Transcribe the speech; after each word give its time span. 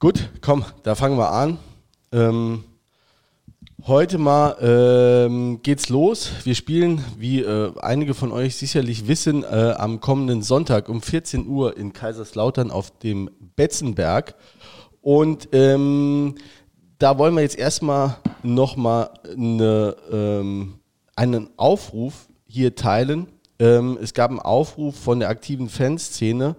Gut, 0.00 0.30
komm, 0.42 0.64
da 0.84 0.94
fangen 0.94 1.18
wir 1.18 1.32
an. 1.32 1.58
Ähm, 2.12 2.62
heute 3.84 4.18
mal 4.18 4.56
ähm, 4.60 5.58
geht's 5.64 5.88
los. 5.88 6.30
Wir 6.44 6.54
spielen, 6.54 7.04
wie 7.18 7.40
äh, 7.40 7.72
einige 7.80 8.14
von 8.14 8.30
euch 8.30 8.54
sicherlich 8.54 9.08
wissen, 9.08 9.42
äh, 9.42 9.74
am 9.76 9.98
kommenden 9.98 10.42
Sonntag 10.42 10.88
um 10.88 11.02
14 11.02 11.48
Uhr 11.48 11.76
in 11.76 11.92
Kaiserslautern 11.92 12.70
auf 12.70 12.96
dem 13.00 13.28
Betzenberg. 13.56 14.36
Und 15.00 15.48
ähm, 15.50 16.36
da 17.00 17.18
wollen 17.18 17.34
wir 17.34 17.42
jetzt 17.42 17.58
erstmal 17.58 18.18
nochmal 18.44 19.10
eine, 19.24 19.96
ähm, 20.12 20.74
einen 21.16 21.50
Aufruf 21.56 22.28
hier 22.46 22.76
teilen. 22.76 23.26
Ähm, 23.58 23.98
es 24.00 24.14
gab 24.14 24.30
einen 24.30 24.38
Aufruf 24.38 24.94
von 24.94 25.18
der 25.18 25.28
aktiven 25.28 25.68
Fanszene, 25.68 26.54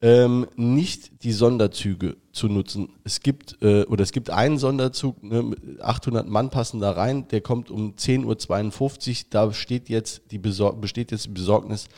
ähm, 0.00 0.48
nicht 0.56 1.22
die 1.22 1.32
Sonderzüge 1.32 2.16
zu 2.32 2.48
nutzen. 2.48 2.88
Es 3.04 3.20
gibt, 3.20 3.58
äh, 3.62 3.84
oder 3.84 4.02
es 4.02 4.12
gibt 4.12 4.30
einen 4.30 4.58
Sonderzug, 4.58 5.22
ne, 5.22 5.54
800 5.80 6.26
Mann 6.26 6.50
passen 6.50 6.80
da 6.80 6.92
rein, 6.92 7.28
der 7.28 7.42
kommt 7.42 7.70
um 7.70 7.94
10.52 7.94 9.10
Uhr. 9.10 9.26
Da 9.30 9.52
steht 9.52 9.88
jetzt 9.88 10.22
die 10.30 10.38
besteht 10.38 11.12
jetzt 11.12 11.26
die 11.26 11.30
Besorgnis, 11.30 11.88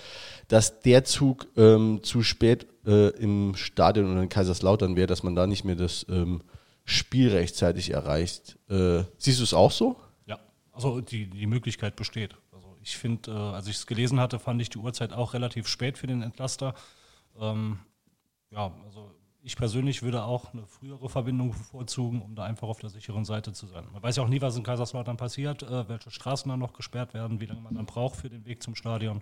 dass 0.49 0.81
der 0.81 1.05
Zug 1.05 1.47
ähm, 1.57 2.01
zu 2.03 2.23
spät 2.23 2.67
äh, 2.85 3.11
im 3.11 3.55
Stadion 3.55 4.11
oder 4.13 4.23
in 4.23 4.29
Kaiserslautern 4.29 4.97
wäre, 4.97 5.07
dass 5.07 5.23
man 5.23 5.35
da 5.35 5.47
nicht 5.47 5.65
mehr 5.65 5.77
das 5.77 6.05
ähm, 6.09 6.43
Spiel 6.85 7.31
rechtzeitig 7.31 7.91
erreicht. 7.91 8.59
Äh, 8.69 9.05
siehst 9.17 9.39
du 9.39 9.45
es 9.45 9.55
auch 9.55 9.71
so? 9.71 9.97
Ja, 10.27 10.39
also 10.73 11.01
die, 11.01 11.31
die 11.31 11.47
Möglichkeit 11.47 11.97
besteht. 11.97 12.37
Also 12.53 12.77
ich 12.83 12.97
finde, 12.97 13.31
äh, 13.31 13.35
als 13.35 13.69
ich 13.69 13.77
es 13.77 13.87
gelesen 13.87 14.21
hatte, 14.21 14.39
fand 14.39 14.61
ich 14.61 14.69
die 14.69 14.79
Uhrzeit 14.79 15.13
auch 15.13 15.33
relativ 15.33 15.69
spät 15.69 15.97
für 15.97 16.09
den 16.09 16.23
Entlaster. 16.23 16.75
Ähm, 17.41 17.79
ja, 18.51 18.73
also 18.85 19.13
ich 19.45 19.57
persönlich 19.57 20.03
würde 20.03 20.25
auch 20.25 20.53
eine 20.55 20.67
frühere 20.67 21.09
Verbindung 21.09 21.51
bevorzugen, 21.51 22.23
um 22.23 22.35
da 22.35 22.45
einfach 22.45 22.67
auf 22.67 22.81
der 22.81 22.89
sicheren 22.89 23.27
Seite 23.27 23.53
zu 23.53 23.67
sein. 23.67 23.85
Man 23.93 24.03
weiß 24.03 24.17
ja 24.17 24.23
auch 24.23 24.29
nie, 24.29 24.41
was 24.41 24.57
in 24.57 24.63
Kaiserslautern 24.63 25.19
passiert, 25.19 25.63
äh, 25.63 25.89
welche 25.89 26.11
Straßen 26.11 26.49
dann 26.49 26.59
noch 26.59 26.73
gesperrt 26.73 27.13
werden, 27.13 27.41
wie 27.41 27.47
lange 27.47 27.61
man 27.61 27.75
dann 27.75 27.85
braucht 27.85 28.17
für 28.17 28.31
den 28.31 28.47
Weg 28.47 28.63
zum 28.63 28.75
Stadion. 28.75 29.21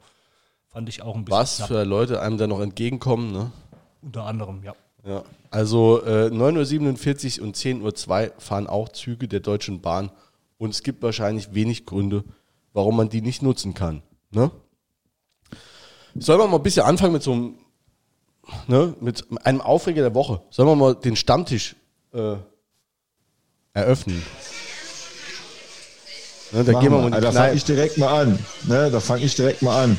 Fand 0.68 0.88
ich 0.88 1.02
auch 1.02 1.16
ein 1.16 1.24
bisschen. 1.24 1.40
Was 1.40 1.56
knapp. 1.56 1.68
für 1.68 1.84
Leute 1.84 2.22
einem 2.22 2.38
da 2.38 2.46
noch 2.46 2.60
entgegenkommen, 2.60 3.32
ne? 3.32 3.52
Unter 4.00 4.24
anderem, 4.24 4.62
ja. 4.62 4.74
Ja, 5.04 5.24
also 5.50 6.00
äh, 6.04 6.28
9.47 6.28 7.40
Uhr 7.40 7.46
und 7.46 7.56
10.02 7.56 7.82
Uhr 7.82 8.40
fahren 8.40 8.68
auch 8.68 8.88
Züge 8.90 9.26
der 9.26 9.40
Deutschen 9.40 9.80
Bahn 9.80 10.12
und 10.58 10.70
es 10.70 10.84
gibt 10.84 11.02
wahrscheinlich 11.02 11.52
wenig 11.54 11.84
Gründe, 11.84 12.22
warum 12.72 12.96
man 12.96 13.08
die 13.08 13.20
nicht 13.20 13.42
nutzen 13.42 13.74
kann. 13.74 14.02
Ne? 14.30 14.52
Sollen 16.14 16.38
wir 16.38 16.46
mal 16.46 16.58
ein 16.58 16.62
bisschen 16.62 16.84
anfangen 16.84 17.14
mit 17.14 17.24
so 17.24 17.32
einem 17.32 17.56
ne, 18.66 18.94
mit 19.00 19.24
einem 19.44 19.60
Aufreger 19.60 20.02
der 20.02 20.14
Woche. 20.14 20.40
Sollen 20.50 20.68
wir 20.68 20.76
mal 20.76 20.94
den 20.94 21.16
Stammtisch 21.16 21.76
äh, 22.12 22.36
eröffnen? 23.72 24.22
Ne, 26.52 26.64
da 26.64 26.72
gehen 26.72 26.92
wir 26.92 26.98
mal 26.98 27.08
in 27.08 27.14
die 27.14 27.20
Da 27.20 27.32
fange 27.32 27.54
ich 27.54 27.64
direkt 27.64 27.98
mal 27.98 28.22
an. 28.22 28.38
Ne, 28.64 28.90
da 28.90 29.00
fange 29.00 29.24
ich 29.24 29.34
direkt 29.34 29.62
mal 29.62 29.84
an. 29.84 29.98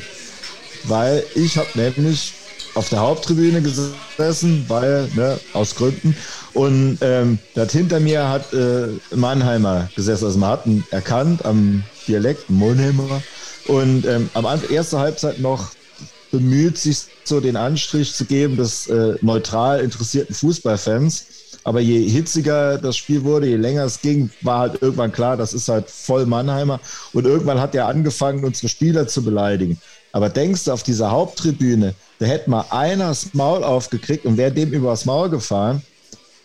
Weil 0.84 1.24
ich 1.34 1.56
habe 1.56 1.68
nämlich 1.74 2.34
auf 2.74 2.88
der 2.88 3.00
Haupttribüne 3.00 3.62
gesessen, 3.62 4.64
weil, 4.68 5.08
ne, 5.14 5.38
aus 5.52 5.74
Gründen. 5.74 6.16
Und 6.52 6.98
ähm, 7.00 7.38
das 7.54 7.72
hinter 7.72 8.00
mir 8.00 8.28
hat 8.28 8.52
äh, 8.52 8.88
Mannheimer 9.14 9.88
gesessen. 9.96 10.26
Also 10.26 10.38
man 10.38 10.50
hat 10.50 10.66
ihn 10.66 10.84
erkannt 10.90 11.44
am 11.44 11.84
Dialekt, 12.06 12.50
Mannheimer. 12.50 13.22
Und 13.66 14.04
ähm, 14.06 14.28
am 14.34 14.46
Anfang, 14.46 14.70
erste 14.70 14.98
Halbzeit 14.98 15.40
noch 15.40 15.70
bemüht, 16.34 16.78
sich 16.78 17.04
so 17.22 17.38
den 17.38 17.54
Anstrich 17.56 18.12
zu 18.12 18.24
geben 18.24 18.56
des 18.56 18.88
äh, 18.88 19.14
neutral 19.20 19.80
interessierten 19.80 20.34
Fußballfans. 20.34 21.26
Aber 21.62 21.78
je 21.78 22.08
hitziger 22.08 22.76
das 22.76 22.96
Spiel 22.96 23.22
wurde, 23.22 23.46
je 23.46 23.56
länger 23.56 23.84
es 23.84 24.00
ging, 24.00 24.30
war 24.42 24.58
halt 24.58 24.82
irgendwann 24.82 25.12
klar, 25.12 25.36
das 25.36 25.54
ist 25.54 25.68
halt 25.68 25.88
voll 25.88 26.26
Mannheimer. 26.26 26.80
Und 27.12 27.24
irgendwann 27.24 27.60
hat 27.60 27.74
er 27.76 27.86
angefangen, 27.86 28.44
unsere 28.44 28.68
Spieler 28.68 29.06
zu 29.06 29.22
beleidigen. 29.22 29.78
Aber 30.10 30.28
denkst 30.28 30.64
du, 30.64 30.72
auf 30.72 30.82
dieser 30.82 31.12
Haupttribüne, 31.12 31.94
da 32.18 32.26
hätte 32.26 32.50
mal 32.50 32.66
einer 32.70 33.08
das 33.08 33.32
Maul 33.32 33.62
aufgekriegt 33.62 34.26
und 34.26 34.36
wäre 34.36 34.50
dem 34.50 34.72
übers 34.72 35.04
Maul 35.04 35.30
gefahren. 35.30 35.82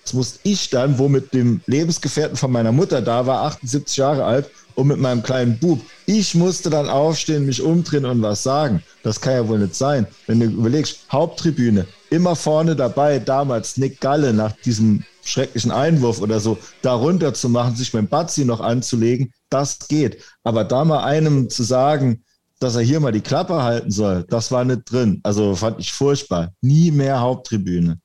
Das 0.04 0.14
musste 0.14 0.40
ich 0.44 0.70
dann, 0.70 1.00
wo 1.00 1.10
mit 1.10 1.34
dem 1.34 1.62
Lebensgefährten 1.66 2.38
von 2.38 2.52
meiner 2.52 2.72
Mutter 2.72 3.02
da 3.02 3.26
war, 3.26 3.44
78 3.44 3.98
Jahre 3.98 4.24
alt, 4.24 4.50
und 4.80 4.88
mit 4.88 4.98
meinem 4.98 5.22
kleinen 5.22 5.60
Bub. 5.60 5.82
Ich 6.06 6.36
musste 6.36 6.70
dann 6.70 6.88
aufstehen, 6.88 7.46
mich 7.46 7.62
umdrehen 7.62 8.06
und 8.06 8.22
was 8.22 8.44
sagen. 8.44 8.82
Das 9.04 9.20
kann 9.20 9.34
ja 9.34 9.48
wohl 9.48 9.60
nicht 9.60 9.76
sein. 9.76 10.08
Wenn 10.26 10.40
du 10.40 10.46
überlegst, 10.46 11.06
Haupttribüne, 11.12 11.86
immer 12.10 12.36
vorne 12.36 12.76
dabei, 12.76 13.20
damals 13.20 13.78
Nick 13.78 14.00
Galle 14.00 14.34
nach 14.34 14.54
diesem 14.62 15.04
schrecklichen 15.24 15.72
Einwurf 15.72 16.22
oder 16.22 16.40
so, 16.40 16.58
da 16.82 16.94
runter 16.94 17.34
zu 17.34 17.50
machen, 17.50 17.76
sich 17.76 17.94
mit 17.94 18.04
dem 18.04 18.08
Batzi 18.08 18.46
noch 18.46 18.62
anzulegen, 18.62 19.34
das 19.50 19.80
geht. 19.88 20.24
Aber 20.44 20.64
da 20.64 20.86
mal 20.86 21.04
einem 21.04 21.50
zu 21.50 21.64
sagen, 21.64 22.24
dass 22.60 22.76
er 22.76 22.82
hier 22.82 23.02
mal 23.02 23.12
die 23.12 23.22
Klappe 23.22 23.62
halten 23.62 23.92
soll, 23.92 24.26
das 24.30 24.52
war 24.52 24.64
nicht 24.64 24.90
drin. 24.90 25.20
Also 25.24 25.56
fand 25.56 25.80
ich 25.80 25.92
furchtbar. 25.92 26.54
Nie 26.62 26.92
mehr 26.92 27.20
Haupttribüne. 27.20 28.00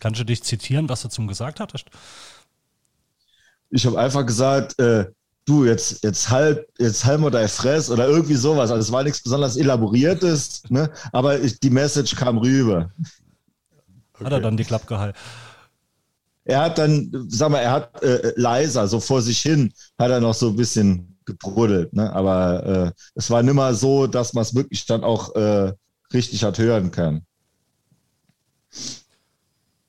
Kannst 0.00 0.20
du 0.20 0.24
dich 0.24 0.42
zitieren, 0.42 0.88
was 0.88 1.02
du 1.02 1.08
zum 1.08 1.28
gesagt 1.28 1.60
hattest? 1.60 1.86
Ich 3.70 3.84
habe 3.86 3.98
einfach 3.98 4.24
gesagt, 4.24 4.78
äh, 4.78 5.06
du, 5.44 5.64
jetzt, 5.64 6.02
jetzt 6.02 6.30
halb, 6.30 6.68
jetzt 6.78 7.04
halb 7.04 7.30
dein 7.30 7.48
Fress 7.48 7.90
oder 7.90 8.08
irgendwie 8.08 8.34
sowas. 8.34 8.70
Also 8.70 8.80
es 8.80 8.92
war 8.92 9.02
nichts 9.02 9.22
besonders 9.22 9.56
Elaboriertes, 9.56 10.62
ne? 10.68 10.90
aber 11.12 11.40
ich, 11.40 11.60
die 11.60 11.70
Message 11.70 12.16
kam 12.16 12.38
rüber. 12.38 12.90
Okay. 14.14 14.24
Hat 14.24 14.32
er 14.32 14.40
dann 14.40 14.56
die 14.56 14.64
Klappe 14.64 14.86
gehalten? 14.86 15.18
Er 16.44 16.60
hat 16.60 16.78
dann, 16.78 17.10
sag 17.28 17.50
mal, 17.50 17.60
er 17.60 17.72
hat 17.72 18.02
äh, 18.02 18.32
leiser, 18.36 18.86
so 18.86 19.00
vor 19.00 19.22
sich 19.22 19.40
hin, 19.40 19.72
hat 19.98 20.10
er 20.10 20.20
noch 20.20 20.34
so 20.34 20.48
ein 20.48 20.56
bisschen 20.56 21.16
gebruddelt. 21.24 21.92
Ne? 21.94 22.12
Aber 22.12 22.66
äh, 22.66 23.00
es 23.14 23.30
war 23.30 23.42
nimmer 23.42 23.72
so, 23.74 24.06
dass 24.06 24.34
man 24.34 24.42
es 24.42 24.54
wirklich 24.54 24.84
dann 24.84 25.04
auch 25.04 25.34
äh, 25.34 25.72
richtig 26.12 26.44
hat 26.44 26.58
hören 26.58 26.90
können. 26.90 27.26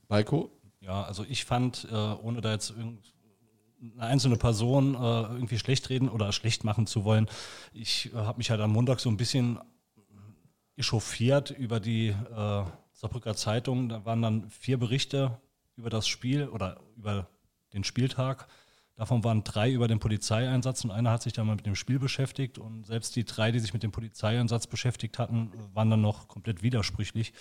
Balko? 0.08 0.50
Ja, 0.80 1.04
also 1.04 1.26
ich 1.28 1.46
fand, 1.46 1.88
äh, 1.92 1.96
ohne 1.96 2.40
da 2.42 2.52
jetzt 2.52 2.70
irgendwie 2.70 3.15
eine 3.82 4.04
einzelne 4.04 4.38
Person 4.38 4.96
äh, 4.96 4.98
irgendwie 4.98 5.60
schlecht 5.60 5.90
reden 5.90 6.10
oder 6.10 6.32
schlecht 6.32 6.64
machen 6.64 6.88
zu 6.88 7.04
wollen. 7.04 7.28
Ich 7.74 8.14
äh, 8.14 8.18
habe 8.18 8.38
mich 8.38 8.50
halt 8.50 8.62
am 8.62 8.72
Montag 8.72 9.00
so 9.00 9.10
ein 9.10 9.18
bisschen 9.18 9.60
echauffiert 10.78 11.52
über 11.52 11.80
die 11.80 12.10
äh, 12.10 12.64
Saarbrücker 12.94 13.36
Zeitung. 13.36 13.90
Da 13.90 14.06
waren 14.06 14.22
dann 14.22 14.50
vier 14.50 14.78
Berichte 14.78 15.38
über 15.76 15.90
das 15.90 16.08
Spiel 16.08 16.48
oder 16.48 16.80
über 16.98 17.28
den 17.74 17.84
Spieltag. 17.84 18.48
Davon 18.96 19.26
waren 19.26 19.44
drei 19.44 19.72
über 19.72 19.90
den 19.90 20.00
Polizeieinsatz 20.00 20.86
und 20.86 20.92
einer 20.92 21.12
hat 21.12 21.22
sich 21.22 21.34
dann 21.34 21.48
mal 21.48 21.58
mit 21.58 21.66
dem 21.66 21.76
Spiel 21.76 22.00
beschäftigt. 22.00 22.58
Und 22.58 22.86
selbst 22.86 23.16
die 23.18 23.26
drei, 23.26 23.52
die 23.52 23.60
sich 23.60 23.74
mit 23.74 23.84
dem 23.84 23.92
Polizeieinsatz 23.92 24.68
beschäftigt 24.68 25.20
hatten, 25.20 25.52
waren 25.74 25.90
dann 25.90 26.02
noch 26.02 26.30
komplett 26.30 26.64
widersprüchlich 26.64 27.34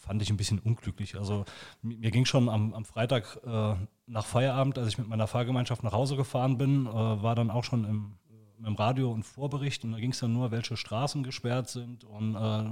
fand 0.00 0.22
ich 0.22 0.30
ein 0.30 0.36
bisschen 0.36 0.58
unglücklich. 0.58 1.16
Also 1.16 1.44
mir 1.82 2.10
ging 2.10 2.24
schon 2.24 2.48
am, 2.48 2.72
am 2.74 2.84
Freitag 2.84 3.38
äh, 3.44 3.74
nach 4.06 4.24
Feierabend, 4.24 4.78
als 4.78 4.88
ich 4.88 4.98
mit 4.98 5.08
meiner 5.08 5.26
Fahrgemeinschaft 5.26 5.84
nach 5.84 5.92
Hause 5.92 6.16
gefahren 6.16 6.58
bin, 6.58 6.86
äh, 6.86 6.90
war 6.90 7.34
dann 7.34 7.50
auch 7.50 7.64
schon 7.64 7.84
im, 7.84 8.18
im 8.64 8.74
Radio 8.74 9.14
ein 9.14 9.22
Vorbericht 9.22 9.84
und 9.84 9.92
da 9.92 9.98
ging 9.98 10.10
es 10.10 10.20
dann 10.20 10.32
nur, 10.32 10.50
welche 10.50 10.76
Straßen 10.76 11.22
gesperrt 11.22 11.68
sind 11.68 12.04
und 12.04 12.34
äh, 12.34 12.64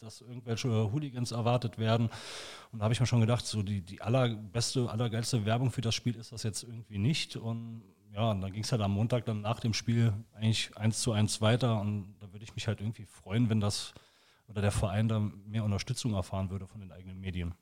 dass 0.00 0.20
irgendwelche 0.20 0.92
Hooligans 0.92 1.30
erwartet 1.30 1.78
werden. 1.78 2.10
Und 2.72 2.80
da 2.80 2.84
habe 2.84 2.92
ich 2.92 2.98
mir 2.98 3.06
schon 3.06 3.20
gedacht, 3.20 3.46
so 3.46 3.62
die, 3.62 3.82
die 3.82 4.02
allerbeste, 4.02 4.90
allergeilste 4.90 5.46
Werbung 5.46 5.70
für 5.70 5.80
das 5.80 5.94
Spiel 5.94 6.16
ist 6.16 6.32
das 6.32 6.42
jetzt 6.42 6.64
irgendwie 6.64 6.98
nicht. 6.98 7.36
Und 7.36 7.82
ja, 8.12 8.32
und 8.32 8.40
dann 8.40 8.52
ging 8.52 8.64
es 8.64 8.72
halt 8.72 8.82
am 8.82 8.92
Montag 8.92 9.24
dann 9.24 9.40
nach 9.40 9.60
dem 9.60 9.72
Spiel 9.72 10.12
eigentlich 10.34 10.76
eins 10.76 11.00
zu 11.00 11.12
eins 11.12 11.40
weiter 11.40 11.80
und 11.80 12.16
da 12.18 12.32
würde 12.32 12.44
ich 12.44 12.54
mich 12.54 12.66
halt 12.66 12.80
irgendwie 12.80 13.06
freuen, 13.06 13.48
wenn 13.48 13.60
das 13.60 13.94
oder 14.52 14.62
der 14.62 14.70
Verein 14.70 15.08
da 15.08 15.18
mehr 15.46 15.64
Unterstützung 15.64 16.14
erfahren 16.14 16.50
würde 16.50 16.66
von 16.66 16.80
den 16.80 16.92
eigenen 16.92 17.18
Medien. 17.20 17.54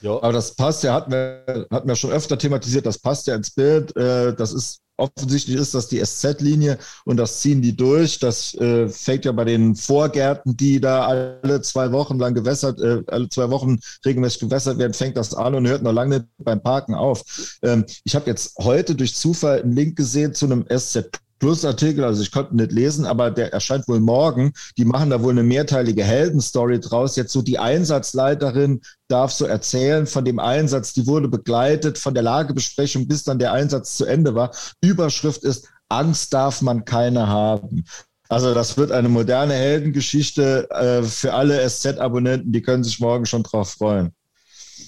Ja. 0.00 0.16
Aber 0.16 0.32
das 0.32 0.54
passt 0.54 0.82
ja, 0.82 0.94
hatten 0.94 1.12
wir, 1.12 1.66
hatten 1.70 1.88
wir 1.88 1.96
schon 1.96 2.10
öfter 2.10 2.38
thematisiert, 2.38 2.86
das 2.86 2.98
passt 2.98 3.26
ja 3.26 3.34
ins 3.34 3.50
Bild. 3.50 3.94
Äh, 3.96 4.34
das 4.34 4.52
ist 4.52 4.80
offensichtlich 4.96 5.56
ist 5.56 5.74
das 5.74 5.88
die 5.88 6.04
SZ-Linie 6.04 6.78
und 7.04 7.18
das 7.18 7.40
ziehen 7.40 7.62
die 7.62 7.76
durch. 7.76 8.18
Das 8.18 8.54
äh, 8.54 8.88
fängt 8.88 9.24
ja 9.24 9.32
bei 9.32 9.44
den 9.44 9.76
Vorgärten, 9.76 10.56
die 10.56 10.80
da 10.80 11.06
alle 11.06 11.60
zwei 11.62 11.92
Wochen 11.92 12.18
lang 12.18 12.34
gewässert, 12.34 12.80
äh, 12.80 13.02
alle 13.06 13.28
zwei 13.28 13.50
Wochen 13.50 13.78
regelmäßig 14.04 14.40
gewässert 14.40 14.78
werden, 14.78 14.94
fängt 14.94 15.16
das 15.16 15.34
an 15.34 15.54
und 15.54 15.68
hört 15.68 15.82
noch 15.82 15.92
lange 15.92 16.16
nicht 16.16 16.26
beim 16.38 16.62
Parken 16.62 16.94
auf. 16.94 17.58
Ähm, 17.62 17.84
ich 18.04 18.14
habe 18.14 18.28
jetzt 18.28 18.56
heute 18.58 18.94
durch 18.94 19.14
Zufall 19.14 19.62
einen 19.62 19.76
Link 19.76 19.96
gesehen 19.96 20.34
zu 20.34 20.46
einem 20.46 20.64
SZ 20.66 21.10
Plusartikel, 21.38 22.04
also 22.04 22.22
ich 22.22 22.32
konnte 22.32 22.56
nicht 22.56 22.72
lesen, 22.72 23.06
aber 23.06 23.30
der 23.30 23.52
erscheint 23.52 23.86
wohl 23.88 24.00
morgen. 24.00 24.52
Die 24.76 24.84
machen 24.84 25.10
da 25.10 25.22
wohl 25.22 25.32
eine 25.32 25.42
mehrteilige 25.42 26.04
Heldenstory 26.04 26.80
draus. 26.80 27.16
Jetzt 27.16 27.32
so 27.32 27.42
die 27.42 27.58
Einsatzleiterin 27.58 28.80
darf 29.08 29.32
so 29.32 29.46
erzählen 29.46 30.06
von 30.06 30.24
dem 30.24 30.38
Einsatz, 30.38 30.92
die 30.92 31.06
wurde 31.06 31.28
begleitet 31.28 31.98
von 31.98 32.14
der 32.14 32.22
Lagebesprechung, 32.22 33.06
bis 33.06 33.24
dann 33.24 33.38
der 33.38 33.52
Einsatz 33.52 33.96
zu 33.96 34.04
Ende 34.04 34.34
war. 34.34 34.50
Überschrift 34.80 35.44
ist, 35.44 35.68
Angst 35.88 36.34
darf 36.34 36.60
man 36.60 36.84
keine 36.84 37.28
haben. 37.28 37.84
Also 38.28 38.52
das 38.52 38.76
wird 38.76 38.92
eine 38.92 39.08
moderne 39.08 39.54
Heldengeschichte 39.54 40.68
äh, 40.70 41.02
für 41.02 41.32
alle 41.32 41.66
SZ-Abonnenten, 41.66 42.52
die 42.52 42.60
können 42.62 42.84
sich 42.84 43.00
morgen 43.00 43.24
schon 43.24 43.42
drauf 43.42 43.70
freuen. 43.70 44.12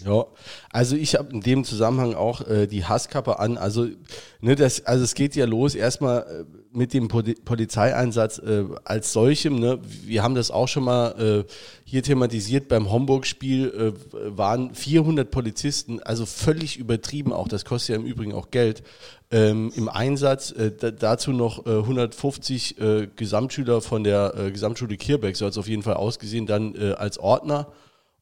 Ja, 0.05 0.27
also 0.71 0.97
ich 0.97 1.15
habe 1.15 1.33
in 1.33 1.41
dem 1.41 1.65
Zusammenhang 1.65 2.15
auch 2.15 2.47
äh, 2.47 2.67
die 2.67 2.85
Hasskappe 2.85 3.39
an. 3.39 3.59
Also, 3.59 3.87
ne, 4.41 4.55
das, 4.55 4.87
also 4.87 5.05
es 5.05 5.15
geht 5.15 5.37
ja 5.37 5.45
los 5.45 5.75
erstmal 5.75 6.21
äh, 6.21 6.45
mit 6.73 6.95
dem 6.95 7.09
Poli 7.09 7.35
Polizeieinsatz 7.35 8.39
äh, 8.39 8.65
als 8.85 9.13
solchem. 9.13 9.59
Ne? 9.59 9.81
Wir 10.05 10.23
haben 10.23 10.35
das 10.35 10.51
auch 10.51 10.69
schon 10.69 10.85
mal 10.85 11.45
äh, 11.47 11.53
hier 11.85 12.03
thematisiert. 12.03 12.69
Beim 12.69 12.91
Homburg-Spiel 12.91 13.95
äh, 13.95 14.37
waren 14.37 14.75
400 14.75 15.31
Polizisten, 15.31 16.01
also 16.01 16.27
völlig 16.27 16.79
übertrieben 16.79 17.33
auch. 17.33 17.49
Das 17.49 17.65
kostet 17.65 17.97
ja 17.97 18.01
im 18.01 18.07
Übrigen 18.07 18.33
auch 18.33 18.51
Geld. 18.51 18.83
Ähm, 19.33 19.73
Im 19.77 19.89
Einsatz 19.89 20.51
äh, 20.51 20.73
dazu 20.73 21.33
noch 21.33 21.67
äh, 21.67 21.71
150 21.71 22.81
äh, 22.81 23.09
Gesamtschüler 23.15 23.81
von 23.81 24.03
der 24.03 24.35
äh, 24.37 24.51
Gesamtschule 24.51 24.97
Kirbeck, 24.97 25.37
so 25.37 25.47
hat 25.47 25.53
es 25.53 25.59
auf 25.59 25.69
jeden 25.69 25.83
Fall 25.83 25.95
ausgesehen, 25.95 26.47
dann 26.47 26.77
als 26.97 27.19
Ordner. 27.19 27.69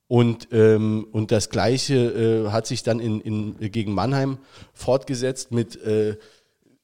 Und, 0.08 0.48
ähm, 0.52 1.06
und 1.12 1.30
das 1.30 1.50
Gleiche 1.50 1.94
äh, 1.94 2.50
hat 2.50 2.66
sich 2.66 2.82
dann 2.82 2.98
in, 2.98 3.20
in, 3.20 3.70
gegen 3.70 3.92
Mannheim 3.92 4.38
fortgesetzt 4.72 5.52
mit 5.52 5.80
äh, 5.82 6.16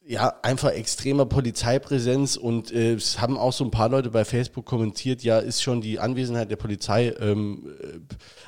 ja, 0.06 0.34
einfach 0.42 0.72
extremer 0.72 1.24
Polizeipräsenz 1.24 2.36
und 2.36 2.70
äh, 2.70 2.92
es 2.92 3.20
haben 3.22 3.38
auch 3.38 3.54
so 3.54 3.64
ein 3.64 3.70
paar 3.70 3.88
Leute 3.88 4.10
bei 4.10 4.26
Facebook 4.26 4.66
kommentiert, 4.66 5.22
ja, 5.22 5.38
ist 5.38 5.62
schon 5.62 5.80
die 5.80 5.98
Anwesenheit 5.98 6.50
der 6.50 6.56
Polizei 6.56 7.14
ähm, 7.18 7.74
äh, 7.80 8.00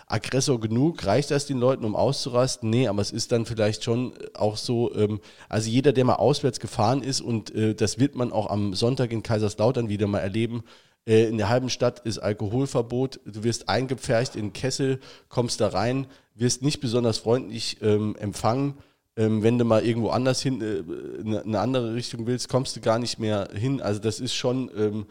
Aggressor 0.06 0.60
genug? 0.60 1.06
Reicht 1.06 1.30
das 1.30 1.46
den 1.46 1.58
Leuten, 1.58 1.86
um 1.86 1.96
auszurasten? 1.96 2.68
Nee, 2.68 2.88
aber 2.88 3.00
es 3.00 3.10
ist 3.10 3.32
dann 3.32 3.46
vielleicht 3.46 3.84
schon 3.84 4.12
auch 4.34 4.58
so, 4.58 4.94
ähm, 4.94 5.20
also 5.48 5.70
jeder, 5.70 5.94
der 5.94 6.04
mal 6.04 6.16
auswärts 6.16 6.60
gefahren 6.60 7.02
ist 7.02 7.22
und 7.22 7.54
äh, 7.54 7.74
das 7.74 7.98
wird 7.98 8.16
man 8.16 8.32
auch 8.32 8.50
am 8.50 8.74
Sonntag 8.74 9.10
in 9.10 9.22
Kaiserslautern 9.22 9.88
wieder 9.88 10.06
mal 10.06 10.18
erleben, 10.18 10.62
äh, 11.06 11.28
in 11.28 11.38
der 11.38 11.48
halben 11.48 11.70
Stadt 11.70 12.00
ist 12.00 12.18
Alkoholverbot. 12.18 13.20
Du 13.24 13.44
wirst 13.44 13.68
eingepfercht 13.68 14.36
in 14.36 14.52
Kessel, 14.52 15.00
kommst 15.28 15.60
da 15.60 15.68
rein, 15.68 16.06
wirst 16.34 16.62
nicht 16.62 16.80
besonders 16.80 17.18
freundlich 17.18 17.78
ähm, 17.82 18.16
empfangen. 18.18 18.74
Ähm, 19.16 19.42
wenn 19.42 19.58
du 19.58 19.64
mal 19.64 19.84
irgendwo 19.84 20.10
anders 20.10 20.42
hin, 20.42 20.60
äh, 20.60 21.24
eine, 21.24 21.42
eine 21.42 21.60
andere 21.60 21.94
Richtung 21.94 22.26
willst, 22.26 22.48
kommst 22.48 22.76
du 22.76 22.80
gar 22.80 22.98
nicht 22.98 23.18
mehr 23.18 23.48
hin. 23.54 23.80
Also 23.80 24.00
das 24.00 24.20
ist 24.20 24.34
schon 24.34 24.70
ähm, 24.76 25.06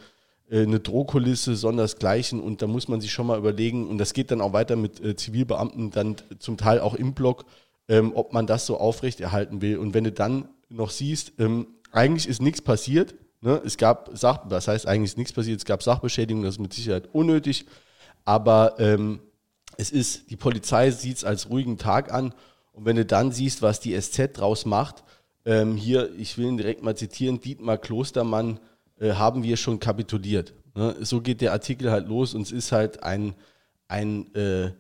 äh, 0.50 0.62
eine 0.62 0.80
Drohkulisse, 0.80 1.56
sondersgleichen 1.56 2.40
und 2.40 2.62
da 2.62 2.68
muss 2.68 2.88
man 2.88 3.02
sich 3.02 3.12
schon 3.12 3.28
mal 3.28 3.40
überlegen 3.40 3.88
und 3.88 3.98
das 3.98 4.14
geht 4.14 4.30
dann 4.30 4.42
auch 4.42 4.54
weiter 4.54 4.76
mit 4.76 5.04
äh, 5.04 5.16
Zivilbeamten, 5.16 5.90
dann 5.90 6.18
zum 6.38 6.58
Teil 6.58 6.82
auch 6.82 6.94
im 6.94 7.14
Block, 7.14 7.46
ähm, 7.88 8.12
ob 8.14 8.34
man 8.34 8.46
das 8.46 8.66
so 8.68 8.78
aufrechterhalten 8.78 9.62
will. 9.62 9.78
Und 9.78 9.94
wenn 9.94 10.04
du 10.04 10.12
dann 10.12 10.50
noch 10.70 10.92
siehst, 10.92 11.34
ähm, 11.40 11.68
eigentlich 11.92 12.28
ist 12.28 12.42
nichts 12.42 12.62
passiert, 12.62 13.16
Ne? 13.42 13.62
Es 13.66 13.78
gab 13.78 14.10
Sach, 14.14 14.42
was 14.46 14.68
heißt 14.68 14.88
eigentlich 14.88 15.18
nichts 15.18 15.34
passiert, 15.34 15.60
es 15.60 15.66
gab 15.66 15.84
Sachbeschädigung, 15.84 16.44
das 16.44 16.56
ist 16.56 16.62
mit 16.62 16.74
Sicherheit 16.74 17.10
unnötig, 17.14 17.66
aber 18.24 18.76
ähm, 18.80 19.22
es 19.78 19.92
ist, 19.92 20.30
die 20.30 20.38
Polizei 20.38 20.92
sieht 20.92 21.18
es 21.18 21.24
als 21.24 21.50
ruhigen 21.50 21.78
Tag 21.78 22.12
an 22.12 22.34
und 22.72 22.86
wenn 22.86 22.96
du 22.96 23.06
dann 23.06 23.32
siehst, 23.32 23.62
was 23.62 23.80
die 23.80 24.00
SZ 24.00 24.38
draus 24.38 24.66
macht, 24.66 25.04
ähm, 25.46 25.76
hier, 25.78 26.14
ich 26.18 26.38
will 26.38 26.48
ihn 26.48 26.58
direkt 26.58 26.84
mal 26.84 26.96
zitieren, 26.96 27.40
Dietmar 27.40 27.78
Klostermann, 27.78 28.60
äh, 29.00 29.14
haben 29.14 29.44
wir 29.44 29.58
schon 29.58 29.80
kapituliert. 29.80 30.54
Ne? 30.74 30.96
So 31.02 31.22
geht 31.22 31.42
der 31.42 31.52
Artikel 31.52 31.92
halt 31.92 32.08
los 32.08 32.34
und 32.34 32.42
es 32.42 32.52
ist 32.52 32.72
halt 32.72 33.04
ein, 33.04 33.36
ein 33.88 34.34
äh, 34.36 34.72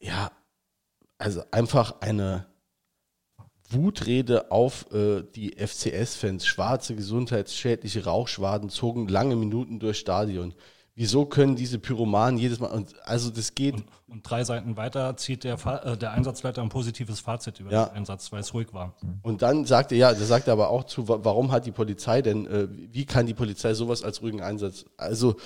ja, 0.00 0.32
also 1.18 1.42
einfach 1.50 2.00
eine 2.00 2.46
Wutrede 3.70 4.50
auf 4.50 4.86
äh, 4.92 5.22
die 5.34 5.56
FCS-Fans. 5.56 6.46
Schwarze, 6.46 6.94
gesundheitsschädliche 6.94 8.04
Rauchschwaden 8.04 8.68
zogen 8.68 9.08
lange 9.08 9.36
Minuten 9.36 9.78
durchs 9.78 9.98
Stadion. 9.98 10.54
Wieso 10.96 11.24
können 11.24 11.56
diese 11.56 11.78
Pyromanen 11.78 12.38
jedes 12.38 12.60
Mal, 12.60 12.66
und 12.66 12.94
also 13.04 13.30
das 13.30 13.54
geht. 13.54 13.74
Und, 13.74 13.84
und 14.08 14.28
drei 14.28 14.44
Seiten 14.44 14.76
weiter 14.76 15.16
zieht 15.16 15.44
der, 15.44 15.54
äh, 15.84 15.96
der 15.96 16.12
Einsatzleiter 16.12 16.60
ein 16.60 16.68
positives 16.68 17.20
Fazit 17.20 17.60
über 17.60 17.70
ja. 17.70 17.86
den 17.86 17.96
Einsatz, 17.96 18.30
weil 18.32 18.40
es 18.40 18.52
ruhig 18.52 18.74
war. 18.74 18.94
Und 19.22 19.40
dann 19.40 19.64
sagt 19.64 19.92
er, 19.92 19.98
ja, 19.98 20.12
der 20.12 20.26
sagt 20.26 20.48
aber 20.48 20.68
auch 20.68 20.84
zu, 20.84 21.08
warum 21.08 21.52
hat 21.52 21.64
die 21.64 21.70
Polizei 21.70 22.22
denn, 22.22 22.46
äh, 22.46 22.68
wie 22.70 23.06
kann 23.06 23.26
die 23.26 23.34
Polizei 23.34 23.72
sowas 23.72 24.02
als 24.02 24.20
ruhigen 24.20 24.42
Einsatz, 24.42 24.84
also 24.96 25.36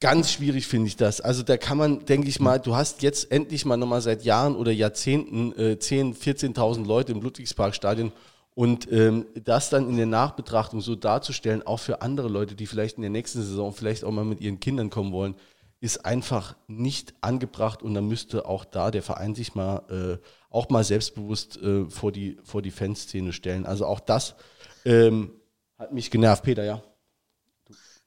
Ganz 0.00 0.30
schwierig 0.30 0.68
finde 0.68 0.86
ich 0.86 0.96
das. 0.96 1.20
Also 1.20 1.42
da 1.42 1.56
kann 1.56 1.76
man, 1.76 2.04
denke 2.04 2.28
ich 2.28 2.38
mal, 2.38 2.60
du 2.60 2.76
hast 2.76 3.02
jetzt 3.02 3.32
endlich 3.32 3.64
mal 3.64 3.76
nochmal 3.76 4.00
seit 4.00 4.22
Jahren 4.22 4.54
oder 4.54 4.70
Jahrzehnten 4.70 5.52
äh, 5.54 5.76
10.000, 5.80 6.54
14.000 6.54 6.86
Leute 6.86 7.12
im 7.12 7.20
Ludwigsparkstadion 7.20 8.12
und 8.54 8.90
ähm, 8.92 9.26
das 9.42 9.70
dann 9.70 9.88
in 9.88 9.96
der 9.96 10.06
Nachbetrachtung 10.06 10.80
so 10.80 10.94
darzustellen, 10.94 11.66
auch 11.66 11.80
für 11.80 12.00
andere 12.00 12.28
Leute, 12.28 12.54
die 12.54 12.66
vielleicht 12.66 12.96
in 12.96 13.02
der 13.02 13.10
nächsten 13.10 13.42
Saison 13.42 13.72
vielleicht 13.72 14.04
auch 14.04 14.12
mal 14.12 14.24
mit 14.24 14.40
ihren 14.40 14.60
Kindern 14.60 14.88
kommen 14.88 15.12
wollen, 15.12 15.34
ist 15.80 16.04
einfach 16.04 16.56
nicht 16.68 17.14
angebracht 17.20 17.82
und 17.82 17.94
dann 17.94 18.06
müsste 18.06 18.46
auch 18.46 18.64
da 18.64 18.92
der 18.92 19.02
Verein 19.02 19.34
sich 19.34 19.56
mal 19.56 19.82
äh, 19.90 20.24
auch 20.50 20.70
mal 20.70 20.84
selbstbewusst 20.84 21.56
äh, 21.60 21.86
vor 21.90 22.12
die 22.12 22.38
vor 22.44 22.62
die 22.62 22.70
Fanszene 22.70 23.32
stellen. 23.32 23.66
Also 23.66 23.84
auch 23.84 24.00
das 24.00 24.36
ähm, 24.84 25.32
hat 25.76 25.92
mich 25.92 26.10
genervt, 26.10 26.44
Peter, 26.44 26.64
ja. 26.64 26.82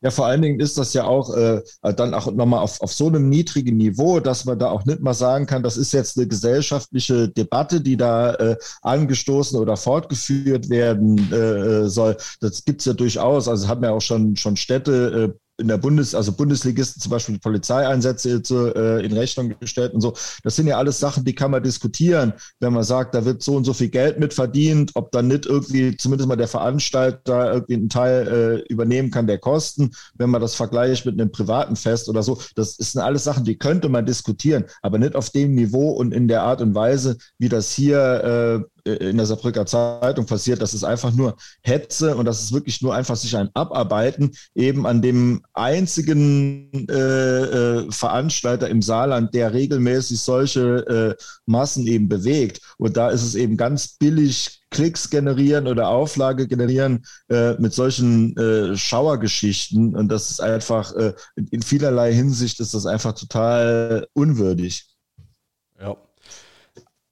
Ja, 0.02 0.10
vor 0.10 0.26
allen 0.26 0.42
Dingen 0.42 0.60
ist 0.60 0.78
das 0.78 0.94
ja 0.94 1.04
auch 1.06 1.36
äh, 1.36 1.62
dann 1.96 2.14
auch 2.14 2.32
nochmal 2.32 2.62
auf, 2.62 2.82
auf 2.82 2.92
so 2.92 3.08
einem 3.08 3.30
niedrigen 3.30 3.78
Niveau, 3.78 4.20
dass 4.20 4.46
man 4.46 4.58
da 4.58 4.72
auch 4.72 4.84
nicht 4.86 5.00
mal 5.00 5.14
sagen 5.14 5.46
kann, 5.46 5.62
das 5.62 5.78
ist 5.78 5.92
jetzt 5.94 6.18
eine 6.18 6.28
gesellschaftliche 6.28 7.30
Debatte, 7.30 7.82
die 7.82 7.98
da 7.98 8.34
äh, 8.36 8.58
angestoßen 8.82 9.60
oder 9.60 9.78
fortgeführt 9.78 10.70
werden 10.70 11.32
äh, 11.32 11.88
soll. 11.88 12.18
Das 12.40 12.66
gibt's 12.66 12.86
ja 12.86 12.94
durchaus. 12.94 13.48
Also 13.48 13.68
haben 13.68 13.84
ja 13.84 13.92
auch 13.92 14.02
schon, 14.02 14.36
schon 14.36 14.58
Städte 14.58 15.34
äh, 15.34 15.40
in 15.62 15.68
der 15.68 15.78
Bundes, 15.78 16.14
also 16.14 16.34
Bundesligisten 16.34 17.02
zum 17.02 17.12
Beispiel 17.12 17.40
Polizeieinsätze 17.40 18.42
äh, 18.76 19.06
in 19.06 19.14
Rechnung 19.14 19.56
gestellt 19.60 19.94
und 19.94 20.02
so. 20.02 20.14
Das 20.44 20.56
sind 20.56 20.68
ja 20.68 20.78
alles 20.78 21.00
Sachen, 21.00 21.24
die 21.24 21.36
kann 21.36 21.52
man 21.52 21.64
diskutieren, 21.64 22.34
wenn 22.60 22.74
man 22.74 22.84
sagt, 22.84 23.16
da 23.16 23.24
wird 23.24 23.42
so 23.42 23.56
und 23.56 23.64
so 23.64 23.74
viel 23.74 23.90
Geld 23.90 24.20
mit 24.20 24.34
verdient, 24.34 24.92
ob 24.96 25.12
dann 25.12 25.28
nicht 25.28 25.46
irgendwie 25.46 25.96
zumindest 25.96 26.28
mal 26.28 26.36
der 26.36 26.48
Veranstalter 26.48 27.54
irgendwie 27.54 27.76
einen 27.76 27.90
Teil 27.90 28.28
äh, 28.68 28.74
übernehmen 28.74 29.12
kann 29.12 29.28
der 29.28 29.38
Kosten, 29.38 29.92
wenn 30.16 30.30
man 30.30 30.42
das 30.42 30.56
vergleicht 30.56 31.06
mit 31.06 31.20
einem 31.20 31.32
privaten 31.32 31.76
Fest 31.76 32.10
oder 32.10 32.24
so. 32.24 32.40
Das 32.56 32.76
sind 32.76 33.02
alles 33.02 33.24
Sachen, 33.24 33.46
die 33.46 33.58
könnte 33.58 33.88
man 33.88 34.06
diskutieren, 34.06 34.66
aber 34.82 34.98
nicht 34.98 35.16
auf 35.16 35.30
dem 35.30 35.54
Niveau 35.56 35.92
und 35.92 36.14
in 36.14 36.28
der 36.28 36.44
Art 36.44 36.62
und 36.62 36.76
Weise, 36.76 37.18
wie 37.38 37.50
das 37.50 37.72
hier 37.72 38.66
äh, 38.81 38.81
in 38.84 39.18
der 39.18 39.26
Saarbrücker 39.26 39.66
Zeitung 39.66 40.26
passiert. 40.26 40.62
Das 40.62 40.74
ist 40.74 40.84
einfach 40.84 41.12
nur 41.12 41.36
Hetze 41.62 42.16
und 42.16 42.26
das 42.26 42.42
ist 42.42 42.54
wirklich 42.54 42.82
nur 42.82 42.96
einfach 42.96 43.16
sich 43.16 43.36
ein 43.36 43.50
Abarbeiten 43.54 44.32
eben 44.56 44.86
an 44.86 45.02
dem 45.02 45.42
einzigen 45.54 46.88
äh, 46.90 46.94
äh, 46.94 47.92
Veranstalter 47.92 48.70
im 48.70 48.82
Saarland, 48.82 49.34
der 49.34 49.54
regelmäßig 49.54 50.20
solche 50.20 51.18
äh, 51.18 51.24
Massen 51.46 51.88
eben 51.88 52.10
bewegt. 52.10 52.62
Und 52.78 52.98
da 52.98 53.10
ist 53.10 53.24
es 53.24 53.36
eben 53.36 53.58
ganz 53.58 53.98
billig, 53.98 54.62
Klicks 54.72 55.10
generieren 55.10 55.68
oder 55.68 55.90
Auflage 55.90 56.48
generieren 56.48 57.06
äh, 57.30 57.54
mit 57.56 57.74
solchen 57.74 58.36
äh, 58.38 58.76
Schauergeschichten. 58.78 59.96
Und 59.96 60.08
das 60.08 60.32
ist 60.32 60.40
einfach, 60.40 60.96
äh, 60.96 61.14
in 61.52 61.62
vielerlei 61.62 62.14
Hinsicht 62.14 62.60
ist 62.62 62.74
das 62.74 62.86
einfach 62.86 63.14
total 63.14 64.08
unwürdig. 64.14 64.88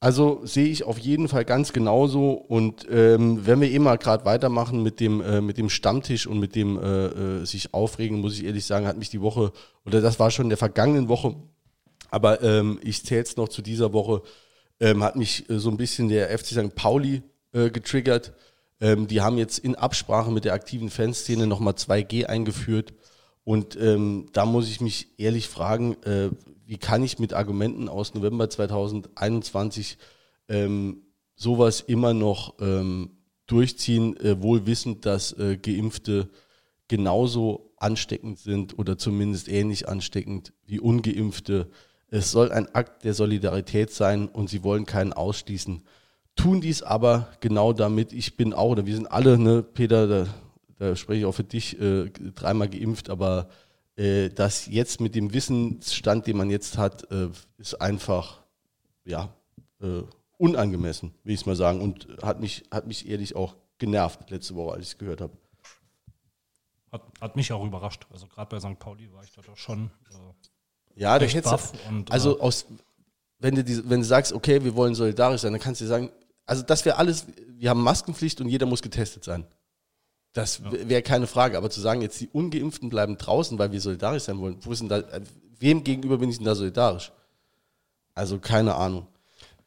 Also 0.02 0.40
sehe 0.44 0.68
ich 0.68 0.84
auf 0.84 0.98
jeden 0.98 1.28
Fall 1.28 1.44
ganz 1.44 1.74
genauso. 1.74 2.32
Und 2.32 2.86
ähm, 2.90 3.46
wenn 3.46 3.60
wir 3.60 3.70
eh 3.70 3.78
mal 3.78 3.98
gerade 3.98 4.24
weitermachen 4.24 4.82
mit 4.82 4.98
dem, 4.98 5.20
äh, 5.20 5.42
mit 5.42 5.58
dem 5.58 5.68
Stammtisch 5.68 6.26
und 6.26 6.40
mit 6.40 6.54
dem 6.54 6.78
äh, 6.78 7.06
äh, 7.06 7.44
sich 7.44 7.74
aufregen, 7.74 8.20
muss 8.20 8.38
ich 8.38 8.44
ehrlich 8.46 8.64
sagen, 8.64 8.86
hat 8.86 8.96
mich 8.96 9.10
die 9.10 9.20
Woche, 9.20 9.52
oder 9.84 10.00
das 10.00 10.18
war 10.18 10.30
schon 10.30 10.46
in 10.46 10.50
der 10.50 10.58
vergangenen 10.58 11.08
Woche, 11.08 11.36
aber 12.10 12.42
ähm, 12.42 12.80
ich 12.82 13.04
zähle 13.04 13.22
es 13.22 13.36
noch 13.36 13.50
zu 13.50 13.60
dieser 13.60 13.92
Woche, 13.92 14.22
ähm, 14.80 15.04
hat 15.04 15.16
mich 15.16 15.48
äh, 15.50 15.58
so 15.58 15.70
ein 15.70 15.76
bisschen 15.76 16.08
der 16.08 16.36
FC 16.36 16.46
St. 16.46 16.74
Pauli 16.74 17.22
äh, 17.52 17.70
getriggert. 17.70 18.32
Ähm, 18.80 19.06
die 19.06 19.20
haben 19.20 19.36
jetzt 19.36 19.58
in 19.58 19.74
Absprache 19.74 20.32
mit 20.32 20.46
der 20.46 20.54
aktiven 20.54 20.88
Fanszene 20.88 21.46
nochmal 21.46 21.74
2G 21.74 22.24
eingeführt. 22.24 22.94
Und 23.44 23.76
ähm, 23.76 24.28
da 24.32 24.46
muss 24.46 24.68
ich 24.68 24.80
mich 24.80 25.08
ehrlich 25.18 25.48
fragen, 25.48 26.02
äh, 26.04 26.30
wie 26.70 26.78
kann 26.78 27.02
ich 27.02 27.18
mit 27.18 27.34
Argumenten 27.34 27.88
aus 27.88 28.14
November 28.14 28.48
2021 28.48 29.98
ähm, 30.48 31.02
sowas 31.34 31.80
immer 31.80 32.14
noch 32.14 32.60
ähm, 32.60 33.10
durchziehen, 33.48 34.16
äh, 34.18 34.40
wohl 34.40 34.66
wissend, 34.66 35.04
dass 35.04 35.32
äh, 35.32 35.56
Geimpfte 35.56 36.30
genauso 36.86 37.72
ansteckend 37.76 38.38
sind 38.38 38.78
oder 38.78 38.96
zumindest 38.96 39.48
ähnlich 39.48 39.88
ansteckend 39.88 40.52
wie 40.64 40.78
ungeimpfte. 40.78 41.68
Es 42.06 42.30
soll 42.30 42.52
ein 42.52 42.72
Akt 42.72 43.02
der 43.02 43.14
Solidarität 43.14 43.90
sein 43.90 44.28
und 44.28 44.48
sie 44.48 44.62
wollen 44.62 44.86
keinen 44.86 45.12
ausschließen. 45.12 45.82
Tun 46.36 46.60
dies 46.60 46.84
aber 46.84 47.32
genau 47.40 47.72
damit, 47.72 48.12
ich 48.12 48.36
bin 48.36 48.54
auch, 48.54 48.70
oder 48.70 48.86
wir 48.86 48.94
sind 48.94 49.10
alle, 49.10 49.38
ne, 49.38 49.64
Peter, 49.64 50.06
da, 50.06 50.26
da 50.78 50.94
spreche 50.94 51.18
ich 51.18 51.24
auch 51.24 51.34
für 51.34 51.42
dich, 51.42 51.80
äh, 51.80 52.10
dreimal 52.10 52.68
geimpft, 52.68 53.10
aber 53.10 53.48
äh, 54.00 54.30
das 54.30 54.66
jetzt 54.66 55.00
mit 55.00 55.14
dem 55.14 55.32
Wissensstand, 55.34 56.26
den 56.26 56.36
man 56.36 56.48
jetzt 56.48 56.78
hat, 56.78 57.10
äh, 57.10 57.28
ist 57.58 57.80
einfach 57.80 58.42
ja, 59.04 59.28
äh, 59.80 60.02
unangemessen, 60.38 61.12
will 61.22 61.34
ich 61.34 61.40
es 61.40 61.46
mal 61.46 61.56
sagen. 61.56 61.80
Und 61.80 62.08
hat 62.22 62.40
mich, 62.40 62.64
hat 62.70 62.86
mich 62.86 63.08
ehrlich 63.08 63.36
auch 63.36 63.56
genervt 63.78 64.30
letzte 64.30 64.54
Woche, 64.54 64.72
als 64.74 64.82
ich 64.82 64.92
es 64.92 64.98
gehört 64.98 65.20
habe. 65.20 65.32
Hat, 66.90 67.02
hat 67.20 67.36
mich 67.36 67.52
auch 67.52 67.64
überrascht. 67.64 68.06
Also 68.10 68.26
gerade 68.26 68.48
bei 68.48 68.58
St. 68.58 68.78
Pauli 68.78 69.12
war 69.12 69.22
ich 69.22 69.32
da 69.32 69.42
doch 69.42 69.56
schon. 69.56 69.90
Äh, 70.10 71.00
ja, 71.00 71.18
der 71.18 71.28
hätte. 71.28 71.58
Und, 71.88 72.10
also 72.10 72.40
aus 72.40 72.66
wenn 73.38 73.54
du, 73.54 73.64
die, 73.64 73.88
wenn 73.88 74.00
du 74.00 74.06
sagst, 74.06 74.32
okay, 74.32 74.62
wir 74.62 74.74
wollen 74.76 74.94
solidarisch 74.94 75.40
sein, 75.40 75.52
dann 75.52 75.60
kannst 75.60 75.80
du 75.80 75.86
sagen, 75.86 76.10
also 76.46 76.62
das 76.62 76.84
wäre 76.84 76.96
alles, 76.96 77.26
wir 77.48 77.70
haben 77.70 77.82
Maskenpflicht 77.82 78.40
und 78.40 78.48
jeder 78.48 78.66
muss 78.66 78.82
getestet 78.82 79.24
sein. 79.24 79.46
Das 80.32 80.62
wäre 80.62 81.02
keine 81.02 81.26
Frage. 81.26 81.56
Aber 81.56 81.70
zu 81.70 81.80
sagen, 81.80 82.02
jetzt 82.02 82.20
die 82.20 82.28
Ungeimpften 82.28 82.88
bleiben 82.88 83.18
draußen, 83.18 83.58
weil 83.58 83.72
wir 83.72 83.80
solidarisch 83.80 84.24
sein 84.24 84.38
wollen, 84.38 84.58
wo 84.60 84.72
ist 84.72 84.80
denn 84.80 84.88
da, 84.88 85.02
wem 85.58 85.82
gegenüber 85.82 86.18
bin 86.18 86.30
ich 86.30 86.36
denn 86.36 86.46
da 86.46 86.54
solidarisch? 86.54 87.12
Also 88.14 88.38
keine 88.38 88.74
Ahnung. 88.74 89.06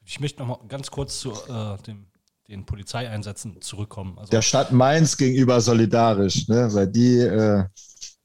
Ich 0.05 0.19
möchte 0.19 0.41
noch 0.41 0.47
mal 0.47 0.67
ganz 0.67 0.91
kurz 0.91 1.19
zu 1.19 1.31
äh, 1.31 1.77
dem, 1.83 2.05
den 2.47 2.65
Polizeieinsätzen 2.65 3.61
zurückkommen. 3.61 4.17
Also 4.17 4.31
Der 4.31 4.41
Stadt 4.41 4.71
Mainz 4.71 5.17
gegenüber 5.17 5.59
solidarisch, 5.61 6.47
ne? 6.47 6.73
weil 6.73 6.87
die 6.87 7.17
äh, 7.19 7.65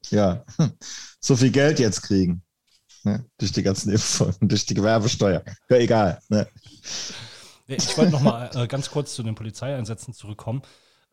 ja 0.09 0.45
so 1.19 1.35
viel 1.35 1.51
Geld 1.51 1.79
jetzt 1.79 2.01
kriegen. 2.01 2.41
Ne? 3.03 3.25
Durch 3.37 3.51
die 3.51 3.63
ganzen 3.63 3.91
Impfungen, 3.91 4.35
durch 4.41 4.65
die 4.65 4.73
Gewerbesteuer. 4.73 5.43
Ja, 5.69 5.77
egal. 5.77 6.19
Ne? 6.29 6.47
Ich 7.67 7.97
wollte 7.97 8.11
noch 8.11 8.21
mal 8.21 8.49
äh, 8.55 8.67
ganz 8.67 8.89
kurz 8.89 9.13
zu 9.13 9.23
den 9.23 9.35
Polizeieinsätzen 9.35 10.13
zurückkommen. 10.13 10.63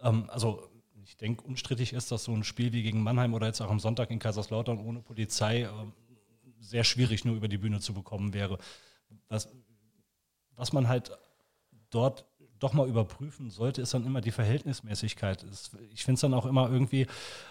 Ähm, 0.00 0.28
also 0.30 0.68
ich 1.16 1.20
denke, 1.20 1.44
unstrittig 1.44 1.94
ist, 1.94 2.12
dass 2.12 2.25
so 2.25 2.32
ein 2.35 2.44
Spiel 2.44 2.75
wie 2.75 2.82
gegen 2.82 3.02
Mannheim 3.02 3.32
oder 3.32 3.46
jetzt 3.46 3.62
auch 3.62 3.70
am 3.70 3.80
Sonntag 3.80 4.11
in 4.11 4.18
Kaiserslautern 4.18 4.78
ohne 4.78 5.00
Polizei 5.00 5.62
äh, 5.62 5.70
sehr 6.61 6.85
schwierig 6.85 7.25
nur 7.25 7.37
über 7.37 7.49
die 7.49 7.56
Bühne 7.56 7.80
zu 7.80 7.94
bekommen 7.94 8.35
wäre. 8.35 8.58
Was, 9.30 9.49
was 10.56 10.75
man 10.75 10.88
halt 10.88 11.11
dort 11.88 12.26
doch 12.58 12.75
mal 12.75 12.87
überprüfen 12.87 13.49
sollte, 13.49 13.80
ist 13.80 13.94
dann 13.94 14.04
immer 14.04 14.20
die 14.20 14.30
Verhältnismäßigkeit. 14.30 15.46
Ich 15.94 16.04
finde 16.04 16.16
es 16.16 16.20
dann 16.20 16.35
auch 16.35 16.44
immer 16.44 16.70
irgendwie, 16.70 17.06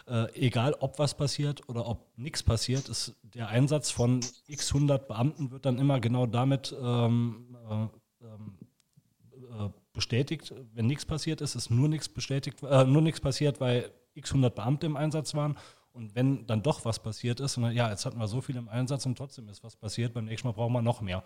äh, 0.07 0.31
egal 0.35 0.75
ob 0.75 0.99
was 0.99 1.17
passiert 1.17 1.67
oder 1.67 1.87
ob 1.87 2.15
nichts 2.19 2.43
passiert, 2.43 2.87
ist 2.87 3.15
der 3.23 3.47
Einsatz 3.47 3.89
von 3.89 4.19
x 4.45 4.75
100 4.75 5.07
Beamten 5.07 5.49
wird 5.49 5.65
dann 5.65 5.79
immer 5.79 5.99
genau 5.99 6.27
damit 6.27 6.75
ähm, 6.79 7.57
äh, 7.67 8.25
ähm, 8.27 8.59
äh, 9.33 9.84
bestätigt, 9.95 10.53
wenn 10.73 10.85
nichts 10.85 11.05
passiert 11.05 11.41
ist, 11.41 11.55
ist 11.55 11.71
nur 11.71 11.89
nichts 11.89 12.07
bestätigt, 12.07 12.61
äh, 12.61 12.83
nur 12.83 13.01
nichts 13.01 13.19
passiert, 13.19 13.59
weil 13.59 13.91
x 14.13 14.31
100 14.31 14.53
Beamte 14.53 14.85
im 14.85 14.95
Einsatz 14.95 15.33
waren. 15.33 15.57
Und 15.91 16.13
wenn 16.13 16.45
dann 16.45 16.61
doch 16.61 16.83
was 16.83 16.99
passiert 16.99 17.39
ist, 17.39 17.57
und 17.57 17.71
ja, 17.71 17.89
jetzt 17.89 18.05
hatten 18.05 18.19
wir 18.19 18.27
so 18.27 18.41
viel 18.41 18.57
im 18.57 18.69
Einsatz 18.69 19.05
und 19.05 19.17
trotzdem 19.17 19.47
ist 19.49 19.63
was 19.63 19.75
passiert, 19.75 20.13
beim 20.13 20.25
nächsten 20.25 20.47
Mal 20.47 20.51
brauchen 20.51 20.73
wir 20.73 20.81
noch 20.81 21.01
mehr. 21.01 21.23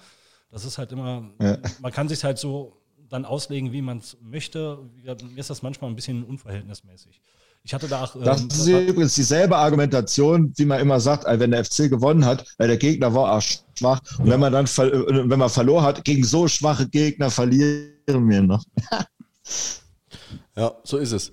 Das 0.52 0.64
ist 0.64 0.78
halt 0.78 0.92
immer, 0.92 1.30
ja. 1.42 1.58
man 1.82 1.92
kann 1.92 2.08
sich 2.08 2.24
halt 2.24 2.38
so 2.38 2.80
dann 3.10 3.26
auslegen, 3.26 3.72
wie 3.72 3.82
man 3.82 3.98
es 3.98 4.18
möchte. 4.22 4.78
Mir 5.04 5.18
ist 5.36 5.50
das 5.50 5.62
manchmal 5.64 5.90
ein 5.90 5.96
bisschen 5.96 6.24
unverhältnismäßig. 6.24 7.22
Ich 7.64 7.74
hatte 7.74 7.88
da 7.88 8.04
auch. 8.04 8.16
Ähm, 8.16 8.24
das 8.24 8.42
ist 8.42 8.68
übrigens 8.68 9.16
dieselbe 9.16 9.58
Argumentation, 9.58 10.54
wie 10.56 10.66
man 10.66 10.80
immer 10.80 11.00
sagt, 11.00 11.26
wenn 11.28 11.52
der 11.52 11.66
FC 11.66 11.90
gewonnen 11.90 12.26
hat, 12.26 12.46
weil 12.58 12.68
der 12.68 12.78
Gegner 12.78 13.14
war 13.14 13.34
auch 13.34 13.42
schwach. 13.42 14.00
Und 14.18 14.28
ja. 14.28 14.34
wenn 14.34 14.40
man 14.40 14.54
dann 14.54 14.66
äh, 14.66 15.30
wenn 15.30 15.40
man 15.40 15.50
verloren 15.50 15.84
hat, 15.84 16.04
gegen 16.06 16.24
so 16.24 16.48
schwache 16.48 16.88
Gegner 16.88 17.30
verlieren 17.30 18.30
wir 18.30 18.42
noch. 18.42 18.64
ja, 20.56 20.72
so 20.84 20.98
ist 20.98 21.12
es. 21.12 21.32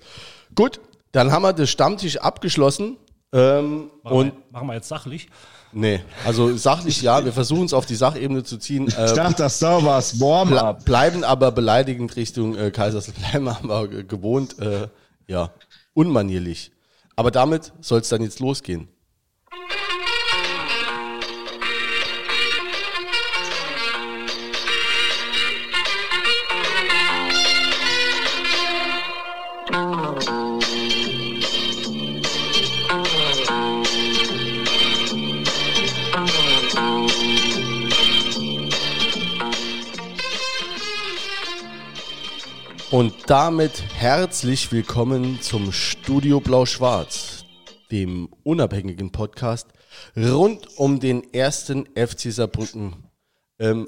Gut, 0.55 0.79
dann 1.11 1.31
haben 1.31 1.43
wir 1.43 1.53
den 1.53 1.67
Stammtisch 1.67 2.17
abgeschlossen. 2.17 2.97
Ähm, 3.33 3.91
machen, 4.03 4.15
und 4.15 4.25
wir, 4.25 4.43
machen 4.51 4.67
wir 4.67 4.75
jetzt 4.75 4.87
sachlich. 4.87 5.29
Nee, 5.73 6.01
also 6.25 6.55
sachlich 6.55 7.01
ja, 7.01 7.23
wir 7.25 7.33
versuchen 7.33 7.65
es 7.65 7.73
auf 7.73 7.85
die 7.85 7.95
Sachebene 7.95 8.43
zu 8.43 8.57
ziehen. 8.57 8.87
Äh, 8.87 9.05
ich 9.05 9.11
dachte, 9.11 9.43
das 9.43 9.59
da 9.59 9.83
war 9.83 9.99
es 9.99 10.19
Warm-up. 10.19 10.85
Bleiben 10.85 11.23
aber 11.23 11.51
beleidigend 11.51 12.15
Richtung 12.15 12.55
äh, 12.55 12.71
Kaiserslautern, 12.71 13.47
aber 13.63 13.87
gewohnt, 13.87 14.59
äh, 14.59 14.87
ja, 15.27 15.51
unmanierlich. 15.97 16.71
Aber 17.15 17.31
damit 17.31 17.73
soll 17.81 18.01
es 18.01 18.09
dann 18.09 18.21
jetzt 18.21 18.39
losgehen. 18.39 18.87
Damit 43.27 43.83
herzlich 43.93 44.71
willkommen 44.71 45.41
zum 45.41 45.73
Studio 45.73 46.39
Blau-Schwarz, 46.39 47.43
dem 47.91 48.29
unabhängigen 48.43 49.11
Podcast 49.11 49.67
rund 50.15 50.77
um 50.77 51.01
den 51.01 51.33
ersten 51.33 51.87
FC 51.87 52.31
Saarbrücken. 52.31 52.95
Ähm, 53.59 53.85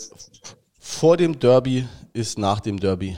vor 0.77 1.15
dem 1.15 1.39
Derby 1.39 1.87
ist 2.11 2.37
nach 2.37 2.59
dem 2.59 2.81
Derby. 2.81 3.17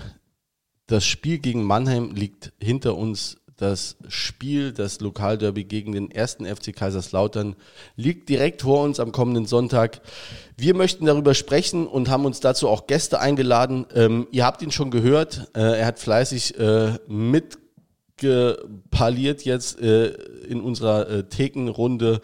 Das 0.86 1.06
Spiel 1.06 1.40
gegen 1.40 1.64
Mannheim 1.64 2.12
liegt 2.12 2.54
hinter 2.62 2.96
uns 2.98 3.41
das 3.62 3.98
Spiel, 4.08 4.72
das 4.72 5.02
Lokalderby 5.02 5.66
gegen 5.66 5.92
den 5.92 6.10
ersten 6.10 6.46
FC 6.46 6.74
Kaiserslautern, 6.76 7.56
liegt 7.96 8.30
direkt 8.30 8.64
vor 8.64 8.82
uns 8.84 9.00
am 9.00 9.12
kommenden 9.12 9.46
Sonntag. 9.46 10.02
Wir 10.58 10.74
möchten 10.74 11.06
darüber 11.06 11.36
sprechen 11.36 11.86
und 11.86 12.10
haben 12.10 12.26
uns 12.26 12.40
dazu 12.40 12.68
auch 12.68 12.88
Gäste 12.88 13.20
eingeladen. 13.20 13.86
Ähm, 13.94 14.26
ihr 14.32 14.46
habt 14.46 14.64
ihn 14.64 14.72
schon 14.72 14.90
gehört. 14.90 15.52
Äh, 15.56 15.80
er 15.80 15.86
hat 15.86 16.00
fleißig 16.00 16.60
äh, 16.60 16.94
mitgepaliert 17.08 19.46
jetzt 19.46 19.80
äh, 19.80 20.08
in 20.48 20.62
unserer 20.62 21.08
äh, 21.08 21.22
Thekenrunde. 21.24 22.22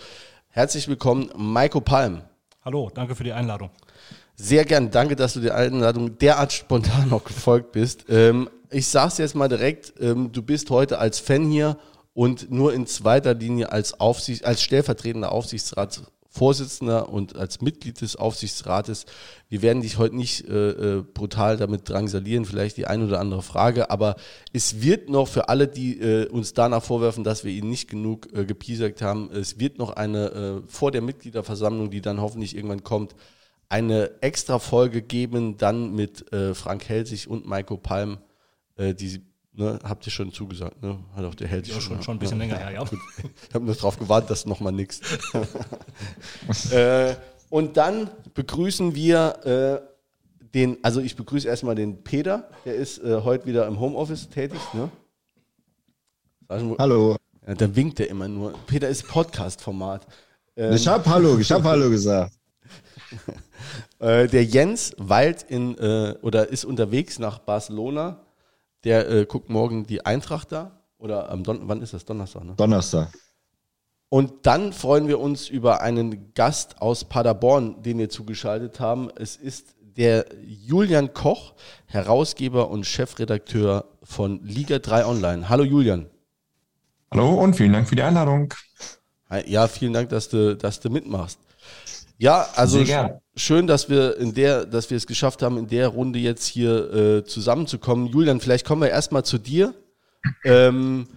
Herzlich 0.49 0.87
willkommen, 0.87 1.29
Maiko 1.35 1.81
Palm. 1.81 2.23
Hallo, 2.65 2.89
danke 2.93 3.13
für 3.13 3.23
die 3.23 3.33
Einladung. 3.33 3.69
Sehr 4.35 4.65
gern, 4.65 4.89
danke, 4.91 5.15
dass 5.15 5.33
du 5.33 5.39
der 5.39 5.55
Einladung 5.55 6.17
derart 6.17 6.53
spontan 6.53 7.09
noch 7.09 7.23
gefolgt 7.23 7.73
bist. 7.73 8.05
Ähm, 8.09 8.49
ich 8.71 8.87
sag's 8.87 9.17
jetzt 9.17 9.35
mal 9.35 9.47
direkt, 9.47 9.93
ähm, 9.99 10.31
du 10.31 10.41
bist 10.41 10.69
heute 10.69 10.99
als 10.99 11.19
Fan 11.19 11.49
hier 11.49 11.77
und 12.13 12.51
nur 12.51 12.73
in 12.73 12.87
zweiter 12.87 13.33
Linie 13.33 13.71
als 13.71 13.99
Aufsicht, 13.99 14.45
als 14.45 14.61
stellvertretender 14.61 15.31
Aufsichtsratsvorsitzender 15.31 17.09
und 17.09 17.35
als 17.35 17.61
Mitglied 17.61 18.01
des 18.01 18.15
Aufsichtsrates. 18.15 19.05
Wir 19.49 19.61
werden 19.61 19.81
dich 19.81 19.97
heute 19.97 20.15
nicht 20.15 20.47
äh, 20.47 20.69
äh, 20.97 21.03
brutal 21.03 21.57
damit 21.57 21.87
drangsalieren, 21.87 22.45
vielleicht 22.45 22.77
die 22.77 22.87
ein 22.87 23.03
oder 23.03 23.19
andere 23.19 23.43
Frage, 23.43 23.91
aber 23.91 24.15
es 24.51 24.81
wird 24.81 25.09
noch 25.09 25.27
für 25.27 25.49
alle, 25.49 25.67
die 25.67 25.99
äh, 25.99 26.27
uns 26.27 26.53
danach 26.53 26.83
vorwerfen, 26.83 27.23
dass 27.23 27.43
wir 27.43 27.51
ihn 27.51 27.69
nicht 27.69 27.89
genug 27.89 28.27
äh, 28.33 28.45
gepiesackt 28.45 29.01
haben, 29.01 29.29
es 29.31 29.59
wird 29.59 29.77
noch 29.77 29.91
eine 29.91 30.31
äh, 30.31 30.61
vor 30.67 30.91
der 30.91 31.01
Mitgliederversammlung, 31.01 31.91
die 31.91 32.01
dann 32.01 32.19
hoffentlich 32.19 32.55
irgendwann 32.55 32.83
kommt, 32.83 33.15
eine 33.69 34.21
extra 34.21 34.59
Folge 34.59 35.01
geben, 35.01 35.57
dann 35.57 35.93
mit 35.93 36.31
äh, 36.31 36.53
Frank 36.55 36.87
Helsig 36.87 37.27
und 37.27 37.45
Maiko 37.45 37.77
Palm 37.77 38.17
äh, 38.77 38.93
die 38.93 39.21
ne, 39.53 39.79
habt 39.83 40.05
ihr 40.05 40.11
schon 40.11 40.31
zugesagt, 40.31 40.81
ne? 40.81 40.99
Hat 41.15 41.25
auch 41.25 41.35
der 41.35 41.47
Held 41.47 41.67
ja, 41.67 41.79
schon, 41.81 42.01
schon 42.01 42.15
ein 42.15 42.19
bisschen 42.19 42.39
ja, 42.39 42.45
länger 42.45 42.57
her, 42.57 42.71
ja. 42.71 42.83
Ich 43.49 43.53
habe 43.53 43.65
nur 43.65 43.75
darauf 43.75 43.97
gewartet, 43.97 44.29
dass 44.29 44.45
nochmal 44.45 44.71
nichts. 44.71 45.01
äh, 46.71 47.15
und 47.49 47.77
dann 47.77 48.09
begrüßen 48.33 48.95
wir 48.95 49.83
äh, 49.83 50.47
den, 50.53 50.77
also 50.83 51.01
ich 51.01 51.15
begrüße 51.15 51.47
erstmal 51.47 51.75
den 51.75 52.03
Peter, 52.03 52.49
der 52.65 52.75
ist 52.75 52.99
äh, 52.99 53.21
heute 53.23 53.45
wieder 53.45 53.67
im 53.67 53.79
Homeoffice 53.79 54.29
tätig, 54.29 54.59
ne? 54.73 54.89
Hallo. 56.49 57.17
Ja, 57.45 57.55
da 57.55 57.75
winkt 57.75 57.99
er 57.99 58.09
immer 58.09 58.27
nur. 58.27 58.53
Peter 58.67 58.87
ist 58.87 59.07
Podcast-Format. 59.07 60.07
Ähm, 60.55 60.73
ich 60.73 60.87
hab 60.87 61.05
Hallo, 61.05 61.37
ich 61.37 61.51
hab 61.51 61.63
Hallo 61.63 61.89
gesagt. 61.89 62.33
äh, 63.99 64.27
der 64.27 64.43
Jens 64.45 64.93
weilt 64.97 65.43
in, 65.43 65.77
äh, 65.77 66.15
oder 66.21 66.47
ist 66.47 66.63
unterwegs 66.63 67.19
nach 67.19 67.39
Barcelona 67.39 68.26
der 68.87 69.09
äh, 69.09 69.25
guckt 69.25 69.49
morgen 69.49 69.85
die 69.85 70.05
Eintracht 70.05 70.53
da. 70.53 70.71
Oder 70.97 71.29
am 71.29 71.43
Don 71.43 71.67
wann 71.67 71.81
ist 71.81 71.93
das? 71.93 72.05
Donnerstag, 72.05 72.45
ne? 72.45 72.53
Donnerstag. 72.55 73.09
Und 74.09 74.45
dann 74.45 74.71
freuen 74.71 75.09
wir 75.09 75.19
uns 75.19 75.49
über 75.49 75.81
einen 75.81 76.33
Gast 76.33 76.81
aus 76.81 77.03
Paderborn, 77.03 77.83
den 77.83 77.97
wir 77.97 78.09
zugeschaltet 78.09 78.79
haben. 78.79 79.09
Es 79.17 79.35
ist 79.35 79.75
der 79.81 80.27
Julian 80.41 81.13
Koch, 81.13 81.53
Herausgeber 81.85 82.69
und 82.69 82.85
Chefredakteur 82.85 83.85
von 84.01 84.41
Liga 84.45 84.79
3 84.79 85.05
Online. 85.05 85.49
Hallo 85.49 85.65
Julian. 85.65 86.09
Hallo 87.11 87.33
und 87.33 87.55
vielen 87.55 87.73
Dank 87.73 87.89
für 87.89 87.97
die 87.97 88.03
Einladung. 88.03 88.53
Ja, 89.45 89.67
vielen 89.67 89.91
Dank, 89.91 90.07
dass 90.09 90.29
du, 90.29 90.55
dass 90.55 90.79
du 90.79 90.89
mitmachst. 90.89 91.39
Ja, 92.17 92.47
also 92.55 92.83
schön, 93.35 93.67
dass 93.67 93.89
wir 93.89 94.17
in 94.17 94.33
der, 94.33 94.65
dass 94.65 94.89
wir 94.89 94.97
es 94.97 95.05
geschafft 95.05 95.43
haben, 95.43 95.57
in 95.57 95.67
der 95.67 95.87
Runde 95.89 96.19
jetzt 96.19 96.47
hier 96.47 96.93
äh, 96.93 97.23
zusammenzukommen. 97.23 98.07
Julian, 98.07 98.39
vielleicht 98.39 98.65
kommen 98.65 98.81
wir 98.81 98.89
erstmal 98.89 99.23
zu 99.23 99.37
dir. 99.37 99.73
Ähm, 100.43 101.07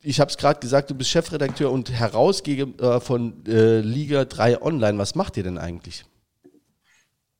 ich 0.00 0.20
habe 0.20 0.30
es 0.30 0.36
gerade 0.36 0.60
gesagt, 0.60 0.90
du 0.90 0.94
bist 0.94 1.10
Chefredakteur 1.10 1.70
und 1.70 1.90
Herausgeber 1.90 3.00
von 3.00 3.44
äh, 3.46 3.80
Liga 3.80 4.24
3 4.24 4.62
Online. 4.62 4.98
Was 4.98 5.14
macht 5.14 5.36
ihr 5.36 5.42
denn 5.42 5.58
eigentlich? 5.58 6.04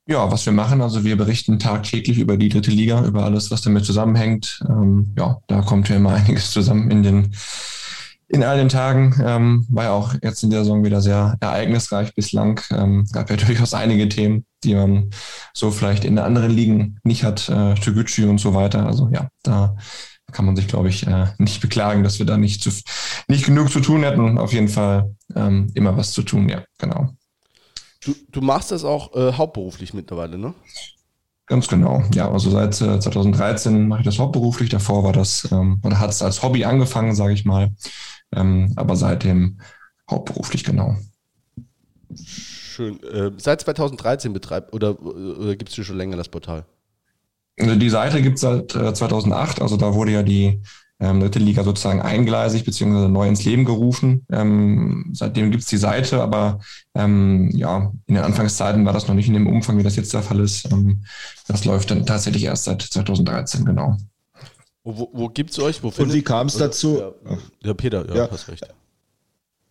Ja, 0.05 0.31
was 0.31 0.45
wir 0.45 0.53
machen, 0.53 0.81
also 0.81 1.03
wir 1.03 1.17
berichten 1.17 1.59
tagtäglich 1.59 2.17
über 2.17 2.37
die 2.37 2.47
dritte 2.47 2.71
Liga, 2.71 3.03
über 3.03 3.25
alles, 3.25 3.51
was 3.51 3.61
damit 3.61 3.83
zusammenhängt. 3.83 4.61
Ähm, 4.69 5.13
ja, 5.17 5.37
da 5.47 5.61
kommt 5.61 5.89
ja 5.89 5.97
immer 5.97 6.11
einiges 6.15 6.51
zusammen 6.51 6.89
in 6.91 7.03
den 7.03 7.35
in 8.29 8.43
all 8.43 8.57
den 8.57 8.69
Tagen. 8.69 9.15
Ähm, 9.23 9.65
war 9.69 9.85
ja 9.85 9.91
auch 9.91 10.13
jetzt 10.21 10.43
in 10.43 10.49
der 10.49 10.63
Saison 10.63 10.83
wieder 10.83 11.01
sehr 11.01 11.37
ereignisreich 11.39 12.13
bislang. 12.13 12.59
Ähm, 12.71 13.07
gab 13.11 13.29
ja 13.29 13.35
durchaus 13.37 13.73
einige 13.73 14.09
Themen, 14.09 14.45
die 14.63 14.75
man 14.75 15.09
so 15.53 15.71
vielleicht 15.71 16.05
in 16.05 16.19
anderen 16.19 16.51
Ligen 16.51 16.99
nicht 17.03 17.23
hat, 17.23 17.49
äh, 17.49 17.75
Toguchi 17.75 18.25
und 18.25 18.39
so 18.39 18.53
weiter. 18.53 18.85
Also 18.85 19.09
ja, 19.11 19.29
da 19.43 19.75
kann 20.31 20.45
man 20.45 20.55
sich, 20.55 20.67
glaube 20.67 20.89
ich, 20.89 21.07
äh, 21.07 21.27
nicht 21.37 21.61
beklagen, 21.61 22.03
dass 22.03 22.19
wir 22.19 22.25
da 22.25 22.37
nicht, 22.37 22.61
zu, 22.61 22.69
nicht 23.27 23.45
genug 23.45 23.71
zu 23.71 23.79
tun 23.79 24.03
hätten. 24.03 24.37
Auf 24.37 24.51
jeden 24.53 24.67
Fall 24.67 25.15
ähm, 25.35 25.71
immer 25.73 25.95
was 25.95 26.11
zu 26.11 26.21
tun, 26.21 26.49
ja, 26.49 26.63
genau. 26.77 27.13
Du, 28.03 28.13
du 28.31 28.41
machst 28.41 28.71
das 28.71 28.83
auch 28.83 29.15
äh, 29.15 29.33
hauptberuflich 29.33 29.93
mittlerweile, 29.93 30.37
ne? 30.37 30.53
Ganz 31.47 31.69
genau, 31.69 32.03
ja. 32.13 32.29
Also 32.29 32.49
seit 32.49 32.79
äh, 32.81 32.99
2013 32.99 33.87
mache 33.87 34.01
ich 34.01 34.05
das 34.05 34.19
hauptberuflich. 34.19 34.69
Davor 34.69 35.05
war 35.05 35.13
das, 35.13 35.47
ähm, 35.51 35.79
oder 35.83 35.97
hat 35.99 36.09
es 36.09 36.21
als 36.21 36.43
Hobby 36.43 36.65
angefangen, 36.65 37.15
sage 37.15 37.33
ich 37.33 37.45
mal. 37.45 37.71
Ähm, 38.37 38.73
aber 38.75 38.95
seitdem 38.95 39.59
hauptberuflich, 40.09 40.63
genau. 40.63 40.95
Schön. 42.15 43.01
Äh, 43.03 43.31
seit 43.37 43.61
2013 43.61 44.33
betreibt 44.33 44.73
oder, 44.73 45.01
oder 45.01 45.55
gibt 45.55 45.69
es 45.69 45.75
hier 45.75 45.83
schon 45.83 45.97
länger 45.97 46.17
das 46.17 46.29
Portal? 46.29 46.65
Also 47.59 47.75
die 47.75 47.89
Seite 47.89 48.21
gibt 48.21 48.35
es 48.35 48.41
seit 48.41 48.75
äh, 48.75 48.93
2008, 48.93 49.61
also 49.61 49.77
da 49.77 49.93
wurde 49.93 50.11
ja 50.11 50.23
die 50.23 50.61
ähm, 50.99 51.19
dritte 51.19 51.39
Liga 51.39 51.63
sozusagen 51.63 52.01
eingleisig 52.01 52.63
bzw. 52.65 53.07
neu 53.07 53.27
ins 53.27 53.43
Leben 53.45 53.65
gerufen. 53.65 54.25
Ähm, 54.31 55.09
seitdem 55.13 55.51
gibt 55.51 55.63
es 55.63 55.69
die 55.69 55.77
Seite, 55.77 56.21
aber 56.21 56.59
ähm, 56.95 57.51
ja, 57.53 57.91
in 58.07 58.15
den 58.15 58.23
Anfangszeiten 58.23 58.85
war 58.85 58.93
das 58.93 59.07
noch 59.07 59.15
nicht 59.15 59.27
in 59.27 59.33
dem 59.33 59.47
Umfang, 59.47 59.77
wie 59.77 59.83
das 59.83 59.95
jetzt 59.95 60.13
der 60.13 60.23
Fall 60.23 60.39
ist. 60.39 60.71
Ähm, 60.71 61.03
das 61.47 61.65
läuft 61.65 61.91
dann 61.91 62.05
tatsächlich 62.05 62.45
erst 62.45 62.65
seit 62.65 62.81
2013, 62.81 63.65
genau. 63.65 63.97
Wo, 64.89 65.09
wo 65.11 65.27
gibt 65.27 65.51
es 65.51 65.59
euch? 65.59 65.83
Wo 65.83 65.89
Und 65.89 66.13
wie 66.13 66.21
kam 66.21 66.47
es 66.47 66.55
dazu? 66.55 66.99
Ja, 66.99 67.37
ja, 67.63 67.73
Peter, 67.73 68.07
ja, 68.07 68.15
ja. 68.15 68.31
hast 68.31 68.47
recht. 68.47 68.65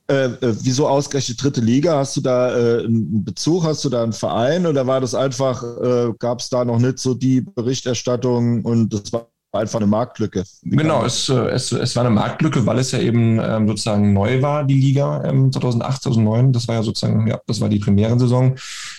Äh, 0.08 0.24
äh, 0.26 0.54
wieso 0.60 0.86
ausgerechnet 0.86 1.42
dritte 1.42 1.60
Liga? 1.62 1.96
Hast 1.96 2.16
du 2.18 2.20
da 2.20 2.54
äh, 2.54 2.84
einen 2.84 3.24
Bezug? 3.24 3.64
Hast 3.64 3.82
du 3.84 3.88
da 3.88 4.02
einen 4.02 4.12
Verein 4.12 4.66
oder 4.66 4.86
war 4.86 5.00
das 5.00 5.14
einfach, 5.14 5.62
äh, 5.62 6.12
gab 6.18 6.40
es 6.40 6.50
da 6.50 6.66
noch 6.66 6.78
nicht 6.78 6.98
so 6.98 7.14
die 7.14 7.40
Berichterstattung 7.40 8.62
und 8.62 8.92
das 8.92 9.10
war 9.12 9.30
einfach 9.52 9.80
eine 9.80 9.86
Marktlücke. 9.86 10.44
Wie 10.62 10.76
genau, 10.76 11.04
es, 11.04 11.30
äh, 11.30 11.48
es, 11.48 11.72
es 11.72 11.96
war 11.96 12.04
eine 12.04 12.14
Marktlücke, 12.14 12.66
weil 12.66 12.78
es 12.78 12.92
ja 12.92 12.98
eben 12.98 13.40
ähm, 13.42 13.66
sozusagen 13.68 14.12
neu 14.12 14.42
war, 14.42 14.64
die 14.64 14.78
Liga 14.78 15.24
ähm, 15.24 15.50
2008, 15.50 16.02
2009. 16.02 16.52
Das 16.52 16.68
war 16.68 16.74
ja 16.76 16.82
sozusagen, 16.82 17.26
ja, 17.26 17.40
das 17.46 17.60
war 17.60 17.70
die 17.70 17.78
Premierensaison. 17.78 18.56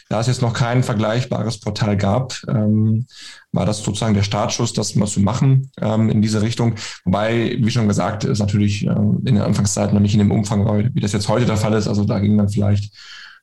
Da 0.10 0.20
es 0.20 0.28
jetzt 0.28 0.42
noch 0.42 0.54
kein 0.54 0.84
vergleichbares 0.84 1.60
Portal 1.60 1.98
gab, 1.98 2.34
ähm, 2.48 3.06
war 3.52 3.66
das 3.66 3.80
sozusagen 3.80 4.14
der 4.14 4.24
Startschuss, 4.24 4.74
das 4.74 4.96
mal 4.96 5.08
zu 5.08 5.20
machen 5.20 5.72
ähm, 5.82 6.10
in 6.10 6.22
diese 6.22 6.42
Richtung. 6.42 6.76
Wobei, 7.04 7.58
wie 7.60 7.72
schon 7.72 7.88
gesagt, 7.88 8.24
ist 8.24 8.40
natürlich 8.40 8.86
ähm, 8.86 9.22
in 9.26 9.36
den 9.36 9.42
Anfangszeiten 9.42 9.94
noch 9.94 10.02
nicht 10.02 10.14
in 10.14 10.20
dem 10.20 10.32
Umfang, 10.32 10.66
wie 10.94 11.00
das 11.02 11.12
jetzt 11.12 11.28
heute 11.28 11.46
der 11.46 11.58
Fall 11.58 11.74
ist. 11.74 11.88
Also 11.88 12.06
da 12.06 12.20
ging 12.20 12.38
dann 12.38 12.50
vielleicht 12.50 12.94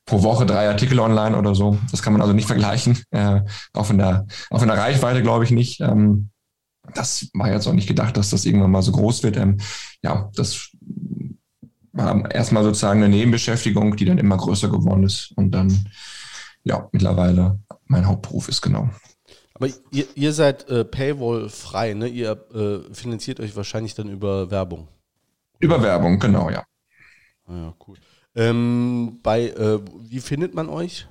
pro 0.05 0.21
Woche 0.23 0.45
drei 0.45 0.69
Artikel 0.69 0.99
online 0.99 1.37
oder 1.37 1.55
so. 1.55 1.77
Das 1.91 2.01
kann 2.01 2.13
man 2.13 2.21
also 2.21 2.33
nicht 2.33 2.47
vergleichen. 2.47 2.99
Äh, 3.11 3.41
auch 3.73 3.89
in 3.89 3.97
der, 3.97 4.25
auch 4.49 4.61
in 4.61 4.67
der 4.67 4.77
Reichweite 4.77 5.21
glaube 5.21 5.43
ich 5.43 5.51
nicht. 5.51 5.81
Ähm, 5.81 6.29
das 6.93 7.29
war 7.33 7.51
jetzt 7.51 7.67
auch 7.67 7.73
nicht 7.73 7.87
gedacht, 7.87 8.15
dass 8.17 8.29
das 8.29 8.45
irgendwann 8.45 8.71
mal 8.71 8.83
so 8.83 8.91
groß 8.91 9.23
wird. 9.23 9.37
Ähm, 9.37 9.57
ja, 10.03 10.29
das 10.35 10.69
war 11.93 12.29
erstmal 12.31 12.63
sozusagen 12.63 13.01
eine 13.01 13.15
Nebenbeschäftigung, 13.15 13.95
die 13.95 14.05
dann 14.05 14.17
immer 14.17 14.37
größer 14.37 14.69
geworden 14.69 15.03
ist 15.03 15.31
und 15.35 15.51
dann, 15.51 15.87
ja, 16.65 16.89
mittlerweile 16.91 17.59
mein 17.85 18.05
Hauptberuf 18.05 18.49
ist, 18.49 18.61
genau. 18.61 18.89
Aber 19.53 19.69
ihr, 19.91 20.05
ihr 20.15 20.33
seid 20.33 20.67
äh, 20.67 20.83
Paywall-frei, 20.83 21.93
ne? 21.93 22.07
Ihr 22.07 22.31
äh, 22.53 22.93
finanziert 22.93 23.39
euch 23.39 23.55
wahrscheinlich 23.55 23.95
dann 23.95 24.09
über 24.09 24.51
Werbung. 24.51 24.89
Über 25.59 25.81
Werbung, 25.81 26.19
genau, 26.19 26.49
ja. 26.49 26.65
Ah, 27.45 27.55
ja, 27.55 27.73
cool. 27.87 27.97
Ähm, 28.35 29.19
bei, 29.23 29.47
äh, 29.47 29.79
wie 30.09 30.19
findet 30.19 30.53
man 30.53 30.67
euch? 30.67 31.07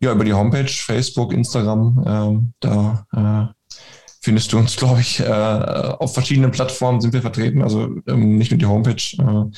Ja, 0.00 0.12
über 0.12 0.24
die 0.24 0.32
Homepage, 0.32 0.68
Facebook, 0.68 1.32
Instagram, 1.32 2.02
ähm, 2.06 2.52
da 2.60 3.06
äh, 3.12 3.72
findest 4.20 4.52
du 4.52 4.58
uns, 4.58 4.76
glaube 4.78 5.00
ich, 5.00 5.20
äh, 5.20 5.26
auf 5.26 6.14
verschiedenen 6.14 6.50
Plattformen 6.50 7.00
sind 7.00 7.12
wir 7.12 7.20
vertreten. 7.20 7.60
Also 7.60 7.94
ähm, 8.06 8.38
nicht 8.38 8.50
nur 8.50 8.58
die 8.58 8.66
Homepage, 8.66 8.94
äh, 8.94 9.50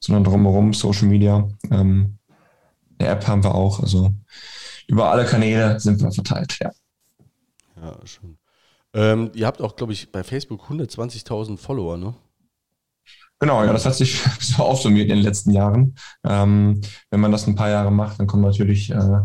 sondern 0.00 0.24
drumherum, 0.24 0.74
Social 0.74 1.08
Media. 1.08 1.48
Ähm, 1.70 2.17
eine 2.98 3.08
App 3.08 3.26
haben 3.26 3.42
wir 3.42 3.54
auch. 3.54 3.80
Also 3.80 4.12
über 4.86 5.10
alle 5.10 5.24
Kanäle 5.24 5.78
sind 5.80 6.00
wir 6.00 6.12
verteilt, 6.12 6.58
ja. 6.60 6.70
Ja, 7.80 7.96
schön. 8.04 8.38
Ähm, 8.94 9.30
ihr 9.34 9.46
habt 9.46 9.60
auch, 9.60 9.76
glaube 9.76 9.92
ich, 9.92 10.10
bei 10.10 10.24
Facebook 10.24 10.68
120.000 10.70 11.58
Follower, 11.58 11.96
ne? 11.96 12.14
Genau, 13.40 13.62
ja, 13.64 13.72
das 13.72 13.86
hat 13.86 13.94
sich 13.94 14.20
so 14.40 14.62
aufsummiert 14.62 15.10
in 15.10 15.16
den 15.16 15.24
letzten 15.24 15.52
Jahren. 15.52 15.94
Ähm, 16.24 16.80
wenn 17.10 17.20
man 17.20 17.32
das 17.32 17.46
ein 17.46 17.54
paar 17.54 17.68
Jahre 17.68 17.92
macht, 17.92 18.18
dann 18.18 18.26
kommen 18.26 18.42
natürlich 18.42 18.90
äh, 18.90 19.20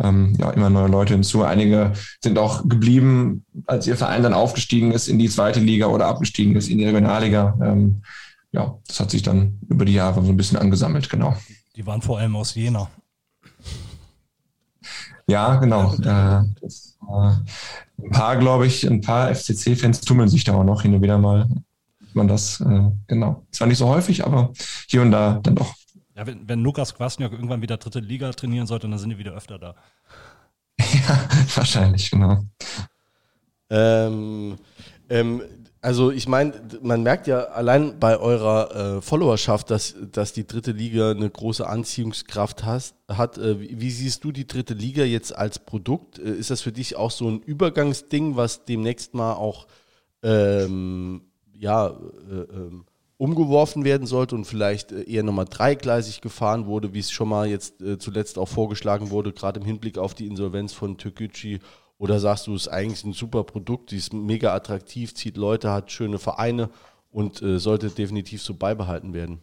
ähm, 0.00 0.34
ja, 0.38 0.50
immer 0.50 0.70
neue 0.70 0.88
Leute 0.88 1.14
hinzu. 1.14 1.44
Einige 1.44 1.92
sind 2.22 2.38
auch 2.38 2.68
geblieben, 2.68 3.44
als 3.66 3.86
ihr 3.86 3.96
Verein 3.96 4.22
dann 4.22 4.34
aufgestiegen 4.34 4.92
ist 4.92 5.08
in 5.08 5.18
die 5.18 5.28
zweite 5.28 5.60
Liga 5.60 5.86
oder 5.86 6.06
abgestiegen 6.06 6.56
ist 6.56 6.68
in 6.68 6.78
die 6.78 6.86
Regionalliga. 6.86 7.58
Ähm, 7.62 8.02
ja, 8.50 8.78
das 8.86 9.00
hat 9.00 9.10
sich 9.10 9.22
dann 9.22 9.60
über 9.68 9.84
die 9.84 9.94
Jahre 9.94 10.24
so 10.24 10.30
ein 10.30 10.36
bisschen 10.36 10.58
angesammelt, 10.58 11.10
genau. 11.10 11.36
Die 11.78 11.86
waren 11.86 12.02
vor 12.02 12.18
allem 12.18 12.34
aus 12.34 12.56
Jena. 12.56 12.90
Ja, 15.28 15.54
genau. 15.56 15.94
Äh, 15.94 16.42
das, 16.60 16.98
äh, 17.08 18.02
ein 18.02 18.10
paar, 18.10 18.36
glaube 18.36 18.66
ich, 18.66 18.84
ein 18.84 19.00
paar 19.00 19.32
FCC-Fans 19.32 20.00
tummeln 20.00 20.28
sich 20.28 20.42
da 20.42 20.54
auch 20.54 20.64
noch 20.64 20.82
hin 20.82 20.94
und 20.94 21.02
wieder 21.02 21.18
mal. 21.18 21.48
Man 22.14 22.26
das, 22.26 22.60
äh, 22.62 22.90
genau. 23.06 23.46
Zwar 23.52 23.68
nicht 23.68 23.78
so 23.78 23.86
häufig, 23.86 24.26
aber 24.26 24.52
hier 24.88 25.02
und 25.02 25.12
da 25.12 25.38
dann 25.40 25.54
doch. 25.54 25.72
Ja, 26.16 26.26
wenn, 26.26 26.48
wenn 26.48 26.64
Lukas 26.64 26.96
Kwasniok 26.96 27.30
irgendwann 27.30 27.62
wieder 27.62 27.76
dritte 27.76 28.00
Liga 28.00 28.32
trainieren 28.32 28.66
sollte, 28.66 28.88
dann 28.88 28.98
sind 28.98 29.10
die 29.10 29.18
wieder 29.18 29.34
öfter 29.34 29.60
da. 29.60 29.76
ja, 30.80 31.28
wahrscheinlich, 31.54 32.10
genau. 32.10 32.42
Ähm, 33.70 34.56
ähm, 35.10 35.42
also 35.80 36.10
ich 36.10 36.26
meine, 36.26 36.52
man 36.82 37.02
merkt 37.02 37.26
ja 37.28 37.44
allein 37.44 38.00
bei 38.00 38.18
eurer 38.18 38.96
äh, 38.96 39.02
Followerschaft, 39.02 39.70
dass, 39.70 39.94
dass 40.12 40.32
die 40.32 40.46
dritte 40.46 40.72
Liga 40.72 41.12
eine 41.12 41.30
große 41.30 41.66
Anziehungskraft 41.66 42.64
has, 42.64 42.94
hat. 43.08 43.38
Äh, 43.38 43.60
wie, 43.60 43.80
wie, 43.80 43.90
siehst 43.90 44.24
du 44.24 44.32
die 44.32 44.46
dritte 44.46 44.74
Liga 44.74 45.04
jetzt 45.04 45.34
als 45.36 45.60
Produkt? 45.60 46.18
Äh, 46.18 46.32
ist 46.32 46.50
das 46.50 46.62
für 46.62 46.72
dich 46.72 46.96
auch 46.96 47.12
so 47.12 47.28
ein 47.28 47.40
Übergangsding, 47.40 48.36
was 48.36 48.64
demnächst 48.64 49.14
mal 49.14 49.34
auch 49.34 49.68
ähm, 50.22 51.22
ja, 51.52 51.88
äh, 51.88 51.92
ähm, 52.52 52.84
umgeworfen 53.16 53.84
werden 53.84 54.06
sollte 54.06 54.34
und 54.34 54.46
vielleicht 54.46 54.92
äh, 54.92 55.02
eher 55.02 55.22
nochmal 55.22 55.46
dreigleisig 55.48 56.20
gefahren 56.20 56.66
wurde, 56.66 56.94
wie 56.94 57.00
es 57.00 57.10
schon 57.10 57.28
mal 57.28 57.48
jetzt 57.48 57.82
äh, 57.82 57.98
zuletzt 57.98 58.38
auch 58.38 58.48
vorgeschlagen 58.48 59.10
wurde, 59.10 59.32
gerade 59.32 59.60
im 59.60 59.66
Hinblick 59.66 59.98
auf 59.98 60.14
die 60.14 60.26
Insolvenz 60.26 60.72
von 60.72 60.96
Türkgücü? 60.96 61.58
Oder 61.98 62.20
sagst 62.20 62.46
du, 62.46 62.54
es 62.54 62.62
ist 62.62 62.68
eigentlich 62.68 63.04
ein 63.04 63.12
super 63.12 63.44
Produkt, 63.44 63.90
die 63.90 63.96
ist 63.96 64.12
mega 64.12 64.54
attraktiv, 64.54 65.14
zieht 65.14 65.36
Leute, 65.36 65.72
hat 65.72 65.90
schöne 65.90 66.18
Vereine 66.18 66.70
und 67.10 67.42
äh, 67.42 67.58
sollte 67.58 67.90
definitiv 67.90 68.40
so 68.42 68.54
beibehalten 68.54 69.14
werden? 69.14 69.40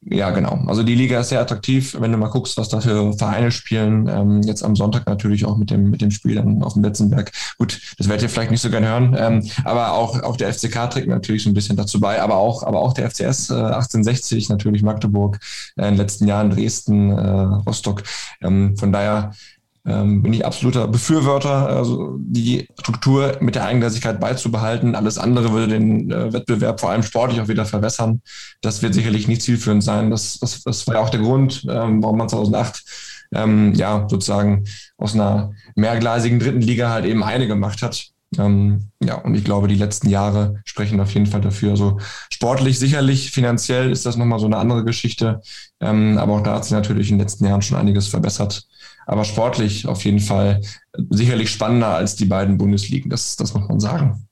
Ja, 0.00 0.30
genau. 0.30 0.62
Also 0.66 0.84
die 0.84 0.94
Liga 0.94 1.18
ist 1.18 1.30
sehr 1.30 1.40
attraktiv, 1.40 1.96
wenn 1.98 2.12
du 2.12 2.18
mal 2.18 2.28
guckst, 2.28 2.56
was 2.56 2.68
da 2.68 2.80
für 2.80 3.12
Vereine 3.14 3.50
spielen. 3.50 4.08
Ähm, 4.08 4.42
jetzt 4.42 4.62
am 4.62 4.76
Sonntag 4.76 5.06
natürlich 5.08 5.44
auch 5.44 5.56
mit 5.56 5.70
dem, 5.70 5.90
mit 5.90 6.00
dem 6.00 6.12
Spiel 6.12 6.36
dann 6.36 6.62
auf 6.62 6.74
dem 6.74 6.82
Betzenberg. 6.82 7.32
Gut, 7.58 7.80
das 7.98 8.08
werdet 8.08 8.22
ihr 8.22 8.28
vielleicht 8.28 8.52
nicht 8.52 8.60
so 8.60 8.70
gerne 8.70 8.86
hören, 8.86 9.16
ähm, 9.18 9.50
aber 9.64 9.92
auch, 9.92 10.22
auch 10.22 10.36
der 10.36 10.52
FCK 10.52 10.88
trägt 10.90 11.08
natürlich 11.08 11.42
so 11.42 11.50
ein 11.50 11.54
bisschen 11.54 11.76
dazu 11.76 11.98
bei, 11.98 12.22
aber 12.22 12.36
auch, 12.36 12.62
aber 12.62 12.80
auch 12.80 12.94
der 12.94 13.10
FCS 13.10 13.50
äh, 13.50 13.54
1860, 13.54 14.48
natürlich 14.48 14.82
Magdeburg, 14.82 15.40
äh, 15.76 15.82
in 15.82 15.94
den 15.94 15.96
letzten 15.96 16.28
Jahren 16.28 16.50
Dresden, 16.50 17.10
äh, 17.10 17.28
Rostock. 17.66 18.04
Ähm, 18.40 18.76
von 18.76 18.92
daher 18.92 19.32
ähm, 19.88 20.22
bin 20.22 20.34
ich 20.34 20.44
absoluter 20.44 20.86
Befürworter, 20.86 21.68
also 21.68 22.16
die 22.20 22.68
Struktur 22.78 23.38
mit 23.40 23.54
der 23.54 23.64
Eigengleisigkeit 23.64 24.20
beizubehalten. 24.20 24.94
Alles 24.94 25.16
andere 25.16 25.52
würde 25.52 25.68
den 25.68 26.10
äh, 26.10 26.32
Wettbewerb 26.32 26.78
vor 26.78 26.90
allem 26.90 27.02
sportlich 27.02 27.40
auch 27.40 27.48
wieder 27.48 27.64
verwässern. 27.64 28.20
Das 28.60 28.82
wird 28.82 28.92
sicherlich 28.92 29.28
nicht 29.28 29.42
zielführend 29.42 29.82
sein. 29.82 30.10
Das, 30.10 30.38
das, 30.40 30.62
das 30.62 30.86
war 30.86 30.96
ja 30.96 31.00
auch 31.00 31.08
der 31.08 31.20
Grund, 31.20 31.64
ähm, 31.70 32.02
warum 32.02 32.18
man 32.18 32.28
2008 32.28 32.84
ähm, 33.32 33.72
ja 33.74 34.06
sozusagen 34.08 34.64
aus 34.98 35.14
einer 35.14 35.52
mehrgleisigen 35.74 36.38
dritten 36.38 36.60
Liga 36.60 36.90
halt 36.90 37.06
eben 37.06 37.24
eine 37.24 37.46
gemacht 37.46 37.80
hat. 37.80 38.08
Ähm, 38.36 38.90
ja, 39.02 39.14
und 39.14 39.34
ich 39.34 39.44
glaube, 39.44 39.68
die 39.68 39.74
letzten 39.76 40.10
Jahre 40.10 40.60
sprechen 40.64 41.00
auf 41.00 41.14
jeden 41.14 41.26
Fall 41.26 41.40
dafür. 41.40 41.70
Also 41.70 41.98
sportlich 42.30 42.78
sicherlich, 42.78 43.30
finanziell 43.30 43.90
ist 43.90 44.04
das 44.04 44.18
nochmal 44.18 44.38
so 44.38 44.44
eine 44.46 44.58
andere 44.58 44.84
Geschichte. 44.84 45.40
Ähm, 45.80 46.18
aber 46.18 46.34
auch 46.34 46.42
da 46.42 46.56
hat 46.56 46.64
sich 46.64 46.72
natürlich 46.72 47.10
in 47.10 47.16
den 47.16 47.24
letzten 47.24 47.46
Jahren 47.46 47.62
schon 47.62 47.78
einiges 47.78 48.08
verbessert 48.08 48.67
aber 49.08 49.24
sportlich 49.24 49.86
auf 49.88 50.04
jeden 50.04 50.20
Fall 50.20 50.60
sicherlich 51.08 51.50
spannender 51.50 51.88
als 51.88 52.14
die 52.14 52.26
beiden 52.26 52.58
Bundesligen, 52.58 53.10
das, 53.10 53.36
das 53.36 53.54
muss 53.54 53.66
man 53.66 53.80
sagen. 53.80 54.28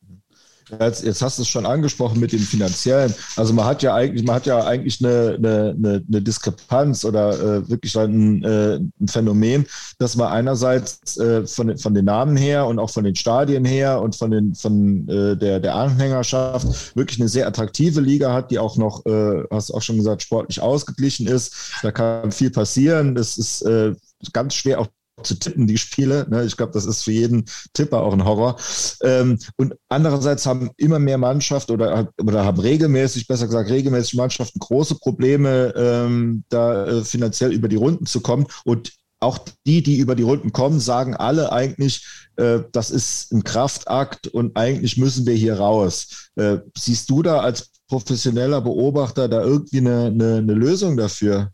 Jetzt, 0.81 1.05
jetzt 1.05 1.23
hast 1.23 1.39
du 1.39 1.43
es 1.43 1.49
schon 1.49 1.65
angesprochen 1.65 2.19
mit 2.19 2.33
dem 2.33 2.41
finanziellen. 2.41 3.15
Also 3.37 3.55
man 3.55 3.67
hat 3.67 3.85
ja 3.85 3.95
eigentlich, 3.95 4.27
man 4.27 4.35
hat 4.35 4.47
ja 4.47 4.65
eigentlich 4.65 5.03
eine, 5.03 5.37
eine, 5.37 6.03
eine 6.09 6.23
Diskrepanz 6.23 7.05
oder 7.05 7.39
äh, 7.39 7.69
wirklich 7.71 7.97
ein, 7.97 8.43
äh, 8.43 8.75
ein, 8.75 9.09
Phänomen, 9.09 9.65
dass 9.99 10.17
man 10.17 10.33
einerseits 10.33 11.17
äh, 11.19 11.47
von, 11.47 11.79
von 11.79 11.95
den 11.95 12.05
Namen 12.05 12.37
her 12.37 12.67
und 12.67 12.81
auch 12.81 12.91
von 12.91 13.05
den 13.05 13.15
Stadien 13.15 13.65
her 13.65 14.03
und 14.03 14.17
von 14.17 14.33
den 14.33 14.57
von 14.57 15.09
äh, 15.09 15.37
der, 15.37 15.61
der 15.61 15.77
Anhängerschaft 15.77 16.97
wirklich 16.97 17.21
eine 17.21 17.29
sehr 17.29 17.47
attraktive 17.47 18.01
Liga 18.01 18.33
hat, 18.33 18.51
die 18.51 18.59
auch 18.59 18.77
noch, 18.77 19.07
äh, 19.07 19.45
hast 19.51 19.71
du 19.71 19.75
auch 19.75 19.83
schon 19.83 19.97
gesagt, 19.97 20.23
sportlich 20.23 20.61
ausgeglichen 20.61 21.29
ist. 21.29 21.55
Da 21.83 21.93
kann 21.93 22.33
viel 22.33 22.51
passieren. 22.51 23.15
Das 23.15 23.39
ist 23.39 23.63
äh, 23.63 23.95
ganz 24.33 24.55
schwer 24.55 24.81
auch 24.81 24.89
zu 25.23 25.39
tippen, 25.39 25.67
die 25.67 25.79
Spiele. 25.79 26.27
Ne? 26.29 26.45
Ich 26.45 26.57
glaube, 26.57 26.73
das 26.73 26.85
ist 26.85 27.03
für 27.03 27.13
jeden 27.13 27.47
Tipper 27.73 28.03
auch 28.03 28.13
ein 28.13 28.25
Horror. 28.25 28.57
Ähm, 29.03 29.39
und 29.57 29.75
andererseits 29.89 30.47
haben 30.47 30.71
immer 30.77 30.99
mehr 30.99 31.19
Mannschaften 31.19 31.73
oder, 31.73 32.13
oder 32.23 32.45
haben 32.45 32.61
regelmäßig, 32.61 33.27
besser 33.27 33.47
gesagt, 33.47 33.71
regelmäßig 33.71 34.15
Mannschaften 34.15 34.59
große 34.59 34.97
Probleme, 34.97 35.73
ähm, 35.77 36.45
da 36.49 36.87
äh, 36.87 37.05
finanziell 37.05 37.53
über 37.53 37.69
die 37.69 37.77
Runden 37.77 38.07
zu 38.07 38.21
kommen. 38.21 38.47
Und 38.65 38.93
auch 39.21 39.39
die, 39.67 39.83
die 39.83 39.97
über 39.97 40.15
die 40.15 40.23
Runden 40.23 40.53
kommen, 40.53 40.79
sagen 40.79 41.17
alle 41.17 41.51
eigentlich, 41.51 42.07
äh, 42.37 42.61
das 42.73 42.91
ist 42.91 43.33
ein 43.33 43.45
Kraftakt 43.45 44.29
und 44.29 44.57
eigentlich 44.57 44.99
müssen 44.99 45.27
wir 45.27 45.35
hier 45.35 45.59
raus. 45.59 46.29
Äh, 46.37 46.59
siehst 46.77 47.09
du 47.09 47.23
da 47.23 47.41
als 47.41 47.71
professioneller 47.89 48.61
Beobachter 48.61 49.29
da 49.29 49.43
irgendwie 49.43 49.79
eine, 49.79 50.07
eine, 50.07 50.37
eine 50.37 50.55
Lösung 50.55 50.99
dafür? 50.99 51.51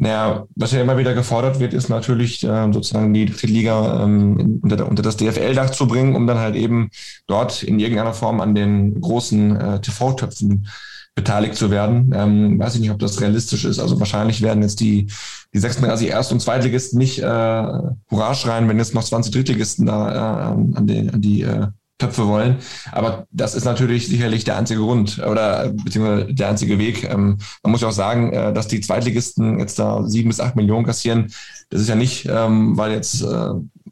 Naja, 0.00 0.46
was 0.54 0.70
ja 0.70 0.80
immer 0.80 0.96
wieder 0.96 1.12
gefordert 1.12 1.58
wird, 1.58 1.74
ist 1.74 1.88
natürlich 1.88 2.44
äh, 2.44 2.72
sozusagen 2.72 3.12
die 3.12 3.26
dritte 3.26 3.48
Liga 3.48 4.04
ähm, 4.04 4.60
unter, 4.62 4.88
unter 4.88 5.02
das 5.02 5.16
DFL-Dach 5.16 5.70
zu 5.70 5.88
bringen, 5.88 6.14
um 6.14 6.28
dann 6.28 6.38
halt 6.38 6.54
eben 6.54 6.90
dort 7.26 7.64
in 7.64 7.80
irgendeiner 7.80 8.14
Form 8.14 8.40
an 8.40 8.54
den 8.54 9.00
großen 9.00 9.56
äh, 9.56 9.80
TV-Töpfen 9.80 10.68
beteiligt 11.16 11.56
zu 11.56 11.72
werden. 11.72 12.12
Ähm, 12.14 12.60
weiß 12.60 12.76
ich 12.76 12.80
nicht, 12.80 12.92
ob 12.92 13.00
das 13.00 13.20
realistisch 13.20 13.64
ist. 13.64 13.80
Also 13.80 13.98
wahrscheinlich 13.98 14.40
werden 14.40 14.62
jetzt 14.62 14.78
die, 14.78 15.10
die 15.52 15.58
36 15.58 16.08
Erst- 16.08 16.30
und 16.30 16.40
Zweitligisten 16.40 16.96
nicht 16.96 17.18
äh, 17.18 17.22
Hurra 17.24 18.34
schreien, 18.34 18.68
wenn 18.68 18.78
jetzt 18.78 18.94
noch 18.94 19.02
20 19.02 19.32
Drittligisten 19.32 19.86
da 19.86 20.52
äh, 20.52 20.76
an, 20.76 20.86
die, 20.86 21.10
an 21.10 21.20
die 21.20 21.42
äh, 21.42 21.66
Töpfe 21.98 22.26
wollen. 22.26 22.58
Aber 22.92 23.26
das 23.32 23.54
ist 23.54 23.64
natürlich 23.64 24.06
sicherlich 24.06 24.44
der 24.44 24.56
einzige 24.56 24.80
Grund 24.80 25.18
oder 25.18 25.70
beziehungsweise 25.70 26.32
der 26.32 26.48
einzige 26.48 26.78
Weg. 26.78 27.04
Ähm, 27.04 27.38
man 27.62 27.72
muss 27.72 27.80
ja 27.80 27.88
auch 27.88 27.92
sagen, 27.92 28.32
äh, 28.32 28.52
dass 28.52 28.68
die 28.68 28.80
Zweitligisten 28.80 29.58
jetzt 29.58 29.78
da 29.78 30.04
sieben 30.04 30.28
bis 30.28 30.40
acht 30.40 30.56
Millionen 30.56 30.86
kassieren. 30.86 31.32
Das 31.70 31.80
ist 31.80 31.88
ja 31.88 31.96
nicht, 31.96 32.26
ähm, 32.30 32.76
weil 32.76 32.92
jetzt, 32.92 33.22
äh, 33.22 33.50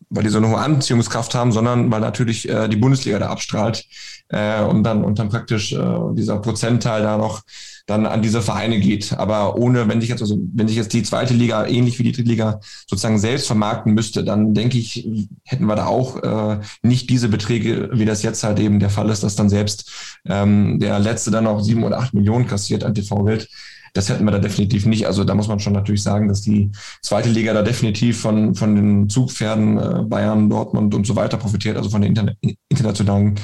weil 0.08 0.22
die 0.22 0.30
so 0.30 0.38
eine 0.38 0.48
hohe 0.48 0.58
Anziehungskraft 0.58 1.34
haben, 1.34 1.50
sondern 1.50 1.90
weil 1.90 2.00
natürlich 2.00 2.48
äh, 2.48 2.68
die 2.68 2.76
Bundesliga 2.76 3.18
da 3.18 3.28
abstrahlt 3.28 3.84
äh, 4.28 4.62
und 4.62 4.84
dann 4.84 5.04
und 5.04 5.18
dann 5.18 5.28
praktisch 5.28 5.72
äh, 5.72 5.98
dieser 6.12 6.38
Prozentteil 6.38 7.02
da 7.02 7.18
noch 7.18 7.42
dann 7.86 8.04
an 8.04 8.20
diese 8.20 8.42
Vereine 8.42 8.80
geht. 8.80 9.12
Aber 9.12 9.56
ohne, 9.56 9.88
wenn 9.88 10.00
sich 10.00 10.10
jetzt, 10.10 10.20
also 10.20 10.38
wenn 10.52 10.68
sich 10.68 10.76
jetzt 10.76 10.92
die 10.92 11.04
zweite 11.04 11.34
Liga 11.34 11.66
ähnlich 11.66 11.98
wie 11.98 12.02
die 12.02 12.12
dritte 12.12 12.28
Liga 12.28 12.60
sozusagen 12.88 13.18
selbst 13.18 13.46
vermarkten 13.46 13.94
müsste, 13.94 14.24
dann 14.24 14.54
denke 14.54 14.76
ich, 14.76 15.08
hätten 15.44 15.66
wir 15.66 15.76
da 15.76 15.86
auch 15.86 16.22
äh, 16.22 16.60
nicht 16.82 17.08
diese 17.10 17.28
Beträge, 17.28 17.90
wie 17.92 18.04
das 18.04 18.22
jetzt 18.22 18.42
halt 18.42 18.58
eben 18.58 18.80
der 18.80 18.90
Fall 18.90 19.08
ist, 19.08 19.22
dass 19.22 19.36
dann 19.36 19.48
selbst 19.48 19.90
ähm, 20.26 20.80
der 20.80 20.98
letzte 20.98 21.30
dann 21.30 21.44
noch 21.44 21.60
sieben 21.60 21.84
oder 21.84 21.98
acht 21.98 22.12
Millionen 22.12 22.46
kassiert 22.46 22.82
an 22.82 22.94
TV-Geld. 22.94 23.48
Das 23.94 24.10
hätten 24.10 24.24
wir 24.24 24.32
da 24.32 24.38
definitiv 24.38 24.84
nicht. 24.84 25.06
Also 25.06 25.24
da 25.24 25.34
muss 25.34 25.48
man 25.48 25.58
schon 25.58 25.72
natürlich 25.72 26.02
sagen, 26.02 26.28
dass 26.28 26.42
die 26.42 26.70
zweite 27.00 27.30
Liga 27.30 27.54
da 27.54 27.62
definitiv 27.62 28.20
von, 28.20 28.54
von 28.54 28.74
den 28.74 29.08
Zugpferden 29.08 29.78
äh, 29.78 30.02
Bayern, 30.02 30.50
Dortmund 30.50 30.94
und 30.94 31.06
so 31.06 31.16
weiter 31.16 31.38
profitiert, 31.38 31.76
also 31.76 31.88
von 31.88 32.02
den 32.02 32.10
interna 32.10 32.32
internationalen 32.68 33.36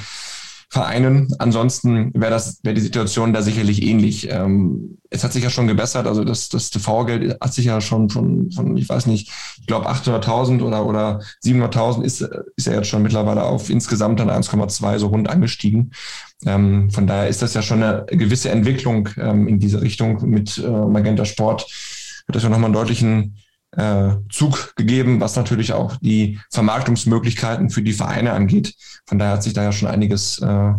Vereinen. 0.73 1.27
Ansonsten 1.37 2.11
wäre 2.15 2.31
das 2.31 2.59
wäre 2.63 2.73
die 2.73 2.81
Situation 2.81 3.31
da 3.31 3.43
sicherlich 3.43 3.83
ähnlich. 3.83 4.27
Ähm, 4.31 4.97
es 5.11 5.23
hat 5.23 5.31
sich 5.31 5.43
ja 5.43 5.51
schon 5.51 5.67
gebessert, 5.67 6.07
also 6.07 6.23
das, 6.23 6.49
das 6.49 6.71
TV-Geld 6.71 7.37
hat 7.39 7.53
sich 7.53 7.65
ja 7.65 7.79
schon 7.79 8.09
von, 8.09 8.49
von 8.49 8.75
ich 8.75 8.89
weiß 8.89 9.05
nicht, 9.05 9.31
ich 9.59 9.67
glaube 9.67 9.87
800.000 9.87 10.63
oder, 10.63 10.83
oder 10.87 11.21
700.000 11.45 12.01
ist, 12.01 12.21
ist 12.55 12.65
ja 12.65 12.73
jetzt 12.73 12.87
schon 12.87 13.03
mittlerweile 13.03 13.43
auf 13.43 13.69
insgesamt 13.69 14.19
dann 14.19 14.31
1,2 14.31 14.97
so 14.97 15.07
rund 15.09 15.29
angestiegen. 15.29 15.91
Ähm, 16.43 16.89
von 16.89 17.05
daher 17.05 17.27
ist 17.27 17.43
das 17.43 17.53
ja 17.53 17.61
schon 17.61 17.83
eine 17.83 18.07
gewisse 18.07 18.49
Entwicklung 18.49 19.09
ähm, 19.17 19.47
in 19.47 19.59
diese 19.59 19.79
Richtung 19.79 20.27
mit 20.27 20.57
äh, 20.57 20.67
Magenta 20.67 21.25
Sport. 21.25 21.67
Wird 22.25 22.35
das 22.35 22.41
ja 22.41 22.49
nochmal 22.49 22.65
einen 22.65 22.73
deutlichen 22.73 23.37
äh, 23.75 24.15
Zug 24.29 24.75
gegeben, 24.75 25.19
was 25.19 25.35
natürlich 25.35 25.73
auch 25.73 25.97
die 25.97 26.39
Vermarktungsmöglichkeiten 26.51 27.69
für 27.69 27.81
die 27.81 27.93
Vereine 27.93 28.33
angeht. 28.33 28.75
Von 29.05 29.19
daher 29.19 29.33
hat 29.33 29.43
sich 29.43 29.53
da 29.53 29.63
ja 29.63 29.71
schon 29.71 29.89
einiges 29.89 30.39
äh, 30.39 30.73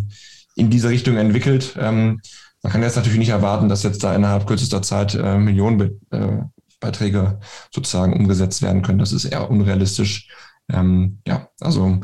in 0.55 0.69
diese 0.69 0.89
Richtung 0.89 1.17
entwickelt. 1.17 1.75
Ähm, 1.79 2.21
man 2.63 2.71
kann 2.71 2.81
jetzt 2.81 2.95
natürlich 2.95 3.19
nicht 3.19 3.29
erwarten, 3.29 3.69
dass 3.69 3.83
jetzt 3.83 4.03
da 4.03 4.15
innerhalb 4.15 4.47
kürzester 4.47 4.81
Zeit 4.81 5.13
äh, 5.13 5.37
Millionenbeträge 5.37 7.37
äh, 7.39 7.45
sozusagen 7.73 8.13
umgesetzt 8.13 8.61
werden 8.61 8.81
können. 8.81 8.99
Das 8.99 9.11
ist 9.11 9.25
eher 9.25 9.49
unrealistisch. 9.49 10.29
Ähm, 10.71 11.19
ja, 11.27 11.49
also 11.59 11.99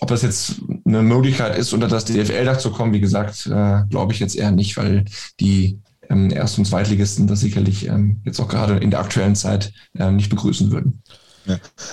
ob 0.00 0.08
das 0.08 0.22
jetzt 0.22 0.62
eine 0.86 1.02
Möglichkeit 1.02 1.56
ist, 1.56 1.72
unter 1.72 1.86
das 1.86 2.06
DFL-Dach 2.06 2.56
zu 2.56 2.72
kommen, 2.72 2.94
wie 2.94 3.00
gesagt, 3.00 3.46
äh, 3.46 3.82
glaube 3.90 4.12
ich 4.12 4.18
jetzt 4.18 4.34
eher 4.34 4.50
nicht, 4.50 4.76
weil 4.76 5.04
die 5.38 5.78
ähm, 6.10 6.30
Erst- 6.30 6.58
und 6.58 6.66
Zweitligisten 6.66 7.26
das 7.26 7.40
sicherlich 7.40 7.86
ähm, 7.86 8.20
jetzt 8.24 8.40
auch 8.40 8.48
gerade 8.48 8.76
in 8.76 8.90
der 8.90 9.00
aktuellen 9.00 9.36
Zeit 9.36 9.72
ähm, 9.94 10.16
nicht 10.16 10.28
begrüßen 10.28 10.70
würden. 10.70 11.02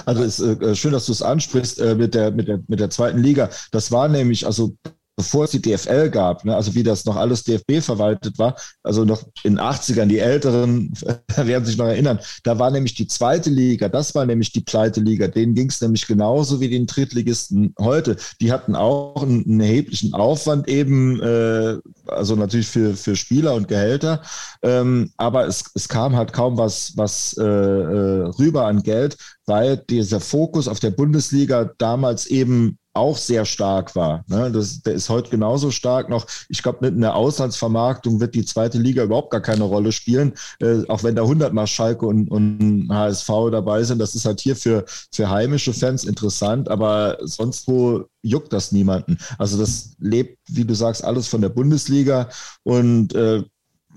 Also 0.06 0.24
ist 0.24 0.40
äh, 0.40 0.76
schön, 0.76 0.92
dass 0.92 1.06
du 1.06 1.12
es 1.12 1.22
ansprichst 1.22 1.80
äh, 1.80 1.96
mit, 1.96 2.14
der, 2.14 2.32
mit, 2.32 2.48
der, 2.48 2.60
mit 2.68 2.80
der 2.80 2.90
zweiten 2.90 3.20
Liga. 3.20 3.50
Das 3.72 3.92
war 3.92 4.08
nämlich, 4.08 4.46
also 4.46 4.76
bevor 5.18 5.46
es 5.46 5.52
die 5.52 5.62
DFL 5.62 6.12
gab, 6.12 6.46
ne, 6.46 6.56
also 6.56 6.76
wie 6.76 6.84
das 6.84 7.04
noch 7.06 7.16
alles 7.16 7.44
DFB 7.44 7.82
verwaltet 7.82 8.38
war, 8.38 8.56
also 8.84 9.04
noch 9.04 9.24
in 9.44 9.56
den 9.56 9.60
80ern, 9.60 10.06
die 10.06 10.20
Älteren 10.20 10.94
werden 11.36 11.66
sich 11.66 11.76
noch 11.76 11.88
erinnern, 11.88 12.20
da 12.44 12.60
war 12.60 12.70
nämlich 12.70 12.94
die 12.94 13.08
zweite 13.08 13.50
Liga, 13.50 13.90
das 13.90 14.14
war 14.14 14.28
nämlich 14.28 14.52
die 14.52 14.62
pleite 14.62 15.02
Liga, 15.02 15.28
denen 15.28 15.56
ging 15.56 15.70
es 15.70 15.82
nämlich 15.82 16.06
genauso 16.06 16.62
wie 16.62 16.70
den 16.70 16.86
Drittligisten 16.86 17.74
heute. 17.80 18.16
Die 18.40 18.52
hatten 18.52 18.76
auch 18.76 19.24
einen, 19.24 19.44
einen 19.44 19.60
erheblichen 19.60 20.14
Aufwand 20.14 20.68
eben, 20.68 21.20
äh, 21.20 21.78
also 22.06 22.36
natürlich 22.36 22.68
für, 22.68 22.96
für 22.96 23.16
Spieler 23.16 23.56
und 23.56 23.68
Gehälter, 23.68 24.22
ähm, 24.62 25.12
aber 25.18 25.48
es, 25.48 25.64
es 25.74 25.90
kam 25.90 26.16
halt 26.16 26.32
kaum 26.32 26.58
was, 26.58 26.96
was 26.96 27.36
äh, 27.40 27.44
äh 27.44 28.28
rüber 28.38 28.68
an 28.68 28.84
Geld, 28.84 29.18
weil 29.48 29.78
dieser 29.78 30.20
Fokus 30.20 30.68
auf 30.68 30.80
der 30.80 30.92
Bundesliga 30.92 31.72
damals 31.80 32.28
eben 32.28 32.78
auch 32.98 33.18
sehr 33.18 33.46
stark 33.46 33.96
war. 33.96 34.24
Ne? 34.28 34.52
Das, 34.52 34.82
der 34.82 34.94
ist 34.94 35.10
heute 35.10 35.30
genauso 35.30 35.72
stark 35.72 36.10
noch. 36.10 36.26
Ich 36.50 36.62
glaube, 36.64 36.80
mit 36.82 36.96
einer 36.96 37.16
Auslandsvermarktung 37.16 38.20
wird 38.20 38.36
die 38.36 38.46
zweite 38.46 38.78
Liga 38.78 39.04
überhaupt 39.04 39.32
gar 39.32 39.42
keine 39.42 39.64
Rolle 39.64 39.92
spielen, 39.92 40.34
äh, 40.60 40.86
auch 40.88 41.04
wenn 41.04 41.16
da 41.16 41.22
100 41.22 41.54
Mal 41.54 41.68
Schalke 41.68 42.06
und, 42.06 42.30
und 42.30 42.90
HSV 42.92 43.28
dabei 43.52 43.84
sind. 43.84 44.00
Das 44.00 44.16
ist 44.16 44.26
halt 44.26 44.42
hier 44.42 44.56
für, 44.56 44.86
für 45.14 45.30
heimische 45.30 45.74
Fans 45.74 46.04
interessant, 46.04 46.70
aber 46.70 47.18
sonst 47.22 47.68
wo 47.68 48.06
juckt 48.22 48.52
das 48.52 48.72
niemanden. 48.72 49.18
Also 49.38 49.58
das 49.58 49.96
lebt, 50.00 50.38
wie 50.48 50.66
du 50.66 50.74
sagst, 50.74 51.04
alles 51.04 51.28
von 51.28 51.42
der 51.42 51.50
Bundesliga 51.50 52.30
und 52.64 53.14
äh, 53.16 53.44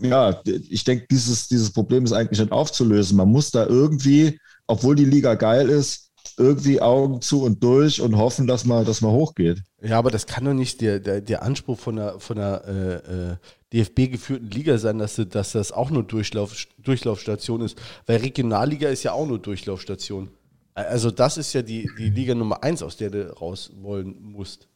ja, 0.03 0.41
ich 0.45 0.85
denke, 0.85 1.07
dieses, 1.11 1.49
dieses 1.49 1.71
Problem 1.73 2.05
ist 2.05 2.13
eigentlich 2.13 2.41
nicht 2.41 2.53
aufzulösen. 2.53 3.17
Man 3.17 3.29
muss 3.29 3.51
da 3.51 3.67
irgendwie, 3.67 4.39
obwohl 4.67 4.97
die 4.97 5.05
Liga 5.05 5.35
geil 5.35 5.69
ist, 5.69 6.10
irgendwie 6.41 6.81
Augen 6.81 7.21
zu 7.21 7.43
und 7.43 7.63
durch 7.63 8.01
und 8.01 8.17
hoffen, 8.17 8.47
dass 8.47 8.65
man, 8.65 8.85
dass 8.85 9.01
man 9.01 9.13
hochgeht. 9.13 9.63
Ja, 9.83 9.99
aber 9.99 10.11
das 10.11 10.27
kann 10.27 10.45
doch 10.45 10.55
nicht 10.55 10.81
der, 10.81 10.99
der, 10.99 11.21
der 11.21 11.43
Anspruch 11.43 11.79
von 11.79 11.99
einer, 11.99 12.19
von 12.19 12.39
einer 12.39 12.65
äh, 12.67 12.95
äh 12.95 13.37
DFB-geführten 13.73 14.51
Liga 14.51 14.79
sein, 14.79 14.99
dass, 14.99 15.15
dass 15.29 15.53
das 15.53 15.71
auch 15.71 15.91
nur 15.91 16.03
Durchlauf, 16.03 16.67
Durchlaufstation 16.79 17.61
ist. 17.61 17.81
Weil 18.07 18.17
Regionalliga 18.17 18.89
ist 18.89 19.05
ja 19.05 19.13
auch 19.13 19.29
nur 19.29 19.39
Durchlaufstation. 19.39 20.29
Also 20.75 21.13
das 21.13 21.37
ist 21.37 21.53
ja 21.53 21.63
die, 21.63 21.89
die 21.97 22.11
Liga 22.11 22.35
Nummer 22.35 22.65
eins, 22.65 22.83
aus 22.83 22.97
der 22.97 23.11
du 23.11 23.33
raus 23.39 23.71
wollen 23.81 24.17
musst. 24.21 24.67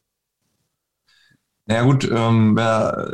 Naja 1.66 1.83
gut, 1.83 2.09
ähm, 2.09 2.57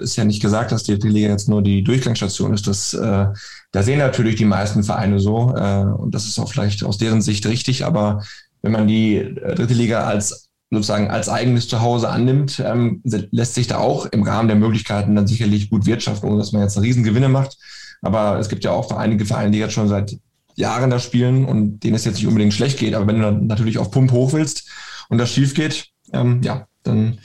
ist 0.01 0.17
ja 0.17 0.25
nicht 0.25 0.43
gesagt, 0.43 0.73
dass 0.73 0.83
die 0.83 0.95
Liga 0.95 1.29
jetzt 1.29 1.49
nur 1.49 1.63
die 1.63 1.83
Durchgangsstation 1.83 2.53
ist. 2.53 2.67
Das, 2.67 2.93
äh, 2.93 3.27
da 3.73 3.83
sehen 3.83 3.99
natürlich 3.99 4.37
die 4.37 4.45
meisten 4.45 4.83
Vereine 4.83 5.21
so 5.21 5.55
äh, 5.57 5.85
und 5.85 6.15
das 6.15 6.27
ist 6.27 6.39
auch 6.39 6.51
vielleicht 6.51 6.85
aus 6.85 6.99
deren 6.99 7.23
Sicht 7.23 7.47
richtig. 7.47 7.85
Aber 7.85 8.23
wenn 8.63 8.73
man 8.73 8.89
die 8.89 9.17
äh, 9.17 9.55
dritte 9.55 9.75
Liga 9.75 10.05
als 10.05 10.49
sozusagen 10.71 11.11
als 11.11 11.29
eigenes 11.29 11.69
Zuhause 11.69 12.09
annimmt, 12.09 12.63
ähm, 12.65 13.01
lässt 13.05 13.55
sich 13.55 13.67
da 13.67 13.79
auch 13.79 14.07
im 14.07 14.23
Rahmen 14.23 14.49
der 14.49 14.57
Möglichkeiten 14.57 15.17
dann 15.17 15.27
sicherlich 15.27 15.69
gut 15.69 15.87
wirtschaften, 15.87 16.29
ohne 16.29 16.39
dass 16.39 16.53
man 16.53 16.63
jetzt 16.63 16.81
Riesengewinne 16.81 17.29
macht. 17.29 17.59
Aber 18.03 18.39
es 18.39 18.49
gibt 18.49 18.65
ja 18.65 18.71
auch 18.71 18.93
einige 18.93 19.27
Vereine, 19.27 19.51
die 19.51 19.59
jetzt 19.59 19.75
schon 19.75 19.89
seit 19.89 20.17
Jahren 20.55 20.91
da 20.91 20.99
spielen 20.99 21.45
und 21.45 21.81
denen 21.81 21.97
es 21.97 22.05
jetzt 22.05 22.17
nicht 22.17 22.27
unbedingt 22.27 22.55
schlecht 22.55 22.79
geht. 22.79 22.95
Aber 22.95 23.07
wenn 23.07 23.17
du 23.17 23.23
dann 23.23 23.47
natürlich 23.47 23.79
auf 23.79 23.91
Pump 23.91 24.13
hoch 24.13 24.33
willst 24.33 24.71
und 25.09 25.19
das 25.19 25.33
schief 25.33 25.55
geht, 25.55 25.89
ähm, 26.13 26.41
ja, 26.43 26.67
dann 26.85 27.19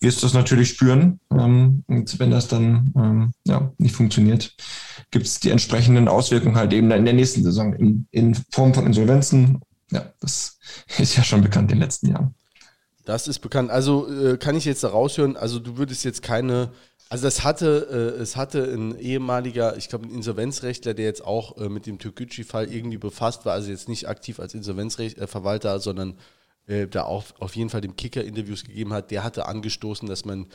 wirst 0.00 0.22
du 0.22 0.26
es 0.26 0.34
natürlich 0.34 0.68
spüren. 0.68 1.20
Ähm, 1.32 1.82
und 1.86 2.18
wenn 2.18 2.30
das 2.30 2.48
dann 2.48 2.92
ähm, 2.96 3.32
ja, 3.46 3.72
nicht 3.78 3.94
funktioniert, 3.94 4.54
gibt 5.10 5.26
es 5.26 5.40
die 5.40 5.50
entsprechenden 5.50 6.08
Auswirkungen 6.08 6.56
halt 6.56 6.72
eben 6.72 6.90
in 6.90 7.04
der 7.04 7.14
nächsten 7.14 7.42
Saison 7.42 7.74
in, 7.74 8.06
in 8.10 8.34
Form 8.50 8.74
von 8.74 8.86
Insolvenzen. 8.86 9.60
Ja, 9.90 10.12
das 10.20 10.58
ist 10.98 11.16
ja 11.16 11.24
schon 11.24 11.42
bekannt 11.42 11.70
in 11.72 11.78
den 11.78 11.82
letzten 11.82 12.08
Jahren. 12.10 12.34
Das 13.04 13.26
ist 13.26 13.40
bekannt. 13.40 13.70
Also 13.70 14.08
äh, 14.08 14.36
kann 14.36 14.56
ich 14.56 14.64
jetzt 14.64 14.84
da 14.84 14.88
raushören, 14.88 15.36
also 15.36 15.58
du 15.58 15.76
würdest 15.78 16.04
jetzt 16.04 16.22
keine, 16.22 16.70
also 17.08 17.24
das 17.24 17.42
hatte, 17.42 18.14
äh, 18.18 18.22
es 18.22 18.36
hatte 18.36 18.62
ein 18.62 18.96
ehemaliger, 18.98 19.76
ich 19.76 19.88
glaube 19.88 20.06
ein 20.06 20.14
Insolvenzrechtler, 20.14 20.94
der 20.94 21.06
jetzt 21.06 21.24
auch 21.24 21.56
äh, 21.56 21.68
mit 21.68 21.86
dem 21.86 21.98
Türkgücü-Fall 21.98 22.72
irgendwie 22.72 22.98
befasst 22.98 23.46
war, 23.46 23.54
also 23.54 23.70
jetzt 23.70 23.88
nicht 23.88 24.08
aktiv 24.08 24.38
als 24.38 24.54
Insolvenzverwalter, 24.54 25.74
äh, 25.74 25.80
sondern 25.80 26.18
äh, 26.66 26.86
da 26.86 27.04
auch 27.04 27.24
auf 27.40 27.56
jeden 27.56 27.70
Fall 27.70 27.80
dem 27.80 27.96
Kicker 27.96 28.22
Interviews 28.22 28.64
gegeben 28.64 28.92
hat, 28.92 29.10
der 29.10 29.24
hatte 29.24 29.46
angestoßen, 29.46 30.08
dass 30.08 30.24
man 30.24 30.46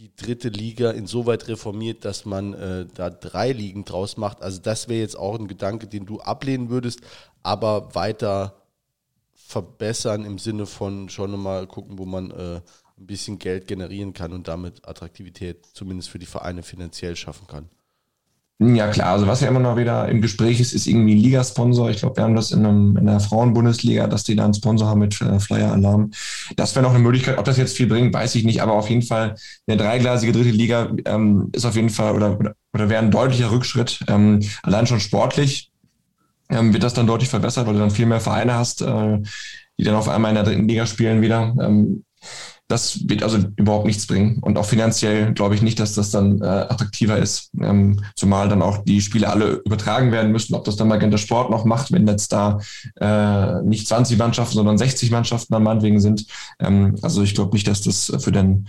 die 0.00 0.10
dritte 0.16 0.48
Liga 0.48 0.92
insoweit 0.92 1.46
reformiert, 1.46 2.06
dass 2.06 2.24
man 2.24 2.54
äh, 2.54 2.86
da 2.94 3.10
drei 3.10 3.52
Ligen 3.52 3.84
draus 3.84 4.16
macht. 4.16 4.40
Also 4.40 4.58
das 4.58 4.88
wäre 4.88 5.00
jetzt 5.00 5.18
auch 5.18 5.38
ein 5.38 5.46
Gedanke, 5.46 5.86
den 5.86 6.06
du 6.06 6.20
ablehnen 6.20 6.70
würdest, 6.70 7.02
aber 7.42 7.94
weiter 7.94 8.62
verbessern 9.34 10.24
im 10.24 10.38
Sinne 10.38 10.64
von 10.64 11.10
schon 11.10 11.38
mal 11.38 11.66
gucken, 11.66 11.98
wo 11.98 12.06
man 12.06 12.30
äh, 12.30 12.62
ein 12.96 13.06
bisschen 13.06 13.38
Geld 13.38 13.66
generieren 13.66 14.14
kann 14.14 14.32
und 14.32 14.48
damit 14.48 14.88
Attraktivität 14.88 15.66
zumindest 15.74 16.08
für 16.08 16.18
die 16.18 16.26
Vereine 16.26 16.62
finanziell 16.62 17.14
schaffen 17.14 17.46
kann. 17.46 17.68
Ja 18.62 18.88
klar, 18.88 19.12
also 19.12 19.26
was 19.26 19.40
ja 19.40 19.48
immer 19.48 19.58
noch 19.58 19.78
wieder 19.78 20.06
im 20.10 20.20
Gespräch 20.20 20.60
ist, 20.60 20.74
ist 20.74 20.86
irgendwie 20.86 21.14
ein 21.14 21.18
Ligasponsor. 21.18 21.88
Ich 21.88 22.00
glaube, 22.00 22.16
wir 22.16 22.24
haben 22.24 22.36
das 22.36 22.50
in, 22.50 22.66
einem, 22.66 22.94
in 22.98 23.06
der 23.06 23.18
Frauenbundesliga, 23.18 24.06
dass 24.06 24.22
die 24.24 24.36
da 24.36 24.44
einen 24.44 24.52
Sponsor 24.52 24.86
haben 24.86 25.00
mit 25.00 25.18
äh, 25.22 25.40
Flyer 25.40 25.72
Alarm. 25.72 26.10
Das 26.56 26.74
wäre 26.74 26.82
noch 26.82 26.90
eine 26.90 26.98
Möglichkeit. 26.98 27.38
Ob 27.38 27.46
das 27.46 27.56
jetzt 27.56 27.74
viel 27.74 27.86
bringt, 27.86 28.12
weiß 28.12 28.34
ich 28.34 28.44
nicht. 28.44 28.60
Aber 28.60 28.74
auf 28.74 28.90
jeden 28.90 29.00
Fall 29.00 29.34
eine 29.66 29.78
dreiglasige 29.78 30.32
dritte 30.32 30.50
Liga 30.50 30.90
ähm, 31.06 31.48
ist 31.52 31.64
auf 31.64 31.74
jeden 31.74 31.88
Fall 31.88 32.14
oder, 32.14 32.38
oder, 32.38 32.54
oder 32.74 32.90
wäre 32.90 33.02
ein 33.02 33.10
deutlicher 33.10 33.50
Rückschritt. 33.50 34.00
Ähm, 34.08 34.40
allein 34.62 34.86
schon 34.86 35.00
sportlich 35.00 35.70
ähm, 36.50 36.74
wird 36.74 36.82
das 36.82 36.92
dann 36.92 37.06
deutlich 37.06 37.30
verbessert, 37.30 37.66
weil 37.66 37.72
du 37.72 37.80
dann 37.80 37.90
viel 37.90 38.04
mehr 38.04 38.20
Vereine 38.20 38.56
hast, 38.56 38.82
äh, 38.82 39.18
die 39.78 39.84
dann 39.84 39.94
auf 39.94 40.08
einmal 40.10 40.32
in 40.32 40.34
der 40.34 40.44
dritten 40.44 40.68
Liga 40.68 40.84
spielen 40.84 41.22
wieder. 41.22 41.54
Ähm, 41.58 42.04
das 42.70 43.08
wird 43.08 43.24
also 43.24 43.38
überhaupt 43.56 43.86
nichts 43.86 44.06
bringen. 44.06 44.38
Und 44.40 44.56
auch 44.56 44.64
finanziell 44.64 45.34
glaube 45.34 45.56
ich 45.56 45.62
nicht, 45.62 45.80
dass 45.80 45.94
das 45.94 46.10
dann 46.10 46.40
äh, 46.40 46.44
attraktiver 46.44 47.18
ist. 47.18 47.50
Ähm, 47.60 48.00
zumal 48.14 48.48
dann 48.48 48.62
auch 48.62 48.84
die 48.84 49.00
Spiele 49.00 49.28
alle 49.28 49.60
übertragen 49.64 50.12
werden 50.12 50.30
müssen. 50.30 50.54
Ob 50.54 50.64
das 50.64 50.76
dann 50.76 50.86
Magenta 50.86 51.18
Sport 51.18 51.50
noch 51.50 51.64
macht, 51.64 51.90
wenn 51.90 52.06
jetzt 52.06 52.32
da 52.32 52.60
äh, 53.00 53.60
nicht 53.62 53.88
20 53.88 54.16
Mannschaften, 54.18 54.54
sondern 54.54 54.78
60 54.78 55.10
Mannschaften 55.10 55.52
am 55.54 55.64
meinetwegen 55.64 56.00
sind. 56.00 56.26
Ähm, 56.60 56.96
also 57.02 57.22
ich 57.22 57.34
glaube 57.34 57.54
nicht, 57.54 57.66
dass 57.66 57.82
das 57.82 58.12
für 58.20 58.32
den 58.32 58.68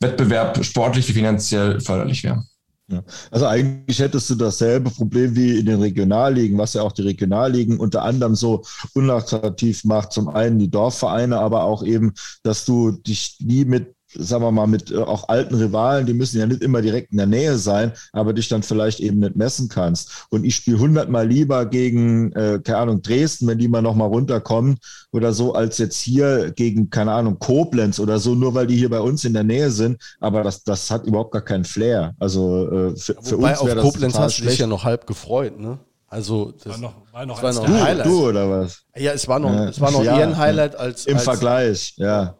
Wettbewerb 0.00 0.64
sportlich 0.64 1.06
wie 1.08 1.12
finanziell 1.12 1.78
förderlich 1.80 2.24
wäre. 2.24 2.44
Ja. 2.92 3.02
Also 3.30 3.46
eigentlich 3.46 3.98
hättest 3.98 4.28
du 4.30 4.34
dasselbe 4.34 4.90
Problem 4.90 5.34
wie 5.34 5.58
in 5.58 5.66
den 5.66 5.80
Regionalligen, 5.80 6.58
was 6.58 6.74
ja 6.74 6.82
auch 6.82 6.92
die 6.92 7.02
Regionalligen 7.02 7.80
unter 7.80 8.02
anderem 8.02 8.34
so 8.34 8.62
unattraktiv 8.94 9.84
macht. 9.84 10.12
Zum 10.12 10.28
einen 10.28 10.58
die 10.58 10.70
Dorfvereine, 10.70 11.38
aber 11.38 11.64
auch 11.64 11.82
eben, 11.82 12.12
dass 12.42 12.66
du 12.66 12.90
dich 12.92 13.38
nie 13.40 13.64
mit 13.64 13.94
sagen 14.14 14.44
wir 14.44 14.52
mal, 14.52 14.66
mit 14.66 14.90
äh, 14.90 14.98
auch 14.98 15.28
alten 15.28 15.54
Rivalen, 15.54 16.06
die 16.06 16.14
müssen 16.14 16.38
ja 16.38 16.46
nicht 16.46 16.62
immer 16.62 16.82
direkt 16.82 17.12
in 17.12 17.18
der 17.18 17.26
Nähe 17.26 17.58
sein, 17.58 17.92
aber 18.12 18.32
dich 18.32 18.48
dann 18.48 18.62
vielleicht 18.62 19.00
eben 19.00 19.20
nicht 19.20 19.36
messen 19.36 19.68
kannst. 19.68 20.26
Und 20.30 20.44
ich 20.44 20.56
spiele 20.56 20.78
hundertmal 20.78 21.26
lieber 21.26 21.66
gegen, 21.66 22.32
äh, 22.32 22.60
keine 22.62 22.78
Ahnung, 22.78 23.02
Dresden, 23.02 23.46
wenn 23.46 23.58
die 23.58 23.68
mal 23.68 23.82
nochmal 23.82 24.08
runterkommen 24.08 24.78
oder 25.12 25.32
so, 25.32 25.54
als 25.54 25.78
jetzt 25.78 26.00
hier 26.00 26.52
gegen, 26.52 26.90
keine 26.90 27.12
Ahnung, 27.12 27.38
Koblenz 27.38 27.98
oder 27.98 28.18
so, 28.18 28.34
nur 28.34 28.54
weil 28.54 28.66
die 28.66 28.76
hier 28.76 28.90
bei 28.90 29.00
uns 29.00 29.24
in 29.24 29.32
der 29.32 29.44
Nähe 29.44 29.70
sind. 29.70 30.00
Aber 30.20 30.42
das, 30.42 30.62
das 30.64 30.90
hat 30.90 31.06
überhaupt 31.06 31.32
gar 31.32 31.42
keinen 31.42 31.64
Flair. 31.64 32.14
Also 32.18 32.70
äh, 32.70 32.96
für, 32.96 33.16
für 33.22 33.36
uns 33.36 33.64
wäre 33.64 33.76
das 33.76 33.84
Koblenz 33.84 34.18
hast 34.18 34.38
du 34.38 34.44
dich 34.44 34.58
ja 34.58 34.66
noch 34.66 34.84
halb 34.84 35.06
gefreut, 35.06 35.58
ne? 35.58 35.78
Also 36.12 36.52
das 36.52 36.74
war 36.74 36.78
noch, 36.78 36.94
war 37.10 37.24
noch, 37.24 37.42
war 37.42 37.52
noch 37.54 37.64
ein 37.64 37.82
Highlight. 37.82 38.06
Du 38.06 38.28
oder 38.28 38.50
was? 38.50 38.82
Ja, 38.94 39.12
es 39.12 39.26
war 39.28 39.38
noch, 39.38 39.50
ja. 39.50 39.68
es 39.70 39.80
war 39.80 39.90
noch 39.90 40.04
ja, 40.04 40.18
eher 40.18 40.26
ein 40.26 40.36
Highlight 40.36 40.76
als 40.76 41.06
im 41.06 41.14
als, 41.14 41.24
Vergleich, 41.24 41.94
ja. 41.96 42.36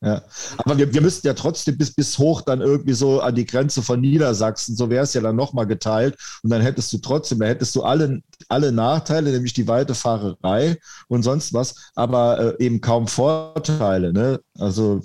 Ja. 0.00 0.22
Aber 0.58 0.78
wir, 0.78 0.94
wir 0.94 1.00
müssten 1.00 1.26
ja 1.26 1.34
trotzdem 1.34 1.76
bis, 1.76 1.92
bis 1.92 2.18
hoch 2.18 2.42
dann 2.42 2.60
irgendwie 2.60 2.92
so 2.92 3.20
an 3.20 3.34
die 3.34 3.46
Grenze 3.46 3.82
von 3.82 4.00
Niedersachsen, 4.00 4.76
so 4.76 4.90
wäre 4.90 5.02
es 5.02 5.14
ja 5.14 5.20
dann 5.20 5.34
nochmal 5.34 5.66
geteilt. 5.66 6.16
Und 6.42 6.50
dann 6.50 6.62
hättest 6.62 6.92
du 6.92 6.98
trotzdem, 6.98 7.40
da 7.40 7.46
hättest 7.46 7.74
du 7.74 7.82
alle, 7.82 8.20
alle 8.48 8.70
Nachteile, 8.70 9.32
nämlich 9.32 9.54
die 9.54 9.66
weite 9.66 9.94
Fahrerei 9.94 10.78
und 11.08 11.24
sonst 11.24 11.52
was, 11.52 11.90
aber 11.96 12.58
äh, 12.60 12.64
eben 12.64 12.80
kaum 12.80 13.08
Vorteile. 13.08 14.12
Ne? 14.12 14.40
Also 14.56 15.02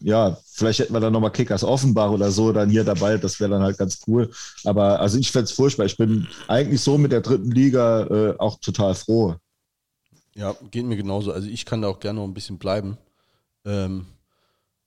ja, 0.00 0.36
vielleicht 0.52 0.80
hätten 0.80 0.92
wir 0.92 1.00
dann 1.00 1.12
nochmal 1.12 1.32
Kickers 1.32 1.64
Offenbach 1.64 2.10
oder 2.10 2.30
so 2.30 2.52
dann 2.52 2.70
hier 2.70 2.84
dabei, 2.84 3.18
das 3.18 3.38
wäre 3.38 3.50
dann 3.50 3.62
halt 3.62 3.78
ganz 3.78 4.00
cool. 4.06 4.30
Aber 4.64 5.00
also 5.00 5.18
ich 5.18 5.30
fände 5.30 5.44
es 5.44 5.52
furchtbar. 5.52 5.86
Ich 5.86 5.96
bin 5.96 6.26
eigentlich 6.48 6.80
so 6.80 6.98
mit 6.98 7.12
der 7.12 7.20
dritten 7.20 7.50
Liga 7.50 8.02
äh, 8.06 8.34
auch 8.38 8.58
total 8.60 8.94
froh. 8.94 9.36
Ja, 10.34 10.54
geht 10.70 10.84
mir 10.84 10.96
genauso. 10.96 11.32
Also 11.32 11.48
ich 11.48 11.64
kann 11.64 11.82
da 11.82 11.88
auch 11.88 12.00
gerne 12.00 12.20
noch 12.20 12.26
ein 12.26 12.34
bisschen 12.34 12.58
bleiben. 12.58 12.96
Ähm, 13.68 14.06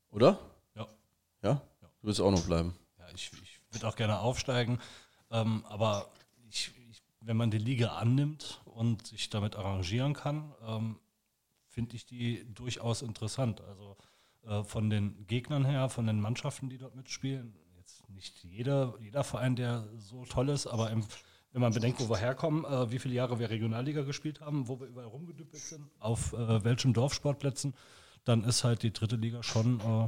oder? 0.10 0.40
Ja. 0.76 0.88
Ja? 1.44 1.62
Du 1.82 2.08
willst 2.08 2.20
auch 2.20 2.32
noch 2.32 2.46
bleiben. 2.46 2.76
Ja, 2.98 3.06
ich, 3.14 3.32
ich 3.44 3.60
würde 3.72 3.88
auch 3.88 3.96
gerne 3.96 4.20
aufsteigen. 4.20 4.80
Ähm, 5.30 5.64
aber 5.70 6.12
ich, 6.50 6.72
ich, 6.90 7.04
wenn 7.22 7.38
man 7.38 7.52
die 7.52 7.60
Liga 7.60 7.96
annimmt 7.98 8.62
und 8.66 9.06
sich 9.06 9.30
damit 9.30 9.56
arrangieren 9.56 10.14
kann, 10.14 10.54
ähm, 10.66 11.00
finde 11.68 11.96
ich 11.96 12.08
die 12.08 12.44
durchaus 12.54 13.04
interessant. 13.04 13.62
Also 13.62 13.98
äh, 14.48 14.64
von 14.64 14.90
den 14.90 15.28
Gegnern 15.28 15.64
her, 15.64 15.90
von 15.90 16.08
den 16.08 16.20
Mannschaften, 16.20 16.70
die 16.70 16.80
dort 16.80 16.96
mitspielen, 16.96 17.56
jetzt 17.78 18.10
nicht 18.10 18.44
jeder, 18.44 18.96
jeder 19.00 19.24
Verein, 19.24 19.56
der 19.56 19.88
so 20.00 20.26
toll 20.26 20.50
ist, 20.50 20.66
aber 20.66 20.90
im, 20.90 21.06
wenn 21.54 21.62
man 21.62 21.74
bedenkt, 21.74 22.00
wo 22.00 22.10
wir 22.10 22.18
herkommen, 22.18 22.66
äh, 22.66 22.92
wie 22.92 22.98
viele 22.98 23.14
Jahre 23.14 23.38
wir 23.38 23.52
Regionalliga 23.52 24.02
gespielt 24.02 24.42
haben, 24.42 24.68
wo 24.68 24.80
wir 24.80 24.88
überall 24.88 25.08
rumgedüppelt 25.08 25.62
sind, 25.62 25.86
auf 26.00 26.34
äh, 26.34 26.64
welchen 26.64 26.94
Dorfsportplätzen, 26.94 27.76
dann 28.24 28.44
ist 28.44 28.64
halt 28.64 28.84
die 28.84 28.94
dritte 28.94 29.16
Liga 29.16 29.44
schon 29.44 29.80
äh, 29.80 30.08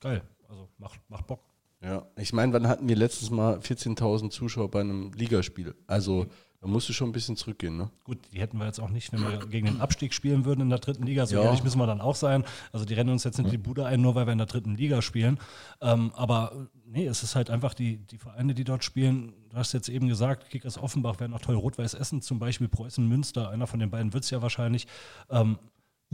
geil. 0.00 0.22
Also 0.48 0.68
macht, 0.78 1.00
macht 1.08 1.26
Bock. 1.26 1.40
Ja, 1.82 2.06
ich 2.16 2.32
meine, 2.32 2.52
wann 2.52 2.68
hatten 2.68 2.88
wir 2.88 2.96
letztes 2.96 3.30
Mal 3.30 3.58
14.000 3.58 4.30
Zuschauer 4.30 4.70
bei 4.70 4.80
einem 4.80 5.12
Ligaspiel? 5.12 5.74
Also 5.86 6.26
da 6.60 6.68
musst 6.68 6.90
du 6.90 6.92
schon 6.92 7.08
ein 7.08 7.12
bisschen 7.12 7.36
zurückgehen, 7.36 7.78
ne? 7.78 7.90
Gut, 8.04 8.18
die 8.32 8.38
hätten 8.38 8.58
wir 8.58 8.66
jetzt 8.66 8.80
auch 8.80 8.90
nicht, 8.90 9.12
wenn 9.12 9.22
wir 9.22 9.38
gegen 9.46 9.66
den 9.66 9.80
Abstieg 9.80 10.12
spielen 10.12 10.44
würden 10.44 10.60
in 10.60 10.68
der 10.68 10.78
dritten 10.78 11.04
Liga. 11.04 11.24
So 11.24 11.36
ja. 11.36 11.44
ehrlich 11.44 11.64
müssen 11.64 11.78
wir 11.78 11.86
dann 11.86 12.02
auch 12.02 12.14
sein. 12.14 12.44
Also 12.70 12.84
die 12.84 12.92
rennen 12.92 13.08
uns 13.08 13.24
jetzt 13.24 13.38
nicht 13.38 13.50
die 13.50 13.56
Bude 13.56 13.86
ein, 13.86 14.02
nur 14.02 14.14
weil 14.14 14.26
wir 14.26 14.32
in 14.32 14.38
der 14.38 14.46
dritten 14.46 14.74
Liga 14.74 15.00
spielen. 15.00 15.38
Ähm, 15.80 16.12
aber 16.14 16.68
nee, 16.84 17.06
es 17.06 17.22
ist 17.22 17.34
halt 17.34 17.48
einfach 17.48 17.72
die, 17.72 17.96
die 17.96 18.18
Vereine, 18.18 18.52
die 18.52 18.64
dort 18.64 18.84
spielen. 18.84 19.32
Du 19.48 19.56
hast 19.56 19.72
jetzt 19.72 19.88
eben 19.88 20.06
gesagt, 20.06 20.50
Kickers 20.50 20.76
Offenbach 20.76 21.18
wäre 21.18 21.30
noch 21.30 21.40
toll. 21.40 21.54
Rot-Weiß 21.54 21.94
Essen 21.94 22.20
zum 22.20 22.38
Beispiel, 22.38 22.68
Preußen 22.68 23.08
Münster, 23.08 23.48
einer 23.48 23.66
von 23.66 23.80
den 23.80 23.88
beiden 23.88 24.12
wird 24.12 24.24
es 24.24 24.30
ja 24.30 24.42
wahrscheinlich. 24.42 24.86
Ähm, 25.30 25.58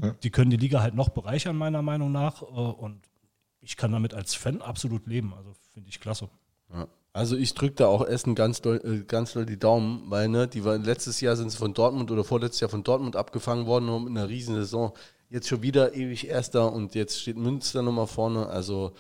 ja. 0.01 0.11
Die 0.23 0.31
können 0.31 0.51
die 0.51 0.57
Liga 0.57 0.81
halt 0.81 0.95
noch 0.95 1.09
bereichern, 1.09 1.57
meiner 1.57 1.83
Meinung 1.83 2.13
nach. 2.13 2.43
Äh, 2.43 2.47
und 2.47 3.01
ich 3.61 3.77
kann 3.77 3.93
damit 3.93 4.15
als 4.15 4.35
Fan 4.35 4.61
absolut 4.61 5.07
leben. 5.07 5.35
Also 5.35 5.53
finde 5.73 5.89
ich 5.89 6.01
klasse. 6.01 6.29
Ja. 6.73 6.87
Also 7.13 7.35
ich 7.35 7.55
drücke 7.55 7.77
da 7.77 7.87
auch 7.87 8.05
Essen 8.05 8.35
ganz 8.35 8.61
doll, 8.61 8.81
äh, 8.85 9.05
ganz 9.05 9.33
doll 9.33 9.47
die 9.47 9.59
Daumen, 9.59 10.03
weil 10.09 10.29
ne, 10.29 10.47
die 10.47 10.65
waren 10.65 10.85
letztes 10.85 11.23
Jahr 11.23 11.35
sind 11.35 11.51
sie 11.51 11.57
von 11.57 11.73
Dortmund 11.73 12.11
oder 12.11 12.25
vorletztes 12.25 12.61
Jahr 12.61 12.69
von 12.69 12.85
Dortmund 12.85 13.17
abgefangen 13.17 13.65
worden 13.65 13.89
und 13.89 14.05
mit 14.05 14.11
einer 14.11 14.29
riesen 14.29 14.55
Saison. 14.55 14.93
Jetzt 15.31 15.49
schon 15.49 15.63
wieder 15.63 15.95
ewig 15.95 16.29
Erster 16.29 16.73
und 16.73 16.95
jetzt 16.95 17.19
steht 17.19 17.39
Münster 17.39 17.83
nochmal 17.83 18.07
vorne. 18.07 18.49
Also 18.49 18.93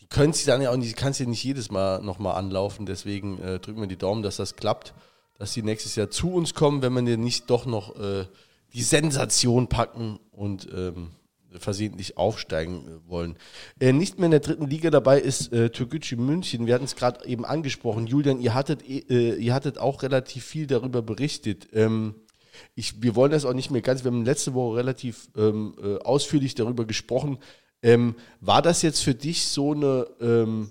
die 0.00 0.06
können 0.06 0.34
sich 0.34 0.44
dann 0.44 0.60
ja 0.60 0.70
auch 0.70 0.76
nicht, 0.76 0.96
kannst 0.96 1.18
ja 1.18 1.26
nicht 1.26 1.42
jedes 1.42 1.70
Mal 1.70 2.02
nochmal 2.02 2.34
anlaufen. 2.34 2.84
Deswegen 2.84 3.38
äh, 3.38 3.58
drücken 3.58 3.80
wir 3.80 3.88
die 3.88 3.96
Daumen, 3.96 4.22
dass 4.22 4.36
das 4.36 4.54
klappt, 4.54 4.92
dass 5.38 5.54
sie 5.54 5.62
nächstes 5.62 5.96
Jahr 5.96 6.10
zu 6.10 6.34
uns 6.34 6.52
kommen, 6.52 6.82
wenn 6.82 6.92
man 6.92 7.06
dir 7.06 7.16
nicht 7.16 7.48
doch 7.48 7.64
noch 7.64 7.98
äh, 7.98 8.26
die 8.72 8.82
Sensation 8.82 9.68
packen 9.68 10.18
und 10.30 10.68
ähm, 10.74 11.10
versehentlich 11.58 12.16
aufsteigen 12.16 12.86
äh, 12.86 13.08
wollen. 13.10 13.36
Äh, 13.78 13.92
nicht 13.92 14.18
mehr 14.18 14.26
in 14.26 14.30
der 14.32 14.40
dritten 14.40 14.66
Liga 14.66 14.90
dabei 14.90 15.20
ist 15.20 15.52
äh, 15.52 15.70
Türkgücü 15.70 16.16
München. 16.16 16.66
Wir 16.66 16.74
hatten 16.74 16.84
es 16.84 16.96
gerade 16.96 17.26
eben 17.26 17.44
angesprochen. 17.44 18.06
Julian, 18.06 18.40
ihr 18.40 18.54
hattet, 18.54 18.88
äh, 18.88 19.34
ihr 19.34 19.54
hattet 19.54 19.78
auch 19.78 20.02
relativ 20.02 20.44
viel 20.44 20.66
darüber 20.66 21.02
berichtet. 21.02 21.68
Ähm, 21.72 22.14
ich, 22.74 23.02
wir 23.02 23.14
wollen 23.14 23.32
das 23.32 23.44
auch 23.44 23.54
nicht 23.54 23.70
mehr 23.70 23.82
ganz, 23.82 24.04
wir 24.04 24.10
haben 24.10 24.24
letzte 24.24 24.54
Woche 24.54 24.76
relativ 24.76 25.28
ähm, 25.36 25.74
äh, 25.82 25.96
ausführlich 25.98 26.54
darüber 26.54 26.84
gesprochen. 26.84 27.38
Ähm, 27.82 28.14
war 28.40 28.62
das 28.62 28.82
jetzt 28.82 29.00
für 29.00 29.14
dich 29.14 29.46
so 29.46 29.72
eine 29.72 30.06
ähm, 30.20 30.70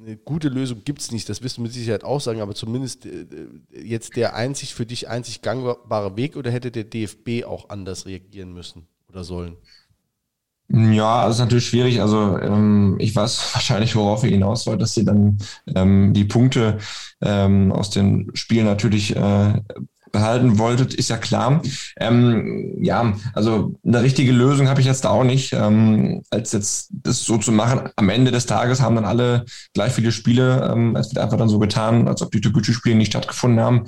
eine 0.00 0.16
gute 0.16 0.48
Lösung 0.48 0.82
gibt 0.84 1.00
es 1.00 1.12
nicht, 1.12 1.28
das 1.28 1.42
wirst 1.42 1.58
du 1.58 1.62
mit 1.62 1.72
Sicherheit 1.72 2.04
auch 2.04 2.20
sagen, 2.20 2.40
aber 2.40 2.54
zumindest 2.54 3.06
äh, 3.06 3.26
jetzt 3.72 4.16
der 4.16 4.34
einzig 4.34 4.74
für 4.74 4.86
dich 4.86 5.08
einzig 5.08 5.42
gangbare 5.42 6.16
Weg 6.16 6.36
oder 6.36 6.50
hätte 6.50 6.70
der 6.70 6.84
DFB 6.84 7.44
auch 7.46 7.70
anders 7.70 8.06
reagieren 8.06 8.52
müssen 8.52 8.86
oder 9.08 9.24
sollen? 9.24 9.56
Ja, 10.68 11.26
das 11.26 11.36
ist 11.36 11.40
natürlich 11.40 11.66
schwierig. 11.66 12.00
Also 12.00 12.38
ähm, 12.38 12.96
ich 12.98 13.14
weiß 13.14 13.50
wahrscheinlich, 13.54 13.94
worauf 13.96 14.24
ihr 14.24 14.30
hinaus 14.30 14.66
wollt, 14.66 14.80
dass 14.80 14.94
sie 14.94 15.04
dann 15.04 15.38
ähm, 15.74 16.12
die 16.14 16.24
Punkte 16.24 16.78
ähm, 17.20 17.70
aus 17.70 17.90
den 17.90 18.30
Spielen 18.34 18.64
natürlich 18.64 19.14
äh, 19.14 19.60
behalten 20.14 20.58
wolltet, 20.58 20.94
ist 20.94 21.10
ja 21.10 21.18
klar. 21.18 21.60
Ähm, 22.00 22.78
ja, 22.80 23.14
also 23.34 23.74
eine 23.84 24.02
richtige 24.02 24.32
Lösung 24.32 24.68
habe 24.68 24.80
ich 24.80 24.86
jetzt 24.86 25.04
da 25.04 25.10
auch 25.10 25.24
nicht, 25.24 25.52
ähm, 25.52 26.22
als 26.30 26.52
jetzt 26.52 26.88
das 26.90 27.22
so 27.24 27.36
zu 27.36 27.52
machen. 27.52 27.90
Am 27.96 28.08
Ende 28.08 28.30
des 28.30 28.46
Tages 28.46 28.80
haben 28.80 28.94
dann 28.94 29.04
alle 29.04 29.44
gleich 29.74 29.92
viele 29.92 30.12
Spiele. 30.12 30.70
Ähm, 30.72 30.96
es 30.96 31.10
wird 31.10 31.18
einfach 31.18 31.36
dann 31.36 31.50
so 31.50 31.58
getan, 31.58 32.08
als 32.08 32.22
ob 32.22 32.30
die 32.30 32.40
Toguchi-Spiele 32.40 32.96
nicht 32.96 33.12
stattgefunden 33.12 33.60
haben. 33.60 33.84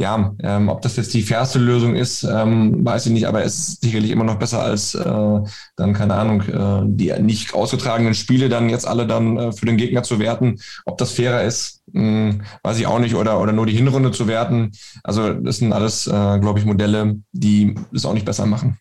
Ja, 0.00 0.32
ähm, 0.44 0.68
ob 0.68 0.80
das 0.82 0.96
jetzt 0.96 1.12
die 1.12 1.22
fairste 1.22 1.58
Lösung 1.58 1.96
ist, 1.96 2.22
ähm, 2.22 2.84
weiß 2.84 3.06
ich 3.06 3.12
nicht, 3.12 3.26
aber 3.26 3.42
es 3.42 3.58
ist 3.58 3.80
sicherlich 3.80 4.12
immer 4.12 4.22
noch 4.22 4.38
besser 4.38 4.62
als 4.62 4.94
äh, 4.94 5.40
dann, 5.74 5.92
keine 5.92 6.14
Ahnung, 6.14 6.42
äh, 6.42 6.82
die 6.86 7.12
nicht 7.20 7.52
ausgetragenen 7.52 8.14
Spiele 8.14 8.48
dann 8.48 8.68
jetzt 8.68 8.86
alle 8.86 9.08
dann 9.08 9.36
äh, 9.36 9.52
für 9.52 9.66
den 9.66 9.76
Gegner 9.76 10.04
zu 10.04 10.20
werten. 10.20 10.60
Ob 10.86 10.98
das 10.98 11.12
fairer 11.12 11.42
ist, 11.42 11.82
mh, 11.92 12.30
hm, 12.30 12.42
weiß 12.62 12.78
ich 12.78 12.86
auch 12.86 13.00
nicht, 13.00 13.16
oder, 13.16 13.40
oder 13.40 13.52
nur 13.52 13.66
die 13.66 13.76
Hinrunde 13.76 14.12
zu 14.12 14.28
werten. 14.28 14.70
Also 15.02 15.34
das 15.34 15.56
sind 15.56 15.72
alles, 15.72 16.06
äh, 16.06 16.10
glaube 16.10 16.60
ich, 16.60 16.64
Modelle, 16.64 17.16
die 17.32 17.74
es 17.92 18.06
auch 18.06 18.14
nicht 18.14 18.26
besser 18.26 18.46
machen. 18.46 18.78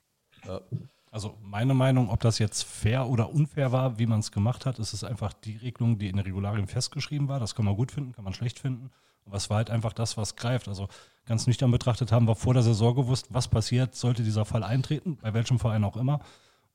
Also 1.10 1.36
meine 1.42 1.74
Meinung, 1.74 2.12
ob 2.12 2.20
das 2.20 2.38
jetzt 2.38 2.62
fair 2.62 3.08
oder 3.10 3.34
unfair 3.34 3.72
war, 3.72 3.98
wie 3.98 4.06
man 4.06 4.20
es 4.20 4.32
gemacht 4.32 4.68
hat, 4.68 4.78
ist 4.78 4.94
es 4.94 5.04
einfach 5.04 5.34
die 5.34 5.58
Regelung, 5.58 5.98
die 5.98 6.10
in 6.10 6.18
den 6.18 6.26
Regularien 6.26 6.68
festgeschrieben 6.68 7.28
war. 7.28 7.40
Das 7.40 7.56
kann 7.56 7.66
man 7.66 7.76
gut 7.76 7.92
finden, 7.92 8.12
kann 8.12 8.24
man 8.24 8.34
schlecht 8.34 8.60
finden. 8.60 8.92
Was 9.30 9.50
war 9.50 9.58
halt 9.58 9.70
einfach 9.70 9.94
das, 9.94 10.18
was 10.18 10.36
greift. 10.36 10.68
Also 10.68 10.88
ganz 11.26 11.48
nüchtern 11.48 11.72
betrachtet 11.72 12.12
haben 12.12 12.28
wir 12.28 12.36
vor 12.36 12.54
der 12.54 12.64
Saison 12.64 12.96
gewusst, 12.96 13.28
was 13.30 13.48
passiert, 13.48 13.96
sollte 13.96 14.24
dieser 14.24 14.46
Fall 14.46 14.64
eintreten, 14.64 15.18
bei 15.22 15.34
welchem 15.34 15.60
Verein 15.60 15.84
auch 15.84 15.98
immer. 15.98 16.20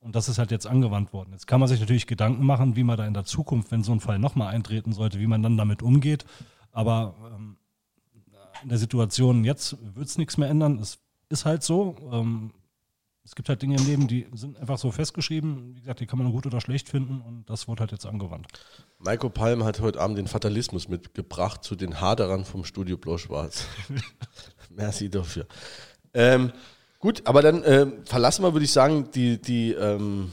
Und 0.01 0.17
das 0.17 0.29
ist 0.29 0.39
halt 0.39 0.51
jetzt 0.51 0.67
angewandt 0.67 1.13
worden. 1.13 1.31
Jetzt 1.33 1.47
kann 1.47 1.61
man 1.61 1.69
sich 1.69 1.79
natürlich 1.79 2.07
Gedanken 2.07 2.45
machen, 2.45 2.75
wie 2.75 2.83
man 2.83 2.97
da 2.97 3.07
in 3.07 3.15
der 3.15 3.25
Zukunft, 3.25 3.71
wenn 3.71 3.85
so 3.85 3.93
ein 3.93 4.01
Fall 4.01 4.19
nochmal 4.19 4.53
eintreten 4.53 4.93
sollte, 4.93 5.21
wie 5.21 5.29
man 5.29 5.43
dann 5.43 5.57
damit 5.57 5.81
umgeht. 5.81 6.25
Aber 6.73 7.15
ähm, 7.33 7.57
in 8.63 8.69
der 8.69 8.79
Situation 8.79 9.45
jetzt 9.45 9.77
wird 9.95 10.09
es 10.09 10.19
nichts 10.19 10.37
mehr 10.39 10.49
ändern. 10.49 10.79
Es 10.79 10.99
ist 11.29 11.45
halt 11.45 11.63
so. 11.63 11.97
Ähm, 12.13 12.53
es 13.25 13.35
gibt 13.35 13.49
halt 13.49 13.63
Dinge 13.63 13.77
im 13.77 13.87
Leben, 13.87 14.09
die 14.09 14.27
sind 14.35 14.59
einfach 14.59 14.79
so 14.79 14.91
festgeschrieben. 14.91 15.77
Wie 15.77 15.81
gesagt, 15.81 16.01
die 16.01 16.07
kann 16.07 16.19
man 16.19 16.33
gut 16.33 16.47
oder 16.47 16.61
schlecht 16.61 16.89
finden 16.89 17.21
und 17.21 17.49
das 17.49 17.69
wurde 17.69 17.81
halt 17.81 17.93
jetzt 17.93 18.07
angewandt. 18.07 18.49
Maiko 18.99 19.31
Palm 19.31 19.65
hat 19.65 19.81
heute 19.81 20.01
Abend 20.01 20.19
den 20.19 20.27
Fatalismus 20.27 20.89
mitgebracht 20.89 21.63
zu 21.63 21.77
den 21.77 22.01
Haderern 22.01 22.45
vom 22.45 22.65
Studio 22.65 22.97
Blau-Schwarz. 22.97 23.67
Merci 24.71 25.09
dafür. 25.09 25.47
Ähm, 26.15 26.53
gut, 26.99 27.23
aber 27.25 27.43
dann 27.43 27.63
äh, 27.63 27.87
verlassen 28.05 28.43
wir, 28.43 28.53
würde 28.55 28.65
ich 28.65 28.73
sagen, 28.73 29.09
die, 29.15 29.41
die 29.41 29.73
ähm, 29.73 30.33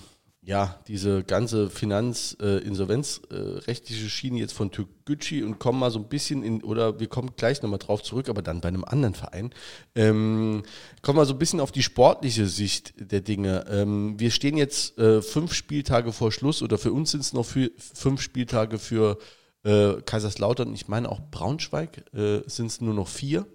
ja, 0.49 0.81
diese 0.87 1.23
ganze 1.23 1.69
Finanzinsolvenzrechtliche 1.69 4.05
äh, 4.05 4.09
Schiene 4.09 4.39
jetzt 4.39 4.53
von 4.53 4.71
Türkgücü 4.71 5.45
und 5.45 5.59
kommen 5.59 5.77
mal 5.77 5.91
so 5.91 5.99
ein 5.99 6.09
bisschen 6.09 6.41
in, 6.41 6.63
oder 6.63 6.99
wir 6.99 7.05
kommen 7.05 7.33
gleich 7.37 7.61
nochmal 7.61 7.77
drauf 7.77 8.01
zurück, 8.01 8.29
aber 8.29 8.41
dann 8.41 8.59
bei 8.59 8.69
einem 8.69 8.83
anderen 8.83 9.13
Verein, 9.13 9.51
ähm, 9.93 10.63
kommen 11.03 11.19
wir 11.19 11.27
so 11.27 11.35
ein 11.35 11.37
bisschen 11.37 11.59
auf 11.59 11.71
die 11.71 11.83
sportliche 11.83 12.47
Sicht 12.47 12.95
der 12.97 13.21
Dinge. 13.21 13.63
Ähm, 13.69 14.19
wir 14.19 14.31
stehen 14.31 14.57
jetzt 14.57 14.97
äh, 14.97 15.21
fünf 15.21 15.53
Spieltage 15.53 16.11
vor 16.11 16.31
Schluss 16.31 16.63
oder 16.63 16.79
für 16.79 16.93
uns 16.93 17.11
sind 17.11 17.21
es 17.21 17.31
noch 17.31 17.45
für, 17.45 17.69
fünf 17.77 18.19
Spieltage 18.19 18.79
für 18.79 19.19
äh, 19.63 20.01
Kaiserslautern, 20.03 20.73
ich 20.73 20.87
meine 20.87 21.09
auch 21.09 21.19
Braunschweig, 21.29 22.11
äh, 22.15 22.41
sind 22.47 22.71
es 22.71 22.81
nur 22.81 22.95
noch 22.95 23.07
vier. 23.07 23.45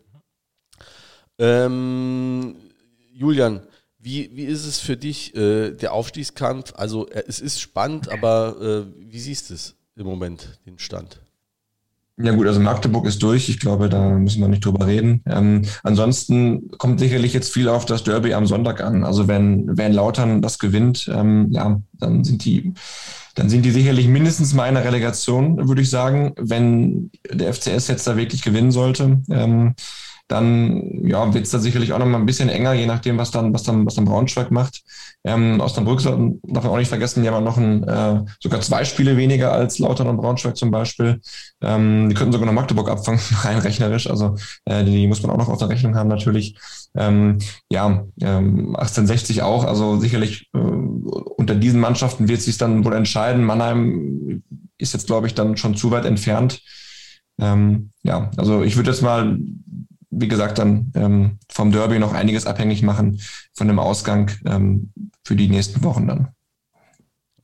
Ähm, 1.40 2.54
Julian, 3.12 3.66
wie, 4.04 4.30
wie 4.34 4.44
ist 4.44 4.66
es 4.66 4.80
für 4.80 4.96
dich, 4.98 5.34
äh, 5.34 5.70
der 5.70 5.94
Aufstiegskampf? 5.94 6.74
Also 6.76 7.08
äh, 7.08 7.24
es 7.26 7.40
ist 7.40 7.58
spannend, 7.58 8.10
aber 8.10 8.56
äh, 8.60 9.10
wie 9.10 9.18
siehst 9.18 9.48
du 9.48 9.54
es 9.54 9.74
im 9.96 10.06
Moment, 10.06 10.60
den 10.66 10.78
Stand? 10.78 11.20
Ja 12.16 12.32
gut, 12.32 12.46
also 12.46 12.60
Magdeburg 12.60 13.06
ist 13.06 13.22
durch. 13.22 13.48
Ich 13.48 13.58
glaube, 13.58 13.88
da 13.88 14.10
müssen 14.10 14.40
wir 14.40 14.48
nicht 14.48 14.64
drüber 14.64 14.86
reden. 14.86 15.22
Ähm, 15.26 15.62
ansonsten 15.82 16.70
kommt 16.78 17.00
sicherlich 17.00 17.32
jetzt 17.32 17.52
viel 17.52 17.68
auf 17.68 17.86
das 17.86 18.04
Derby 18.04 18.34
am 18.34 18.46
Sonntag 18.46 18.82
an. 18.82 19.04
Also 19.04 19.26
wenn, 19.26 19.76
wenn 19.76 19.92
Lautern 19.92 20.40
das 20.40 20.58
gewinnt, 20.58 21.10
ähm, 21.12 21.48
ja, 21.50 21.80
dann 21.94 22.22
sind 22.22 22.44
die, 22.44 22.74
dann 23.34 23.48
sind 23.48 23.64
die 23.64 23.72
sicherlich 23.72 24.06
mindestens 24.06 24.54
mal 24.54 24.68
in 24.68 24.74
der 24.74 24.84
Relegation, 24.84 25.66
würde 25.66 25.82
ich 25.82 25.90
sagen. 25.90 26.34
Wenn 26.38 27.10
der 27.32 27.52
FCS 27.52 27.88
jetzt 27.88 28.06
da 28.06 28.16
wirklich 28.16 28.42
gewinnen 28.42 28.70
sollte, 28.70 29.22
ähm, 29.30 29.74
dann 30.28 31.06
ja, 31.06 31.34
wird 31.34 31.44
es 31.44 31.50
da 31.50 31.58
sicherlich 31.58 31.92
auch 31.92 31.98
noch 31.98 32.06
mal 32.06 32.18
ein 32.18 32.26
bisschen 32.26 32.48
enger, 32.48 32.72
je 32.72 32.86
nachdem, 32.86 33.18
was 33.18 33.30
dann, 33.30 33.52
was 33.52 33.62
dann, 33.62 33.84
was 33.84 33.94
dann 33.94 34.06
Braunschweig 34.06 34.50
macht. 34.50 34.82
Ähm, 35.24 35.60
Osnabrück 35.60 36.02
darf 36.02 36.14
man 36.64 36.66
auch 36.66 36.78
nicht 36.78 36.88
vergessen, 36.88 37.22
die 37.22 37.28
haben 37.28 37.44
noch 37.44 37.58
ein, 37.58 37.82
äh, 37.84 38.24
sogar 38.40 38.60
zwei 38.62 38.84
Spiele 38.84 39.16
weniger 39.16 39.52
als 39.52 39.78
Lautern 39.78 40.06
und 40.06 40.16
Braunschweig 40.16 40.56
zum 40.56 40.70
Beispiel. 40.70 41.20
Ähm, 41.60 42.08
die 42.08 42.14
könnten 42.14 42.32
sogar 42.32 42.46
noch 42.46 42.54
Magdeburg 42.54 42.90
abfangen, 42.90 43.20
rein 43.42 43.58
rechnerisch. 43.58 44.08
Also 44.08 44.36
äh, 44.64 44.82
die 44.84 45.06
muss 45.06 45.22
man 45.22 45.30
auch 45.30 45.38
noch 45.38 45.48
auf 45.48 45.58
der 45.58 45.68
Rechnung 45.68 45.94
haben 45.94 46.08
natürlich. 46.08 46.56
Ähm, 46.96 47.38
ja, 47.70 48.04
ähm, 48.22 48.76
1860 48.76 49.42
auch. 49.42 49.64
Also 49.64 49.98
sicherlich 49.98 50.48
äh, 50.54 50.58
unter 50.58 51.54
diesen 51.54 51.80
Mannschaften 51.80 52.28
wird 52.28 52.40
sich 52.40 52.56
dann 52.56 52.84
wohl 52.84 52.94
entscheiden. 52.94 53.44
Mannheim 53.44 54.42
ist 54.78 54.94
jetzt, 54.94 55.06
glaube 55.06 55.26
ich, 55.26 55.34
dann 55.34 55.56
schon 55.58 55.76
zu 55.76 55.90
weit 55.90 56.06
entfernt. 56.06 56.62
Ähm, 57.38 57.90
ja, 58.02 58.30
also 58.36 58.62
ich 58.62 58.76
würde 58.76 58.90
jetzt 58.90 59.02
mal 59.02 59.38
wie 60.16 60.28
gesagt, 60.28 60.58
dann 60.58 60.92
ähm, 60.94 61.38
vom 61.48 61.72
Derby 61.72 61.98
noch 61.98 62.12
einiges 62.12 62.46
abhängig 62.46 62.82
machen 62.82 63.20
von 63.52 63.68
dem 63.68 63.78
Ausgang 63.78 64.30
ähm, 64.46 64.92
für 65.24 65.36
die 65.36 65.48
nächsten 65.48 65.82
Wochen 65.82 66.06
dann. 66.06 66.28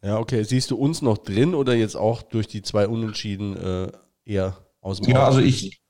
Ja, 0.02 0.18
okay. 0.18 0.42
Siehst 0.44 0.70
du 0.70 0.76
uns 0.76 1.02
noch 1.02 1.18
drin 1.18 1.54
oder 1.54 1.74
jetzt 1.74 1.96
auch 1.96 2.22
durch 2.22 2.48
die 2.48 2.62
zwei 2.62 2.88
Unentschieden 2.88 3.56
äh, 3.56 3.92
eher 4.24 4.56
aus 4.80 5.00
dem 5.00 5.12
Ja, 5.12 5.26
also 5.26 5.40
ich 5.40 5.80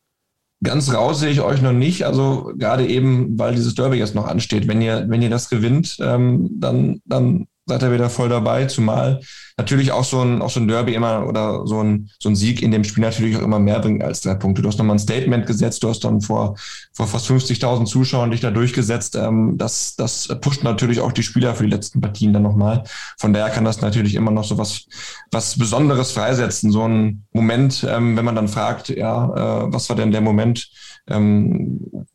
ganz 0.62 0.92
raus 0.92 1.20
sehe 1.20 1.30
ich 1.30 1.40
euch 1.40 1.62
noch 1.62 1.72
nicht. 1.72 2.04
Also 2.04 2.52
gerade 2.56 2.86
eben, 2.86 3.38
weil 3.38 3.54
dieses 3.54 3.74
Derby 3.74 3.96
jetzt 3.96 4.14
noch 4.14 4.26
ansteht. 4.26 4.68
Wenn 4.68 4.82
ihr, 4.82 5.06
wenn 5.08 5.22
ihr 5.22 5.30
das 5.30 5.48
gewinnt, 5.48 5.96
ähm, 6.00 6.50
dann, 6.58 7.00
dann 7.04 7.46
seid 7.70 7.82
ihr 7.82 7.92
wieder 7.92 8.10
voll 8.10 8.28
dabei, 8.28 8.66
zumal 8.66 9.20
natürlich 9.60 9.92
auch 9.92 10.04
so 10.04 10.22
ein, 10.22 10.42
auch 10.42 10.50
so 10.50 10.58
ein 10.58 10.68
Derby 10.68 10.94
immer 10.94 11.26
oder 11.26 11.66
so 11.66 11.82
ein, 11.82 12.10
so 12.18 12.28
ein 12.28 12.36
Sieg 12.36 12.62
in 12.62 12.70
dem 12.70 12.82
Spiel 12.82 13.04
natürlich 13.04 13.36
auch 13.36 13.42
immer 13.42 13.58
mehr 13.58 13.78
bringt 13.78 14.02
als 14.02 14.22
drei 14.22 14.34
Punkte. 14.34 14.62
Du 14.62 14.68
hast 14.68 14.78
nochmal 14.78 14.96
ein 14.96 15.00
Statement 15.00 15.46
gesetzt, 15.46 15.82
du 15.82 15.88
hast 15.88 16.02
dann 16.02 16.20
vor, 16.20 16.56
vor 16.92 17.06
fast 17.06 17.30
50.000 17.30 17.84
Zuschauern 17.84 18.30
dich 18.30 18.40
da 18.40 18.50
durchgesetzt. 18.50 19.16
Ähm, 19.16 19.54
das, 19.56 19.96
das 19.96 20.28
pusht 20.40 20.64
natürlich 20.64 21.00
auch 21.00 21.12
die 21.12 21.22
Spieler 21.22 21.54
für 21.54 21.64
die 21.64 21.70
letzten 21.70 22.00
Partien 22.00 22.32
dann 22.32 22.42
nochmal. 22.42 22.84
Von 23.18 23.32
daher 23.32 23.50
kann 23.50 23.64
das 23.64 23.80
natürlich 23.80 24.14
immer 24.14 24.30
noch 24.30 24.44
so 24.44 24.58
was, 24.58 24.86
was 25.30 25.58
Besonderes 25.58 26.12
freisetzen. 26.12 26.72
So 26.72 26.88
ein 26.88 27.26
Moment, 27.32 27.86
ähm, 27.88 28.16
wenn 28.16 28.24
man 28.24 28.34
dann 28.36 28.48
fragt, 28.48 28.88
ja, 28.88 29.64
äh, 29.66 29.72
was 29.72 29.88
war 29.88 29.96
denn 29.96 30.10
der 30.10 30.22
Moment, 30.22 30.70
ähm, 31.06 32.06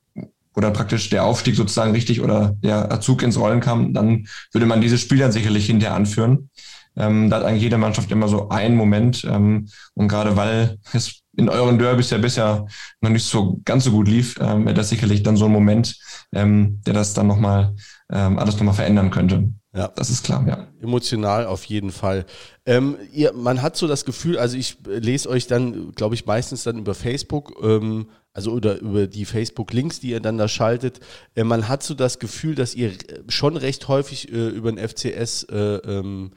wo 0.56 0.62
dann 0.62 0.74
praktisch 0.74 1.10
der 1.10 1.26
Aufstieg 1.26 1.56
sozusagen 1.56 1.92
richtig 1.92 2.22
oder 2.22 2.56
der 2.64 3.00
Zug 3.02 3.22
ins 3.22 3.38
Rollen 3.38 3.60
kam, 3.60 3.94
dann 3.94 4.28
würde 4.52 4.66
man 4.66 4.82
dieses 4.82 5.02
Spiel 5.02 5.20
dann 5.20 5.32
sicherlich 5.32 5.66
hinterher 5.66 5.96
anführen. 5.96 6.50
Ähm, 6.98 7.30
da 7.30 7.38
hat 7.38 7.44
eigentlich 7.44 7.64
jede 7.64 7.78
Mannschaft 7.78 8.12
immer 8.12 8.28
so 8.28 8.50
einen 8.50 8.76
Moment. 8.76 9.26
Ähm, 9.30 9.68
und 9.94 10.08
gerade 10.08 10.38
weil 10.38 10.78
es 10.94 11.22
in 11.38 11.50
euren 11.50 11.78
Derbys 11.78 12.10
ja 12.12 12.18
bisher 12.18 12.66
noch 13.02 13.10
nicht 13.10 13.26
so 13.26 13.60
ganz 13.66 13.84
so 13.84 13.92
gut 13.92 14.08
lief, 14.08 14.36
ähm, 14.40 14.66
wäre 14.66 14.76
das 14.76 14.90
sicherlich 14.90 15.24
dann 15.24 15.38
so 15.38 15.46
ein 15.46 15.52
Moment, 15.52 15.98
ähm, 16.34 16.82
der 16.86 16.94
das 16.94 17.14
dann 17.14 17.28
nochmal 17.28 17.76
ähm, 18.12 18.40
alles 18.40 18.56
nochmal 18.56 18.76
verändern 18.76 19.12
könnte. 19.12 19.50
Ja. 19.76 19.90
Das 19.90 20.10
ist 20.10 20.24
klar, 20.24 20.48
ja. 20.48 20.68
Emotional 20.82 21.46
auf 21.46 21.66
jeden 21.66 21.92
Fall. 21.92 22.26
Ähm, 22.66 22.98
ihr, 23.12 23.34
man 23.34 23.62
hat 23.62 23.76
so 23.76 23.88
das 23.88 24.06
Gefühl, 24.06 24.38
also 24.38 24.58
ich 24.58 24.78
lese 24.86 25.30
euch 25.30 25.48
dann, 25.48 25.92
glaube 25.92 26.16
ich, 26.16 26.26
meistens 26.26 26.64
dann 26.64 26.78
über 26.78 26.96
Facebook, 26.96 27.62
ähm, 27.62 28.08
also 28.32 28.52
oder 28.52 28.80
über 28.80 29.08
die 29.08 29.26
Facebook-Links, 29.26 30.00
die 30.00 30.12
ihr 30.12 30.22
dann 30.22 30.38
da 30.38 30.48
schaltet. 30.48 31.02
Äh, 31.36 31.44
man 31.44 31.68
hat 31.68 31.84
so 31.84 31.94
das 31.94 32.20
Gefühl, 32.20 32.56
dass 32.56 32.74
ihr 32.74 32.94
schon 33.28 33.58
recht 33.58 33.90
häufig 33.90 34.32
äh, 34.32 34.48
über 34.48 34.72
den 34.72 34.88
FCS 34.88 35.44
äh, 35.44 35.58
ähm, 35.58 36.32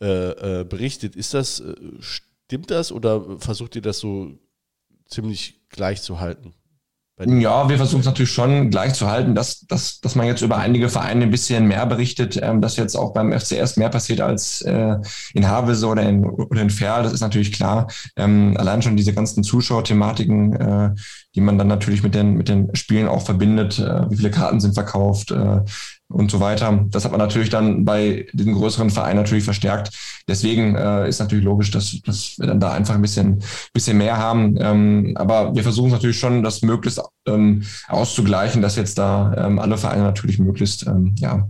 äh, 0.00 0.60
äh, 0.60 0.64
berichtet. 0.64 1.16
Ist 1.16 1.34
das, 1.34 1.60
äh, 1.60 1.74
stimmt 2.00 2.70
das 2.70 2.92
oder 2.92 3.38
versucht 3.38 3.76
ihr 3.76 3.82
das 3.82 3.98
so 3.98 4.38
ziemlich 5.06 5.60
gleich 5.68 6.00
zu 6.00 6.18
halten? 6.18 6.54
Ja, 7.26 7.68
wir 7.68 7.76
versuchen 7.76 8.00
es 8.00 8.06
natürlich 8.06 8.32
schon 8.32 8.70
gleich 8.70 8.94
zu 8.94 9.06
halten, 9.06 9.34
dass, 9.34 9.60
dass, 9.66 10.00
dass 10.00 10.14
man 10.14 10.26
jetzt 10.26 10.40
über 10.40 10.56
einige 10.56 10.88
Vereine 10.88 11.24
ein 11.24 11.30
bisschen 11.30 11.66
mehr 11.66 11.84
berichtet, 11.84 12.38
ähm, 12.40 12.62
dass 12.62 12.76
jetzt 12.76 12.96
auch 12.96 13.12
beim 13.12 13.30
FCS 13.38 13.76
mehr 13.76 13.90
passiert 13.90 14.22
als 14.22 14.62
äh, 14.62 14.96
in 15.34 15.46
Havelse 15.46 15.86
oder 15.86 16.02
in, 16.02 16.24
oder 16.24 16.62
in 16.62 16.70
Ferl, 16.70 17.02
das 17.02 17.12
ist 17.12 17.20
natürlich 17.20 17.52
klar. 17.52 17.88
Ähm, 18.16 18.56
allein 18.56 18.80
schon 18.80 18.96
diese 18.96 19.12
ganzen 19.12 19.42
Zuschauerthematiken, 19.42 20.54
äh, 20.54 20.94
die 21.34 21.42
man 21.42 21.58
dann 21.58 21.68
natürlich 21.68 22.02
mit 22.02 22.14
den, 22.14 22.36
mit 22.36 22.48
den 22.48 22.74
Spielen 22.74 23.06
auch 23.06 23.22
verbindet, 23.22 23.78
äh, 23.78 24.10
wie 24.10 24.16
viele 24.16 24.30
Karten 24.30 24.60
sind 24.60 24.72
verkauft, 24.72 25.30
äh, 25.30 25.60
und 26.10 26.30
so 26.30 26.40
weiter. 26.40 26.86
Das 26.90 27.04
hat 27.04 27.12
man 27.12 27.20
natürlich 27.20 27.50
dann 27.50 27.84
bei 27.84 28.26
den 28.32 28.52
größeren 28.52 28.90
Vereinen 28.90 29.16
natürlich 29.16 29.44
verstärkt. 29.44 29.90
Deswegen 30.28 30.74
äh, 30.74 31.08
ist 31.08 31.20
natürlich 31.20 31.44
logisch, 31.44 31.70
dass, 31.70 32.00
dass 32.04 32.38
wir 32.38 32.48
dann 32.48 32.60
da 32.60 32.72
einfach 32.72 32.94
ein 32.94 33.02
bisschen, 33.02 33.42
bisschen 33.72 33.96
mehr 33.96 34.18
haben. 34.18 34.58
Ähm, 34.60 35.12
aber 35.16 35.54
wir 35.54 35.62
versuchen 35.62 35.92
natürlich 35.92 36.18
schon, 36.18 36.42
das 36.42 36.62
möglichst 36.62 37.00
ähm, 37.26 37.62
auszugleichen, 37.88 38.60
dass 38.60 38.76
jetzt 38.76 38.98
da 38.98 39.32
ähm, 39.36 39.58
alle 39.58 39.78
Vereine 39.78 40.02
natürlich 40.02 40.38
möglichst 40.38 40.86
ähm, 40.86 41.14
ja, 41.18 41.48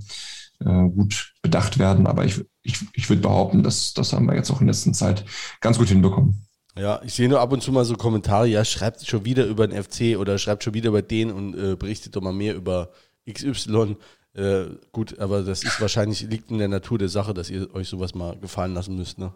äh, 0.61 0.89
gut 0.91 1.33
bedacht 1.43 1.79
werden. 1.79 2.07
Aber 2.07 2.27
ich, 2.27 2.45
ich, 2.63 2.77
ich 2.93 3.09
würde 3.09 3.23
behaupten, 3.23 3.63
dass 3.63 3.95
das 3.95 4.13
haben 4.13 4.27
wir 4.27 4.37
jetzt 4.37 4.51
auch 4.51 4.61
in 4.61 4.67
letzter 4.67 4.93
Zeit 4.93 5.25
ganz 5.61 5.79
gut 5.79 5.89
hinbekommen. 5.89 6.47
Ja, 6.77 7.01
ich 7.03 7.15
sehe 7.15 7.29
nur 7.29 7.41
ab 7.41 7.53
und 7.53 7.63
zu 7.63 7.73
mal 7.73 7.85
so 7.85 7.95
Kommentare, 7.95 8.47
ja, 8.47 8.65
schreibt 8.65 9.07
schon 9.07 9.25
wieder 9.25 9.47
über 9.47 9.67
den 9.67 9.83
FC 9.83 10.19
oder 10.19 10.39
schreibt 10.39 10.65
schon 10.65 10.75
wieder 10.75 10.91
über 10.91 11.03
den 11.03 11.33
und 11.33 11.55
äh, 11.55 11.77
berichtet 11.77 12.15
doch 12.15 12.23
mal 12.23 12.33
mehr 12.33 12.55
über 12.55 12.91
XY. 13.31 13.97
Äh, 14.35 14.67
gut, 14.93 15.19
aber 15.19 15.43
das 15.43 15.65
ist 15.65 15.81
wahrscheinlich, 15.81 16.23
liegt 16.23 16.51
in 16.51 16.59
der 16.59 16.69
Natur 16.69 16.99
der 16.99 17.09
Sache, 17.09 17.35
dass 17.35 17.51
ihr 17.51 17.75
euch 17.75 17.89
sowas 17.89 18.15
mal 18.15 18.37
gefallen 18.39 18.75
lassen 18.75 18.97
müsst, 18.97 19.19
ne? 19.19 19.33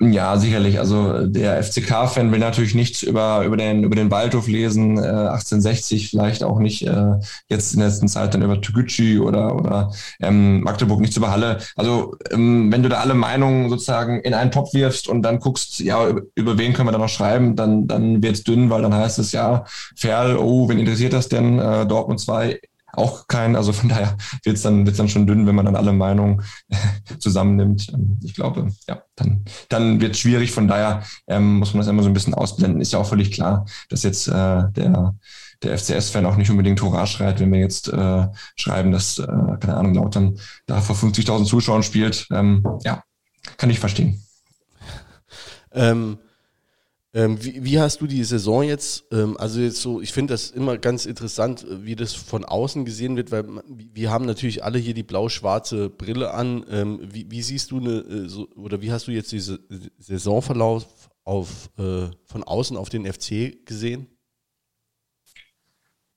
Ja, 0.00 0.36
sicherlich. 0.36 0.80
Also 0.80 1.26
der 1.28 1.62
FCK-Fan 1.62 2.32
will 2.32 2.40
natürlich 2.40 2.74
nichts 2.74 3.04
über, 3.04 3.44
über, 3.44 3.56
den, 3.56 3.84
über 3.84 3.94
den 3.94 4.10
Waldhof 4.10 4.48
lesen, 4.48 4.96
äh, 4.96 5.02
1860, 5.02 6.10
vielleicht 6.10 6.42
auch 6.42 6.58
nicht 6.58 6.84
äh, 6.84 7.14
jetzt 7.48 7.74
in 7.74 7.78
der 7.80 7.88
letzten 7.88 8.08
Zeit 8.08 8.34
dann 8.34 8.42
über 8.42 8.60
Toguchi 8.60 9.20
oder, 9.20 9.54
oder 9.54 9.92
ähm, 10.20 10.62
Magdeburg, 10.62 11.00
nichts 11.00 11.16
über 11.16 11.30
Halle. 11.30 11.58
Also 11.76 12.16
ähm, 12.32 12.72
wenn 12.72 12.82
du 12.82 12.88
da 12.88 12.98
alle 12.98 13.14
Meinungen 13.14 13.70
sozusagen 13.70 14.20
in 14.22 14.34
einen 14.34 14.50
Topf 14.50 14.74
wirfst 14.74 15.06
und 15.06 15.22
dann 15.22 15.38
guckst, 15.38 15.78
ja, 15.78 16.08
über, 16.08 16.22
über 16.34 16.58
wen 16.58 16.72
können 16.72 16.88
wir 16.88 16.92
da 16.92 16.98
noch 16.98 17.08
schreiben, 17.08 17.54
dann, 17.54 17.86
dann 17.86 18.24
wird's 18.24 18.42
dünn, 18.42 18.70
weil 18.70 18.82
dann 18.82 18.94
heißt 18.94 19.20
es 19.20 19.30
ja, 19.30 19.64
Ferl, 19.96 20.36
oh, 20.36 20.68
wen 20.68 20.80
interessiert 20.80 21.12
das 21.12 21.28
denn? 21.28 21.60
Äh, 21.60 21.86
Dortmund 21.86 22.18
2, 22.18 22.60
auch 22.92 23.26
kein. 23.26 23.56
Also 23.56 23.72
von 23.72 23.88
daher 23.88 24.16
wird 24.44 24.56
es 24.56 24.62
dann, 24.62 24.86
wird's 24.86 24.98
dann 24.98 25.08
schon 25.08 25.26
dünn, 25.26 25.46
wenn 25.46 25.54
man 25.54 25.64
dann 25.64 25.76
alle 25.76 25.92
Meinungen 25.92 26.42
zusammennimmt. 27.18 27.88
Ähm, 27.92 28.18
ich 28.22 28.34
glaube, 28.34 28.68
ja, 28.88 29.02
dann, 29.16 29.44
dann 29.68 30.00
wird 30.00 30.12
es 30.12 30.20
schwierig. 30.20 30.52
Von 30.52 30.68
daher 30.68 31.02
ähm, 31.26 31.58
muss 31.58 31.74
man 31.74 31.80
das 31.80 31.88
immer 31.88 32.02
so 32.02 32.08
ein 32.08 32.14
bisschen 32.14 32.34
ausblenden. 32.34 32.80
Ist 32.80 32.92
ja 32.92 32.98
auch 32.98 33.08
völlig 33.08 33.32
klar, 33.32 33.66
dass 33.88 34.02
jetzt 34.02 34.28
äh, 34.28 34.32
der 34.72 35.14
der 35.62 35.78
FCS-Fan 35.78 36.26
auch 36.26 36.36
nicht 36.36 36.50
unbedingt 36.50 36.82
Hurra 36.82 37.06
schreit, 37.06 37.40
wenn 37.40 37.52
wir 37.52 37.60
jetzt 37.60 37.88
äh, 37.88 38.26
schreiben, 38.56 38.92
dass, 38.92 39.18
äh, 39.18 39.26
keine 39.60 39.76
Ahnung, 39.76 39.94
Lautern 39.94 40.38
da 40.66 40.80
vor 40.80 40.96
50.000 40.96 41.44
Zuschauern 41.44 41.82
spielt. 41.82 42.26
Ähm, 42.32 42.64
ja, 42.84 43.02
kann 43.56 43.70
ich 43.70 43.78
verstehen. 43.78 44.24
Ähm, 45.72 46.18
ähm, 47.14 47.44
wie, 47.44 47.62
wie, 47.62 47.78
hast 47.78 48.00
du 48.00 48.06
die 48.06 48.24
Saison 48.24 48.62
jetzt? 48.62 49.04
Ähm, 49.12 49.36
also 49.36 49.60
jetzt 49.60 49.82
so, 49.82 50.00
ich 50.00 50.12
finde 50.12 50.32
das 50.32 50.50
immer 50.50 50.78
ganz 50.78 51.04
interessant, 51.04 51.62
äh, 51.62 51.84
wie 51.84 51.94
das 51.94 52.14
von 52.14 52.44
außen 52.44 52.86
gesehen 52.86 53.16
wird, 53.16 53.30
weil 53.30 53.44
wir 53.68 54.10
haben 54.10 54.24
natürlich 54.24 54.64
alle 54.64 54.78
hier 54.78 54.94
die 54.94 55.02
blau-schwarze 55.02 55.90
Brille 55.90 56.32
an. 56.32 56.64
Ähm, 56.70 57.00
wie, 57.02 57.30
wie, 57.30 57.42
siehst 57.42 57.70
du 57.70 57.80
eine, 57.80 57.98
äh, 57.98 58.28
so, 58.28 58.48
oder 58.56 58.80
wie 58.80 58.90
hast 58.90 59.08
du 59.08 59.10
jetzt 59.10 59.30
diese 59.30 59.60
Saisonverlauf 59.98 60.86
auf, 61.24 61.68
äh, 61.78 62.06
von 62.24 62.44
außen 62.44 62.78
auf 62.78 62.88
den 62.88 63.04
FC 63.04 63.66
gesehen? 63.66 64.06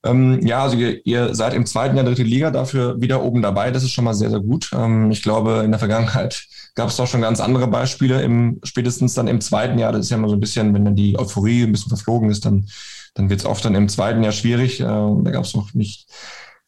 Ähm, 0.05 0.45
ja, 0.45 0.63
also 0.63 0.77
ihr, 0.77 1.05
ihr, 1.05 1.35
seid 1.35 1.55
im 1.55 1.65
zweiten 1.65 1.97
Jahr 1.97 2.05
dritte 2.05 2.23
Liga 2.23 2.51
dafür 2.51 3.01
wieder 3.01 3.21
oben 3.23 3.41
dabei. 3.41 3.71
Das 3.71 3.83
ist 3.83 3.91
schon 3.91 4.05
mal 4.05 4.13
sehr, 4.13 4.29
sehr 4.29 4.39
gut. 4.39 4.69
Ähm, 4.71 5.11
ich 5.11 5.23
glaube, 5.23 5.63
in 5.65 5.71
der 5.71 5.79
Vergangenheit 5.79 6.47
gab 6.75 6.89
es 6.89 6.97
doch 6.97 7.07
schon 7.07 7.21
ganz 7.21 7.39
andere 7.39 7.67
Beispiele. 7.67 8.21
Im, 8.21 8.59
spätestens 8.63 9.13
dann 9.13 9.27
im 9.27 9.41
zweiten 9.41 9.79
Jahr, 9.79 9.91
das 9.91 10.05
ist 10.05 10.11
ja 10.11 10.17
immer 10.17 10.29
so 10.29 10.35
ein 10.35 10.41
bisschen, 10.41 10.73
wenn 10.73 10.85
dann 10.85 10.95
die 10.95 11.17
Euphorie 11.17 11.63
ein 11.63 11.71
bisschen 11.71 11.89
verflogen 11.89 12.29
ist, 12.29 12.45
dann, 12.45 12.67
dann 13.13 13.29
wird 13.29 13.39
es 13.39 13.45
oft 13.45 13.63
dann 13.65 13.75
im 13.75 13.89
zweiten 13.89 14.23
Jahr 14.23 14.33
schwierig. 14.33 14.81
Äh, 14.81 14.83
da 14.83 15.31
gab 15.31 15.45
es 15.45 15.55
noch 15.55 15.73
nicht 15.73 16.07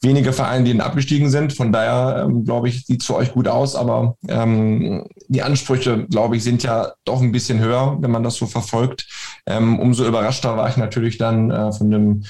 wenige 0.01 0.31
Vereine, 0.31 0.63
die 0.63 0.71
dann 0.71 0.85
abgestiegen 0.85 1.29
sind. 1.29 1.53
Von 1.53 1.71
daher, 1.71 2.23
ähm, 2.23 2.45
glaube 2.45 2.69
ich, 2.69 2.85
sieht 2.85 3.01
es 3.01 3.07
für 3.07 3.15
euch 3.15 3.33
gut 3.33 3.47
aus. 3.47 3.75
Aber 3.75 4.15
ähm, 4.27 5.05
die 5.27 5.41
Ansprüche, 5.41 6.05
glaube 6.07 6.37
ich, 6.37 6.43
sind 6.43 6.63
ja 6.63 6.93
doch 7.03 7.21
ein 7.21 7.31
bisschen 7.31 7.59
höher, 7.59 7.97
wenn 7.99 8.11
man 8.11 8.23
das 8.23 8.35
so 8.35 8.45
verfolgt. 8.45 9.07
Ähm, 9.45 9.79
umso 9.79 10.05
überraschter 10.05 10.55
war 10.55 10.69
ich 10.69 10.77
natürlich 10.77 11.17
dann 11.17 11.51
äh, 11.51 11.71
von 11.71 11.91
dem 11.91 12.23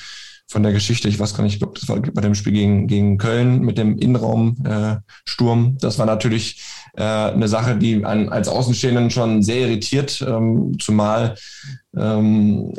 von 0.50 0.64
der 0.64 0.72
Geschichte. 0.72 1.10
Ich 1.10 1.20
weiß 1.20 1.36
gar 1.36 1.44
nicht, 1.44 1.56
ich 1.56 1.60
glaube, 1.60 1.78
das 1.78 1.90
war 1.90 2.00
bei 2.00 2.22
dem 2.22 2.34
Spiel 2.34 2.54
gegen, 2.54 2.88
gegen 2.88 3.18
Köln 3.18 3.60
mit 3.60 3.78
dem 3.78 3.98
Innenraumsturm. 3.98 5.66
Äh, 5.66 5.78
das 5.82 6.00
war 6.00 6.06
natürlich 6.06 6.64
äh, 6.98 7.04
eine 7.04 7.48
Sache, 7.48 7.78
die 7.78 8.04
einen 8.04 8.30
als 8.30 8.48
Außenstehenden 8.48 9.10
schon 9.12 9.44
sehr 9.44 9.68
irritiert, 9.68 10.24
ähm, 10.28 10.78
zumal 10.80 11.36
ähm, 11.96 12.74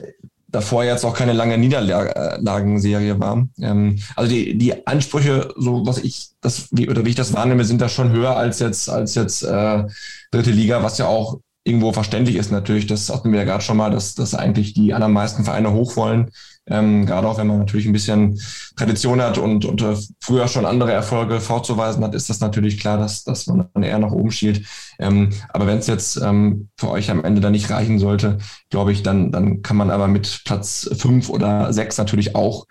davor 0.49 0.85
jetzt 0.85 1.05
auch 1.05 1.14
keine 1.14 1.35
lange 1.35 1.57
Niederlagenserie 1.57 3.21
war. 3.21 3.47
Ähm, 3.61 3.99
also 4.16 4.31
die, 4.31 4.59
die 4.59 4.87
Ansprüche, 4.87 5.53
so 5.57 5.87
was 5.87 5.99
ich 5.99 6.31
das, 6.41 6.69
wie, 6.73 6.89
oder 6.89 7.05
wie 7.05 7.11
ich 7.11 7.14
das 7.14 7.33
wahrnehme, 7.33 7.64
sind 7.64 7.81
da 7.81 7.89
schon 7.89 8.11
höher 8.11 8.37
als 8.37 8.59
jetzt, 8.59 8.91
als 8.91 9.14
jetzt 9.14 9.43
äh, 9.43 9.85
dritte 10.31 10.51
Liga, 10.51 10.83
was 10.83 10.99
ja 10.99 11.07
auch 11.07 11.39
irgendwo 11.64 11.93
verständlich 11.93 12.37
ist 12.37 12.51
natürlich. 12.51 12.87
Das 12.87 13.11
hatten 13.11 13.31
wir 13.31 13.41
ja 13.41 13.45
gerade 13.45 13.62
schon 13.62 13.77
mal, 13.77 13.91
dass, 13.91 14.14
dass 14.14 14.35
eigentlich 14.35 14.73
die 14.73 14.95
allermeisten 14.95 15.45
Vereine 15.45 15.73
hoch 15.73 15.97
wollen. 15.97 16.31
Ähm, 16.71 17.07
gerade 17.07 17.27
auch 17.27 17.39
wenn 17.39 17.47
man 17.47 17.59
natürlich 17.59 17.87
ein 17.87 17.93
bisschen 17.93 18.41
Tradition 18.77 19.21
hat 19.21 19.39
und, 19.39 19.64
und 19.64 19.83
äh, 19.83 19.97
früher 20.21 20.49
schon 20.49 20.66
andere 20.66 20.93
Erfolge 20.93 21.41
vorzuweisen 21.41 22.05
hat, 22.05 22.14
ist 22.14 22.31
das 22.31 22.41
natürlich 22.41 22.79
klar, 22.79 22.99
dass, 22.99 23.25
dass 23.25 23.47
man 23.47 23.69
dann 23.73 23.83
eher 23.83 23.99
nach 23.99 24.12
oben 24.12 24.31
schielt. 24.31 24.66
Ähm, 24.99 25.31
aber 25.51 25.66
wenn 25.66 25.79
es 25.79 25.87
jetzt 25.87 26.16
ähm, 26.16 26.69
für 26.77 26.91
euch 26.91 27.11
am 27.11 27.25
Ende 27.25 27.41
dann 27.41 27.53
nicht 27.53 27.71
reichen 27.71 27.99
sollte, 27.99 28.39
glaube 28.71 28.93
ich, 28.93 29.03
dann, 29.03 29.33
dann 29.33 29.62
kann 29.62 29.77
man 29.77 29.91
aber 29.91 30.09
mit 30.09 30.43
Platz 30.45 30.89
fünf 30.97 31.29
oder 31.31 31.73
sechs 31.73 31.99
natürlich 31.99 32.35
auch 32.35 32.66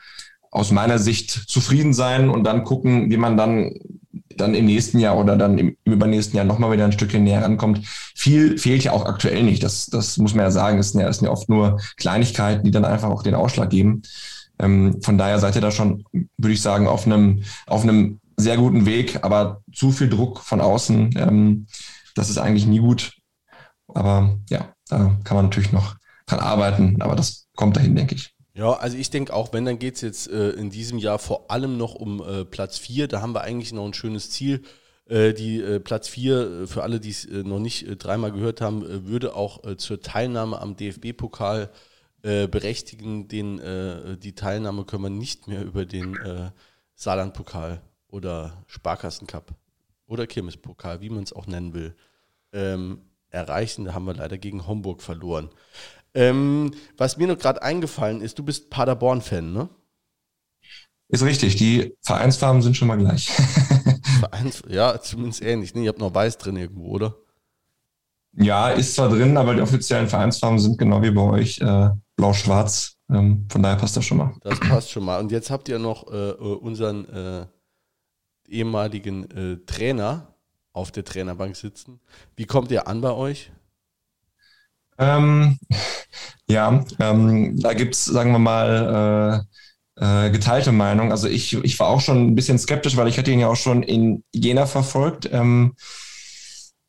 aus 0.51 0.71
meiner 0.71 0.97
Sicht 0.99 1.31
zufrieden 1.31 1.93
sein 1.93 2.29
und 2.29 2.43
dann 2.43 2.63
gucken, 2.63 3.11
wie 3.11 3.17
man 3.17 3.37
dann 3.37 3.73
dann 4.37 4.53
im 4.55 4.65
nächsten 4.65 4.99
Jahr 4.99 5.17
oder 5.17 5.35
dann 5.35 5.57
im, 5.57 5.77
übernächsten 5.83 6.37
Jahr 6.37 6.45
nochmal 6.45 6.71
wieder 6.71 6.85
ein 6.85 6.91
Stückchen 6.91 7.23
näher 7.23 7.43
rankommt. 7.43 7.85
Viel 8.15 8.57
fehlt 8.57 8.83
ja 8.83 8.91
auch 8.91 9.05
aktuell 9.05 9.43
nicht. 9.43 9.63
Das, 9.63 9.87
das 9.87 10.17
muss 10.17 10.33
man 10.33 10.45
ja 10.45 10.51
sagen. 10.51 10.77
Das 10.77 10.91
sind 10.91 11.01
ja, 11.01 11.07
das 11.07 11.17
sind 11.17 11.25
ja 11.25 11.31
oft 11.31 11.49
nur 11.49 11.79
Kleinigkeiten, 11.97 12.63
die 12.63 12.71
dann 12.71 12.85
einfach 12.85 13.09
auch 13.09 13.23
den 13.23 13.35
Ausschlag 13.35 13.69
geben. 13.69 14.03
Ähm, 14.59 15.01
von 15.01 15.17
daher 15.17 15.39
seid 15.39 15.55
ihr 15.55 15.61
da 15.61 15.71
schon, 15.71 16.03
würde 16.11 16.53
ich 16.53 16.61
sagen, 16.61 16.87
auf 16.87 17.05
einem, 17.05 17.43
auf 17.67 17.83
einem 17.83 18.19
sehr 18.37 18.57
guten 18.57 18.85
Weg, 18.85 19.23
aber 19.23 19.61
zu 19.73 19.91
viel 19.91 20.09
Druck 20.09 20.39
von 20.39 20.61
außen, 20.61 21.15
ähm, 21.17 21.67
das 22.15 22.29
ist 22.29 22.37
eigentlich 22.37 22.67
nie 22.67 22.79
gut. 22.79 23.13
Aber 23.93 24.37
ja, 24.49 24.73
da 24.89 25.17
kann 25.23 25.37
man 25.37 25.45
natürlich 25.45 25.71
noch 25.71 25.95
dran 26.25 26.39
arbeiten, 26.39 27.01
aber 27.01 27.15
das 27.15 27.47
kommt 27.55 27.77
dahin, 27.77 27.95
denke 27.95 28.15
ich. 28.15 28.36
Ja, 28.57 28.73
also 28.73 28.97
ich 28.97 29.11
denke 29.11 29.35
auch, 29.35 29.53
wenn, 29.53 29.65
dann 29.65 29.77
geht 29.77 29.95
es 29.95 30.01
jetzt 30.01 30.31
äh, 30.31 30.49
in 30.49 30.71
diesem 30.71 30.97
Jahr 30.97 31.19
vor 31.19 31.51
allem 31.51 31.77
noch 31.77 31.93
um 31.93 32.23
äh, 32.23 32.43
Platz 32.43 32.79
4. 32.79 33.07
Da 33.07 33.21
haben 33.21 33.35
wir 33.35 33.41
eigentlich 33.41 33.71
noch 33.71 33.85
ein 33.85 33.93
schönes 33.93 34.31
Ziel. 34.31 34.63
Äh, 35.05 35.33
die 35.33 35.61
äh, 35.61 35.79
Platz 35.79 36.07
4, 36.07 36.63
äh, 36.63 36.67
für 36.67 36.81
alle, 36.81 36.99
die 36.99 37.11
es 37.11 37.23
äh, 37.25 37.43
noch 37.43 37.59
nicht 37.59 37.85
dreimal 38.03 38.31
gehört 38.31 38.59
haben, 38.59 39.05
würde 39.05 39.35
auch 39.35 39.75
zur 39.75 40.01
Teilnahme 40.01 40.59
am 40.59 40.75
DFB-Pokal 40.75 41.69
berechtigen. 42.23 43.27
Den, 43.27 43.61
die 44.19 44.33
Teilnahme 44.33 44.85
können 44.85 45.03
wir 45.03 45.09
nicht 45.09 45.47
mehr 45.47 45.63
über 45.63 45.85
den 45.85 46.17
Saarland-Pokal 46.95 47.81
oder 48.07 48.63
Sparkassen-Cup 48.65 49.53
oder 50.07 50.25
Kirmes-Pokal, 50.25 50.99
wie 50.99 51.11
man 51.11 51.23
es 51.23 51.31
auch 51.31 51.45
nennen 51.45 51.73
will, 51.73 51.95
ähm, 52.51 53.01
erreichen. 53.29 53.85
Da 53.85 53.93
haben 53.93 54.05
wir 54.05 54.15
leider 54.15 54.37
gegen 54.37 54.67
Homburg 54.67 55.03
verloren. 55.03 55.49
Ähm, 56.17 56.71
was 56.97 57.17
mir 57.17 57.27
noch 57.27 57.37
gerade 57.37 57.61
eingefallen 57.61 58.21
ist, 58.21 58.39
du 58.39 58.43
bist 58.43 58.71
Paderborn-Fan, 58.71 59.53
ne? 59.53 59.69
Ist 61.09 61.23
richtig, 61.23 61.57
die 61.57 61.95
Vereinsfarben 62.01 62.63
sind 62.63 62.75
schon 62.75 62.87
mal 62.87 62.97
gleich. 62.97 63.27
Vereins, 64.19 64.63
ja, 64.67 64.99
zumindest 64.99 65.43
ähnlich. 65.43 65.75
Ne? 65.75 65.83
Ihr 65.83 65.89
habt 65.89 65.99
noch 65.99 66.15
weiß 66.15 66.39
drin 66.39 66.57
irgendwo, 66.57 66.87
oder? 66.87 67.15
Ja, 68.33 68.69
ist 68.69 68.95
zwar 68.95 69.09
drin, 69.09 69.37
aber 69.37 69.53
die 69.53 69.61
offiziellen 69.61 70.07
Vereinsfarben 70.07 70.57
sind 70.57 70.79
genau 70.79 71.03
wie 71.03 71.11
bei 71.11 71.21
euch 71.21 71.59
äh, 71.59 71.89
blau-schwarz. 72.15 72.95
Ähm, 73.11 73.45
von 73.51 73.61
daher 73.61 73.77
passt 73.77 73.95
das 73.95 74.03
schon 74.03 74.17
mal. 74.17 74.33
Das 74.41 74.59
passt 74.59 74.89
schon 74.89 75.05
mal. 75.05 75.19
Und 75.19 75.31
jetzt 75.31 75.51
habt 75.51 75.69
ihr 75.69 75.77
noch 75.77 76.11
äh, 76.11 76.31
unseren 76.31 77.07
äh, 77.09 77.45
ehemaligen 78.47 79.29
äh, 79.29 79.57
Trainer 79.67 80.33
auf 80.73 80.91
der 80.91 81.05
Trainerbank 81.05 81.55
sitzen. 81.55 81.99
Wie 82.35 82.45
kommt 82.45 82.71
ihr 82.71 82.87
an 82.87 83.01
bei 83.01 83.11
euch? 83.11 83.51
Ähm, 84.97 85.57
ja, 86.49 86.85
ähm, 86.99 87.59
da 87.59 87.73
gibt's, 87.73 88.05
sagen 88.05 88.31
wir 88.31 88.39
mal, 88.39 89.45
äh, 89.99 90.27
äh, 90.27 90.31
geteilte 90.31 90.71
Meinung. 90.71 91.11
Also 91.11 91.27
ich, 91.27 91.53
ich 91.53 91.79
war 91.79 91.87
auch 91.87 92.01
schon 92.01 92.27
ein 92.27 92.35
bisschen 92.35 92.59
skeptisch, 92.59 92.97
weil 92.97 93.07
ich 93.07 93.17
hatte 93.17 93.31
ihn 93.31 93.39
ja 93.39 93.47
auch 93.47 93.55
schon 93.55 93.83
in 93.83 94.23
Jena 94.33 94.65
verfolgt. 94.65 95.29
Ähm, 95.31 95.75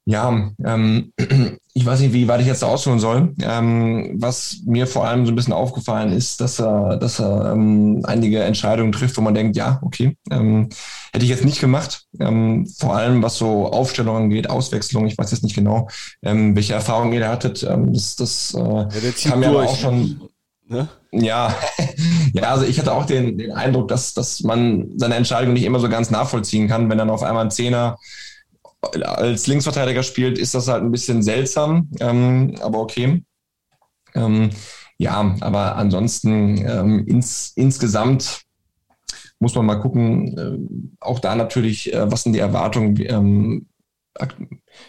ja, 0.08 0.52
ähm, 0.64 1.12
ich 1.74 1.84
weiß 1.84 2.00
nicht, 2.00 2.14
wie 2.14 2.28
weit 2.28 2.40
ich 2.40 2.46
jetzt 2.46 2.64
ausholen 2.64 2.98
soll. 2.98 3.34
Ähm, 3.42 4.16
was 4.16 4.62
mir 4.64 4.86
vor 4.86 5.06
allem 5.06 5.26
so 5.26 5.32
ein 5.32 5.34
bisschen 5.36 5.52
aufgefallen 5.52 6.14
ist, 6.14 6.40
dass 6.40 6.58
er, 6.58 6.96
dass 6.96 7.20
er 7.20 7.52
ähm, 7.52 8.00
einige 8.04 8.42
Entscheidungen 8.42 8.90
trifft, 8.90 9.18
wo 9.18 9.20
man 9.20 9.34
denkt, 9.34 9.54
ja, 9.54 9.78
okay, 9.82 10.16
ähm, 10.30 10.70
hätte 11.12 11.26
ich 11.26 11.30
jetzt 11.30 11.44
nicht 11.44 11.60
gemacht. 11.60 12.06
Ähm, 12.20 12.66
vor 12.78 12.96
allem 12.96 13.22
was 13.22 13.36
so 13.36 13.66
Aufstellungen 13.66 14.30
geht, 14.30 14.48
Auswechslung, 14.48 15.06
ich 15.06 15.18
weiß 15.18 15.30
jetzt 15.30 15.42
nicht 15.42 15.54
genau, 15.54 15.88
ähm, 16.22 16.56
welche 16.56 16.72
Erfahrungen 16.72 17.12
ihr 17.12 17.20
da 17.20 17.28
hattet. 17.28 17.62
Ähm, 17.64 17.92
das 17.92 18.16
das 18.16 18.54
äh, 18.54 18.60
ja, 18.60 19.30
kam 19.30 19.42
ja 19.42 19.50
auch 19.50 19.76
schon. 19.76 20.22
Ne? 20.68 20.88
Ja, 21.12 21.54
ja, 22.32 22.44
also 22.44 22.64
ich 22.64 22.78
hatte 22.78 22.94
auch 22.94 23.04
den, 23.04 23.36
den 23.36 23.52
Eindruck, 23.52 23.88
dass, 23.88 24.14
dass 24.14 24.40
man 24.40 24.88
seine 24.96 25.16
Entscheidung 25.16 25.52
nicht 25.52 25.64
immer 25.64 25.80
so 25.80 25.90
ganz 25.90 26.10
nachvollziehen 26.10 26.66
kann, 26.66 26.88
wenn 26.88 26.96
dann 26.96 27.10
auf 27.10 27.22
einmal 27.22 27.44
ein 27.44 27.50
Zehner 27.50 27.98
als 28.80 29.46
Linksverteidiger 29.46 30.02
spielt, 30.02 30.38
ist 30.38 30.54
das 30.54 30.68
halt 30.68 30.82
ein 30.82 30.92
bisschen 30.92 31.22
seltsam, 31.22 31.90
ähm, 32.00 32.54
aber 32.60 32.78
okay. 32.78 33.24
Ähm, 34.14 34.50
ja, 34.98 35.36
aber 35.40 35.76
ansonsten 35.76 36.58
ähm, 36.66 37.06
ins, 37.06 37.52
insgesamt 37.54 38.42
muss 39.40 39.54
man 39.54 39.66
mal 39.66 39.76
gucken, 39.76 40.36
äh, 40.36 40.96
auch 41.00 41.20
da 41.20 41.34
natürlich, 41.36 41.92
äh, 41.92 42.10
was 42.10 42.24
sind 42.24 42.32
die 42.32 42.40
Erwartungen, 42.40 42.96
ähm, 43.06 43.66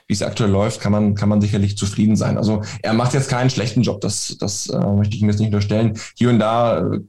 wie 0.07 0.13
es 0.13 0.23
aktuell 0.23 0.49
läuft, 0.49 0.81
kann 0.81 0.91
man, 0.91 1.13
kann 1.13 1.29
man 1.29 1.41
sicherlich 1.41 1.77
zufrieden 1.77 2.15
sein. 2.15 2.37
Also 2.37 2.61
er 2.81 2.93
macht 2.93 3.13
jetzt 3.13 3.29
keinen 3.29 3.49
schlechten 3.49 3.81
Job, 3.83 4.01
das, 4.01 4.35
das 4.39 4.67
äh, 4.67 4.79
möchte 4.79 5.15
ich 5.15 5.21
ihm 5.21 5.29
jetzt 5.29 5.39
nicht 5.39 5.49
unterstellen. 5.49 5.97
Hier 6.15 6.29
und 6.29 6.39
da 6.39 6.79
äh, 6.79 6.99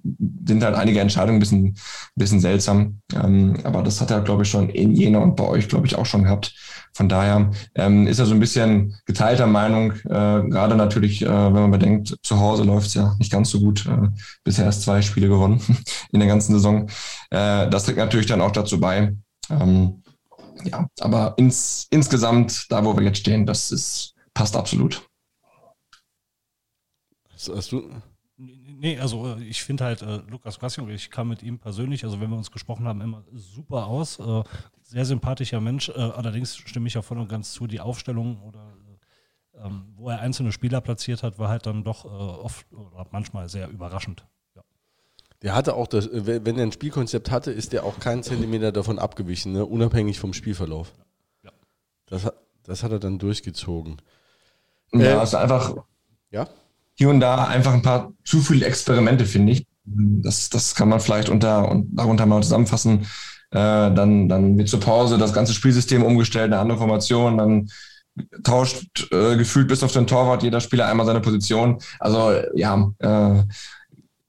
sind 0.46 0.62
halt 0.62 0.74
einige 0.74 1.00
Entscheidungen 1.00 1.36
ein 1.36 1.40
bisschen, 1.40 1.76
bisschen 2.16 2.40
seltsam, 2.40 3.00
ähm, 3.14 3.56
aber 3.64 3.82
das 3.82 4.00
hat 4.00 4.10
er, 4.10 4.20
glaube 4.20 4.42
ich, 4.42 4.50
schon 4.50 4.68
in 4.68 4.94
Jena 4.94 5.20
und 5.20 5.36
bei 5.36 5.46
euch, 5.46 5.68
glaube 5.68 5.86
ich, 5.86 5.96
auch 5.96 6.06
schon 6.06 6.24
gehabt. 6.24 6.54
Von 6.92 7.08
daher 7.08 7.50
ähm, 7.76 8.06
ist 8.06 8.18
er 8.18 8.26
so 8.26 8.34
ein 8.34 8.40
bisschen 8.40 8.96
geteilter 9.06 9.46
Meinung, 9.46 9.92
äh, 9.92 10.42
gerade 10.48 10.74
natürlich, 10.74 11.22
äh, 11.22 11.28
wenn 11.28 11.52
man 11.52 11.70
bedenkt, 11.70 12.16
zu 12.22 12.38
Hause 12.38 12.64
läuft 12.64 12.88
es 12.88 12.94
ja 12.94 13.14
nicht 13.18 13.32
ganz 13.32 13.50
so 13.50 13.60
gut. 13.60 13.86
Äh, 13.86 14.08
bisher 14.44 14.64
erst 14.64 14.82
zwei 14.82 15.00
Spiele 15.00 15.28
gewonnen 15.28 15.60
in 16.12 16.20
der 16.20 16.28
ganzen 16.28 16.52
Saison. 16.52 16.88
Äh, 17.30 17.70
das 17.70 17.84
trägt 17.84 17.98
natürlich 17.98 18.26
dann 18.26 18.40
auch 18.40 18.52
dazu 18.52 18.80
bei. 18.80 19.16
Ähm, 19.50 20.02
ja, 20.64 20.86
aber 21.00 21.34
ins, 21.38 21.86
insgesamt, 21.90 22.66
da 22.70 22.84
wo 22.84 22.96
wir 22.96 23.04
jetzt 23.04 23.18
stehen, 23.18 23.46
das 23.46 23.70
ist, 23.70 24.14
passt 24.34 24.56
absolut. 24.56 25.02
Hast 27.32 27.72
du? 27.72 27.90
Nee, 28.36 28.98
also 28.98 29.34
äh, 29.34 29.44
ich 29.44 29.62
finde 29.62 29.84
halt 29.84 30.02
äh, 30.02 30.22
Lukas 30.28 30.58
Quassion, 30.58 30.88
ich 30.90 31.10
kam 31.10 31.28
mit 31.28 31.42
ihm 31.42 31.58
persönlich, 31.58 32.04
also 32.04 32.20
wenn 32.20 32.30
wir 32.30 32.36
uns 32.36 32.50
gesprochen 32.50 32.86
haben, 32.86 33.00
immer 33.00 33.24
super 33.32 33.86
aus. 33.86 34.18
Äh, 34.18 34.42
sehr 34.90 35.04
sympathischer 35.04 35.60
Mensch. 35.60 35.88
Äh, 35.88 35.92
allerdings 35.92 36.56
stimme 36.56 36.88
ich 36.88 36.94
ja 36.94 37.02
voll 37.02 37.18
und 37.18 37.28
ganz 37.28 37.52
zu, 37.52 37.66
die 37.66 37.80
Aufstellung 37.80 38.42
oder 38.42 38.74
äh, 39.54 39.66
ähm, 39.66 39.84
wo 39.96 40.10
er 40.10 40.20
einzelne 40.20 40.52
Spieler 40.52 40.80
platziert 40.80 41.22
hat, 41.22 41.38
war 41.38 41.48
halt 41.48 41.66
dann 41.66 41.84
doch 41.84 42.04
äh, 42.04 42.08
oft 42.08 42.66
oder 42.72 43.06
manchmal 43.10 43.48
sehr 43.48 43.68
überraschend. 43.68 44.26
Ja. 44.54 44.62
Der 45.42 45.54
hatte 45.54 45.74
auch, 45.74 45.86
das, 45.86 46.08
wenn 46.12 46.56
er 46.56 46.64
ein 46.64 46.72
Spielkonzept 46.72 47.30
hatte, 47.30 47.52
ist 47.52 47.72
der 47.72 47.84
auch 47.84 47.98
keinen 47.98 48.22
Zentimeter 48.22 48.72
davon 48.72 48.98
abgewichen, 48.98 49.52
ne? 49.52 49.64
unabhängig 49.64 50.18
vom 50.18 50.32
Spielverlauf. 50.32 50.92
Ja. 51.42 51.50
Das, 52.06 52.32
das 52.64 52.82
hat 52.82 52.92
er 52.92 52.98
dann 52.98 53.18
durchgezogen. 53.18 54.02
Ja, 54.92 55.22
ist 55.22 55.34
einfach. 55.34 55.76
Ja? 56.30 56.48
hier 57.00 57.08
und 57.08 57.20
da 57.20 57.44
einfach 57.46 57.72
ein 57.72 57.80
paar 57.80 58.12
zu 58.24 58.42
viele 58.42 58.66
Experimente, 58.66 59.24
finde 59.24 59.52
ich. 59.54 59.66
Das, 59.84 60.50
das 60.50 60.74
kann 60.74 60.90
man 60.90 61.00
vielleicht 61.00 61.30
unter 61.30 61.70
und 61.70 61.88
darunter 61.96 62.26
mal 62.26 62.42
zusammenfassen. 62.42 63.06
Äh, 63.50 63.92
dann, 63.94 64.28
dann 64.28 64.58
wird 64.58 64.68
zur 64.68 64.80
Pause 64.80 65.18
das 65.18 65.32
ganze 65.32 65.52
Spielsystem 65.52 66.02
umgestellt, 66.02 66.52
eine 66.52 66.60
andere 66.60 66.78
Formation, 66.78 67.38
dann 67.38 67.68
tauscht 68.42 69.12
äh, 69.12 69.36
gefühlt 69.36 69.68
bis 69.68 69.82
auf 69.82 69.92
den 69.92 70.06
Torwart 70.06 70.42
jeder 70.42 70.60
Spieler 70.60 70.86
einmal 70.86 71.06
seine 71.06 71.20
Position. 71.20 71.78
Also 71.98 72.32
ja, 72.54 72.90
äh, 72.98 73.42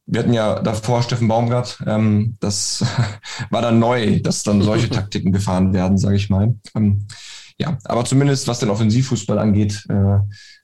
wir 0.06 0.20
hatten 0.20 0.34
ja 0.34 0.60
davor 0.60 1.04
Steffen 1.04 1.28
Baumgart. 1.28 1.82
Ähm, 1.86 2.36
das 2.40 2.84
war 3.50 3.62
dann 3.62 3.80
neu, 3.80 4.20
dass 4.22 4.44
dann 4.44 4.62
solche 4.62 4.90
Taktiken 4.92 5.32
gefahren 5.32 5.74
werden, 5.74 5.98
sage 5.98 6.16
ich 6.16 6.30
mal. 6.30 6.56
Ähm, 6.76 7.08
ja, 7.58 7.78
aber 7.86 8.06
zumindest 8.06 8.48
was 8.48 8.60
den 8.60 8.70
Offensivfußball 8.70 9.38
angeht, 9.38 9.86
äh, 9.90 10.20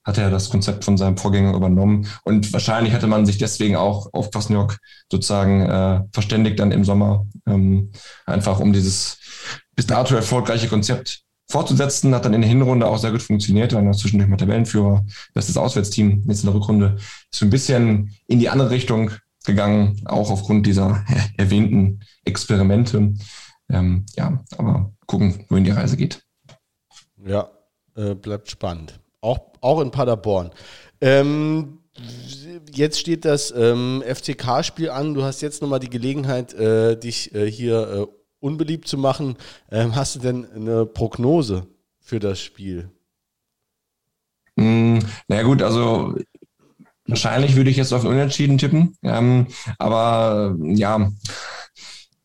hat 0.07 0.17
er 0.17 0.31
das 0.31 0.49
Konzept 0.49 0.85
von 0.85 0.97
seinem 0.97 1.17
Vorgänger 1.17 1.53
übernommen. 1.53 2.07
Und 2.23 2.53
wahrscheinlich 2.53 2.93
hätte 2.93 3.07
man 3.07 3.25
sich 3.25 3.37
deswegen 3.37 3.75
auch 3.75 4.07
auf 4.13 4.31
Kwasniok 4.31 4.77
sozusagen 5.11 5.61
äh, 5.63 6.01
verständigt 6.13 6.59
dann 6.59 6.71
im 6.71 6.85
Sommer, 6.85 7.27
ähm, 7.45 7.91
einfach 8.25 8.61
um 8.61 8.71
dieses 8.71 9.17
bis 9.75 9.85
dato 9.85 10.15
erfolgreiche 10.15 10.69
Konzept 10.69 11.23
fortzusetzen. 11.49 12.15
Hat 12.15 12.23
dann 12.23 12.33
in 12.33 12.39
der 12.39 12.49
Hinrunde 12.49 12.87
auch 12.87 12.97
sehr 12.97 13.11
gut 13.11 13.21
funktioniert, 13.21 13.73
dann 13.73 13.93
zwischendurch 13.93 14.29
mal 14.29 14.37
Tabellenführer, 14.37 15.05
bestes 15.33 15.57
Auswärtsteam 15.57 16.23
jetzt 16.25 16.39
in 16.39 16.47
der 16.47 16.55
Rückrunde. 16.55 16.95
Ist 16.95 17.39
so 17.39 17.45
ein 17.45 17.49
bisschen 17.49 18.15
in 18.27 18.39
die 18.39 18.47
andere 18.47 18.69
Richtung 18.69 19.11
gegangen, 19.45 20.01
auch 20.05 20.31
aufgrund 20.31 20.65
dieser 20.65 21.03
erwähnten 21.37 21.99
Experimente. 22.23 23.13
Ähm, 23.69 24.05
ja, 24.15 24.41
aber 24.57 24.93
gucken, 25.05 25.43
wohin 25.49 25.65
die 25.65 25.71
Reise 25.71 25.97
geht. 25.97 26.23
Ja, 27.25 27.49
äh, 27.97 28.15
bleibt 28.15 28.49
spannend. 28.49 29.01
Auch, 29.27 29.39
auch 29.59 29.81
in 29.81 29.91
Paderborn. 29.91 30.51
Ähm, 31.01 31.79
jetzt 32.71 32.97
steht 32.97 33.25
das 33.25 33.51
ähm, 33.51 34.01
FCK-Spiel 34.07 34.89
an. 34.89 35.13
Du 35.13 35.23
hast 35.23 35.41
jetzt 35.41 35.61
nochmal 35.61 35.79
die 35.79 35.89
Gelegenheit, 35.89 36.53
äh, 36.53 36.97
dich 36.97 37.35
äh, 37.35 37.51
hier 37.51 38.07
äh, 38.07 38.07
unbeliebt 38.39 38.87
zu 38.87 38.97
machen. 38.97 39.35
Ähm, 39.69 39.97
hast 39.97 40.15
du 40.15 40.19
denn 40.19 40.49
eine 40.55 40.85
Prognose 40.85 41.67
für 41.99 42.19
das 42.19 42.39
Spiel? 42.39 42.89
Mm, 44.55 44.99
na 45.27 45.43
gut, 45.43 45.61
also 45.61 46.15
wahrscheinlich 47.05 47.57
würde 47.57 47.69
ich 47.69 47.75
jetzt 47.75 47.91
auf 47.91 48.05
Unentschieden 48.05 48.57
tippen. 48.57 48.95
Ähm, 49.03 49.47
aber 49.77 50.55
ja, 50.61 51.11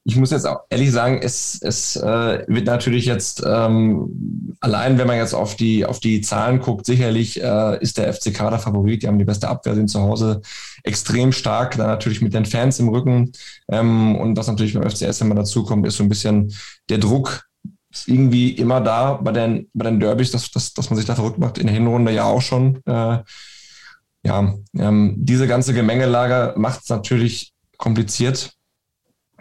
ich 0.04 0.16
muss 0.16 0.32
jetzt 0.32 0.46
auch 0.46 0.62
ehrlich 0.68 0.90
sagen, 0.90 1.20
es, 1.22 1.58
es 1.62 1.94
äh, 1.96 2.44
wird 2.48 2.66
natürlich 2.66 3.06
jetzt 3.06 3.42
ähm, 3.46 4.56
allein, 4.60 4.98
wenn 4.98 5.06
man 5.06 5.16
jetzt 5.16 5.34
auf 5.34 5.54
die 5.54 5.86
auf 5.86 6.00
die 6.00 6.20
Zahlen 6.20 6.60
guckt, 6.60 6.86
sicherlich 6.86 7.40
äh, 7.40 7.80
ist 7.80 7.98
der 7.98 8.12
FCK 8.12 8.50
der 8.50 8.58
Favorit. 8.58 9.02
Die 9.02 9.06
haben 9.06 9.18
die 9.18 9.24
beste 9.24 9.48
Abwehr, 9.48 9.76
sind 9.76 9.88
zu 9.88 10.00
Hause 10.00 10.40
extrem 10.82 11.30
stark, 11.30 11.76
dann 11.76 11.86
natürlich 11.86 12.20
mit 12.20 12.34
den 12.34 12.46
Fans 12.46 12.80
im 12.80 12.88
Rücken 12.88 13.30
ähm, 13.70 14.16
und 14.16 14.36
was 14.36 14.48
natürlich 14.48 14.74
beim 14.74 14.88
FCS 14.88 15.20
immer 15.20 15.36
dazu 15.36 15.64
kommt, 15.64 15.86
ist 15.86 15.96
so 15.96 16.02
ein 16.02 16.08
bisschen 16.08 16.52
der 16.88 16.98
Druck 16.98 17.44
ist 17.92 18.08
irgendwie 18.08 18.50
immer 18.52 18.80
da 18.80 19.14
bei 19.14 19.32
den 19.32 19.68
bei 19.74 19.84
den 19.84 20.00
Derbys, 20.00 20.32
dass, 20.32 20.50
dass, 20.50 20.72
dass 20.72 20.90
man 20.90 20.96
sich 20.96 21.06
da 21.06 21.14
verrückt 21.14 21.38
macht. 21.38 21.58
In 21.58 21.66
der 21.66 21.76
Hinrunde 21.76 22.12
ja 22.12 22.24
auch 22.24 22.42
schon. 22.42 22.80
Äh, 22.86 23.18
ja, 24.24 24.54
ähm, 24.78 25.14
diese 25.18 25.46
ganze 25.46 25.74
Gemengelage 25.74 26.54
macht 26.56 26.82
es 26.82 26.88
natürlich 26.88 27.52
kompliziert. 27.76 28.54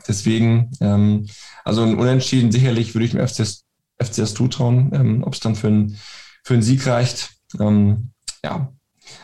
Deswegen, 0.07 0.71
ähm, 0.81 1.27
also 1.63 1.83
ein 1.83 1.97
Unentschieden 1.97 2.51
sicherlich 2.51 2.93
würde 2.93 3.05
ich 3.05 3.11
dem 3.11 3.27
FCS, 3.27 3.65
FCS 4.01 4.33
zutrauen, 4.33 4.91
ähm, 4.93 5.23
ob 5.23 5.33
es 5.33 5.39
dann 5.39 5.55
für, 5.55 5.67
ein, 5.67 5.97
für 6.43 6.55
einen 6.55 6.63
Sieg 6.63 6.85
reicht. 6.87 7.31
Ähm, 7.59 8.11
ja, 8.43 8.71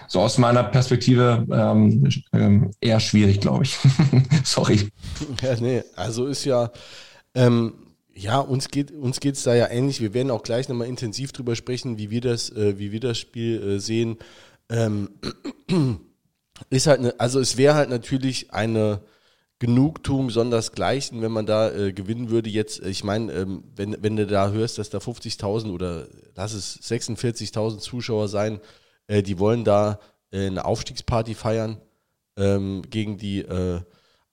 so 0.07 0.21
aus 0.21 0.37
meiner 0.37 0.63
Perspektive 0.63 1.45
ähm, 1.51 2.09
ähm, 2.33 2.71
eher 2.79 2.99
schwierig, 2.99 3.41
glaube 3.41 3.63
ich. 3.63 3.77
Sorry. 4.43 4.89
Ja, 5.41 5.55
nee, 5.59 5.83
also 5.95 6.27
ist 6.27 6.45
ja, 6.45 6.71
ähm, 7.35 7.73
ja, 8.13 8.39
uns 8.39 8.69
geht 8.69 8.91
uns 8.91 9.19
da 9.43 9.53
ja 9.53 9.69
ähnlich. 9.69 10.01
Wir 10.01 10.13
werden 10.13 10.31
auch 10.31 10.43
gleich 10.43 10.69
nochmal 10.69 10.87
intensiv 10.87 11.31
drüber 11.31 11.55
sprechen, 11.55 11.97
wie 11.97 12.09
wir 12.09 12.21
das, 12.21 12.49
äh, 12.49 12.79
wie 12.79 12.91
wir 12.91 12.99
das 12.99 13.17
Spiel 13.17 13.61
äh, 13.61 13.79
sehen. 13.79 14.17
Ähm, 14.69 15.09
ist 16.69 16.87
halt, 16.87 16.99
eine, 16.99 17.19
also 17.19 17.39
es 17.39 17.57
wäre 17.57 17.75
halt 17.75 17.89
natürlich 17.89 18.51
eine 18.51 19.01
Genugtuung 19.59 20.29
sondersgleichen, 20.29 21.21
wenn 21.21 21.31
man 21.31 21.45
da 21.45 21.71
äh, 21.71 21.91
gewinnen 21.91 22.29
würde. 22.29 22.49
Jetzt, 22.49 22.81
äh, 22.81 22.89
ich 22.89 23.03
meine, 23.03 23.31
ähm, 23.33 23.63
wenn, 23.75 24.01
wenn 24.01 24.15
du 24.15 24.27
da 24.27 24.51
hörst, 24.51 24.77
dass 24.77 24.89
da 24.89 24.99
50.000 24.99 25.71
oder 25.71 26.07
lass 26.35 26.53
es 26.53 26.79
46.000 26.81 27.79
Zuschauer 27.79 28.27
sein, 28.27 28.59
äh, 29.07 29.23
die 29.23 29.39
wollen 29.39 29.63
da 29.63 29.99
äh, 30.31 30.47
eine 30.47 30.65
Aufstiegsparty 30.65 31.33
feiern 31.33 31.81
ähm, 32.37 32.83
gegen 32.89 33.17
die 33.17 33.39
äh, 33.39 33.81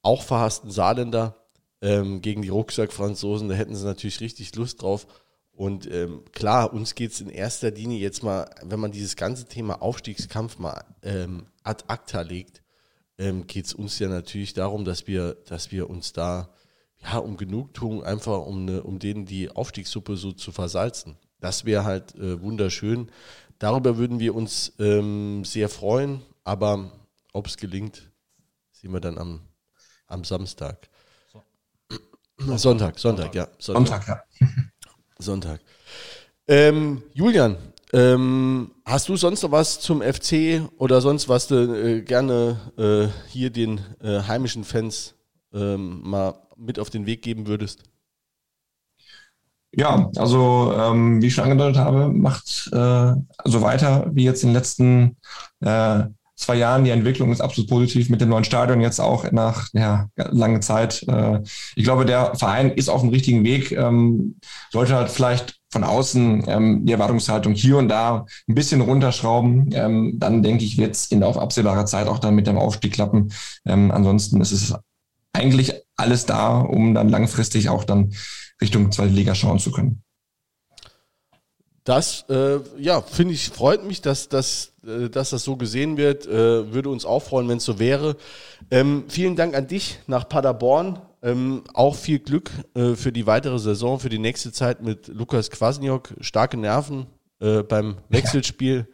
auch 0.02 0.22
verhassten 0.22 0.70
Saarländer, 0.70 1.36
ähm, 1.80 2.20
gegen 2.20 2.42
die 2.42 2.50
Rucksack-Franzosen, 2.50 3.48
da 3.48 3.54
hätten 3.54 3.74
sie 3.74 3.86
natürlich 3.86 4.20
richtig 4.20 4.54
Lust 4.54 4.82
drauf. 4.82 5.06
Und 5.52 5.90
ähm, 5.90 6.22
klar, 6.32 6.72
uns 6.72 6.94
geht 6.94 7.12
es 7.12 7.20
in 7.20 7.30
erster 7.30 7.70
Linie 7.70 7.98
jetzt 7.98 8.22
mal, 8.22 8.50
wenn 8.62 8.80
man 8.80 8.90
dieses 8.90 9.16
ganze 9.16 9.46
Thema 9.46 9.80
Aufstiegskampf 9.80 10.58
mal 10.58 10.84
ähm, 11.02 11.46
ad 11.62 11.84
acta 11.86 12.22
legt, 12.22 12.63
ähm, 13.18 13.46
geht 13.46 13.66
es 13.66 13.74
uns 13.74 13.98
ja 13.98 14.08
natürlich 14.08 14.54
darum, 14.54 14.84
dass 14.84 15.06
wir, 15.06 15.34
dass 15.46 15.70
wir 15.70 15.88
uns 15.88 16.12
da 16.12 16.48
ja 17.02 17.18
um 17.18 17.36
Genugtuung 17.36 18.02
einfach 18.04 18.40
um, 18.46 18.64
ne, 18.64 18.82
um 18.82 18.98
denen 18.98 19.26
die 19.26 19.50
Aufstiegssuppe 19.50 20.16
so 20.16 20.32
zu 20.32 20.52
versalzen. 20.52 21.16
Das 21.40 21.64
wäre 21.64 21.84
halt 21.84 22.14
äh, 22.16 22.40
wunderschön. 22.40 23.10
Darüber 23.58 23.96
würden 23.98 24.18
wir 24.18 24.34
uns 24.34 24.72
ähm, 24.78 25.44
sehr 25.44 25.68
freuen, 25.68 26.22
aber 26.42 26.90
ob 27.32 27.46
es 27.46 27.56
gelingt, 27.56 28.10
sehen 28.72 28.92
wir 28.92 29.00
dann 29.00 29.18
am, 29.18 29.40
am 30.06 30.24
Samstag. 30.24 30.88
So. 31.32 31.42
Sonntag, 32.56 32.98
Sonntag, 32.98 33.34
ja. 33.34 33.48
Sonntag, 33.58 34.02
Sonntag 34.04 34.28
ja. 34.40 34.46
Sonntag. 35.18 35.60
Ähm, 36.46 37.02
Julian, 37.14 37.56
ähm, 37.94 38.72
hast 38.84 39.08
du 39.08 39.16
sonst 39.16 39.42
noch 39.42 39.52
was 39.52 39.80
zum 39.80 40.02
FC 40.02 40.68
oder 40.78 41.00
sonst 41.00 41.28
was 41.28 41.46
du 41.46 41.54
äh, 41.54 42.02
gerne 42.02 42.58
äh, 42.76 43.30
hier 43.30 43.50
den 43.50 43.80
äh, 44.02 44.20
heimischen 44.22 44.64
Fans 44.64 45.14
ähm, 45.52 46.00
mal 46.02 46.34
mit 46.56 46.78
auf 46.80 46.90
den 46.90 47.06
Weg 47.06 47.22
geben 47.22 47.46
würdest? 47.46 47.84
Ja, 49.76 50.10
also 50.16 50.72
ähm, 50.76 51.22
wie 51.22 51.28
ich 51.28 51.34
schon 51.34 51.44
angedeutet 51.44 51.78
habe, 51.78 52.08
macht 52.08 52.68
äh, 52.72 53.14
so 53.44 53.62
weiter 53.62 54.10
wie 54.12 54.24
jetzt 54.24 54.42
in 54.42 54.50
den 54.50 54.54
letzten 54.54 55.16
äh, 55.60 56.04
zwei 56.36 56.56
Jahren. 56.56 56.84
Die 56.84 56.90
Entwicklung 56.90 57.32
ist 57.32 57.40
absolut 57.40 57.70
positiv 57.70 58.08
mit 58.08 58.20
dem 58.20 58.28
neuen 58.28 58.44
Stadion 58.44 58.80
jetzt 58.80 59.00
auch 59.00 59.30
nach 59.32 59.68
ja, 59.72 60.08
langer 60.16 60.60
Zeit. 60.60 61.04
Äh, 61.08 61.42
ich 61.76 61.84
glaube, 61.84 62.04
der 62.04 62.34
Verein 62.34 62.72
ist 62.72 62.88
auf 62.88 63.00
dem 63.00 63.10
richtigen 63.10 63.44
Weg, 63.44 63.72
ähm, 63.72 64.38
sollte 64.70 64.94
halt 64.94 65.10
vielleicht 65.10 65.60
von 65.74 65.82
außen 65.82 66.44
ähm, 66.46 66.86
die 66.86 66.92
Erwartungshaltung 66.92 67.52
hier 67.52 67.78
und 67.78 67.88
da 67.88 68.26
ein 68.48 68.54
bisschen 68.54 68.80
runterschrauben, 68.80 69.70
ähm, 69.72 70.14
dann 70.20 70.44
denke 70.44 70.64
ich, 70.64 70.78
wird 70.78 70.94
es 70.94 71.06
in 71.10 71.24
auf 71.24 71.36
absehbarer 71.36 71.84
Zeit 71.84 72.06
auch 72.06 72.20
dann 72.20 72.36
mit 72.36 72.46
dem 72.46 72.56
Aufstieg 72.56 72.92
klappen. 72.92 73.32
Ähm, 73.66 73.90
ansonsten 73.90 74.40
ist 74.40 74.52
es 74.52 74.72
eigentlich 75.32 75.74
alles 75.96 76.26
da, 76.26 76.58
um 76.58 76.94
dann 76.94 77.08
langfristig 77.08 77.68
auch 77.70 77.82
dann 77.82 78.14
Richtung 78.62 78.92
zweite 78.92 79.12
Liga 79.12 79.34
schauen 79.34 79.58
zu 79.58 79.72
können. 79.72 80.04
Das, 81.82 82.24
äh, 82.30 82.60
ja, 82.78 83.02
finde 83.02 83.34
ich, 83.34 83.50
freut 83.50 83.84
mich, 83.84 84.00
dass, 84.00 84.28
dass, 84.28 84.74
äh, 84.86 85.10
dass 85.10 85.30
das 85.30 85.42
so 85.42 85.56
gesehen 85.56 85.96
wird. 85.96 86.24
Äh, 86.24 86.72
würde 86.72 86.88
uns 86.88 87.04
auch 87.04 87.20
freuen, 87.20 87.48
wenn 87.48 87.58
es 87.58 87.64
so 87.64 87.80
wäre. 87.80 88.16
Ähm, 88.70 89.04
vielen 89.08 89.34
Dank 89.34 89.56
an 89.56 89.66
dich 89.66 89.98
nach 90.06 90.28
Paderborn. 90.28 91.00
Ähm, 91.24 91.64
auch 91.72 91.96
viel 91.96 92.18
Glück 92.18 92.50
äh, 92.74 92.94
für 92.94 93.10
die 93.10 93.26
weitere 93.26 93.58
Saison, 93.58 93.98
für 93.98 94.10
die 94.10 94.18
nächste 94.18 94.52
Zeit 94.52 94.82
mit 94.82 95.08
Lukas 95.08 95.50
Kwasniok. 95.50 96.14
Starke 96.20 96.58
Nerven 96.58 97.06
äh, 97.40 97.62
beim 97.62 97.96
Wechselspiel. 98.10 98.86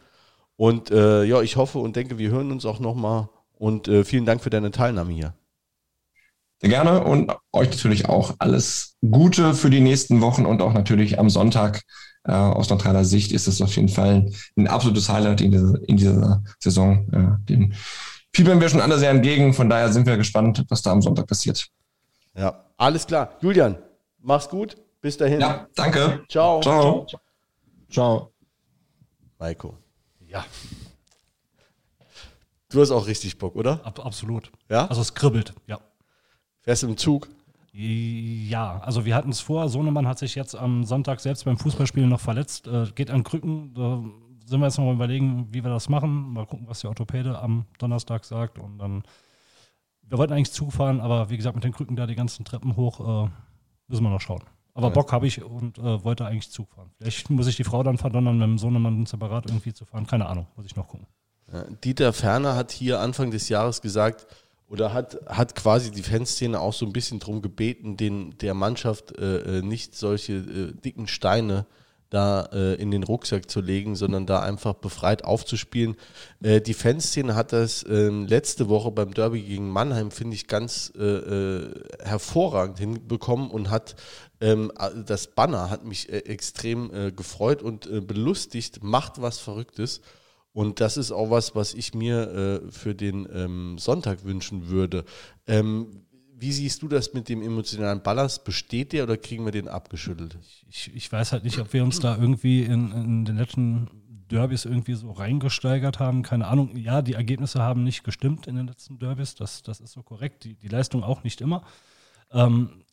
Und 0.57 0.91
äh, 0.91 1.25
ja, 1.25 1.43
ich 1.43 1.57
hoffe 1.57 1.79
und 1.79 1.97
denke, 1.97 2.19
wir 2.19 2.31
hören 2.31 2.53
uns 2.53 2.65
auch 2.65 2.79
nochmal. 2.79 3.29
Und 3.59 3.89
äh, 3.89 4.05
vielen 4.05 4.27
Dank 4.27 4.43
für 4.43 4.51
deine 4.51 4.71
Teilnahme 4.71 5.13
hier. 5.13 5.35
Sehr 6.61 6.71
gerne 6.71 7.03
und 7.03 7.33
euch 7.53 7.71
natürlich 7.71 8.09
auch 8.09 8.35
alles 8.39 8.97
Gute 9.01 9.55
für 9.55 9.71
die 9.71 9.81
nächsten 9.81 10.21
Wochen 10.21 10.45
und 10.45 10.61
auch 10.61 10.75
natürlich 10.75 11.19
am 11.19 11.31
Sonntag 11.31 11.83
äh, 12.25 12.33
aus 12.33 12.69
neutraler 12.69 13.05
Sicht 13.05 13.33
ist 13.33 13.49
es 13.49 13.63
auf 13.63 13.75
jeden 13.75 13.89
Fall 13.89 14.31
ein 14.57 14.69
absolutes 14.69 15.09
Highlight 15.09 15.41
in 15.41 15.53
dieser, 15.53 15.89
in 15.89 15.97
dieser 15.97 16.43
Saison. 16.59 17.09
Äh, 17.13 17.47
dem 17.49 17.73
fiebern 18.35 18.61
wir 18.61 18.69
schon 18.69 18.83
alle 18.83 18.99
sehr 18.99 19.11
entgegen. 19.11 19.55
Von 19.55 19.71
daher 19.71 19.91
sind 19.93 20.07
wir 20.07 20.19
gespannt, 20.19 20.65
was 20.69 20.83
da 20.83 20.93
am 20.93 21.03
Sonntag 21.03 21.27
passiert. 21.27 21.71
Ja, 22.35 22.65
alles 22.77 23.07
klar. 23.07 23.37
Julian, 23.41 23.79
mach's 24.19 24.49
gut. 24.49 24.77
Bis 25.01 25.17
dahin. 25.17 25.41
Ja, 25.41 25.67
danke. 25.75 26.25
Ciao. 26.29 26.61
Ciao. 26.61 27.07
Ciao. 27.91 28.33
Maiko. 29.39 29.77
Ja. 30.27 30.45
Du 32.71 32.81
hast 32.81 32.91
auch 32.93 33.07
richtig 33.07 33.39
Bock, 33.39 33.57
oder? 33.57 33.85
Ab, 33.85 34.05
absolut. 34.05 34.53
Ja? 34.69 34.87
Also 34.87 35.01
es 35.01 35.15
kribbelt, 35.15 35.55
ja. 35.67 35.81
Fährst 36.61 36.83
du 36.83 36.89
im 36.89 36.97
Zug? 36.97 37.29
Ja, 37.73 38.79
also 38.81 39.05
wir 39.05 39.15
hatten 39.15 39.31
es 39.31 39.41
vor. 39.41 39.69
Sohnemann 39.69 40.07
hat 40.07 40.19
sich 40.19 40.35
jetzt 40.35 40.55
am 40.55 40.85
Sonntag 40.85 41.21
selbst 41.21 41.45
beim 41.45 41.57
Fußballspielen 41.57 42.09
noch 42.09 42.21
verletzt, 42.21 42.67
äh, 42.67 42.87
geht 42.95 43.11
an 43.11 43.25
Krücken. 43.25 43.75
Da 43.75 44.03
sind 44.47 44.61
wir 44.61 44.67
jetzt 44.67 44.79
noch 44.79 44.85
mal 44.85 44.95
überlegen, 44.95 45.49
wie 45.51 45.65
wir 45.65 45.71
das 45.71 45.89
machen. 45.89 46.33
Mal 46.33 46.47
gucken, 46.47 46.69
was 46.69 46.81
der 46.81 46.91
Orthopäde 46.91 47.39
am 47.39 47.67
Donnerstag 47.79 48.25
sagt. 48.25 48.59
Und 48.59 48.79
dann, 48.79 49.03
wir 50.11 50.19
wollten 50.19 50.33
eigentlich 50.33 50.53
Zug 50.53 50.73
fahren, 50.73 51.01
aber 51.01 51.31
wie 51.31 51.37
gesagt, 51.37 51.55
mit 51.55 51.65
den 51.65 51.73
Krücken 51.73 51.97
da 51.97 52.07
die 52.07 52.17
ganzen 52.17 52.45
Treppen 52.45 52.77
hoch, 52.77 53.01
äh, 53.27 53.31
müssen 53.89 54.03
wir 54.03 54.11
noch 54.11 54.21
schauen. 54.21 54.43
Aber 54.75 54.89
Ja. 54.89 54.93
Bock 54.93 55.13
habe 55.13 55.27
ich 55.27 55.43
und 55.43 55.79
äh, 55.79 56.05
wollte 56.05 56.27
eigentlich 56.27 56.51
Zug 56.51 56.71
fahren. 56.71 56.91
Vielleicht 56.99 57.31
muss 57.31 57.47
ich 57.47 57.57
die 57.57 57.65
Frau 57.65 57.83
dann 57.83 57.99
verdonnern, 57.99 58.39
mit 58.39 58.47
dem 58.47 58.59
Sohnemann 58.59 59.07
separat 59.07 59.47
irgendwie 59.47 59.73
zu 59.73 59.85
fahren. 59.85 60.07
Keine 60.07 60.27
Ahnung, 60.27 60.47
muss 60.57 60.67
ich 60.67 60.77
noch 60.77 60.89
gucken. 60.89 61.07
Ja, 61.53 61.65
Dieter 61.85 62.13
Ferner 62.13 62.55
hat 62.55 62.71
hier 62.71 63.01
Anfang 63.01 63.31
des 63.31 63.49
Jahres 63.49 63.81
gesagt, 63.81 64.27
oder 64.69 64.93
hat, 64.93 65.19
hat 65.27 65.57
quasi 65.57 65.91
die 65.91 66.03
Fanszene 66.03 66.61
auch 66.61 66.73
so 66.73 66.87
ein 66.87 66.93
bisschen 66.93 67.19
drum 67.19 67.43
gebeten, 67.43 67.97
den, 67.97 68.39
der 68.39 68.55
Mannschaft 68.55 69.17
äh, 69.19 69.59
äh, 69.59 69.63
nicht 69.63 69.97
solche 69.97 70.35
äh, 70.35 70.73
dicken 70.73 71.09
Steine 71.09 71.67
da 72.11 72.49
äh, 72.53 72.75
in 72.75 72.91
den 72.91 73.05
Rucksack 73.05 73.49
zu 73.49 73.61
legen, 73.61 73.95
sondern 73.95 74.27
da 74.27 74.41
einfach 74.41 74.75
befreit 74.75 75.25
aufzuspielen. 75.25 75.97
Äh, 76.43 76.61
die 76.61 76.75
Fanszene 76.75 77.37
hat 77.37 77.53
das 77.53 77.85
ähm, 77.89 78.27
letzte 78.27 78.69
Woche 78.69 78.91
beim 78.91 79.15
Derby 79.15 79.43
gegen 79.43 79.71
Mannheim, 79.71 80.11
finde 80.11 80.35
ich, 80.35 80.49
ganz 80.49 80.93
äh, 80.99 81.03
äh, 81.03 81.85
hervorragend 82.03 82.79
hinbekommen 82.79 83.51
und 83.51 83.71
hat 83.71 83.95
ähm, 84.41 84.73
äh, 84.79 84.91
das 85.07 85.29
Banner 85.29 85.71
hat 85.71 85.85
mich 85.85 86.13
äh, 86.13 86.19
extrem 86.19 86.93
äh, 86.93 87.13
gefreut 87.13 87.63
und 87.63 87.87
äh, 87.87 88.01
belustigt, 88.01 88.83
macht 88.83 89.23
was 89.23 89.39
Verrücktes. 89.39 90.01
Und 90.53 90.81
das 90.81 90.97
ist 90.97 91.13
auch 91.13 91.31
was, 91.31 91.55
was 91.55 91.75
ich 91.75 91.95
mir 91.95 92.63
äh, 92.67 92.73
für 92.73 92.95
den 92.95 93.29
ähm, 93.33 93.79
Sonntag 93.79 94.25
wünschen 94.25 94.69
würde. 94.69 95.05
Ähm, 95.47 96.07
wie 96.41 96.53
siehst 96.53 96.83
du 96.83 96.89
das 96.89 97.13
mit 97.13 97.29
dem 97.29 97.43
emotionalen 97.43 98.03
Ballast? 98.03 98.45
Besteht 98.45 98.93
der 98.93 99.05
oder 99.05 99.17
kriegen 99.17 99.45
wir 99.45 99.53
den 99.53 99.69
abgeschüttelt? 99.69 100.39
Ich, 100.69 100.91
ich 100.95 101.13
weiß 101.13 101.33
halt 101.33 101.45
nicht, 101.45 101.59
ob 101.59 101.73
wir 101.73 101.85
uns 101.85 102.01
da 102.01 102.17
irgendwie 102.17 102.63
in, 102.63 102.93
in 102.93 103.25
den 103.25 103.37
letzten 103.37 103.89
Derbys 104.31 104.65
irgendwie 104.65 104.95
so 104.95 105.11
reingesteigert 105.11 105.99
haben. 105.99 106.23
Keine 106.23 106.47
Ahnung. 106.47 106.77
Ja, 106.77 107.03
die 107.03 107.15
Ergebnisse 107.15 107.61
haben 107.61 107.85
nicht 107.85 108.05
gestimmt 108.05 108.47
in 108.47 108.57
den 108.57 108.67
letzten 108.67 108.99
Derbys. 108.99 109.35
Das, 109.35 109.63
das 109.63 109.81
ist 109.81 109.93
so 109.93 110.03
korrekt. 110.03 110.45
Die, 110.45 110.55
die 110.55 110.69
Leistung 110.69 111.03
auch 111.03 111.25
nicht 111.25 111.41
immer. 111.41 111.63
Ähm, 112.33 112.85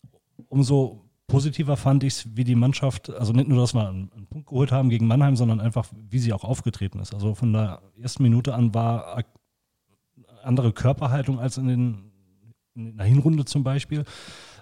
umso 0.50 1.06
positiver 1.28 1.78
fand 1.78 2.04
ich 2.04 2.14
es, 2.14 2.36
wie 2.36 2.44
die 2.44 2.56
Mannschaft, 2.56 3.10
also 3.10 3.34
nicht 3.34 3.48
nur, 3.48 3.60
dass 3.60 3.74
wir 3.74 3.88
einen, 3.88 4.12
einen 4.14 4.28
Punkt 4.28 4.48
geholt 4.48 4.72
haben 4.72 4.90
gegen 4.90 5.08
Mannheim, 5.08 5.36
sondern 5.36 5.60
einfach, 5.60 5.88
wie 6.10 6.20
sie 6.20 6.34
auch 6.34 6.44
aufgetreten 6.44 7.00
ist. 7.00 7.14
Also 7.14 7.36
von 7.36 7.54
der 7.54 7.82
ersten 8.02 8.24
Minute 8.24 8.54
an 8.54 8.74
war 8.74 9.24
andere 10.44 10.72
Körperhaltung 10.72 11.40
als 11.40 11.58
in, 11.58 11.68
den, 11.68 12.07
in 12.78 12.98
der 12.98 13.06
Hinrunde 13.06 13.46
zum 13.46 13.64
Beispiel. 13.64 14.06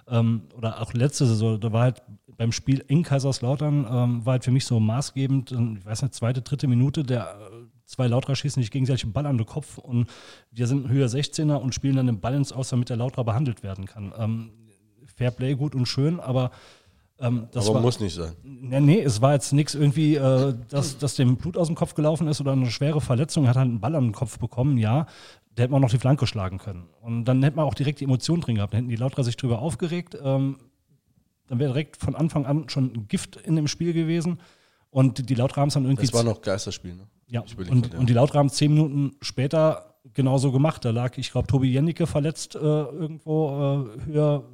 Ähm, 0.08 0.42
oder 0.56 0.80
auch 0.80 0.92
letzte 0.92 1.26
Saison, 1.26 1.60
da 1.60 1.72
war 1.72 1.82
halt 1.82 2.02
beim 2.36 2.52
Spiel 2.52 2.84
in 2.86 3.02
Kaiserslautern, 3.02 3.86
ähm, 3.90 4.26
war 4.26 4.32
halt 4.32 4.44
für 4.44 4.52
mich 4.52 4.64
so 4.64 4.78
maßgebend, 4.78 5.52
ähm, 5.52 5.76
ich 5.80 5.84
weiß 5.84 6.02
nicht, 6.02 6.14
zweite, 6.14 6.42
dritte 6.42 6.68
Minute, 6.68 7.02
der 7.02 7.22
äh, 7.22 7.66
zwei 7.86 8.06
Lauterer 8.06 8.36
schießen 8.36 8.62
sich 8.62 8.70
gegenseitig 8.70 9.04
einen 9.04 9.12
Ball 9.12 9.26
an 9.26 9.36
den 9.36 9.46
Kopf 9.46 9.78
und 9.78 10.08
wir 10.52 10.66
sind 10.66 10.88
höher 10.88 11.08
16er 11.08 11.56
und 11.56 11.74
spielen 11.74 11.96
dann 11.96 12.06
den 12.06 12.20
Ball 12.20 12.34
ins 12.34 12.52
Aus, 12.52 12.68
damit 12.68 12.88
der 12.88 12.96
Lauterer 12.96 13.24
behandelt 13.24 13.62
werden 13.62 13.86
kann. 13.86 14.12
Ähm, 14.16 14.50
Fairplay 15.16 15.54
gut 15.54 15.74
und 15.74 15.86
schön, 15.86 16.20
aber 16.20 16.50
ähm, 17.18 17.48
das 17.52 17.66
Aber 17.66 17.76
war, 17.76 17.82
muss 17.82 17.98
nicht 17.98 18.14
sein. 18.14 18.32
Nee, 18.42 18.80
nee, 18.80 19.00
es 19.00 19.22
war 19.22 19.32
jetzt 19.32 19.52
nichts 19.52 19.74
irgendwie, 19.74 20.16
äh, 20.16 20.54
dass, 20.68 20.98
dass 20.98 21.16
dem 21.16 21.36
Blut 21.36 21.56
aus 21.56 21.68
dem 21.68 21.76
Kopf 21.76 21.94
gelaufen 21.94 22.28
ist 22.28 22.40
oder 22.40 22.52
eine 22.52 22.70
schwere 22.70 23.00
Verletzung. 23.00 23.44
Er 23.44 23.50
hat 23.50 23.56
halt 23.56 23.68
einen 23.68 23.80
Ball 23.80 23.94
an 23.94 24.04
den 24.04 24.12
Kopf 24.12 24.38
bekommen, 24.38 24.76
ja. 24.76 25.06
Der 25.56 25.64
hätte 25.64 25.72
man 25.72 25.80
auch 25.80 25.86
noch 25.86 25.90
die 25.90 25.98
Flanke 25.98 26.26
schlagen 26.26 26.58
können. 26.58 26.88
Und 27.00 27.24
dann 27.24 27.42
hätte 27.42 27.56
man 27.56 27.64
auch 27.64 27.74
direkt 27.74 28.00
die 28.00 28.04
Emotionen 28.04 28.42
drin 28.42 28.56
gehabt. 28.56 28.72
Dann 28.72 28.80
hätten 28.80 28.90
die 28.90 28.96
Lauterer 28.96 29.24
sich 29.24 29.36
drüber 29.36 29.60
aufgeregt. 29.60 30.16
Ähm, 30.22 30.58
dann 31.48 31.58
wäre 31.58 31.72
direkt 31.72 31.96
von 31.96 32.14
Anfang 32.14 32.44
an 32.46 32.68
schon 32.68 33.08
Gift 33.08 33.36
in 33.36 33.56
dem 33.56 33.68
Spiel 33.68 33.92
gewesen. 33.92 34.38
Und 34.90 35.28
die, 35.28 35.34
Lauterer 35.34 35.62
haben 35.62 35.68
es 35.68 35.74
dann 35.74 35.84
irgendwie. 35.84 36.06
Das 36.06 36.14
war 36.14 36.24
noch 36.24 36.40
Geisterspiel, 36.40 36.94
ne? 36.94 37.06
Ja, 37.28 37.40
und, 37.40 37.56
grad, 37.56 37.92
ja. 37.92 37.98
und 37.98 38.08
die 38.08 38.12
Lauterer 38.12 38.38
haben 38.38 38.46
es 38.46 38.54
zehn 38.54 38.72
Minuten 38.72 39.16
später 39.20 39.96
genauso 40.14 40.52
gemacht. 40.52 40.84
Da 40.84 40.90
lag, 40.90 41.18
ich 41.18 41.32
glaube, 41.32 41.46
Tobi 41.48 41.72
Jennecke 41.72 42.06
verletzt 42.06 42.54
äh, 42.54 42.58
irgendwo 42.58 43.88
äh, 43.98 44.06
höher 44.06 44.44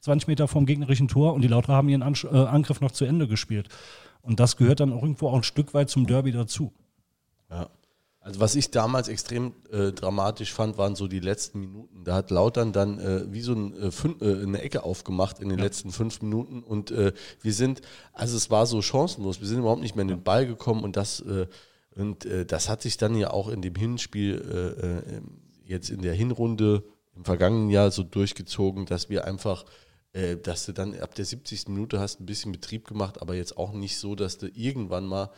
20 0.00 0.28
Meter 0.28 0.48
vom 0.48 0.66
gegnerischen 0.66 1.08
Tor 1.08 1.32
und 1.32 1.42
die 1.42 1.48
Lauterer 1.48 1.74
haben 1.74 1.88
ihren 1.88 2.02
Ansch 2.02 2.24
äh, 2.24 2.28
Angriff 2.28 2.80
noch 2.80 2.90
zu 2.90 3.04
Ende 3.04 3.28
gespielt. 3.28 3.68
Und 4.20 4.40
das 4.40 4.56
gehört 4.56 4.80
dann 4.80 4.92
auch 4.92 5.02
irgendwo 5.02 5.28
auch 5.28 5.36
ein 5.36 5.42
Stück 5.42 5.74
weit 5.74 5.90
zum 5.90 6.06
Derby 6.06 6.32
dazu. 6.32 6.72
Ja. 7.50 7.68
Also 8.22 8.38
was 8.38 8.54
ich 8.54 8.70
damals 8.70 9.08
extrem 9.08 9.52
äh, 9.72 9.90
dramatisch 9.90 10.52
fand, 10.52 10.78
waren 10.78 10.94
so 10.94 11.08
die 11.08 11.18
letzten 11.20 11.60
Minuten. 11.60 12.04
Da 12.04 12.14
hat 12.14 12.30
Lautern 12.30 12.72
dann 12.72 12.98
äh, 13.00 13.24
wie 13.32 13.40
so 13.40 13.52
ein, 13.52 13.76
äh, 13.76 13.86
fün- 13.88 14.22
äh, 14.22 14.42
eine 14.44 14.62
Ecke 14.62 14.84
aufgemacht 14.84 15.40
in 15.40 15.48
den 15.48 15.58
letzten 15.58 15.90
fünf 15.90 16.22
Minuten 16.22 16.62
und 16.62 16.92
äh, 16.92 17.12
wir 17.40 17.52
sind, 17.52 17.80
also 18.12 18.36
es 18.36 18.48
war 18.48 18.66
so 18.66 18.80
chancenlos, 18.80 19.40
wir 19.40 19.48
sind 19.48 19.58
überhaupt 19.58 19.82
nicht 19.82 19.96
mehr 19.96 20.02
in 20.02 20.08
den 20.08 20.22
Ball 20.22 20.46
gekommen 20.46 20.84
und 20.84 20.96
das, 20.96 21.20
äh, 21.20 21.46
und, 21.94 22.26
das 22.46 22.70
hat 22.70 22.80
sich 22.80 22.96
dann 22.96 23.14
ja 23.16 23.32
auch 23.32 23.48
in 23.48 23.60
dem 23.60 23.74
Hinspiel 23.74 25.20
jetzt 25.66 25.90
in 25.90 26.00
der 26.00 26.14
Hinrunde 26.14 26.84
im 27.14 27.26
vergangenen 27.26 27.68
Jahr 27.68 27.90
so 27.90 28.02
durchgezogen, 28.02 28.86
dass 28.86 29.10
wir 29.10 29.26
einfach 29.26 29.66
äh, 30.14 30.36
dass 30.36 30.66
du 30.66 30.72
dann 30.72 30.98
ab 30.98 31.14
der 31.14 31.24
70. 31.24 31.68
Minute 31.68 31.98
hast 31.98 32.20
ein 32.20 32.26
bisschen 32.26 32.52
Betrieb 32.52 32.86
gemacht, 32.86 33.20
aber 33.22 33.34
jetzt 33.34 33.56
auch 33.56 33.72
nicht 33.72 33.98
so, 33.98 34.14
dass 34.14 34.38
du 34.38 34.46
irgendwann 34.48 35.06
mal 35.06 35.30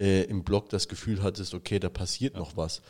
äh, 0.00 0.22
im 0.24 0.44
Block 0.44 0.68
das 0.68 0.88
Gefühl 0.88 1.22
hattest, 1.22 1.54
okay, 1.54 1.78
da 1.78 1.88
passiert 1.88 2.36
noch 2.36 2.56
was. 2.56 2.82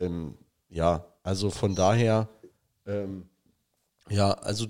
Ähm, 0.00 0.34
ja, 0.68 1.04
also 1.22 1.50
von 1.50 1.74
daher, 1.74 2.28
ähm, 2.86 3.28
ja, 4.10 4.32
also 4.32 4.66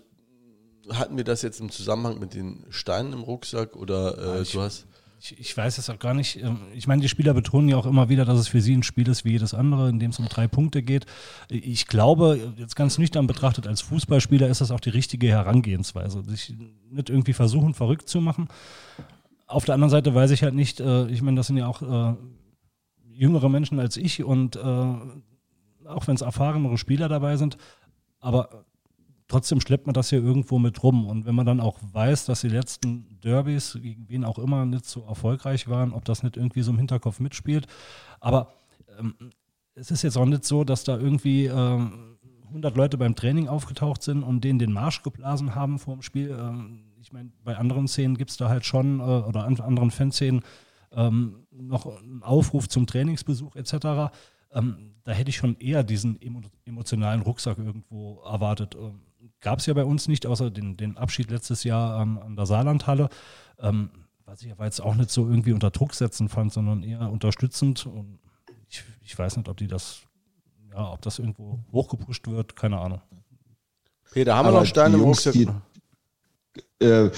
hatten 0.90 1.16
wir 1.16 1.24
das 1.24 1.42
jetzt 1.42 1.60
im 1.60 1.70
Zusammenhang 1.70 2.18
mit 2.18 2.34
den 2.34 2.64
Steinen 2.70 3.12
im 3.12 3.20
Rucksack 3.20 3.76
oder 3.76 4.40
äh, 4.40 4.44
du 4.44 4.60
hast. 4.60 4.86
Ich, 5.20 5.38
ich 5.38 5.56
weiß 5.56 5.78
es 5.78 5.90
auch 5.90 5.98
gar 5.98 6.14
nicht. 6.14 6.36
Ähm, 6.36 6.60
Ich 6.74 6.86
meine, 6.86 7.02
die 7.02 7.08
Spieler 7.08 7.34
betonen 7.34 7.68
ja 7.68 7.76
auch 7.76 7.86
immer 7.86 8.08
wieder, 8.08 8.24
dass 8.24 8.38
es 8.38 8.48
für 8.48 8.60
sie 8.60 8.76
ein 8.76 8.84
Spiel 8.84 9.08
ist 9.08 9.24
wie 9.24 9.32
jedes 9.32 9.52
andere, 9.52 9.88
in 9.88 9.98
dem 9.98 10.10
es 10.10 10.18
um 10.18 10.28
drei 10.28 10.46
Punkte 10.46 10.82
geht. 10.82 11.06
Ich 11.48 11.88
glaube, 11.88 12.54
jetzt 12.56 12.76
ganz 12.76 12.98
nüchtern 12.98 13.26
betrachtet, 13.26 13.66
als 13.66 13.80
Fußballspieler 13.80 14.48
ist 14.48 14.60
das 14.60 14.70
auch 14.70 14.80
die 14.80 14.90
richtige 14.90 15.28
Herangehensweise. 15.28 16.22
Sich 16.24 16.54
nicht 16.90 17.10
irgendwie 17.10 17.32
versuchen, 17.32 17.74
verrückt 17.74 18.08
zu 18.08 18.20
machen. 18.20 18.48
Auf 19.48 19.64
der 19.64 19.74
anderen 19.74 19.90
Seite 19.90 20.14
weiß 20.14 20.30
ich 20.30 20.42
halt 20.42 20.54
nicht, 20.54 20.78
äh, 20.78 21.08
ich 21.08 21.22
meine, 21.22 21.36
das 21.36 21.48
sind 21.48 21.56
ja 21.56 21.66
auch 21.66 21.82
äh, 21.82 22.16
jüngere 23.10 23.48
Menschen 23.48 23.80
als 23.80 23.96
ich 23.96 24.22
und 24.22 24.56
äh, 24.56 24.60
auch 24.60 26.06
wenn 26.06 26.14
es 26.14 26.20
erfahrenere 26.20 26.78
Spieler 26.78 27.08
dabei 27.08 27.36
sind, 27.36 27.56
aber 28.20 28.64
trotzdem 29.26 29.60
schleppt 29.60 29.86
man 29.86 29.94
das 29.94 30.10
hier 30.10 30.22
irgendwo 30.22 30.58
mit 30.58 30.82
rum. 30.82 31.06
Und 31.06 31.26
wenn 31.26 31.34
man 31.34 31.46
dann 31.46 31.60
auch 31.60 31.78
weiß, 31.92 32.26
dass 32.26 32.42
die 32.42 32.48
letzten 32.48 33.20
Derbys, 33.20 33.78
gegen 33.80 34.08
wen 34.08 34.24
auch 34.24 34.38
immer, 34.38 34.66
nicht 34.66 34.86
so 34.86 35.04
erfolgreich 35.04 35.68
waren, 35.68 35.92
ob 35.92 36.04
das 36.04 36.22
nicht 36.22 36.36
irgendwie 36.36 36.62
so 36.62 36.72
im 36.72 36.78
Hinterkopf 36.78 37.20
mitspielt. 37.20 37.66
Aber 38.20 38.52
ähm, 38.98 39.14
es 39.74 39.90
ist 39.90 40.02
jetzt 40.02 40.16
auch 40.16 40.26
nicht 40.26 40.44
so, 40.44 40.64
dass 40.64 40.84
da 40.84 40.98
irgendwie 40.98 41.46
ähm, 41.46 42.18
100 42.48 42.76
Leute 42.76 42.98
beim 42.98 43.14
Training 43.14 43.48
aufgetaucht 43.48 44.02
sind 44.02 44.22
und 44.22 44.42
denen 44.42 44.58
den 44.58 44.72
Marsch 44.72 45.02
geblasen 45.02 45.54
haben 45.54 45.78
vor 45.78 45.94
dem 45.94 46.02
Spiel. 46.02 46.30
Ähm, 46.30 46.87
ich 47.08 47.12
meine, 47.14 47.30
bei 47.42 47.56
anderen 47.56 47.88
Szenen 47.88 48.18
gibt 48.18 48.30
es 48.30 48.36
da 48.36 48.50
halt 48.50 48.66
schon, 48.66 49.00
äh, 49.00 49.02
oder 49.02 49.44
an 49.44 49.58
anderen 49.60 49.90
Fanszenen, 49.90 50.42
ähm, 50.92 51.46
noch 51.50 51.86
einen 51.86 52.22
Aufruf 52.22 52.68
zum 52.68 52.86
Trainingsbesuch 52.86 53.56
etc. 53.56 54.12
Ähm, 54.52 54.94
da 55.04 55.12
hätte 55.12 55.30
ich 55.30 55.36
schon 55.36 55.56
eher 55.58 55.84
diesen 55.84 56.20
emo 56.20 56.42
emotionalen 56.66 57.22
Rucksack 57.22 57.56
irgendwo 57.56 58.20
erwartet. 58.26 58.74
Ähm, 58.74 59.00
Gab 59.40 59.60
es 59.60 59.66
ja 59.66 59.72
bei 59.72 59.86
uns 59.86 60.06
nicht, 60.06 60.26
außer 60.26 60.50
den, 60.50 60.76
den 60.76 60.98
Abschied 60.98 61.30
letztes 61.30 61.64
Jahr 61.64 61.96
an, 61.98 62.18
an 62.18 62.36
der 62.36 62.44
Saarlandhalle, 62.44 63.08
ähm, 63.58 63.88
was 64.26 64.42
ich 64.42 64.52
aber 64.52 64.66
jetzt 64.66 64.80
auch 64.80 64.94
nicht 64.94 65.10
so 65.10 65.26
irgendwie 65.26 65.54
unter 65.54 65.70
Druck 65.70 65.94
setzen 65.94 66.28
fand, 66.28 66.52
sondern 66.52 66.82
eher 66.82 67.10
unterstützend. 67.10 67.86
Und 67.86 68.18
ich, 68.68 68.84
ich 69.00 69.18
weiß 69.18 69.38
nicht, 69.38 69.48
ob 69.48 69.56
die 69.56 69.66
das, 69.66 70.02
ja, 70.70 70.92
ob 70.92 71.00
das 71.00 71.18
irgendwo 71.18 71.58
hochgepusht 71.72 72.26
wird, 72.26 72.54
keine 72.54 72.78
Ahnung. 72.78 73.00
Peter, 74.12 74.36
haben 74.36 74.48
wir 74.48 74.60
noch 74.60 74.66
Steine 74.66 74.96
im 74.96 75.04
Rucksack? 75.04 75.34
Äh, 76.80 77.10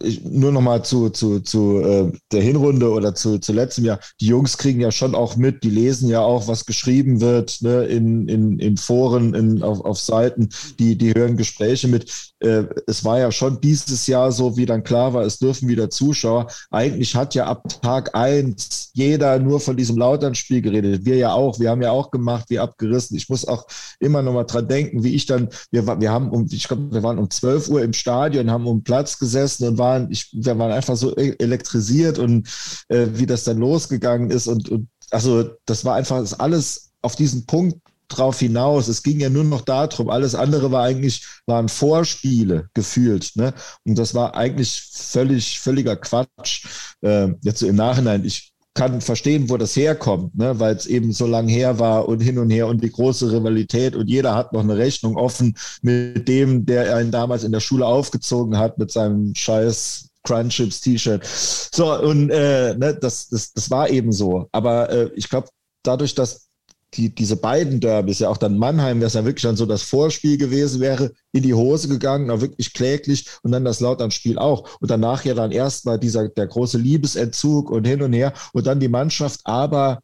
ich, 0.00 0.24
nur 0.24 0.52
noch 0.52 0.60
mal 0.60 0.84
zu, 0.84 1.10
zu, 1.10 1.40
zu 1.40 1.80
äh, 1.80 2.12
der 2.30 2.42
Hinrunde 2.42 2.90
oder 2.90 3.14
zu, 3.14 3.38
zu 3.38 3.52
letztem 3.52 3.84
Jahr. 3.84 4.00
Die 4.20 4.26
Jungs 4.26 4.56
kriegen 4.56 4.80
ja 4.80 4.90
schon 4.90 5.14
auch 5.14 5.36
mit, 5.36 5.64
die 5.64 5.70
lesen 5.70 6.08
ja 6.08 6.20
auch, 6.20 6.48
was 6.48 6.66
geschrieben 6.66 7.20
wird 7.20 7.58
ne, 7.62 7.84
in, 7.84 8.28
in, 8.28 8.58
in 8.58 8.76
Foren, 8.76 9.34
in, 9.34 9.62
auf, 9.62 9.84
auf 9.84 9.98
Seiten, 9.98 10.48
die, 10.78 10.96
die 10.96 11.14
hören 11.14 11.36
Gespräche 11.36 11.88
mit. 11.88 12.32
Äh, 12.40 12.64
es 12.86 13.04
war 13.04 13.18
ja 13.18 13.32
schon 13.32 13.60
dieses 13.60 14.06
Jahr 14.06 14.32
so, 14.32 14.56
wie 14.56 14.66
dann 14.66 14.84
klar 14.84 15.14
war, 15.14 15.24
es 15.24 15.38
dürfen 15.38 15.68
wieder 15.68 15.90
Zuschauer. 15.90 16.46
Eigentlich 16.70 17.14
hat 17.14 17.34
ja 17.34 17.46
ab 17.46 17.80
Tag 17.82 18.14
eins 18.14 18.90
jeder 18.94 19.38
nur 19.38 19.60
von 19.60 19.76
diesem 19.76 19.96
Lautern-Spiel 19.96 20.62
geredet. 20.62 21.04
Wir 21.04 21.16
ja 21.16 21.32
auch, 21.32 21.58
wir 21.58 21.70
haben 21.70 21.82
ja 21.82 21.90
auch 21.90 22.10
gemacht, 22.10 22.46
wie 22.48 22.58
abgerissen. 22.58 23.16
Ich 23.16 23.28
muss 23.28 23.46
auch 23.46 23.66
immer 24.00 24.22
noch 24.22 24.32
mal 24.32 24.44
dran 24.44 24.68
denken, 24.68 25.04
wie 25.04 25.14
ich 25.14 25.26
dann, 25.26 25.48
wir, 25.70 25.86
wir 26.00 26.10
haben 26.10 26.30
um, 26.30 26.46
ich 26.50 26.68
glaube, 26.68 26.92
wir 26.92 27.02
waren 27.02 27.18
um 27.18 27.30
12 27.30 27.68
Uhr 27.68 27.82
im 27.82 27.92
Stadion, 27.92 28.50
haben 28.50 28.66
um 28.66 28.82
Platz 28.82 29.01
gesessen 29.18 29.68
und 29.68 29.78
waren, 29.78 30.10
ich, 30.10 30.30
wir 30.32 30.58
waren 30.58 30.72
einfach 30.72 30.96
so 30.96 31.16
e-, 31.16 31.36
elektrisiert 31.38 32.18
und 32.18 32.48
äh, 32.88 33.06
wie 33.12 33.26
das 33.26 33.44
dann 33.44 33.58
losgegangen 33.58 34.30
ist 34.30 34.46
und, 34.46 34.68
und 34.68 34.88
also 35.10 35.50
das 35.66 35.84
war 35.84 35.96
einfach 35.96 36.20
das 36.20 36.38
alles 36.38 36.92
auf 37.02 37.16
diesen 37.16 37.46
Punkt 37.46 37.78
drauf 38.08 38.38
hinaus. 38.38 38.88
Es 38.88 39.02
ging 39.02 39.20
ja 39.20 39.30
nur 39.30 39.44
noch 39.44 39.62
darum. 39.62 40.10
Alles 40.10 40.34
andere 40.34 40.70
war 40.70 40.84
eigentlich, 40.84 41.26
waren 41.46 41.68
Vorspiele 41.68 42.68
gefühlt. 42.74 43.32
Ne? 43.36 43.54
Und 43.84 43.98
das 43.98 44.14
war 44.14 44.34
eigentlich 44.34 44.90
völlig, 44.92 45.60
völliger 45.60 45.96
Quatsch. 45.96 46.66
Äh, 47.00 47.28
jetzt 47.42 47.60
so 47.60 47.66
im 47.66 47.76
Nachhinein, 47.76 48.24
ich 48.24 48.51
kann 48.74 49.00
verstehen, 49.00 49.50
wo 49.50 49.56
das 49.56 49.76
herkommt, 49.76 50.36
ne? 50.36 50.58
weil 50.58 50.74
es 50.74 50.86
eben 50.86 51.12
so 51.12 51.26
lang 51.26 51.48
her 51.48 51.78
war 51.78 52.08
und 52.08 52.20
hin 52.20 52.38
und 52.38 52.50
her 52.50 52.66
und 52.68 52.82
die 52.82 52.90
große 52.90 53.30
Rivalität 53.30 53.94
und 53.94 54.08
jeder 54.08 54.34
hat 54.34 54.52
noch 54.52 54.62
eine 54.62 54.76
Rechnung 54.76 55.16
offen 55.16 55.56
mit 55.82 56.26
dem, 56.26 56.64
der 56.64 56.96
einen 56.96 57.10
damals 57.10 57.44
in 57.44 57.52
der 57.52 57.60
Schule 57.60 57.86
aufgezogen 57.86 58.56
hat 58.56 58.78
mit 58.78 58.90
seinem 58.90 59.34
scheiß 59.34 60.08
Crunchips 60.24 60.80
T-Shirt. 60.80 61.24
So, 61.26 62.00
und 62.00 62.30
äh, 62.30 62.74
ne, 62.74 62.94
das, 62.94 63.28
das, 63.28 63.52
das 63.52 63.70
war 63.70 63.90
eben 63.90 64.12
so. 64.12 64.48
Aber 64.52 64.88
äh, 64.90 65.10
ich 65.16 65.28
glaube, 65.28 65.48
dadurch, 65.82 66.14
dass 66.14 66.48
die, 66.94 67.14
diese 67.14 67.36
beiden 67.36 67.80
Derbys, 67.80 68.18
ja 68.18 68.28
auch 68.28 68.36
dann 68.36 68.58
Mannheim, 68.58 69.00
das 69.00 69.14
ja 69.14 69.24
wirklich 69.24 69.42
dann 69.42 69.56
so 69.56 69.66
das 69.66 69.82
Vorspiel 69.82 70.36
gewesen 70.36 70.80
wäre, 70.80 71.12
in 71.32 71.42
die 71.42 71.54
Hose 71.54 71.88
gegangen, 71.88 72.30
auch 72.30 72.40
wirklich 72.40 72.74
kläglich 72.74 73.28
und 73.42 73.52
dann 73.52 73.64
das 73.64 73.80
Lautern-Spiel 73.80 74.38
auch. 74.38 74.78
Und 74.80 74.90
danach 74.90 75.24
ja 75.24 75.34
dann 75.34 75.52
erstmal 75.52 75.98
dieser, 75.98 76.28
der 76.28 76.46
große 76.46 76.78
Liebesentzug 76.78 77.70
und 77.70 77.86
hin 77.86 78.02
und 78.02 78.12
her 78.12 78.32
und 78.52 78.66
dann 78.66 78.80
die 78.80 78.88
Mannschaft, 78.88 79.40
aber 79.44 80.00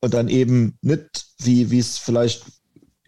und 0.00 0.14
dann 0.14 0.28
eben 0.28 0.76
nicht, 0.82 1.26
wie 1.38 1.78
es 1.78 1.98
vielleicht 1.98 2.44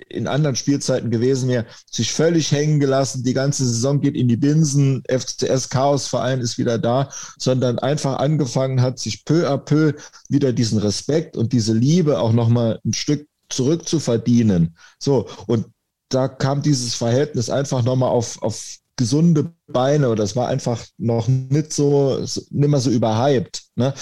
in 0.08 0.26
anderen 0.26 0.56
Spielzeiten 0.56 1.10
gewesen 1.10 1.48
wäre, 1.48 1.66
sich 1.90 2.12
völlig 2.12 2.50
hängen 2.50 2.80
gelassen. 2.80 3.22
Die 3.22 3.34
ganze 3.34 3.64
Saison 3.64 4.00
geht 4.00 4.16
in 4.16 4.28
die 4.28 4.36
Binsen. 4.36 5.02
FCS 5.08 5.68
Chaosverein 5.68 6.40
ist 6.40 6.58
wieder 6.58 6.78
da, 6.78 7.10
sondern 7.38 7.78
einfach 7.78 8.18
angefangen 8.18 8.82
hat, 8.82 8.98
sich 8.98 9.24
peu 9.24 9.48
à 9.48 9.56
peu 9.56 9.94
wieder 10.28 10.52
diesen 10.52 10.78
Respekt 10.78 11.36
und 11.36 11.52
diese 11.52 11.72
Liebe 11.72 12.18
auch 12.18 12.32
nochmal 12.32 12.80
ein 12.84 12.92
Stück 12.92 13.28
zurückzuverdienen. 13.48 14.76
So. 14.98 15.28
Und 15.46 15.66
da 16.08 16.28
kam 16.28 16.62
dieses 16.62 16.94
Verhältnis 16.94 17.50
einfach 17.50 17.82
nochmal 17.82 18.10
auf, 18.10 18.42
auf 18.42 18.78
gesunde 18.96 19.52
Beine 19.66 20.08
oder 20.08 20.22
es 20.22 20.36
war 20.36 20.48
einfach 20.48 20.84
noch 20.98 21.28
nicht 21.28 21.72
so, 21.72 22.20
nicht 22.20 22.50
mehr 22.50 22.80
so 22.80 22.90
überhyped. 22.90 23.62
Ne? 23.74 23.94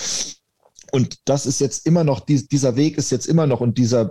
Und 0.90 1.20
das 1.24 1.46
ist 1.46 1.60
jetzt 1.60 1.86
immer 1.86 2.04
noch, 2.04 2.20
dieser 2.20 2.76
Weg 2.76 2.98
ist 2.98 3.10
jetzt 3.10 3.26
immer 3.26 3.46
noch 3.46 3.60
und 3.60 3.78
dieser 3.78 4.10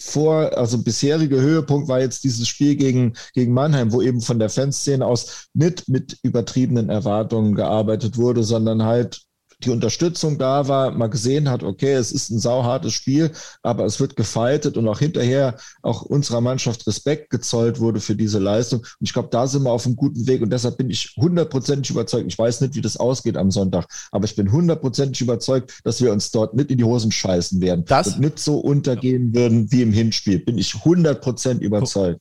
vor, 0.00 0.56
also 0.56 0.82
bisherige 0.82 1.40
Höhepunkt 1.40 1.88
war 1.88 2.00
jetzt 2.00 2.24
dieses 2.24 2.48
Spiel 2.48 2.76
gegen, 2.76 3.14
gegen 3.32 3.52
Mannheim, 3.52 3.92
wo 3.92 4.02
eben 4.02 4.20
von 4.20 4.38
der 4.38 4.50
Fanszene 4.50 5.04
aus 5.04 5.48
nicht 5.54 5.88
mit 5.88 6.18
übertriebenen 6.22 6.90
Erwartungen 6.90 7.54
gearbeitet 7.54 8.16
wurde, 8.16 8.44
sondern 8.44 8.82
halt 8.82 9.23
die 9.64 9.70
Unterstützung 9.70 10.38
da 10.38 10.68
war, 10.68 10.90
man 10.90 11.10
gesehen 11.10 11.50
hat, 11.50 11.62
okay, 11.62 11.92
es 11.92 12.12
ist 12.12 12.30
ein 12.30 12.38
sauhartes 12.38 12.92
Spiel, 12.92 13.32
aber 13.62 13.84
es 13.84 14.00
wird 14.00 14.16
gefeitet 14.16 14.76
und 14.76 14.86
auch 14.88 14.98
hinterher 14.98 15.56
auch 15.82 16.02
unserer 16.02 16.40
Mannschaft 16.40 16.86
Respekt 16.86 17.30
gezollt 17.30 17.80
wurde 17.80 18.00
für 18.00 18.14
diese 18.14 18.38
Leistung. 18.38 18.80
Und 18.80 19.06
ich 19.06 19.12
glaube, 19.12 19.28
da 19.30 19.46
sind 19.46 19.62
wir 19.62 19.72
auf 19.72 19.86
einem 19.86 19.96
guten 19.96 20.26
Weg 20.26 20.42
und 20.42 20.50
deshalb 20.50 20.76
bin 20.76 20.90
ich 20.90 21.14
hundertprozentig 21.16 21.90
überzeugt. 21.90 22.26
Ich 22.26 22.38
weiß 22.38 22.60
nicht, 22.60 22.74
wie 22.74 22.80
das 22.80 22.96
ausgeht 22.96 23.36
am 23.36 23.50
Sonntag, 23.50 23.86
aber 24.12 24.24
ich 24.24 24.36
bin 24.36 24.52
hundertprozentig 24.52 25.20
überzeugt, 25.20 25.80
dass 25.84 26.00
wir 26.00 26.12
uns 26.12 26.30
dort 26.30 26.54
nicht 26.54 26.70
in 26.70 26.78
die 26.78 26.84
Hosen 26.84 27.12
scheißen 27.12 27.60
werden 27.60 27.84
das, 27.86 28.08
und 28.08 28.20
nicht 28.20 28.38
so 28.38 28.58
untergehen 28.58 29.32
ja. 29.32 29.40
würden 29.40 29.70
wie 29.72 29.82
im 29.82 29.92
Hinspiel. 29.92 30.38
Bin 30.38 30.58
ich 30.58 30.74
hundertprozentig 30.84 31.66
überzeugt. 31.66 32.20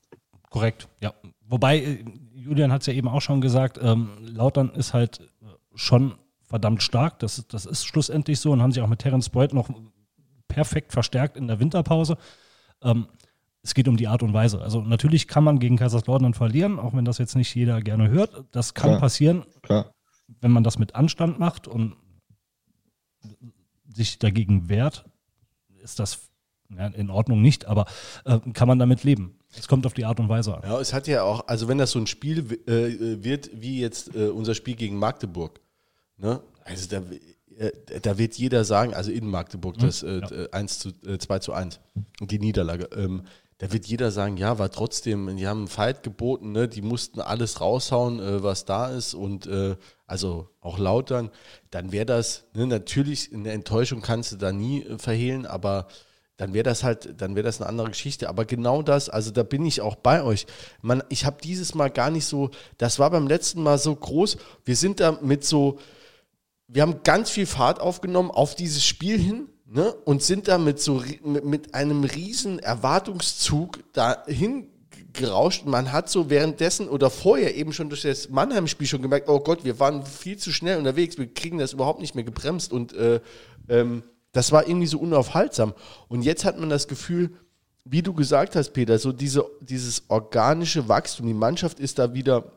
Korrekt, 0.49 0.87
ja. 1.01 1.13
Wobei, 1.47 1.79
äh, 1.79 2.05
Julian 2.35 2.71
hat 2.71 2.81
es 2.81 2.87
ja 2.87 2.93
eben 2.93 3.07
auch 3.07 3.21
schon 3.21 3.41
gesagt, 3.41 3.79
ähm, 3.81 4.09
Lautern 4.21 4.71
ist 4.75 4.93
halt 4.93 5.21
schon 5.75 6.13
verdammt 6.53 6.83
stark. 6.83 7.17
Das, 7.17 7.47
das 7.47 7.65
ist 7.65 7.83
schlussendlich 7.83 8.39
so 8.39 8.51
und 8.51 8.61
haben 8.61 8.71
sich 8.71 8.83
auch 8.83 8.87
mit 8.87 8.99
Terence 8.99 9.29
Boyd 9.29 9.55
noch 9.55 9.71
perfekt 10.47 10.91
verstärkt 10.91 11.35
in 11.35 11.47
der 11.47 11.59
Winterpause. 11.59 12.15
Ähm, 12.83 13.07
es 13.63 13.73
geht 13.73 13.87
um 13.87 13.97
die 13.97 14.07
Art 14.07 14.21
und 14.21 14.35
Weise. 14.35 14.61
Also 14.61 14.81
natürlich 14.81 15.27
kann 15.27 15.43
man 15.43 15.57
gegen 15.57 15.77
Kaiserslautern 15.77 16.35
verlieren, 16.35 16.77
auch 16.77 16.93
wenn 16.93 17.05
das 17.05 17.17
jetzt 17.17 17.35
nicht 17.35 17.55
jeder 17.55 17.81
gerne 17.81 18.11
hört. 18.11 18.45
Das 18.51 18.75
kann 18.75 18.91
Klar. 18.91 18.99
passieren, 18.99 19.45
Klar. 19.63 19.95
wenn 20.41 20.51
man 20.51 20.63
das 20.63 20.77
mit 20.77 20.93
Anstand 20.93 21.39
macht 21.39 21.67
und 21.67 21.95
sich 23.91 24.19
dagegen 24.19 24.69
wehrt, 24.69 25.05
ist 25.81 25.97
das 25.97 26.29
ja, 26.77 26.85
in 26.85 27.09
Ordnung 27.09 27.41
nicht, 27.41 27.65
aber 27.65 27.85
äh, 28.25 28.37
kann 28.53 28.67
man 28.67 28.77
damit 28.77 29.03
leben. 29.03 29.39
Es 29.57 29.67
kommt 29.67 29.87
auf 29.87 29.95
die 29.95 30.05
Art 30.05 30.19
und 30.19 30.29
Weise 30.29 30.55
an. 30.55 30.61
Ja, 30.63 30.79
es 30.79 30.93
hat 30.93 31.07
ja 31.07 31.23
auch, 31.23 31.47
also 31.47 31.67
wenn 31.67 31.79
das 31.79 31.89
so 31.89 31.99
ein 31.99 32.05
Spiel 32.05 32.59
äh, 32.67 33.23
wird 33.23 33.49
wie 33.55 33.81
jetzt 33.81 34.15
äh, 34.15 34.27
unser 34.27 34.53
Spiel 34.53 34.75
gegen 34.75 34.97
Magdeburg, 34.99 35.62
Ne? 36.17 36.41
Also 36.63 36.87
da, 36.89 37.03
äh, 37.57 37.71
da 38.01 38.17
wird 38.17 38.35
jeder 38.35 38.63
sagen, 38.63 38.93
also 38.93 39.11
in 39.11 39.27
Magdeburg, 39.27 39.77
mhm. 39.77 39.81
das 39.81 40.03
äh, 40.03 40.19
ja. 40.19 40.47
1 40.51 40.79
zu, 40.79 40.89
äh, 41.05 41.17
2 41.17 41.39
zu 41.39 41.53
1, 41.53 41.79
die 42.21 42.39
Niederlage. 42.39 42.89
Ähm, 42.95 43.23
da 43.59 43.71
wird 43.71 43.85
jeder 43.85 44.11
sagen, 44.11 44.35
ja, 44.37 44.59
war 44.59 44.71
trotzdem, 44.71 45.37
die 45.37 45.47
haben 45.47 45.59
einen 45.59 45.67
Fight 45.67 46.03
geboten, 46.03 46.51
ne? 46.51 46.67
die 46.67 46.81
mussten 46.81 47.21
alles 47.21 47.61
raushauen, 47.61 48.19
äh, 48.19 48.43
was 48.43 48.65
da 48.65 48.87
ist 48.87 49.13
und 49.13 49.45
äh, 49.45 49.75
also 50.05 50.49
auch 50.59 50.77
lautern, 50.77 51.29
dann 51.71 51.91
wäre 51.91 52.05
das, 52.05 52.45
ne, 52.53 52.67
natürlich 52.67 53.33
eine 53.33 53.51
Enttäuschung 53.51 54.01
kannst 54.01 54.31
du 54.31 54.35
da 54.35 54.51
nie 54.51 54.83
äh, 54.83 54.97
verhehlen, 54.97 55.45
aber 55.45 55.87
dann 56.37 56.53
wäre 56.53 56.63
das 56.63 56.83
halt, 56.83 57.21
dann 57.21 57.35
wäre 57.35 57.45
das 57.45 57.61
eine 57.61 57.69
andere 57.69 57.89
Geschichte. 57.89 58.27
Aber 58.27 58.45
genau 58.45 58.81
das, 58.81 59.07
also 59.07 59.31
da 59.31 59.43
bin 59.43 59.65
ich 59.65 59.81
auch 59.81 59.95
bei 59.95 60.23
euch. 60.23 60.47
Man, 60.81 61.03
ich 61.09 61.25
habe 61.25 61.37
dieses 61.41 61.75
Mal 61.75 61.89
gar 61.89 62.09
nicht 62.09 62.25
so, 62.25 62.49
das 62.77 62.99
war 62.99 63.11
beim 63.11 63.27
letzten 63.27 63.61
Mal 63.61 63.77
so 63.77 63.95
groß. 63.95 64.37
Wir 64.65 64.75
sind 64.75 64.99
da 64.99 65.17
mit 65.21 65.45
so, 65.45 65.79
wir 66.67 66.81
haben 66.81 67.03
ganz 67.03 67.29
viel 67.29 67.45
Fahrt 67.45 67.79
aufgenommen 67.79 68.31
auf 68.31 68.55
dieses 68.55 68.83
Spiel 68.83 69.17
hin 69.17 69.49
ne, 69.65 69.93
und 70.05 70.23
sind 70.23 70.47
da 70.47 70.57
mit 70.57 70.79
so 70.79 71.03
mit, 71.23 71.45
mit 71.45 71.75
einem 71.75 72.03
riesen 72.03 72.59
Erwartungszug 72.59 73.79
dahin 73.93 74.67
gerauscht. 75.13 75.65
Man 75.65 75.91
hat 75.91 76.09
so 76.09 76.29
währenddessen 76.29 76.89
oder 76.89 77.09
vorher 77.09 77.55
eben 77.55 77.73
schon 77.73 77.89
durch 77.89 78.01
das 78.01 78.29
Mannheim-Spiel 78.29 78.87
schon 78.87 79.01
gemerkt, 79.01 79.29
oh 79.29 79.39
Gott, 79.39 79.63
wir 79.63 79.79
waren 79.79 80.05
viel 80.05 80.37
zu 80.37 80.51
schnell 80.51 80.77
unterwegs, 80.77 81.17
wir 81.17 81.31
kriegen 81.31 81.59
das 81.59 81.73
überhaupt 81.73 82.01
nicht 82.01 82.15
mehr 82.15 82.23
gebremst 82.23 82.73
und 82.73 82.93
äh, 82.93 83.19
ähm, 83.69 84.03
das 84.31 84.51
war 84.51 84.67
irgendwie 84.67 84.87
so 84.87 84.99
unaufhaltsam. 84.99 85.73
Und 86.07 86.23
jetzt 86.23 86.43
hat 86.43 86.59
man 86.59 86.69
das 86.69 86.87
Gefühl, 86.87 87.31
wie 87.85 88.01
du 88.01 88.13
gesagt 88.13 88.55
hast, 88.55 88.71
Peter, 88.71 88.97
so 88.97 89.11
diese, 89.11 89.45
dieses 89.61 90.03
organische 90.07 90.87
Wachstum, 90.87 91.27
die 91.27 91.33
Mannschaft 91.33 91.79
ist 91.79 91.99
da 91.99 92.13
wieder 92.13 92.51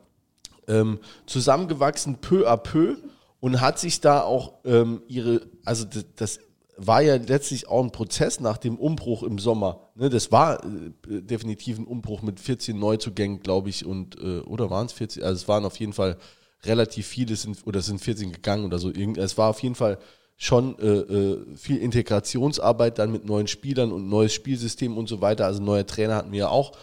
ähm, 0.67 0.99
zusammengewachsen, 1.25 2.17
peu 2.19 2.49
à 2.49 2.57
peu 2.57 2.97
und 3.39 3.61
hat 3.61 3.79
sich 3.79 4.01
da 4.01 4.21
auch 4.21 4.53
ähm, 4.65 5.01
ihre, 5.07 5.41
also 5.65 5.85
das, 5.85 6.05
das, 6.15 6.39
war 6.79 7.01
ja 7.01 7.15
letztlich 7.15 7.67
auch 7.67 7.83
ein 7.83 7.91
Prozess 7.91 8.39
nach 8.39 8.57
dem 8.57 8.77
Umbruch 8.77 9.23
im 9.23 9.39
Sommer. 9.39 9.89
Ne, 9.95 10.11
das 10.11 10.31
war 10.31 10.63
äh, 10.63 10.91
definitiv 11.21 11.79
ein 11.79 11.85
Umbruch 11.85 12.21
mit 12.21 12.39
14 12.39 12.77
Neuzugängen, 12.77 13.39
glaube 13.39 13.69
ich, 13.69 13.83
und 13.83 14.21
äh, 14.21 14.41
oder 14.41 14.69
waren 14.69 14.85
es 14.85 14.93
14? 14.93 15.23
Also 15.23 15.41
es 15.41 15.47
waren 15.47 15.65
auf 15.65 15.79
jeden 15.79 15.93
Fall 15.93 16.17
relativ 16.63 17.07
viele, 17.07 17.35
sind, 17.35 17.65
oder 17.65 17.81
sind 17.81 17.99
14 17.99 18.31
gegangen 18.31 18.63
oder 18.63 18.77
so. 18.77 18.91
Es 18.91 19.39
war 19.39 19.49
auf 19.49 19.63
jeden 19.63 19.73
Fall 19.73 19.97
schon 20.37 20.77
äh, 20.77 20.85
äh, 20.85 21.55
viel 21.55 21.77
Integrationsarbeit 21.77 22.99
dann 22.99 23.11
mit 23.11 23.25
neuen 23.25 23.47
Spielern 23.47 23.91
und 23.91 24.07
neues 24.07 24.33
Spielsystem 24.33 24.97
und 24.97 25.09
so 25.09 25.19
weiter. 25.19 25.45
Also 25.45 25.63
neuer 25.63 25.87
Trainer 25.87 26.15
hatten 26.15 26.31
wir 26.31 26.39
ja 26.39 26.49
auch. 26.49 26.73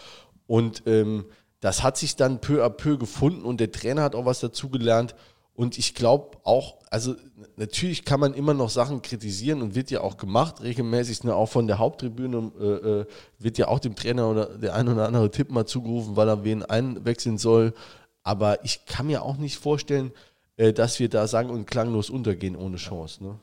Und 0.46 0.82
ähm, 0.86 1.26
das 1.60 1.82
hat 1.82 1.96
sich 1.96 2.16
dann 2.16 2.40
peu 2.40 2.64
à 2.64 2.68
peu 2.68 2.98
gefunden 2.98 3.42
und 3.42 3.60
der 3.60 3.70
Trainer 3.70 4.02
hat 4.02 4.14
auch 4.16 4.26
was 4.26 4.40
dazugelernt. 4.40 5.14
Und 5.54 5.78
ich 5.78 5.94
glaube 5.94 6.38
auch, 6.42 6.78
also 6.90 7.14
natürlich 7.56 8.04
kann 8.04 8.18
man 8.18 8.34
immer 8.34 8.54
noch 8.54 8.70
Sachen 8.70 9.02
kritisieren 9.02 9.62
und 9.62 9.76
wird 9.76 9.90
ja 9.90 10.00
auch 10.00 10.16
gemacht, 10.16 10.62
regelmäßig, 10.62 11.22
ne, 11.22 11.34
auch 11.34 11.48
von 11.48 11.68
der 11.68 11.78
Haupttribüne 11.78 12.52
äh, 12.58 12.64
äh, 12.64 13.06
wird 13.38 13.58
ja 13.58 13.68
auch 13.68 13.78
dem 13.78 13.94
Trainer 13.94 14.28
oder 14.28 14.46
der 14.58 14.74
ein 14.74 14.88
oder 14.88 15.06
andere 15.06 15.30
Tipp 15.30 15.52
mal 15.52 15.64
zugerufen, 15.64 16.16
weil 16.16 16.28
er 16.28 16.44
wen 16.44 16.64
einwechseln 16.64 17.38
soll. 17.38 17.72
Aber 18.24 18.64
ich 18.64 18.84
kann 18.86 19.06
mir 19.06 19.22
auch 19.22 19.36
nicht 19.36 19.58
vorstellen, 19.58 20.10
äh, 20.56 20.72
dass 20.72 20.98
wir 20.98 21.08
da 21.08 21.28
sang- 21.28 21.50
und 21.50 21.66
klanglos 21.66 22.10
untergehen 22.10 22.56
ohne 22.56 22.76
Chance. 22.76 23.22
Ne? 23.22 23.38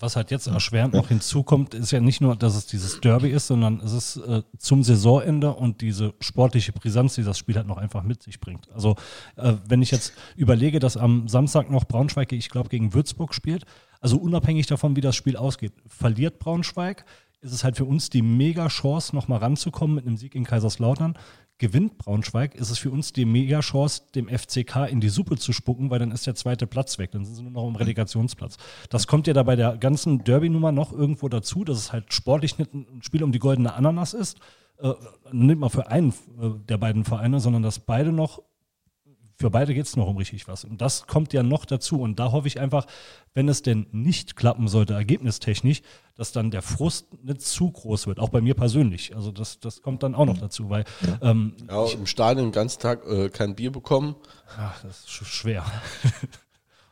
Was 0.00 0.16
halt 0.16 0.32
jetzt 0.32 0.48
erschwerend 0.48 0.94
noch 0.94 1.06
hinzukommt, 1.06 1.72
ist 1.72 1.92
ja 1.92 2.00
nicht 2.00 2.20
nur, 2.20 2.34
dass 2.34 2.56
es 2.56 2.66
dieses 2.66 3.00
Derby 3.00 3.28
ist, 3.28 3.46
sondern 3.46 3.78
es 3.78 3.92
ist 3.92 4.16
äh, 4.16 4.42
zum 4.58 4.82
Saisonende 4.82 5.54
und 5.54 5.80
diese 5.80 6.14
sportliche 6.20 6.72
Brisanz, 6.72 7.14
die 7.14 7.22
das 7.22 7.38
Spiel 7.38 7.54
halt 7.54 7.68
noch 7.68 7.76
einfach 7.76 8.02
mit 8.02 8.20
sich 8.22 8.40
bringt. 8.40 8.68
Also 8.72 8.96
äh, 9.36 9.54
wenn 9.68 9.80
ich 9.80 9.92
jetzt 9.92 10.14
überlege, 10.34 10.80
dass 10.80 10.96
am 10.96 11.28
Samstag 11.28 11.70
noch 11.70 11.84
Braunschweig, 11.84 12.32
ich 12.32 12.50
glaube, 12.50 12.70
gegen 12.70 12.92
Würzburg 12.92 13.34
spielt, 13.34 13.66
also 14.00 14.16
unabhängig 14.18 14.66
davon, 14.66 14.96
wie 14.96 15.00
das 15.00 15.14
Spiel 15.14 15.36
ausgeht, 15.36 15.72
verliert 15.86 16.40
Braunschweig, 16.40 17.04
ist 17.40 17.52
es 17.52 17.62
halt 17.62 17.76
für 17.76 17.84
uns 17.84 18.10
die 18.10 18.22
mega 18.22 18.66
Chance, 18.68 19.14
nochmal 19.14 19.38
ranzukommen 19.38 19.94
mit 19.94 20.06
einem 20.06 20.16
Sieg 20.16 20.34
in 20.34 20.44
Kaiserslautern. 20.44 21.14
Gewinnt 21.58 21.98
Braunschweig, 21.98 22.54
ist 22.54 22.70
es 22.70 22.78
für 22.78 22.90
uns 22.90 23.12
die 23.12 23.24
mega 23.24 23.60
Chance, 23.60 24.02
dem 24.14 24.28
FCK 24.28 24.86
in 24.88 25.00
die 25.00 25.08
Suppe 25.08 25.36
zu 25.36 25.52
spucken, 25.52 25.90
weil 25.90 25.98
dann 25.98 26.12
ist 26.12 26.26
der 26.26 26.36
zweite 26.36 26.66
Platz 26.66 26.98
weg. 26.98 27.10
Dann 27.10 27.24
sind 27.24 27.34
sie 27.34 27.42
nur 27.42 27.50
noch 27.50 27.68
im 27.68 27.74
Relegationsplatz. 27.74 28.56
Das 28.90 29.06
kommt 29.06 29.26
ja 29.26 29.32
da 29.32 29.42
bei 29.42 29.56
der 29.56 29.76
ganzen 29.76 30.22
Derby-Nummer 30.22 30.70
noch 30.70 30.92
irgendwo 30.92 31.28
dazu, 31.28 31.64
dass 31.64 31.78
es 31.78 31.92
halt 31.92 32.12
sportlich 32.12 32.58
nicht 32.58 32.72
ein 32.72 33.02
Spiel 33.02 33.24
um 33.24 33.32
die 33.32 33.40
goldene 33.40 33.74
Ananas 33.74 34.14
ist. 34.14 34.38
Äh, 34.80 34.92
nicht 35.32 35.58
mal 35.58 35.68
für 35.68 35.88
einen 35.88 36.10
äh, 36.40 36.50
der 36.68 36.78
beiden 36.78 37.04
Vereine, 37.04 37.40
sondern 37.40 37.64
dass 37.64 37.80
beide 37.80 38.12
noch 38.12 38.42
für 39.38 39.50
beide 39.50 39.72
geht 39.72 39.86
es 39.86 39.96
noch 39.96 40.08
um 40.08 40.16
richtig 40.16 40.48
was. 40.48 40.64
Und 40.64 40.80
das 40.80 41.06
kommt 41.06 41.32
ja 41.32 41.44
noch 41.44 41.64
dazu. 41.64 42.00
Und 42.00 42.18
da 42.18 42.32
hoffe 42.32 42.48
ich 42.48 42.58
einfach, 42.58 42.86
wenn 43.34 43.48
es 43.48 43.62
denn 43.62 43.86
nicht 43.92 44.34
klappen 44.34 44.66
sollte, 44.66 44.94
ergebnistechnisch, 44.94 45.82
dass 46.16 46.32
dann 46.32 46.50
der 46.50 46.60
Frust 46.60 47.06
nicht 47.22 47.42
zu 47.42 47.70
groß 47.70 48.08
wird, 48.08 48.18
auch 48.18 48.30
bei 48.30 48.40
mir 48.40 48.54
persönlich. 48.54 49.14
Also 49.14 49.30
das, 49.30 49.60
das 49.60 49.80
kommt 49.80 50.02
dann 50.02 50.16
auch 50.16 50.26
noch 50.26 50.38
dazu, 50.38 50.70
weil. 50.70 50.84
Ähm, 51.22 51.54
ja, 51.68 51.86
im 51.86 52.06
Stadion 52.06 52.48
den 52.48 52.52
ganzen 52.52 52.80
Tag 52.80 53.06
äh, 53.06 53.28
kein 53.28 53.54
Bier 53.54 53.70
bekommen. 53.70 54.16
Ach, 54.58 54.82
das 54.82 55.04
ist 55.04 55.10
schwer. 55.10 55.64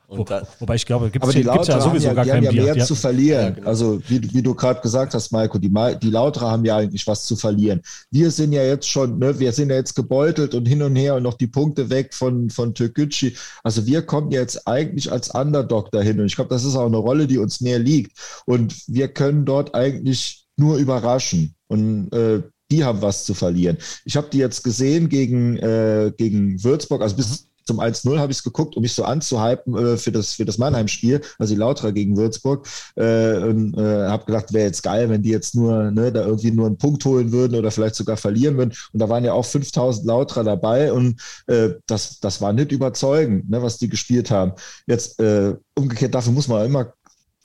Wo, 0.08 0.24
wobei 0.60 0.76
ich 0.76 0.86
glaube, 0.86 1.10
gibt 1.10 1.24
es 1.26 1.34
ja 1.66 1.80
sowieso 1.80 2.08
ja, 2.08 2.14
gar 2.14 2.24
kein 2.24 2.44
ja 2.44 2.50
Bier. 2.50 2.62
mehr 2.62 2.76
ja. 2.76 2.84
zu 2.84 2.94
verlieren. 2.94 3.42
Ja, 3.42 3.50
genau. 3.50 3.66
Also 3.66 4.00
wie, 4.06 4.22
wie 4.32 4.42
du 4.42 4.54
gerade 4.54 4.80
gesagt 4.80 5.14
hast, 5.14 5.32
Maiko, 5.32 5.58
die, 5.58 5.72
die 6.00 6.10
Lauterer 6.10 6.52
haben 6.52 6.64
ja 6.64 6.76
eigentlich 6.76 7.06
was 7.08 7.24
zu 7.24 7.34
verlieren. 7.34 7.82
Wir 8.12 8.30
sind 8.30 8.52
ja 8.52 8.62
jetzt 8.62 8.88
schon, 8.88 9.18
ne, 9.18 9.36
wir 9.40 9.52
sind 9.52 9.70
ja 9.70 9.76
jetzt 9.76 9.94
gebeutelt 9.94 10.54
und 10.54 10.66
hin 10.66 10.82
und 10.82 10.94
her 10.94 11.16
und 11.16 11.24
noch 11.24 11.34
die 11.34 11.48
Punkte 11.48 11.90
weg 11.90 12.14
von, 12.14 12.50
von 12.50 12.72
Türkgücü. 12.72 13.32
Also 13.64 13.84
wir 13.86 14.02
kommen 14.02 14.30
jetzt 14.30 14.68
eigentlich 14.68 15.10
als 15.10 15.30
Underdog 15.30 15.90
dahin 15.90 16.20
und 16.20 16.26
ich 16.26 16.36
glaube, 16.36 16.50
das 16.50 16.64
ist 16.64 16.76
auch 16.76 16.86
eine 16.86 16.98
Rolle, 16.98 17.26
die 17.26 17.38
uns 17.38 17.60
mehr 17.60 17.80
liegt. 17.80 18.16
Und 18.46 18.76
wir 18.86 19.08
können 19.08 19.44
dort 19.44 19.74
eigentlich 19.74 20.46
nur 20.56 20.76
überraschen. 20.76 21.56
Und 21.66 22.12
äh, 22.12 22.42
die 22.70 22.84
haben 22.84 23.02
was 23.02 23.24
zu 23.24 23.34
verlieren. 23.34 23.76
Ich 24.04 24.16
habe 24.16 24.28
die 24.32 24.38
jetzt 24.38 24.62
gesehen 24.62 25.08
gegen, 25.08 25.56
äh, 25.56 26.12
gegen 26.16 26.62
Würzburg, 26.62 27.02
also 27.02 27.16
bis, 27.16 27.42
mhm 27.42 27.55
zum 27.66 27.80
1-0 27.80 28.18
habe 28.18 28.32
ich 28.32 28.38
es 28.38 28.44
geguckt, 28.44 28.76
um 28.76 28.82
mich 28.82 28.94
so 28.94 29.04
anzuhypen 29.04 29.76
äh, 29.76 29.96
für 29.96 30.12
das, 30.12 30.34
für 30.34 30.44
das 30.44 30.58
Mannheim-Spiel, 30.58 31.20
also 31.38 31.54
die 31.54 31.58
Lauterer 31.60 31.92
gegen 31.92 32.16
Würzburg. 32.16 32.66
Äh, 32.94 33.38
und 33.38 33.76
äh, 33.76 34.08
habe 34.08 34.24
gedacht, 34.24 34.52
wäre 34.52 34.66
jetzt 34.66 34.82
geil, 34.82 35.10
wenn 35.10 35.22
die 35.22 35.30
jetzt 35.30 35.54
nur 35.54 35.90
ne, 35.90 36.12
da 36.12 36.24
irgendwie 36.24 36.52
nur 36.52 36.66
einen 36.66 36.78
Punkt 36.78 37.04
holen 37.04 37.32
würden 37.32 37.56
oder 37.56 37.70
vielleicht 37.70 37.96
sogar 37.96 38.16
verlieren 38.16 38.56
würden. 38.56 38.72
Und 38.92 39.00
da 39.00 39.08
waren 39.08 39.24
ja 39.24 39.32
auch 39.32 39.44
5000 39.44 40.06
Lauterer 40.06 40.44
dabei 40.44 40.92
und 40.92 41.20
äh, 41.46 41.70
das, 41.86 42.20
das 42.20 42.40
war 42.40 42.52
nicht 42.52 42.72
überzeugend, 42.72 43.50
ne, 43.50 43.62
was 43.62 43.78
die 43.78 43.88
gespielt 43.88 44.30
haben. 44.30 44.52
Jetzt 44.86 45.20
äh, 45.20 45.54
umgekehrt, 45.74 46.14
dafür 46.14 46.32
muss 46.32 46.48
man 46.48 46.64
immer 46.64 46.92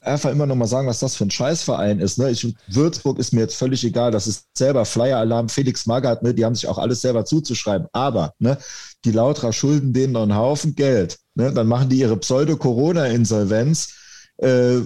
einfach 0.02 0.32
immer 0.32 0.46
noch 0.46 0.56
mal 0.56 0.68
sagen, 0.68 0.88
was 0.88 1.00
das 1.00 1.16
für 1.16 1.26
ein 1.26 1.32
Scheißverein 1.32 2.00
ist. 2.00 2.18
Ne? 2.18 2.32
Ich, 2.32 2.56
Würzburg 2.68 3.20
ist 3.20 3.34
mir 3.34 3.42
jetzt 3.42 3.56
völlig 3.56 3.84
egal. 3.84 4.12
Das 4.12 4.28
ist 4.28 4.46
selber 4.58 4.86
Flyer-Alarm, 4.86 5.50
Felix 5.50 5.86
Magath, 5.86 6.24
ne? 6.24 6.34
die 6.34 6.44
haben 6.44 6.56
sich 6.56 6.68
auch 6.68 6.78
alles 6.78 7.02
selber 7.02 7.24
zuzuschreiben. 7.24 7.88
Aber 7.94 8.34
ne, 8.40 8.58
die 9.06 9.12
Lautra 9.12 9.54
schulden 9.54 9.94
denen 9.94 10.14
noch 10.14 10.24
einen 10.24 10.36
Haufen 10.36 10.76
Geld. 10.76 11.20
Ne? 11.36 11.54
Dann 11.54 11.68
machen 11.68 11.90
die 11.90 12.00
ihre 12.00 12.18
Pseudo-Corona-Insolvenz. 12.18 13.94
Äh, 14.38 14.82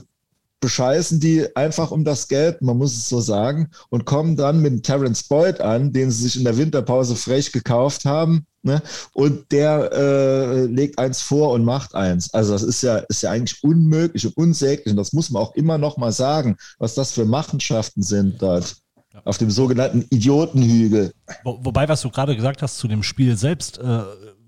bescheißen 0.60 1.20
die 1.20 1.56
einfach 1.56 1.92
um 1.92 2.04
das 2.04 2.28
Geld, 2.28 2.62
man 2.62 2.78
muss 2.78 2.94
es 2.94 3.08
so 3.08 3.20
sagen, 3.22 3.70
und 3.90 4.06
kommen 4.06 4.36
dann 4.36 4.62
mit 4.62 4.84
Terence 4.84 5.24
Boyd 5.24 5.62
an, 5.62 5.94
den 5.94 6.10
sie 6.10 6.24
sich 6.24 6.38
in 6.38 6.44
der 6.44 6.58
Winterpause 6.58 7.16
frech 7.16 7.52
gekauft 7.52 8.06
haben. 8.06 8.48
Ne? 8.66 8.82
Und 9.14 9.52
der 9.52 9.92
äh, 9.94 10.66
legt 10.66 10.98
eins 10.98 11.22
vor 11.22 11.52
und 11.52 11.64
macht 11.64 11.94
eins. 11.94 12.34
Also 12.34 12.54
das 12.54 12.64
ist 12.64 12.82
ja, 12.82 12.98
ist 12.98 13.22
ja 13.22 13.32
eigentlich 13.32 13.64
unmöglich 13.64 14.26
und 14.26 14.36
unsäglich. 14.36 14.92
Und 14.92 14.98
das 14.98 15.14
muss 15.14 15.30
man 15.30 15.44
auch 15.44 15.54
immer 15.56 15.78
noch 15.78 15.98
mal 15.98 16.12
sagen, 16.12 16.58
was 16.80 16.96
das 16.96 17.12
für 17.12 17.26
Machenschaften 17.26 18.02
sind 18.02 18.42
dort 18.42 18.76
auf 19.24 19.38
dem 19.38 19.52
sogenannten 19.52 20.06
Idiotenhügel. 20.10 21.14
Wo, 21.44 21.60
wobei, 21.62 21.88
was 21.88 22.02
du 22.02 22.10
gerade 22.10 22.36
gesagt 22.36 22.62
hast 22.62 22.78
zu 22.78 22.88
dem 22.88 23.04
Spiel 23.04 23.38
selbst, 23.38 23.78
äh, 23.78 24.02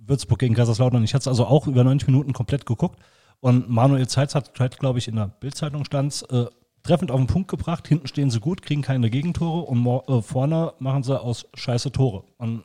Würzburg 0.06 0.40
gegen 0.40 0.56
Kaiserslautern, 0.56 1.04
ich 1.04 1.14
hatte 1.14 1.24
es 1.24 1.28
also 1.28 1.46
auch 1.46 1.68
über 1.68 1.84
90 1.84 2.08
Minuten 2.08 2.34
komplett 2.34 2.66
geguckt. 2.66 3.00
Und 3.40 3.70
Manuel 3.70 4.08
Zeitz 4.08 4.34
hat, 4.34 4.60
halt, 4.60 4.80
glaube 4.80 5.00
ich, 5.00 5.08
in 5.08 5.16
der 5.16 5.28
Bildzeitung 5.28 5.86
stand, 5.86 6.26
äh, 6.32 6.46
treffend 6.82 7.12
auf 7.12 7.20
den 7.20 7.28
Punkt 7.28 7.50
gebracht. 7.50 7.88
Hinten 7.88 8.08
stehen 8.08 8.32
sie 8.32 8.40
gut, 8.40 8.62
kriegen 8.64 8.82
keine 8.82 9.10
Gegentore 9.10 9.62
und 9.62 9.86
äh, 9.86 10.22
vorne 10.22 10.74
machen 10.80 11.04
sie 11.04 11.22
aus 11.22 11.46
Scheiße 11.54 11.92
Tore. 11.92 12.24
Und 12.38 12.64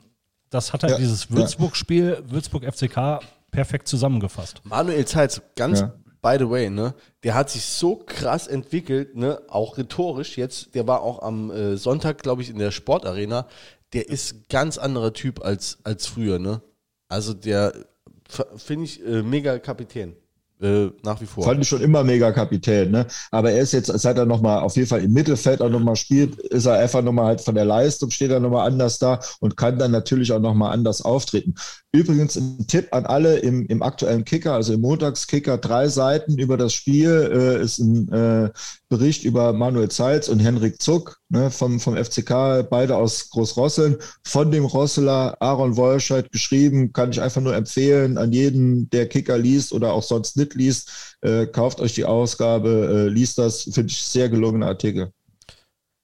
das 0.53 0.73
hat 0.73 0.83
halt 0.83 0.91
ja, 0.91 0.97
dieses 0.99 1.31
Würzburg-Spiel, 1.31 2.19
ja. 2.21 2.31
Würzburg 2.31 2.63
FCK, 2.63 3.19
perfekt 3.51 3.87
zusammengefasst. 3.87 4.61
Manuel 4.63 5.05
Zeitz, 5.05 5.41
ganz 5.55 5.81
ja. 5.81 5.93
by 6.21 6.35
the 6.37 6.49
way, 6.49 6.69
ne, 6.69 6.93
der 7.23 7.35
hat 7.35 7.49
sich 7.49 7.65
so 7.65 7.95
krass 7.95 8.47
entwickelt, 8.47 9.15
ne, 9.15 9.41
auch 9.47 9.77
rhetorisch 9.77 10.37
jetzt, 10.37 10.75
der 10.75 10.87
war 10.87 11.01
auch 11.01 11.21
am 11.21 11.51
äh, 11.51 11.77
Sonntag, 11.77 12.21
glaube 12.21 12.41
ich, 12.41 12.49
in 12.49 12.59
der 12.59 12.71
Sportarena. 12.71 13.47
Der 13.93 14.09
ist 14.09 14.49
ganz 14.49 14.77
anderer 14.77 15.13
Typ 15.13 15.43
als, 15.43 15.77
als 15.83 16.07
früher, 16.07 16.39
ne? 16.39 16.61
Also 17.09 17.33
der 17.33 17.73
finde 18.55 18.85
ich 18.85 19.05
äh, 19.05 19.21
mega 19.21 19.59
Kapitän. 19.59 20.15
Äh, 20.61 20.91
nach 21.03 21.19
wie 21.19 21.25
vor. 21.25 21.43
Fand 21.43 21.61
ich 21.61 21.67
schon 21.67 21.81
immer 21.81 22.03
mega 22.03 22.31
Kapitän, 22.31 22.91
ne? 22.91 23.07
Aber 23.31 23.51
er 23.51 23.61
ist 23.61 23.73
jetzt, 23.73 23.87
seit 23.87 24.17
er 24.17 24.25
nochmal 24.25 24.59
auf 24.59 24.75
jeden 24.75 24.87
Fall 24.87 25.03
im 25.03 25.11
Mittelfeld 25.11 25.61
auch 25.61 25.69
nochmal 25.69 25.95
spielt, 25.95 26.37
ist 26.37 26.65
er 26.65 26.79
einfach 26.79 27.01
nochmal 27.01 27.25
halt 27.25 27.41
von 27.41 27.55
der 27.55 27.65
Leistung, 27.65 28.11
steht 28.11 28.31
er 28.31 28.39
nochmal 28.39 28.67
anders 28.67 28.99
da 28.99 29.19
und 29.39 29.57
kann 29.57 29.77
dann 29.77 29.91
natürlich 29.91 30.31
auch 30.31 30.39
nochmal 30.39 30.73
anders 30.73 31.01
auftreten. 31.01 31.55
Übrigens 31.95 32.35
ein 32.35 32.65
Tipp 32.65 32.87
an 32.89 33.05
alle 33.05 33.37
im, 33.37 33.67
im 33.67 33.83
aktuellen 33.83 34.25
Kicker, 34.25 34.53
also 34.53 34.73
im 34.73 34.81
Montagskicker, 34.81 35.59
drei 35.59 35.87
Seiten 35.87 36.39
über 36.39 36.57
das 36.57 36.73
Spiel 36.73 37.29
äh, 37.31 37.61
ist 37.61 37.77
ein 37.77 38.11
äh, 38.11 38.49
Bericht 38.89 39.23
über 39.23 39.53
Manuel 39.53 39.89
Zeitz 39.89 40.27
und 40.27 40.39
Henrik 40.39 40.81
Zuck 40.81 41.19
ne, 41.29 41.51
vom, 41.51 41.79
vom 41.79 41.95
FCK, 41.95 42.67
beide 42.67 42.95
aus 42.95 43.29
Großrosseln, 43.29 43.97
von 44.23 44.49
dem 44.49 44.65
Rosseler 44.65 45.37
Aaron 45.39 45.77
Wolscheid 45.77 46.31
geschrieben, 46.31 46.93
kann 46.93 47.11
ich 47.11 47.21
einfach 47.21 47.41
nur 47.41 47.55
empfehlen 47.55 48.17
an 48.17 48.31
jeden, 48.31 48.89
der 48.89 49.07
Kicker 49.07 49.37
liest 49.37 49.71
oder 49.71 49.93
auch 49.93 50.01
sonst 50.01 50.35
nicht 50.35 50.55
liest, 50.55 51.17
äh, 51.21 51.45
kauft 51.45 51.79
euch 51.79 51.93
die 51.93 52.05
Ausgabe, 52.05 53.05
äh, 53.05 53.09
liest 53.09 53.37
das, 53.37 53.69
finde 53.71 53.91
ich 53.91 54.01
sehr 54.01 54.29
gelungener 54.29 54.65
Artikel. 54.65 55.11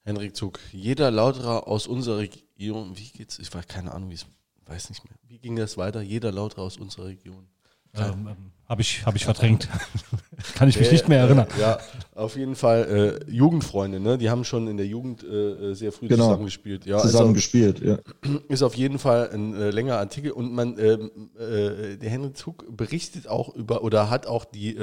Henrik 0.03 0.35
Zuck, 0.35 0.59
jeder 0.71 1.09
Lauterer 1.09 1.67
aus 1.67 1.87
unserer 1.87 2.19
Region, 2.19 2.95
wie 2.95 3.09
geht's? 3.09 3.39
Ich 3.39 3.51
weiß 3.51 3.67
keine 3.67 3.91
Ahnung, 3.91 4.11
wie 4.11 4.15
es 4.15 4.27
weiß 4.69 4.89
nicht 4.89 5.03
mehr. 5.03 5.17
Wie 5.27 5.39
ging 5.39 5.55
das 5.55 5.77
weiter? 5.77 6.01
Jeder 6.01 6.31
Lauter 6.31 6.61
aus 6.61 6.77
unserer 6.77 7.05
Region. 7.05 7.47
Ähm, 7.95 8.27
ähm, 8.29 8.51
Habe 8.67 8.81
ich, 8.81 9.05
hab 9.05 9.15
ich 9.15 9.25
verdrängt. 9.25 9.67
Kann 10.55 10.69
ich 10.69 10.77
mich 10.77 10.89
äh, 10.89 10.91
nicht 10.91 11.09
mehr 11.09 11.19
erinnern. 11.19 11.47
Äh, 11.57 11.61
ja, 11.61 11.79
auf 12.13 12.37
jeden 12.37 12.55
Fall 12.55 13.19
äh, 13.27 13.31
Jugendfreunde, 13.31 13.99
ne? 13.99 14.17
Die 14.17 14.29
haben 14.29 14.43
schon 14.43 14.67
in 14.67 14.77
der 14.77 14.85
Jugend 14.85 15.23
äh, 15.23 15.73
sehr 15.73 15.91
früh 15.91 16.07
genau. 16.07 16.25
zusammengespielt. 16.25 16.85
Ja, 16.85 16.99
zusammen 16.99 17.33
gespielt, 17.33 17.79
ja. 17.79 17.97
Ist 18.47 18.61
auf 18.61 18.75
jeden 18.75 18.99
Fall 18.99 19.31
ein 19.33 19.55
äh, 19.55 19.71
längerer 19.71 19.97
Artikel 19.97 20.31
und 20.31 20.53
man, 20.53 20.77
ähm, 20.77 21.31
äh, 21.35 21.97
der 21.97 22.09
Henry 22.09 22.33
Zug 22.33 22.65
berichtet 22.69 23.27
auch 23.27 23.53
über 23.55 23.83
oder 23.83 24.09
hat 24.09 24.27
auch 24.27 24.45
die, 24.45 24.77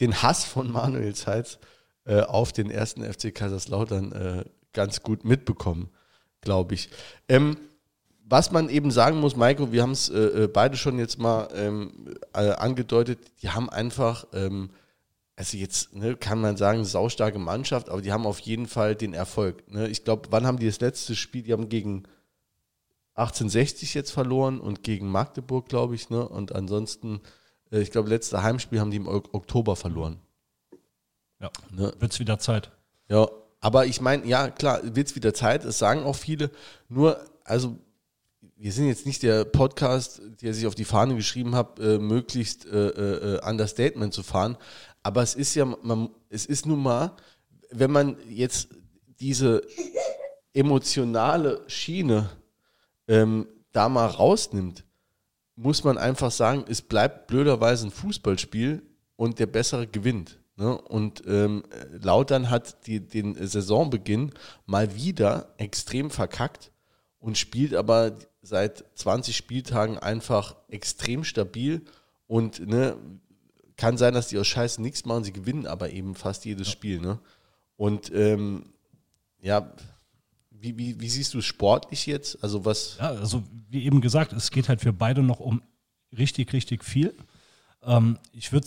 den 0.00 0.22
Hass 0.22 0.44
von 0.44 0.70
Manuel 0.70 1.14
Zeitz 1.14 1.58
auf 2.04 2.52
den 2.52 2.70
ersten 2.70 3.04
FC 3.04 3.32
Kaiserslautern 3.32 4.44
ganz 4.72 5.02
gut 5.02 5.24
mitbekommen, 5.24 5.90
glaube 6.40 6.74
ich. 6.74 6.88
Ähm, 7.28 7.56
was 8.32 8.50
man 8.50 8.70
eben 8.70 8.90
sagen 8.90 9.20
muss, 9.20 9.36
Maiko, 9.36 9.72
wir 9.72 9.82
haben 9.82 9.90
es 9.90 10.08
äh, 10.08 10.44
äh, 10.44 10.48
beide 10.48 10.78
schon 10.78 10.98
jetzt 10.98 11.18
mal 11.18 11.50
ähm, 11.54 12.14
äh, 12.32 12.52
angedeutet, 12.52 13.18
die 13.42 13.50
haben 13.50 13.68
einfach, 13.68 14.26
ähm, 14.32 14.70
also 15.36 15.58
jetzt 15.58 15.94
ne, 15.94 16.16
kann 16.16 16.40
man 16.40 16.56
sagen, 16.56 16.82
saustarke 16.86 17.38
Mannschaft, 17.38 17.90
aber 17.90 18.00
die 18.00 18.10
haben 18.10 18.24
auf 18.24 18.38
jeden 18.38 18.66
Fall 18.66 18.96
den 18.96 19.12
Erfolg. 19.12 19.70
Ne? 19.70 19.86
Ich 19.88 20.04
glaube, 20.04 20.28
wann 20.30 20.46
haben 20.46 20.58
die 20.58 20.64
das 20.64 20.80
letzte 20.80 21.14
Spiel? 21.14 21.42
Die 21.42 21.52
haben 21.52 21.68
gegen 21.68 22.04
1860 23.16 23.92
jetzt 23.92 24.12
verloren 24.12 24.60
und 24.60 24.82
gegen 24.82 25.10
Magdeburg, 25.10 25.68
glaube 25.68 25.94
ich. 25.94 26.08
Ne? 26.08 26.26
Und 26.26 26.54
ansonsten, 26.54 27.20
äh, 27.70 27.82
ich 27.82 27.90
glaube, 27.90 28.08
letzte 28.08 28.42
Heimspiel 28.42 28.80
haben 28.80 28.90
die 28.90 28.96
im 28.96 29.08
Oktober 29.08 29.76
verloren. 29.76 30.20
Ja, 31.38 31.50
ne? 31.70 31.92
wird 31.98 32.12
es 32.14 32.18
wieder 32.18 32.38
Zeit. 32.38 32.70
Ja, 33.10 33.28
aber 33.60 33.84
ich 33.84 34.00
meine, 34.00 34.24
ja, 34.24 34.48
klar, 34.48 34.80
wird 34.82 35.08
es 35.08 35.16
wieder 35.16 35.34
Zeit, 35.34 35.66
das 35.66 35.78
sagen 35.78 36.04
auch 36.04 36.16
viele. 36.16 36.50
Nur, 36.88 37.20
also 37.44 37.76
wir 38.62 38.70
sind 38.70 38.86
jetzt 38.86 39.06
nicht 39.06 39.24
der 39.24 39.44
Podcast, 39.44 40.22
der 40.40 40.54
sich 40.54 40.68
auf 40.68 40.76
die 40.76 40.84
Fahne 40.84 41.16
geschrieben 41.16 41.56
hat, 41.56 41.80
äh, 41.80 41.98
möglichst 41.98 42.64
äh, 42.64 42.90
äh, 42.90 43.40
Understatement 43.44 44.14
zu 44.14 44.22
fahren. 44.22 44.56
Aber 45.02 45.20
es 45.20 45.34
ist 45.34 45.56
ja, 45.56 45.64
man, 45.64 46.10
es 46.28 46.46
ist 46.46 46.64
nun 46.64 46.80
mal, 46.80 47.16
wenn 47.72 47.90
man 47.90 48.16
jetzt 48.28 48.68
diese 49.18 49.62
emotionale 50.54 51.64
Schiene 51.66 52.30
ähm, 53.08 53.48
da 53.72 53.88
mal 53.88 54.06
rausnimmt, 54.06 54.84
muss 55.56 55.82
man 55.82 55.98
einfach 55.98 56.30
sagen, 56.30 56.64
es 56.68 56.82
bleibt 56.82 57.26
blöderweise 57.26 57.88
ein 57.88 57.90
Fußballspiel 57.90 58.80
und 59.16 59.40
der 59.40 59.46
Bessere 59.46 59.88
gewinnt. 59.88 60.38
Ne? 60.54 60.80
Und 60.80 61.24
ähm, 61.26 61.64
Lautern 62.00 62.48
hat 62.48 62.86
die, 62.86 63.00
den 63.00 63.34
Saisonbeginn 63.44 64.30
mal 64.66 64.94
wieder 64.94 65.52
extrem 65.56 66.10
verkackt 66.10 66.70
und 67.18 67.36
spielt 67.38 67.74
aber 67.74 68.12
seit 68.42 68.84
20 68.96 69.36
Spieltagen 69.36 69.98
einfach 69.98 70.56
extrem 70.68 71.24
stabil 71.24 71.82
und 72.26 72.66
ne, 72.66 72.96
kann 73.76 73.96
sein, 73.96 74.14
dass 74.14 74.28
die 74.28 74.38
aus 74.38 74.48
Scheiße 74.48 74.82
nichts 74.82 75.04
machen, 75.04 75.24
sie 75.24 75.32
gewinnen 75.32 75.66
aber 75.66 75.90
eben 75.90 76.14
fast 76.14 76.44
jedes 76.44 76.66
ja. 76.66 76.72
Spiel. 76.72 77.00
Ne? 77.00 77.18
Und 77.76 78.12
ähm, 78.14 78.64
ja, 79.40 79.72
wie, 80.50 80.76
wie, 80.78 81.00
wie 81.00 81.08
siehst 81.08 81.34
du 81.34 81.38
es 81.38 81.44
sportlich 81.44 82.06
jetzt? 82.06 82.42
Also 82.42 82.64
was? 82.64 82.96
Ja, 82.98 83.08
also 83.10 83.42
wie 83.70 83.84
eben 83.84 84.00
gesagt, 84.00 84.32
es 84.32 84.50
geht 84.50 84.68
halt 84.68 84.80
für 84.80 84.92
beide 84.92 85.22
noch 85.22 85.40
um 85.40 85.62
richtig, 86.16 86.52
richtig 86.52 86.84
viel. 86.84 87.14
Ähm, 87.82 88.18
ich 88.32 88.52
würde 88.52 88.66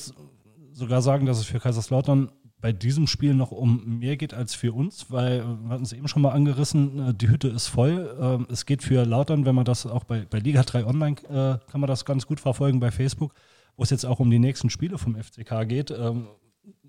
sogar 0.73 1.01
sagen, 1.01 1.25
dass 1.25 1.39
es 1.39 1.45
für 1.45 1.59
Kaiserslautern 1.59 2.31
bei 2.65 2.73
diesem 2.73 3.05
Spiel 3.05 3.35
noch 3.35 3.51
um 3.51 3.99
mehr 3.99 4.17
geht 4.17 4.33
als 4.33 4.55
für 4.55 4.73
uns, 4.73 5.11
weil 5.11 5.45
wir 5.45 5.69
hatten 5.69 5.83
es 5.83 5.93
eben 5.93 6.07
schon 6.07 6.23
mal 6.23 6.31
angerissen, 6.31 7.09
äh, 7.09 7.13
die 7.13 7.29
Hütte 7.29 7.47
ist 7.47 7.67
voll. 7.67 8.17
Ähm, 8.19 8.47
es 8.49 8.65
geht 8.65 8.81
für 8.81 9.05
Lautern, 9.05 9.45
wenn 9.45 9.53
man 9.53 9.65
das 9.65 9.85
auch 9.85 10.03
bei, 10.03 10.25
bei 10.27 10.39
Liga 10.39 10.63
3 10.63 10.87
Online 10.87 11.15
äh, 11.29 11.71
kann 11.71 11.79
man 11.79 11.87
das 11.87 12.05
ganz 12.05 12.25
gut 12.25 12.39
verfolgen 12.39 12.79
bei 12.79 12.89
Facebook, 12.89 13.35
wo 13.77 13.83
es 13.83 13.91
jetzt 13.91 14.03
auch 14.03 14.19
um 14.19 14.31
die 14.31 14.39
nächsten 14.39 14.71
Spiele 14.71 14.97
vom 14.97 15.15
FCK 15.15 15.67
geht. 15.67 15.91
Ähm, 15.91 16.25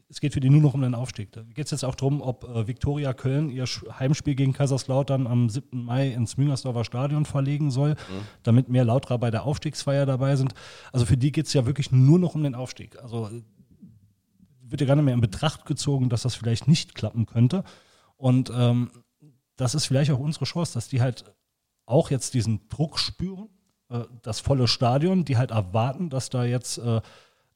es 0.09 0.21
geht 0.21 0.33
für 0.33 0.41
die 0.41 0.49
nur 0.49 0.63
noch 0.63 0.73
um 0.73 0.81
den 0.81 0.95
Aufstieg. 0.95 1.33
Da 1.33 1.43
geht 1.43 1.67
es 1.67 1.73
jetzt 1.73 1.85
auch 1.85 1.95
darum, 1.95 2.23
ob 2.23 2.45
äh, 2.45 2.67
Viktoria 2.67 3.13
Köln 3.13 3.51
ihr 3.51 3.67
Heimspiel 3.67 4.35
gegen 4.35 4.55
Kaiserslautern 4.55 5.27
am 5.27 5.51
7. 5.51 5.85
Mai 5.85 6.09
ins 6.09 6.39
Müngersdorfer 6.39 6.85
Stadion 6.85 7.27
verlegen 7.27 7.71
soll, 7.71 7.91
mhm. 7.91 8.25
damit 8.45 8.71
mehr 8.71 8.87
Lauterer 8.87 9.19
bei 9.19 9.31
der 9.31 9.45
Aufstiegsfeier 9.45 10.07
dabei 10.07 10.37
sind. 10.37 10.55
Also 10.91 11.05
für 11.05 11.19
die 11.19 11.33
geht 11.33 11.49
es 11.49 11.53
ja 11.53 11.67
wirklich 11.67 11.93
nur 11.93 12.19
noch 12.19 12.35
um 12.35 12.45
den 12.45 12.55
Aufstieg. 12.55 12.99
Also 13.03 13.29
wird 14.69 14.81
ja 14.81 14.87
gar 14.87 14.97
nicht 14.97 15.05
mehr 15.05 15.15
in 15.15 15.21
Betracht 15.21 15.65
gezogen, 15.67 16.09
dass 16.09 16.23
das 16.23 16.35
vielleicht 16.35 16.69
nicht 16.69 16.95
klappen 16.95 17.27
könnte. 17.27 17.65
Und 18.17 18.51
ähm, 18.55 18.91
das 19.57 19.75
ist 19.75 19.87
vielleicht 19.87 20.11
auch 20.11 20.19
unsere 20.19 20.45
Chance, 20.45 20.75
dass 20.75 20.89
die 20.89 21.01
halt 21.01 21.25
auch 21.87 22.11
jetzt 22.11 22.35
diesen 22.35 22.69
Druck 22.69 22.99
spüren, 22.99 23.49
äh, 23.89 24.05
das 24.23 24.41
volle 24.41 24.69
Stadion, 24.69 25.25
die 25.25 25.37
halt 25.37 25.51
erwarten, 25.51 26.11
dass 26.11 26.31
da 26.31 26.45
jetzt 26.45 26.79
äh, 26.79 27.01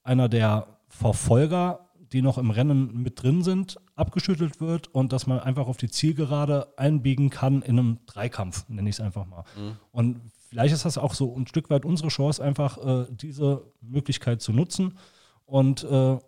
einer 0.03 0.29
der 0.29 0.79
Verfolger, 0.89 1.91
die 2.13 2.23
noch 2.23 2.39
im 2.39 2.51
Rennen 2.51 3.03
mit 3.03 3.23
drin 3.23 3.43
sind, 3.43 3.77
abgeschüttelt 3.95 4.61
wird 4.61 4.89
und 4.89 5.13
dass 5.13 5.27
man 5.27 5.39
einfach 5.39 5.69
auf 5.69 5.77
die 5.77 5.91
Zielgerade 5.91 6.77
einbiegen 6.77 7.31
kann 7.31 7.63
in 7.63 7.79
einem 7.79 7.99
Dreikampf, 8.07 8.69
nenne 8.69 8.89
ich 8.89 8.97
es 8.97 9.01
einfach 9.01 9.27
mal. 9.27 9.45
Mhm. 9.57 9.77
Und 9.93 10.21
vielleicht 10.49 10.75
ist 10.75 10.85
das 10.85 10.99
auch 10.99 11.15
so 11.15 11.37
ein 11.37 11.47
Stück 11.47 11.71
weit 11.71 11.85
unsere 11.85 12.09
Chance, 12.09 12.43
einfach 12.43 12.79
äh, 12.79 13.07
diese 13.11 13.63
Möglichkeit 13.81 14.43
zu 14.43 14.53
nutzen 14.53 14.99
und 15.45 15.85
äh, 15.85 16.19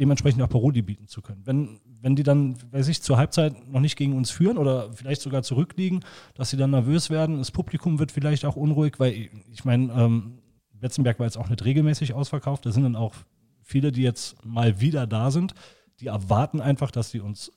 dementsprechend 0.00 0.42
auch 0.42 0.48
Paroli 0.48 0.80
bieten 0.82 1.06
zu 1.06 1.20
können. 1.20 1.42
Wenn, 1.44 1.78
wenn 2.00 2.16
die 2.16 2.22
dann, 2.22 2.56
weiß 2.72 2.88
ich, 2.88 3.02
zur 3.02 3.18
Halbzeit 3.18 3.68
noch 3.70 3.80
nicht 3.80 3.96
gegen 3.96 4.16
uns 4.16 4.30
führen 4.30 4.56
oder 4.56 4.92
vielleicht 4.94 5.20
sogar 5.20 5.42
zurückliegen, 5.42 6.00
dass 6.34 6.50
sie 6.50 6.56
dann 6.56 6.70
nervös 6.70 7.10
werden, 7.10 7.38
das 7.38 7.50
Publikum 7.50 7.98
wird 7.98 8.10
vielleicht 8.10 8.46
auch 8.46 8.56
unruhig, 8.56 8.94
weil 8.98 9.28
ich 9.52 9.64
meine, 9.64 9.92
ähm, 9.92 10.38
Betzenberg 10.72 11.18
war 11.18 11.26
jetzt 11.26 11.36
auch 11.36 11.50
nicht 11.50 11.64
regelmäßig 11.64 12.14
ausverkauft, 12.14 12.64
da 12.64 12.72
sind 12.72 12.84
dann 12.84 12.96
auch 12.96 13.14
viele, 13.62 13.92
die 13.92 14.02
jetzt 14.02 14.44
mal 14.44 14.80
wieder 14.80 15.06
da 15.06 15.30
sind, 15.30 15.54
die 16.00 16.06
erwarten 16.06 16.62
einfach, 16.62 16.90
dass 16.90 17.10
sie 17.10 17.20
uns 17.20 17.52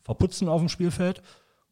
verputzen 0.00 0.48
auf 0.48 0.60
dem 0.60 0.70
Spielfeld. 0.70 1.22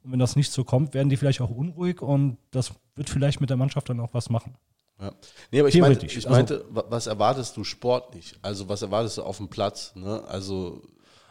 Und 0.03 0.13
wenn 0.13 0.19
das 0.19 0.37
nicht 0.37 0.53
so 0.53 0.65
kommt, 0.65 0.95
werden 0.95 1.09
die 1.09 1.17
vielleicht 1.17 1.41
auch 1.41 1.51
unruhig 1.51 2.03
und 2.03 2.37
das 2.51 2.75
wird 2.95 3.09
vielleicht 3.09 3.41
mit 3.41 3.51
der 3.51 3.57
Mannschaft 3.57 3.89
dann 3.89 4.01
auch 4.01 4.13
was 4.13 4.29
machen. 4.29 4.55
Ja. 5.01 5.13
Nee, 5.51 5.61
aber 5.61 5.69
ich 5.69 5.81
meinte, 5.81 6.07
ich 6.07 6.17
also 6.17 6.29
meinte 6.29 6.65
also, 6.69 6.91
was 6.91 7.07
erwartest 7.07 7.57
du 7.57 7.65
sportlich? 7.65 8.35
Also 8.43 8.69
was 8.69 8.83
erwartest 8.83 9.19
du 9.19 9.23
auf 9.23 9.39
dem 9.39 9.49
Platz? 9.49 9.95
Ne? 9.95 10.23
Also, 10.29 10.83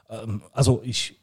ähm, 0.09 0.41
also 0.53 0.82
ich, 0.84 1.20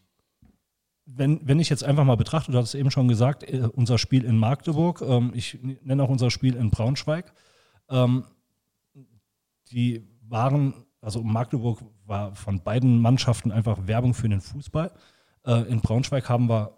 wenn, 1.07 1.40
wenn 1.47 1.59
ich 1.59 1.68
jetzt 1.68 1.82
einfach 1.82 2.05
mal 2.05 2.16
betrachte, 2.16 2.53
du 2.53 2.59
hast 2.59 2.68
es 2.68 2.74
eben 2.74 2.90
schon 2.90 3.09
gesagt, 3.09 3.42
äh, 3.42 3.68
unser 3.74 3.99
Spiel 3.99 4.24
in 4.24 4.38
Magdeburg, 4.38 5.03
ähm, 5.03 5.32
ich 5.34 5.59
nenne 5.61 6.03
auch 6.05 6.09
unser 6.09 6.30
Spiel 6.30 6.55
in 6.55 6.70
Braunschweig, 6.70 7.32
ähm, 7.88 8.24
die 9.72 10.07
waren, 10.22 10.86
also 11.01 11.24
Magdeburg 11.24 11.80
war 12.05 12.34
von 12.36 12.62
beiden 12.62 13.01
Mannschaften 13.01 13.51
einfach 13.51 13.88
Werbung 13.88 14.14
für 14.14 14.28
den 14.28 14.40
Fußball. 14.40 14.92
Äh, 15.44 15.62
in 15.62 15.80
Braunschweig 15.80 16.28
haben 16.28 16.49
wir 16.49 16.76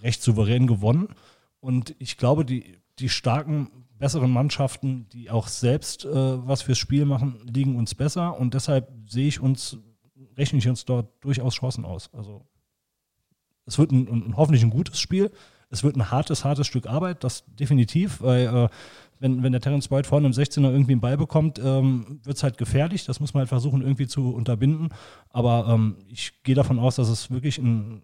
recht 0.00 0.22
souverän 0.22 0.66
gewonnen 0.66 1.14
und 1.60 1.94
ich 2.00 2.16
glaube, 2.16 2.44
die, 2.44 2.78
die 2.98 3.08
starken 3.08 3.85
besseren 3.98 4.30
Mannschaften, 4.30 5.08
die 5.10 5.30
auch 5.30 5.48
selbst 5.48 6.04
äh, 6.04 6.08
was 6.12 6.62
fürs 6.62 6.78
Spiel 6.78 7.04
machen, 7.04 7.40
liegen 7.44 7.76
uns 7.76 7.94
besser 7.94 8.38
und 8.38 8.54
deshalb 8.54 8.90
sehe 9.06 9.28
ich 9.28 9.40
uns, 9.40 9.78
rechne 10.36 10.58
ich 10.58 10.68
uns 10.68 10.84
dort 10.84 11.08
durchaus 11.24 11.54
Chancen 11.54 11.84
aus. 11.84 12.10
Also 12.12 12.46
es 13.66 13.78
wird 13.78 13.90
ein, 13.90 14.08
ein, 14.08 14.36
hoffentlich 14.36 14.62
ein 14.62 14.70
gutes 14.70 15.00
Spiel. 15.00 15.30
Es 15.68 15.82
wird 15.82 15.96
ein 15.96 16.10
hartes, 16.10 16.44
hartes 16.44 16.66
Stück 16.66 16.86
Arbeit, 16.86 17.24
das 17.24 17.44
definitiv, 17.46 18.22
weil 18.22 18.46
äh, 18.46 18.68
wenn, 19.18 19.42
wenn 19.42 19.52
der 19.52 19.60
Terence 19.60 19.88
Boyd 19.88 20.06
vorne 20.06 20.26
im 20.26 20.32
16er 20.32 20.70
irgendwie 20.70 20.92
einen 20.92 21.00
Ball 21.00 21.16
bekommt, 21.16 21.58
ähm, 21.58 22.20
wird 22.22 22.36
es 22.36 22.42
halt 22.42 22.58
gefährlich. 22.58 23.04
Das 23.04 23.18
muss 23.18 23.34
man 23.34 23.40
halt 23.40 23.48
versuchen 23.48 23.82
irgendwie 23.82 24.06
zu 24.06 24.32
unterbinden. 24.32 24.90
Aber 25.30 25.66
ähm, 25.68 25.96
ich 26.08 26.42
gehe 26.44 26.54
davon 26.54 26.78
aus, 26.78 26.96
dass 26.96 27.08
es 27.08 27.30
wirklich 27.30 27.58
ein 27.58 28.02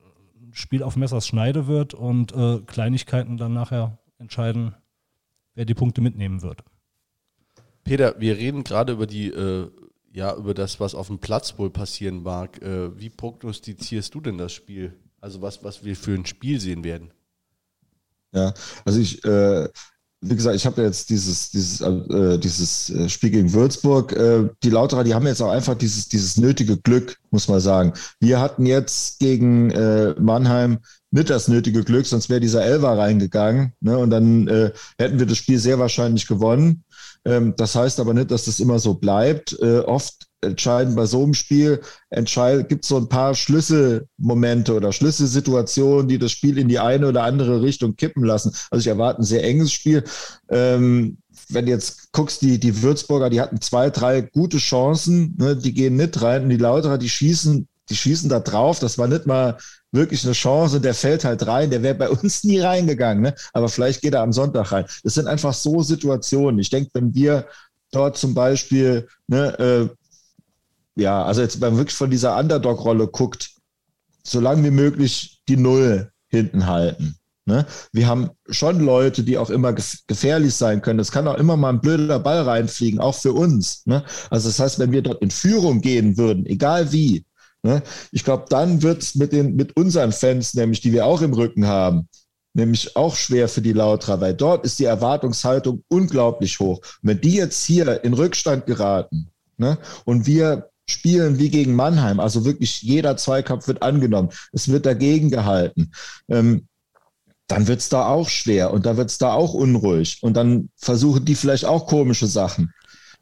Spiel 0.53 0.83
auf 0.83 0.97
Messers 0.97 1.27
Schneide 1.27 1.67
wird 1.67 1.95
und 1.95 2.33
äh, 2.35 2.61
Kleinigkeiten 2.67 3.37
dann 3.37 3.53
nachher 3.53 3.99
entscheiden, 4.19 4.75
wer 5.55 5.65
die 5.65 5.75
Punkte 5.75 6.01
mitnehmen 6.01 6.43
wird. 6.43 6.63
Peter, 7.85 8.15
wir 8.19 8.37
reden 8.37 8.65
gerade 8.65 8.93
über 8.93 9.07
die, 9.07 9.29
äh, 9.29 9.69
ja, 10.13 10.35
über 10.37 10.55
das, 10.55 10.79
was 10.81 10.95
auf 10.95 11.09
dem 11.09 11.19
Platz 11.19 11.59
wohl 11.59 11.71
passieren 11.71 12.23
mag. 12.23 12.61
Äh, 12.63 12.99
wie 12.99 13.11
prognostizierst 13.11 14.15
du 14.15 14.21
denn 14.21 14.39
das 14.39 14.53
Spiel? 14.53 14.95
Also 15.21 15.43
was, 15.43 15.65
was 15.65 15.85
wir 15.85 15.97
für 15.97 16.15
ein 16.15 16.27
Spiel 16.27 16.61
sehen 16.61 16.85
werden? 16.85 17.13
Ja, 18.33 18.55
also 18.85 18.99
ich, 18.99 19.25
äh, 19.25 19.69
wie 20.23 20.37
gesagt, 20.37 20.55
ich 20.55 20.65
habe 20.65 20.83
jetzt 20.83 21.11
dieses, 21.11 21.51
dieses, 21.51 21.81
äh, 21.81 22.39
dieses 22.39 22.91
äh, 22.91 23.09
Spiel 23.09 23.31
gegen 23.31 23.53
Würzburg. 23.53 24.13
Äh, 24.13 24.49
die 24.63 24.71
Lauterer, 24.71 25.05
die 25.05 25.15
haben 25.15 25.27
jetzt 25.27 25.43
auch 25.43 25.51
einfach 25.51 25.75
dieses, 25.75 26.09
dieses 26.09 26.37
nötige 26.37 26.77
Glück, 26.77 27.19
muss 27.31 27.49
man 27.49 27.61
sagen. 27.61 27.93
Wir 28.21 28.41
hatten 28.41 28.65
jetzt 28.65 29.19
gegen 29.19 29.71
äh, 29.71 30.15
Mannheim 30.19 30.79
nicht 31.13 31.31
das 31.31 31.47
nötige 31.47 31.85
Glück, 31.85 32.07
sonst 32.07 32.29
wäre 32.31 32.41
dieser 32.41 32.65
Elver 32.65 32.99
reingegangen. 32.99 33.75
Ne? 33.81 33.97
Und 33.97 34.11
dann 34.11 34.49
äh, 34.49 34.73
hätten 34.99 35.19
wir 35.19 35.27
das 35.27 35.39
Spiel 35.39 35.59
sehr 35.59 35.79
wahrscheinlich 35.79 36.27
gewonnen. 36.27 36.85
Ähm, 37.25 37.55
das 37.57 37.75
heißt 37.75 38.01
aber 38.01 38.15
nicht, 38.15 38.31
dass 38.31 38.47
das 38.47 38.61
immer 38.61 38.79
so 38.79 38.95
bleibt. 38.95 39.57
Äh, 39.61 39.81
oft 39.81 40.27
entscheiden 40.41 40.97
bei 40.97 41.07
so 41.07 41.23
einem 41.23 41.35
Spiel, 41.35 41.81
gibt 42.11 42.85
es 42.85 42.89
so 42.89 42.97
ein 42.97 43.09
paar 43.09 43.35
Schlüsselmomente 43.35 44.75
oder 44.75 44.93
Schlüsselsituationen, 44.93 46.09
die 46.09 46.19
das 46.19 46.33
Spiel 46.33 46.59
in 46.59 46.69
die 46.69 46.81
eine 46.81 47.07
oder 47.07 47.23
andere 47.23 47.63
Richtung 47.63 47.95
kippen 47.95 48.25
lassen. 48.25 48.53
Also 48.71 48.81
ich 48.81 48.89
erwarte 48.89 49.23
ein 49.23 49.25
sehr 49.25 49.45
enges 49.45 49.71
Spiel. 49.71 50.03
Ähm, 50.51 51.19
wenn 51.49 51.67
du 51.67 51.73
jetzt 51.73 52.11
guckst, 52.13 52.43
die, 52.43 52.59
die 52.59 52.83
Würzburger, 52.83 53.31
die 53.31 53.41
hatten 53.41 53.61
zwei, 53.61 53.91
drei 53.91 54.23
gute 54.23 54.59
Chancen, 54.59 55.37
ne, 55.39 55.57
die 55.57 55.75
gehen 55.75 55.97
nicht 55.97 56.21
rein 56.23 56.45
und 56.45 56.49
die 56.49 56.57
Lauterer, 56.57 56.99
die 56.99 57.09
schießen, 57.09 57.69
die 57.89 57.97
schießen 57.97 58.29
da 58.29 58.41
drauf. 58.41 58.81
Das 58.81 58.99
war 58.99 59.07
nicht 59.07 59.27
mal 59.27 59.59
wirklich 59.93 60.25
eine 60.25 60.33
Chance, 60.33 60.81
der 60.81 60.95
fällt 60.95 61.25
halt 61.25 61.47
rein, 61.47 61.71
der 61.71 61.83
wäre 61.83 61.95
bei 61.95 62.09
uns 62.09 62.45
nie 62.45 62.59
reingegangen, 62.59 63.23
ne? 63.23 63.35
aber 63.53 63.69
vielleicht 63.69 64.01
geht 64.01 64.15
er 64.15 64.23
am 64.23 64.33
Sonntag 64.33 64.73
rein. 64.73 64.87
Das 65.05 65.15
sind 65.15 65.27
einfach 65.27 65.55
so 65.55 65.83
Situationen. 65.83 66.59
Ich 66.59 66.71
denke, 66.71 66.91
wenn 66.95 67.15
wir 67.15 67.47
dort 67.91 68.17
zum 68.17 68.35
Beispiel, 68.35 69.07
ne, 69.29 69.59
äh, 69.59 71.01
ja, 71.01 71.25
also 71.25 71.43
jetzt 71.43 71.61
wenn 71.61 71.71
man 71.71 71.79
wirklich 71.79 71.97
von 71.97 72.11
dieser 72.11 72.37
Underdog-Rolle 72.39 73.09
guckt, 73.09 73.51
so 74.25 74.41
lange 74.41 74.65
wie 74.65 74.71
möglich 74.71 75.43
die 75.49 75.57
Null 75.57 76.11
hinten 76.29 76.67
halten. 76.67 77.17
Ne? 77.45 77.67
Wir 77.93 78.07
haben 78.07 78.31
schon 78.49 78.79
Leute, 78.81 79.25
die 79.25 79.37
auch 79.37 79.51
immer 79.51 79.73
gefährlich 79.73 80.55
sein 80.55 80.81
können. 80.81 81.01
Es 81.01 81.11
kann 81.11 81.27
auch 81.27 81.37
immer 81.37 81.57
mal 81.57 81.71
ein 81.71 81.81
blöder 81.81 82.21
Ball 82.21 82.43
reinfliegen, 82.43 83.01
auch 83.01 83.17
für 83.17 83.33
uns. 83.33 83.85
Ne? 83.85 84.05
Also 84.31 84.49
das 84.49 84.61
heißt, 84.61 84.79
wenn 84.79 84.93
wir 84.93 85.03
dort 85.03 85.23
in 85.23 85.31
Führung 85.31 85.81
gehen 85.81 86.17
würden, 86.17 86.47
egal 86.47 86.93
wie, 86.93 87.25
Ne? 87.63 87.83
Ich 88.11 88.25
glaube, 88.25 88.47
dann 88.49 88.83
wird 88.83 89.03
es 89.03 89.15
mit, 89.15 89.33
mit 89.33 89.77
unseren 89.77 90.13
Fans, 90.13 90.55
nämlich 90.55 90.81
die 90.81 90.93
wir 90.93 91.07
auch 91.07 91.23
im 91.23 91.33
Rücken 91.33 91.67
haben, 91.67 92.09
nämlich 92.55 92.97
auch 92.97 93.15
schwer 93.15 93.49
für 93.49 93.63
die 93.63 93.73
Lautra, 93.73 94.21
weil 94.21 94.35
dort 94.35 94.65
ist 94.65 94.79
die 94.79 94.85
Erwartungshaltung 94.85 95.85
unglaublich 95.89 96.59
hoch. 96.59 96.81
Wenn 97.03 97.21
die 97.21 97.37
jetzt 97.37 97.65
hier 97.65 98.05
in 98.05 98.15
Rückstand 98.15 98.67
geraten 98.67 99.31
ne, 99.57 99.79
und 100.05 100.27
wir 100.27 100.71
spielen 100.89 101.39
wie 101.39 101.51
gegen 101.51 101.75
Mannheim, 101.75 102.21
also 102.21 102.45
wirklich 102.45 102.83
jeder 102.83 103.17
Zweikampf 103.17 103.69
wird 103.69 103.83
angenommen, 103.83 104.31
es 104.53 104.69
wird 104.69 104.85
dagegen 104.85 105.31
gehalten, 105.31 105.93
ähm, 106.29 106.67
dann 107.47 107.69
wird 107.69 107.81
es 107.81 107.89
da 107.89 108.07
auch 108.07 108.29
schwer 108.29 108.73
und 108.73 108.87
da 108.87 108.97
wird 108.97 109.11
es 109.11 109.19
da 109.19 109.33
auch 109.35 109.55
unruhig 109.55 110.19
und 110.23 110.35
dann 110.35 110.71
versuchen 110.77 111.25
die 111.25 111.35
vielleicht 111.35 111.65
auch 111.65 111.87
komische 111.87 112.27
Sachen. 112.27 112.73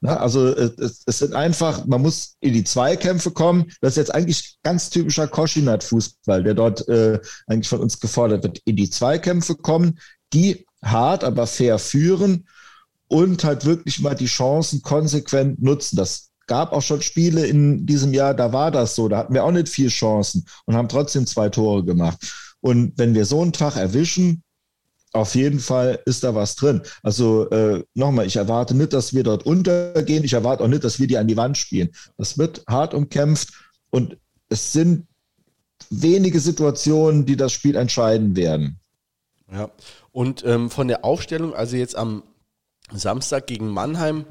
Ne? 0.00 0.18
Also 0.18 0.48
es, 0.48 1.02
es, 1.06 1.18
sind 1.18 1.34
einfach, 1.34 1.86
man 1.86 2.02
muss 2.02 2.36
in 2.40 2.54
die 2.54 2.64
Zweikämpfe 2.64 3.30
kommen. 3.30 3.70
Das 3.80 3.92
ist 3.92 3.96
jetzt 3.96 4.14
eigentlich 4.14 4.58
ganz 4.62 4.90
typischer 4.90 5.28
Koschinat-Fußball, 5.28 6.42
der 6.42 6.54
dort 6.54 6.88
äh, 6.88 7.20
eigentlich 7.46 7.68
von 7.68 7.80
uns 7.80 8.00
gefordert 8.00 8.42
wird. 8.42 8.60
In 8.64 8.76
die 8.76 8.90
Zweikämpfe 8.90 9.54
kommen, 9.54 9.98
die 10.32 10.66
hart, 10.82 11.24
aber 11.24 11.46
fair 11.46 11.78
führen 11.78 12.46
und 13.08 13.44
halt 13.44 13.64
wirklich 13.64 14.00
mal 14.00 14.14
die 14.14 14.26
Chancen 14.26 14.82
konsequent 14.82 15.60
nutzen. 15.62 15.96
Das 15.96 16.30
gab 16.46 16.72
auch 16.72 16.82
schon 16.82 17.02
Spiele 17.02 17.46
in 17.46 17.86
diesem 17.86 18.14
Jahr, 18.14 18.34
da 18.34 18.52
war 18.52 18.70
das 18.70 18.94
so. 18.94 19.08
Da 19.08 19.18
hatten 19.18 19.34
wir 19.34 19.44
auch 19.44 19.52
nicht 19.52 19.68
viel 19.68 19.88
Chancen 19.88 20.46
und 20.66 20.76
haben 20.76 20.88
trotzdem 20.88 21.26
zwei 21.26 21.48
Tore 21.48 21.84
gemacht. 21.84 22.18
Und 22.60 22.92
wenn 22.96 23.14
wir 23.14 23.24
so 23.24 23.42
einen 23.42 23.52
Tag 23.52 23.76
erwischen, 23.76 24.42
auf 25.12 25.34
jeden 25.34 25.58
Fall 25.58 26.00
ist 26.06 26.22
da 26.22 26.34
was 26.34 26.54
drin. 26.54 26.82
Also 27.02 27.48
äh, 27.50 27.82
nochmal, 27.94 28.26
ich 28.26 28.36
erwarte 28.36 28.76
nicht, 28.76 28.92
dass 28.92 29.12
wir 29.12 29.24
dort 29.24 29.44
untergehen. 29.44 30.24
Ich 30.24 30.32
erwarte 30.32 30.62
auch 30.62 30.68
nicht, 30.68 30.84
dass 30.84 31.00
wir 31.00 31.06
die 31.06 31.18
an 31.18 31.26
die 31.26 31.36
Wand 31.36 31.58
spielen. 31.58 31.90
Das 32.16 32.38
wird 32.38 32.64
hart 32.68 32.94
umkämpft 32.94 33.52
und 33.90 34.16
es 34.48 34.72
sind 34.72 35.06
wenige 35.88 36.38
Situationen, 36.38 37.26
die 37.26 37.36
das 37.36 37.52
Spiel 37.52 37.76
entscheiden 37.76 38.36
werden. 38.36 38.78
Ja, 39.52 39.70
und 40.12 40.44
ähm, 40.44 40.70
von 40.70 40.86
der 40.86 41.04
Aufstellung, 41.04 41.54
also 41.54 41.76
jetzt 41.76 41.96
am 41.96 42.22
Samstag 42.92 43.46
gegen 43.46 43.68
Mannheim, 43.68 44.26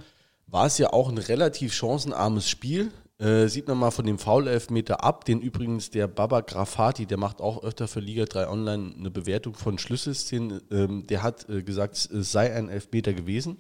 war 0.48 0.66
es 0.66 0.78
ja 0.78 0.94
auch 0.94 1.10
ein 1.10 1.18
relativ 1.18 1.74
chancenarmes 1.74 2.50
Spiel. 2.50 2.92
Äh, 3.20 3.50
sieht 3.50 3.68
man 3.68 3.78
mal 3.78 3.92
von 3.92 4.06
dem 4.06 4.18
Foul-Elfmeter 4.18 5.04
ab, 5.04 5.26
den 5.26 5.42
übrigens 5.42 5.90
der 5.90 6.08
Baba 6.08 6.40
Grafati, 6.40 7.06
der 7.06 7.18
macht 7.18 7.42
auch 7.42 7.64
öfter 7.64 7.90
für 7.90 8.00
Liga 8.00 8.24
3 8.24 8.48
Online 8.48 8.94
eine 8.98 9.12
Bewertung 9.12 9.56
von 9.56 9.78
Schlüsselszenen, 9.78 10.62
ähm, 10.72 11.06
der 11.06 11.22
hat 11.22 11.50
äh, 11.50 11.62
gesagt, 11.62 11.98
es 11.98 12.32
sei 12.32 12.56
ein 12.56 12.70
Elfmeter 12.70 13.14
gewesen, 13.14 13.58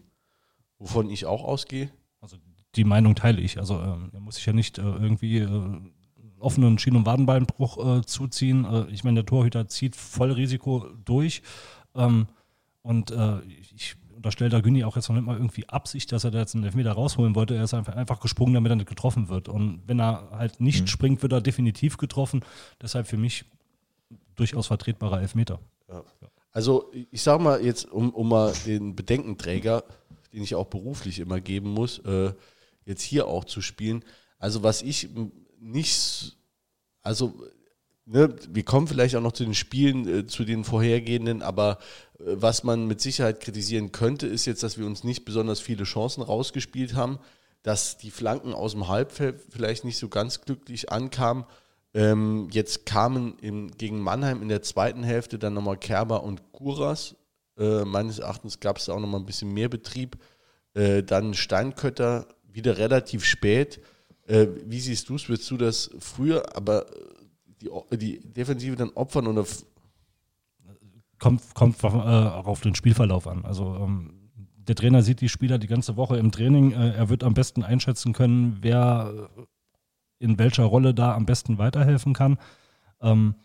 wovon 0.77 1.09
ich 1.09 1.25
auch 1.25 1.43
ausgehe. 1.43 1.91
Also 2.21 2.37
die 2.75 2.85
Meinung 2.85 3.15
teile 3.15 3.41
ich. 3.41 3.59
Also 3.59 3.81
ähm, 3.81 4.11
er 4.13 4.21
muss 4.21 4.35
sich 4.35 4.45
ja 4.45 4.53
nicht 4.53 4.77
äh, 4.77 4.81
irgendwie 4.81 5.39
äh, 5.39 5.81
offenen 6.39 6.79
Schien- 6.79 6.95
und 6.95 7.05
Wadenbeinbruch 7.05 7.97
äh, 7.97 8.01
zuziehen. 8.05 8.63
Äh, 8.63 8.85
ich 8.91 9.03
meine, 9.03 9.15
der 9.15 9.25
Torhüter 9.25 9.67
zieht 9.67 9.97
voll 9.97 10.31
Risiko 10.31 10.85
durch. 11.03 11.41
Ähm, 11.95 12.27
und 12.81 13.11
äh, 13.11 13.39
ich 14.19 14.25
unterstelle 14.25 14.49
da 14.49 14.59
Günni 14.59 14.83
auch 14.83 14.97
jetzt 14.97 15.07
noch 15.07 15.15
nicht 15.15 15.25
mal 15.25 15.37
irgendwie 15.37 15.69
Absicht, 15.69 16.11
dass 16.11 16.25
er 16.25 16.31
da 16.31 16.39
jetzt 16.39 16.53
einen 16.53 16.65
Elfmeter 16.65 16.91
rausholen 16.91 17.35
wollte. 17.35 17.55
Er 17.55 17.63
ist 17.63 17.73
einfach, 17.73 17.95
einfach 17.95 18.19
gesprungen, 18.19 18.53
damit 18.53 18.69
er 18.69 18.75
nicht 18.75 18.89
getroffen 18.89 19.29
wird. 19.29 19.47
Und 19.47 19.81
wenn 19.87 20.01
er 20.01 20.29
halt 20.31 20.59
nicht 20.59 20.81
mhm. 20.81 20.87
springt, 20.87 21.21
wird 21.21 21.31
er 21.31 21.39
definitiv 21.39 21.95
getroffen. 21.95 22.43
Deshalb 22.81 23.07
für 23.07 23.15
mich 23.15 23.45
durchaus 24.35 24.67
vertretbarer 24.67 25.21
Elfmeter. 25.21 25.61
Ja. 25.87 26.03
Also 26.51 26.91
ich 27.11 27.21
sage 27.21 27.41
mal 27.41 27.63
jetzt, 27.63 27.89
um, 27.89 28.09
um 28.09 28.27
mal 28.27 28.51
den 28.65 28.93
Bedenkenträger, 28.93 29.85
den 30.33 30.43
ich 30.43 30.53
auch 30.53 30.67
beruflich 30.67 31.19
immer 31.19 31.39
geben 31.39 31.69
muss, 31.69 31.99
äh, 31.99 32.33
jetzt 32.83 33.03
hier 33.03 33.25
auch 33.25 33.45
zu 33.45 33.61
spielen. 33.61 34.03
Also 34.37 34.63
was 34.63 34.81
ich 34.81 35.07
nicht, 35.61 36.37
also 37.03 37.41
ne, 38.09 38.35
wir 38.49 38.63
kommen 38.63 38.87
vielleicht 38.87 39.15
auch 39.15 39.21
noch 39.21 39.31
zu 39.31 39.43
den 39.43 39.53
Spielen, 39.53 40.07
äh, 40.07 40.27
zu 40.27 40.43
den 40.43 40.63
vorhergehenden, 40.63 41.41
aber 41.41 41.77
äh, 42.19 42.23
was 42.25 42.63
man 42.63 42.87
mit 42.87 43.01
Sicherheit 43.01 43.39
kritisieren 43.39 43.91
könnte, 43.91 44.27
ist 44.27 44.45
jetzt, 44.45 44.63
dass 44.63 44.77
wir 44.77 44.85
uns 44.85 45.03
nicht 45.03 45.25
besonders 45.25 45.59
viele 45.59 45.83
Chancen 45.83 46.21
rausgespielt 46.21 46.95
haben, 46.95 47.19
dass 47.63 47.97
die 47.97 48.11
Flanken 48.11 48.53
aus 48.53 48.73
dem 48.73 48.87
Halbfeld 48.87 49.41
vielleicht 49.49 49.85
nicht 49.85 49.97
so 49.97 50.09
ganz 50.09 50.41
glücklich 50.41 50.91
ankamen. 50.91 51.45
Ähm, 51.93 52.47
jetzt 52.51 52.85
kamen 52.85 53.37
im, 53.41 53.71
gegen 53.71 53.99
Mannheim 53.99 54.41
in 54.41 54.49
der 54.49 54.61
zweiten 54.61 55.03
Hälfte 55.03 55.39
dann 55.39 55.53
nochmal 55.53 55.77
Kerber 55.77 56.23
und 56.23 56.51
Guras. 56.51 57.15
Äh, 57.57 57.83
meines 57.85 58.19
Erachtens 58.19 58.59
gab 58.59 58.77
es 58.77 58.85
da 58.85 58.93
auch 58.93 58.99
nochmal 58.99 59.19
ein 59.19 59.25
bisschen 59.25 59.53
mehr 59.53 59.69
Betrieb. 59.69 60.17
Äh, 60.73 61.03
dann 61.03 61.33
Steinkötter 61.33 62.27
wieder 62.43 62.77
relativ 62.77 63.25
spät. 63.25 63.81
Äh, 64.27 64.47
wie 64.65 64.79
siehst 64.79 65.09
du 65.09 65.15
es? 65.15 65.27
Würdest 65.27 65.49
du 65.49 65.57
das 65.57 65.89
früher, 65.99 66.55
aber 66.55 66.85
die, 67.61 67.97
die 67.97 68.19
Defensive 68.33 68.75
dann 68.75 68.89
opfern 68.91 69.27
oder 69.27 69.45
kommt, 71.19 71.53
kommt 71.53 71.83
äh, 71.83 71.87
auch 71.87 72.47
auf 72.47 72.61
den 72.61 72.75
Spielverlauf 72.75 73.27
an. 73.27 73.45
Also 73.45 73.75
ähm, 73.75 74.13
der 74.55 74.75
Trainer 74.75 75.01
sieht 75.01 75.21
die 75.21 75.29
Spieler 75.29 75.57
die 75.57 75.67
ganze 75.67 75.97
Woche 75.97 76.17
im 76.17 76.31
Training. 76.31 76.71
Äh, 76.71 76.91
er 76.91 77.09
wird 77.09 77.23
am 77.23 77.33
besten 77.33 77.63
einschätzen 77.63 78.13
können, 78.13 78.57
wer 78.61 79.29
in 80.19 80.37
welcher 80.37 80.63
Rolle 80.63 80.93
da 80.93 81.15
am 81.15 81.25
besten 81.25 81.57
weiterhelfen 81.57 82.13
kann. 82.13 82.37
Ähm, 83.01 83.35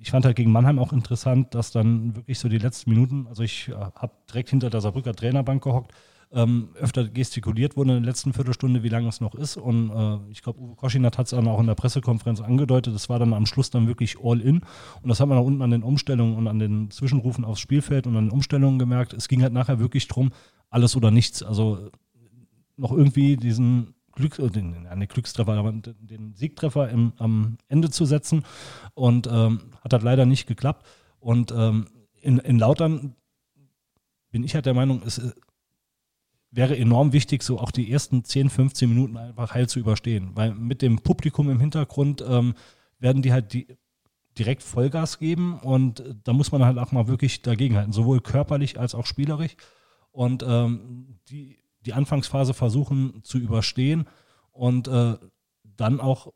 ich 0.00 0.10
fand 0.10 0.24
halt 0.24 0.36
gegen 0.36 0.52
Mannheim 0.52 0.78
auch 0.78 0.92
interessant, 0.92 1.54
dass 1.54 1.72
dann 1.72 2.14
wirklich 2.14 2.38
so 2.38 2.48
die 2.48 2.58
letzten 2.58 2.90
Minuten, 2.90 3.26
also 3.26 3.42
ich 3.42 3.68
äh, 3.68 3.72
habe 3.74 4.12
direkt 4.28 4.50
hinter 4.50 4.70
der 4.70 4.80
Saarbrücker 4.80 5.14
Trainerbank 5.14 5.62
gehockt, 5.62 5.92
ähm, 6.30 6.70
öfter 6.74 7.08
gestikuliert 7.08 7.76
wurde 7.76 7.96
in 7.96 8.02
der 8.02 8.10
letzten 8.10 8.32
Viertelstunde, 8.32 8.82
wie 8.82 8.88
lange 8.88 9.08
es 9.08 9.20
noch 9.20 9.34
ist. 9.34 9.56
Und 9.56 9.90
äh, 9.90 10.30
ich 10.30 10.42
glaube, 10.42 10.60
Uwe 10.60 10.76
Koschinat 10.76 11.16
hat 11.16 11.26
es 11.26 11.30
dann 11.30 11.48
auch 11.48 11.60
in 11.60 11.66
der 11.66 11.74
Pressekonferenz 11.74 12.40
angedeutet. 12.40 12.94
Das 12.94 13.08
war 13.08 13.18
dann 13.18 13.32
am 13.32 13.46
Schluss 13.46 13.70
dann 13.70 13.86
wirklich 13.86 14.18
all 14.22 14.40
in. 14.40 14.60
Und 15.02 15.08
das 15.08 15.20
hat 15.20 15.28
man 15.28 15.38
da 15.38 15.42
unten 15.42 15.62
an 15.62 15.70
den 15.70 15.82
Umstellungen 15.82 16.36
und 16.36 16.46
an 16.46 16.58
den 16.58 16.90
Zwischenrufen 16.90 17.44
aufs 17.44 17.60
Spielfeld 17.60 18.06
und 18.06 18.16
an 18.16 18.26
den 18.26 18.32
Umstellungen 18.32 18.78
gemerkt. 18.78 19.14
Es 19.14 19.28
ging 19.28 19.42
halt 19.42 19.52
nachher 19.52 19.78
wirklich 19.78 20.06
drum, 20.08 20.30
alles 20.68 20.96
oder 20.96 21.10
nichts. 21.10 21.42
Also 21.42 21.90
noch 22.76 22.92
irgendwie 22.92 23.36
diesen 23.36 23.94
Glück, 24.12 24.38
äh, 24.38 24.50
den, 24.50 24.72
den 24.84 25.08
Glückstreffer, 25.08 25.52
aber 25.52 25.72
den 25.72 26.34
Siegtreffer 26.34 26.90
im, 26.90 27.14
am 27.16 27.56
Ende 27.68 27.88
zu 27.88 28.04
setzen. 28.04 28.44
Und 28.92 29.26
ähm, 29.28 29.60
hat 29.82 29.94
halt 29.94 30.02
leider 30.02 30.26
nicht 30.26 30.46
geklappt. 30.46 30.86
Und 31.20 31.52
ähm, 31.56 31.86
in, 32.20 32.38
in 32.38 32.58
Lautern 32.58 33.14
bin 34.30 34.44
ich 34.44 34.54
halt 34.54 34.66
der 34.66 34.74
Meinung, 34.74 35.02
es 35.06 35.34
wäre 36.50 36.76
enorm 36.76 37.12
wichtig, 37.12 37.42
so 37.42 37.58
auch 37.58 37.70
die 37.70 37.90
ersten 37.90 38.24
10, 38.24 38.50
15 38.50 38.88
Minuten 38.88 39.16
einfach 39.16 39.54
heil 39.54 39.68
zu 39.68 39.78
überstehen. 39.78 40.30
Weil 40.34 40.54
mit 40.54 40.82
dem 40.82 41.00
Publikum 41.00 41.50
im 41.50 41.60
Hintergrund 41.60 42.24
ähm, 42.26 42.54
werden 42.98 43.22
die 43.22 43.32
halt 43.32 43.52
die 43.52 43.66
direkt 44.38 44.62
Vollgas 44.62 45.18
geben 45.18 45.58
und 45.58 46.00
äh, 46.00 46.14
da 46.24 46.32
muss 46.32 46.52
man 46.52 46.64
halt 46.64 46.78
auch 46.78 46.92
mal 46.92 47.08
wirklich 47.08 47.42
dagegenhalten, 47.42 47.92
sowohl 47.92 48.20
körperlich 48.20 48.78
als 48.78 48.94
auch 48.94 49.06
spielerisch. 49.06 49.56
Und 50.10 50.42
ähm, 50.46 51.18
die, 51.28 51.58
die 51.84 51.92
Anfangsphase 51.92 52.54
versuchen 52.54 53.22
zu 53.22 53.38
überstehen 53.38 54.06
und 54.52 54.88
äh, 54.88 55.16
dann 55.62 56.00
auch 56.00 56.32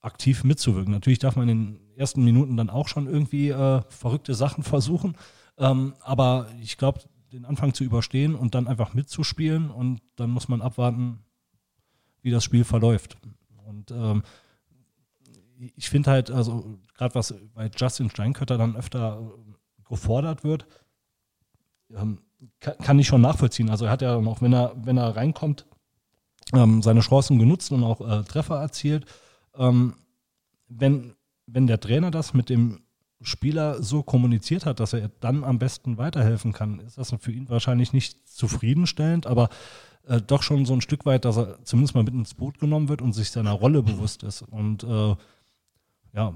aktiv 0.00 0.44
mitzuwirken. 0.44 0.92
Natürlich 0.92 1.18
darf 1.18 1.36
man 1.36 1.48
in 1.48 1.74
den 1.74 1.96
ersten 1.96 2.24
Minuten 2.24 2.56
dann 2.56 2.70
auch 2.70 2.88
schon 2.88 3.06
irgendwie 3.06 3.50
äh, 3.50 3.82
verrückte 3.88 4.34
Sachen 4.34 4.62
versuchen. 4.64 5.16
Ähm, 5.58 5.94
aber 6.00 6.48
ich 6.62 6.76
glaube, 6.76 7.00
den 7.36 7.44
Anfang 7.44 7.74
zu 7.74 7.84
überstehen 7.84 8.34
und 8.34 8.54
dann 8.54 8.66
einfach 8.66 8.94
mitzuspielen 8.94 9.70
und 9.70 10.00
dann 10.16 10.30
muss 10.30 10.48
man 10.48 10.62
abwarten, 10.62 11.18
wie 12.22 12.30
das 12.30 12.42
Spiel 12.42 12.64
verläuft. 12.64 13.18
Und 13.66 13.90
ähm, 13.90 14.22
ich 15.58 15.90
finde 15.90 16.10
halt, 16.10 16.30
also 16.30 16.78
gerade 16.94 17.14
was 17.14 17.34
bei 17.54 17.70
Justin 17.76 18.08
Steinkötter 18.08 18.56
dann 18.56 18.74
öfter 18.74 19.20
äh, 19.20 19.88
gefordert 19.88 20.44
wird, 20.44 20.66
ähm, 21.94 22.20
kann, 22.60 22.78
kann, 22.78 22.98
ich 22.98 23.06
schon 23.06 23.20
nachvollziehen. 23.20 23.68
Also 23.68 23.84
er 23.84 23.90
hat 23.90 24.02
ja 24.02 24.16
auch, 24.16 24.40
wenn 24.40 24.54
er, 24.54 24.72
wenn 24.76 24.96
er 24.96 25.14
reinkommt, 25.14 25.66
ähm, 26.54 26.82
seine 26.82 27.00
Chancen 27.00 27.38
genutzt 27.38 27.70
und 27.70 27.84
auch 27.84 28.00
äh, 28.00 28.24
Treffer 28.24 28.60
erzielt. 28.60 29.04
Ähm, 29.56 29.94
wenn, 30.68 31.14
wenn 31.46 31.66
der 31.66 31.80
Trainer 31.80 32.10
das 32.10 32.32
mit 32.32 32.48
dem 32.48 32.85
Spieler 33.26 33.82
so 33.82 34.02
kommuniziert 34.02 34.66
hat, 34.66 34.78
dass 34.78 34.92
er 34.92 35.10
dann 35.20 35.42
am 35.42 35.58
besten 35.58 35.98
weiterhelfen 35.98 36.52
kann, 36.52 36.78
ist 36.80 36.96
das 36.98 37.14
für 37.18 37.32
ihn 37.32 37.48
wahrscheinlich 37.48 37.92
nicht 37.92 38.28
zufriedenstellend, 38.28 39.26
aber 39.26 39.48
äh, 40.06 40.20
doch 40.20 40.42
schon 40.42 40.64
so 40.64 40.74
ein 40.74 40.80
Stück 40.80 41.04
weit, 41.06 41.24
dass 41.24 41.36
er 41.36 41.64
zumindest 41.64 41.94
mal 41.94 42.04
mit 42.04 42.14
ins 42.14 42.34
Boot 42.34 42.60
genommen 42.60 42.88
wird 42.88 43.02
und 43.02 43.12
sich 43.12 43.30
seiner 43.30 43.52
Rolle 43.52 43.82
bewusst 43.82 44.22
ist. 44.22 44.42
Und 44.42 44.84
äh, 44.84 45.16
ja, 46.14 46.34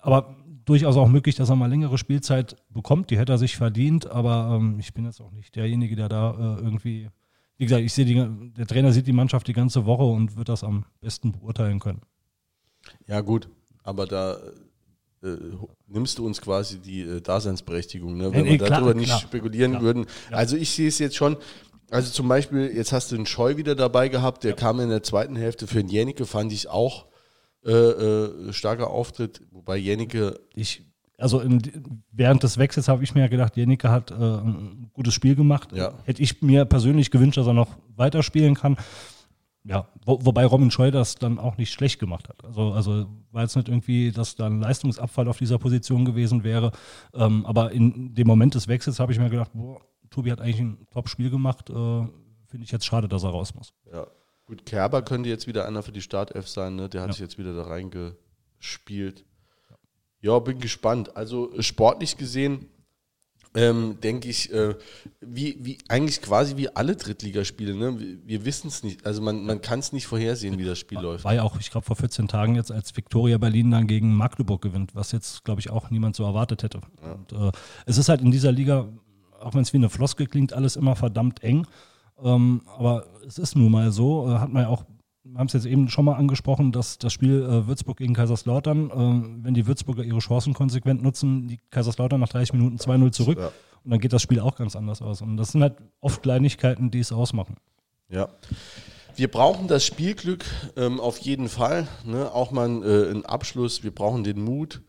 aber 0.00 0.34
durchaus 0.64 0.96
auch 0.96 1.08
möglich, 1.08 1.34
dass 1.34 1.50
er 1.50 1.56
mal 1.56 1.68
längere 1.68 1.98
Spielzeit 1.98 2.56
bekommt. 2.70 3.10
Die 3.10 3.18
hätte 3.18 3.32
er 3.32 3.38
sich 3.38 3.56
verdient, 3.56 4.10
aber 4.10 4.56
ähm, 4.56 4.78
ich 4.78 4.94
bin 4.94 5.04
jetzt 5.04 5.20
auch 5.20 5.32
nicht 5.32 5.54
derjenige, 5.54 5.96
der 5.96 6.08
da 6.08 6.30
äh, 6.30 6.62
irgendwie, 6.62 7.10
wie 7.58 7.64
gesagt, 7.66 7.82
ich 7.82 7.92
sehe 7.92 8.06
die, 8.06 8.52
der 8.56 8.66
Trainer 8.66 8.92
sieht 8.92 9.06
die 9.06 9.12
Mannschaft 9.12 9.46
die 9.48 9.52
ganze 9.52 9.84
Woche 9.84 10.04
und 10.04 10.36
wird 10.36 10.48
das 10.48 10.64
am 10.64 10.86
besten 11.00 11.32
beurteilen 11.32 11.78
können. 11.78 12.00
Ja, 13.06 13.20
gut, 13.20 13.48
aber 13.82 14.06
da 14.06 14.38
äh, 15.22 15.36
nimmst 15.86 16.18
du 16.18 16.26
uns 16.26 16.40
quasi 16.40 16.78
die 16.78 17.02
äh, 17.02 17.20
Daseinsberechtigung, 17.20 18.16
ne? 18.16 18.32
wenn 18.32 18.42
nee, 18.44 18.58
wir 18.58 18.58
darüber 18.58 18.94
nicht 18.94 19.06
klar, 19.06 19.20
spekulieren 19.20 19.72
klar. 19.72 19.82
würden. 19.82 20.06
Ja. 20.30 20.36
Also 20.36 20.56
ich 20.56 20.70
sehe 20.70 20.88
es 20.88 20.98
jetzt 20.98 21.16
schon, 21.16 21.36
also 21.90 22.10
zum 22.10 22.28
Beispiel, 22.28 22.72
jetzt 22.74 22.92
hast 22.92 23.12
du 23.12 23.16
einen 23.16 23.26
Scheu 23.26 23.56
wieder 23.56 23.74
dabei 23.74 24.08
gehabt, 24.08 24.44
der 24.44 24.50
ja. 24.52 24.56
kam 24.56 24.80
in 24.80 24.88
der 24.88 25.02
zweiten 25.02 25.36
Hälfte 25.36 25.66
für 25.66 25.78
den 25.78 25.88
Jänicke, 25.88 26.26
fand 26.26 26.52
ich 26.52 26.68
auch 26.68 27.06
äh, 27.64 27.70
äh, 27.70 28.52
starker 28.52 28.90
Auftritt, 28.90 29.42
wobei 29.50 29.76
Jänicke... 29.76 30.40
Ich, 30.54 30.82
also 31.18 31.40
in, 31.40 31.62
während 32.10 32.42
des 32.42 32.58
Wechsels 32.58 32.88
habe 32.88 33.04
ich 33.04 33.14
mir 33.14 33.28
gedacht, 33.28 33.56
Jänicke 33.56 33.90
hat 33.90 34.10
äh, 34.10 34.14
ein 34.14 34.90
gutes 34.92 35.14
Spiel 35.14 35.36
gemacht. 35.36 35.68
Ja. 35.72 35.92
Hätte 36.04 36.22
ich 36.22 36.42
mir 36.42 36.64
persönlich 36.64 37.10
gewünscht, 37.10 37.38
dass 37.38 37.46
er 37.46 37.52
noch 37.52 37.76
weiterspielen 37.94 38.54
kann 38.54 38.76
ja, 39.64 39.88
wo, 40.04 40.24
wobei 40.24 40.44
Robin 40.44 40.70
Scheu 40.70 40.90
das 40.90 41.14
dann 41.14 41.38
auch 41.38 41.56
nicht 41.56 41.72
schlecht 41.72 42.00
gemacht 42.00 42.28
hat. 42.28 42.44
Also, 42.44 42.72
also 42.72 43.06
war 43.30 43.42
jetzt 43.42 43.56
nicht 43.56 43.68
irgendwie, 43.68 44.10
dass 44.10 44.34
da 44.34 44.46
ein 44.46 44.60
Leistungsabfall 44.60 45.28
auf 45.28 45.38
dieser 45.38 45.58
Position 45.58 46.04
gewesen 46.04 46.42
wäre. 46.42 46.72
Ähm, 47.14 47.46
aber 47.46 47.70
in 47.72 48.14
dem 48.14 48.26
Moment 48.26 48.54
des 48.54 48.66
Wechsels 48.68 48.98
habe 48.98 49.12
ich 49.12 49.18
mir 49.18 49.30
gedacht, 49.30 49.52
boah, 49.54 49.80
Tobi 50.10 50.32
hat 50.32 50.40
eigentlich 50.40 50.60
ein 50.60 50.86
Top-Spiel 50.90 51.30
gemacht. 51.30 51.70
Äh, 51.70 51.72
Finde 51.72 52.64
ich 52.64 52.72
jetzt 52.72 52.84
schade, 52.84 53.08
dass 53.08 53.22
er 53.22 53.30
raus 53.30 53.54
muss. 53.54 53.72
Ja, 53.90 54.06
gut, 54.46 54.66
Kerber 54.66 55.02
könnte 55.02 55.28
jetzt 55.28 55.46
wieder 55.46 55.66
einer 55.66 55.82
für 55.82 55.92
die 55.92 56.02
Startelf 56.02 56.48
sein. 56.48 56.76
Ne? 56.76 56.88
Der 56.88 57.02
hat 57.02 57.08
ja. 57.08 57.12
sich 57.12 57.22
jetzt 57.22 57.38
wieder 57.38 57.54
da 57.54 57.62
reingespielt. 57.62 59.24
Ja, 60.20 60.38
bin 60.38 60.58
gespannt. 60.58 61.16
Also 61.16 61.50
sportlich 61.60 62.16
gesehen 62.16 62.68
ähm, 63.54 63.98
denke 64.02 64.28
ich, 64.28 64.52
äh, 64.52 64.74
wie, 65.20 65.58
wie 65.60 65.78
eigentlich 65.88 66.22
quasi 66.22 66.56
wie 66.56 66.74
alle 66.74 66.96
Drittligaspiele. 66.96 67.74
Ne? 67.74 67.98
Wir, 67.98 68.16
wir 68.24 68.44
wissen 68.44 68.68
es 68.68 68.82
nicht, 68.82 69.04
also 69.04 69.20
man, 69.20 69.44
man 69.44 69.60
kann 69.60 69.78
es 69.78 69.92
nicht 69.92 70.06
vorhersehen, 70.06 70.58
wie 70.58 70.64
das 70.64 70.78
Spiel 70.78 70.96
war, 70.96 71.02
läuft. 71.02 71.24
War 71.24 71.34
ja 71.34 71.42
auch, 71.42 71.58
ich 71.60 71.70
glaube, 71.70 71.86
vor 71.86 71.96
14 71.96 72.28
Tagen 72.28 72.54
jetzt, 72.54 72.72
als 72.72 72.96
Viktoria 72.96 73.38
Berlin 73.38 73.70
dann 73.70 73.86
gegen 73.86 74.14
Magdeburg 74.14 74.62
gewinnt, 74.62 74.94
was 74.94 75.12
jetzt, 75.12 75.44
glaube 75.44 75.60
ich, 75.60 75.70
auch 75.70 75.90
niemand 75.90 76.16
so 76.16 76.24
erwartet 76.24 76.62
hätte. 76.62 76.80
Ja. 77.02 77.12
Und, 77.12 77.32
äh, 77.32 77.52
es 77.86 77.98
ist 77.98 78.08
halt 78.08 78.22
in 78.22 78.30
dieser 78.30 78.52
Liga, 78.52 78.88
auch 79.38 79.54
wenn 79.54 79.62
es 79.62 79.72
wie 79.72 79.78
eine 79.78 79.90
Floskel 79.90 80.26
klingt, 80.26 80.52
alles 80.52 80.76
immer 80.76 80.96
verdammt 80.96 81.42
eng. 81.42 81.66
Ähm, 82.22 82.62
aber 82.78 83.06
es 83.26 83.38
ist 83.38 83.56
nun 83.56 83.70
mal 83.70 83.92
so, 83.92 84.30
äh, 84.30 84.38
hat 84.38 84.52
man 84.52 84.62
ja 84.62 84.68
auch 84.68 84.84
wir 85.24 85.38
haben 85.38 85.46
es 85.46 85.52
jetzt 85.52 85.66
eben 85.66 85.88
schon 85.88 86.04
mal 86.04 86.14
angesprochen, 86.14 86.72
dass 86.72 86.98
das 86.98 87.12
Spiel 87.12 87.42
äh, 87.42 87.66
Würzburg 87.66 87.98
gegen 87.98 88.14
Kaiserslautern, 88.14 88.90
äh, 88.90 89.44
wenn 89.44 89.54
die 89.54 89.66
Würzburger 89.66 90.02
ihre 90.02 90.18
Chancen 90.18 90.52
konsequent 90.52 91.02
nutzen, 91.02 91.48
die 91.48 91.60
Kaiserslautern 91.70 92.20
nach 92.20 92.28
30 92.28 92.54
Minuten 92.54 92.76
2-0 92.76 93.12
zurück 93.12 93.38
ja. 93.38 93.52
und 93.84 93.90
dann 93.90 94.00
geht 94.00 94.12
das 94.12 94.22
Spiel 94.22 94.40
auch 94.40 94.56
ganz 94.56 94.74
anders 94.74 95.00
aus. 95.00 95.22
Und 95.22 95.36
das 95.36 95.52
sind 95.52 95.62
halt 95.62 95.76
oft 96.00 96.22
Kleinigkeiten, 96.22 96.90
die 96.90 97.00
es 97.00 97.12
ausmachen. 97.12 97.56
Ja. 98.08 98.28
Wir 99.14 99.30
brauchen 99.30 99.68
das 99.68 99.84
Spielglück 99.84 100.44
ähm, 100.76 100.98
auf 100.98 101.18
jeden 101.18 101.48
Fall. 101.48 101.86
Ne? 102.04 102.32
Auch 102.32 102.50
mal 102.50 102.68
äh, 102.82 103.10
einen 103.10 103.26
Abschluss. 103.26 103.82
Wir 103.82 103.94
brauchen 103.94 104.24
den 104.24 104.42
Mut 104.42 104.82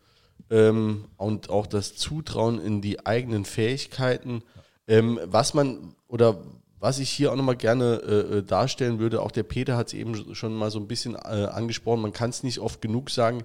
ähm, 0.50 1.04
und 1.16 1.50
auch 1.50 1.66
das 1.66 1.94
Zutrauen 1.94 2.58
in 2.58 2.80
die 2.80 3.04
eigenen 3.06 3.44
Fähigkeiten. 3.44 4.42
Ähm, 4.88 5.20
was 5.26 5.54
man 5.54 5.94
oder 6.08 6.38
was 6.84 6.98
ich 6.98 7.08
hier 7.08 7.32
auch 7.32 7.36
nochmal 7.36 7.56
gerne 7.56 8.02
äh, 8.06 8.38
äh, 8.38 8.42
darstellen 8.42 8.98
würde, 8.98 9.22
auch 9.22 9.30
der 9.30 9.42
Peter 9.42 9.74
hat 9.74 9.86
es 9.86 9.94
eben 9.94 10.34
schon 10.34 10.54
mal 10.54 10.70
so 10.70 10.78
ein 10.78 10.86
bisschen 10.86 11.14
äh, 11.14 11.48
angesprochen, 11.50 12.02
man 12.02 12.12
kann 12.12 12.28
es 12.28 12.42
nicht 12.42 12.58
oft 12.58 12.82
genug 12.82 13.08
sagen, 13.08 13.42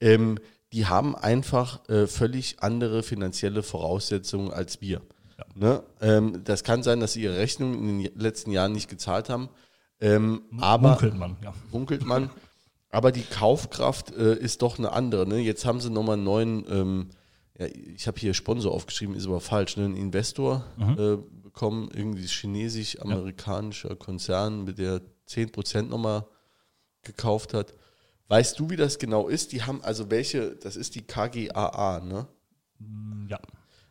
ähm, 0.00 0.38
die 0.72 0.86
haben 0.86 1.14
einfach 1.14 1.86
äh, 1.90 2.06
völlig 2.06 2.62
andere 2.62 3.02
finanzielle 3.02 3.62
Voraussetzungen 3.62 4.50
als 4.50 4.80
wir. 4.80 5.02
Ja. 5.36 5.44
Ne? 5.54 5.82
Ähm, 6.00 6.40
das 6.42 6.64
kann 6.64 6.82
sein, 6.82 7.00
dass 7.00 7.12
sie 7.12 7.22
ihre 7.22 7.36
Rechnung 7.36 7.74
in 7.74 8.02
den 8.02 8.18
letzten 8.18 8.50
Jahren 8.50 8.72
nicht 8.72 8.88
gezahlt 8.88 9.28
haben. 9.28 9.50
Ähm, 10.00 10.40
aber 10.58 10.92
munkelt 10.92 11.18
man, 11.18 11.36
ja. 11.44 11.52
Munkelt 11.70 12.06
man. 12.06 12.30
Aber 12.88 13.12
die 13.12 13.24
Kaufkraft 13.24 14.16
äh, 14.16 14.36
ist 14.36 14.62
doch 14.62 14.78
eine 14.78 14.92
andere. 14.92 15.26
Ne? 15.28 15.40
Jetzt 15.40 15.66
haben 15.66 15.80
sie 15.80 15.90
nochmal 15.90 16.14
einen 16.14 16.24
neuen, 16.24 16.64
ähm, 16.70 17.10
ja, 17.58 17.66
ich 17.66 18.06
habe 18.06 18.18
hier 18.18 18.32
Sponsor 18.32 18.72
aufgeschrieben, 18.72 19.14
ist 19.14 19.26
aber 19.26 19.40
falsch, 19.40 19.76
ne? 19.76 19.84
einen 19.84 19.96
Investor 19.96 20.64
mhm. 20.78 20.98
äh, 20.98 21.18
bekommen, 21.60 21.90
irgendwie 21.92 22.26
chinesisch-amerikanischer 22.26 23.94
Konzern, 23.94 24.64
mit 24.64 24.78
der 24.78 25.02
10% 25.28 25.82
nochmal 25.82 26.24
gekauft 27.02 27.52
hat. 27.52 27.74
Weißt 28.28 28.58
du, 28.58 28.70
wie 28.70 28.76
das 28.76 28.98
genau 28.98 29.28
ist? 29.28 29.52
Die 29.52 29.62
haben 29.62 29.82
also 29.82 30.10
welche, 30.10 30.56
das 30.56 30.76
ist 30.76 30.94
die 30.94 31.02
KGAA, 31.02 32.00
ne? 32.00 32.26
Mm, 32.78 33.26
ja. 33.28 33.38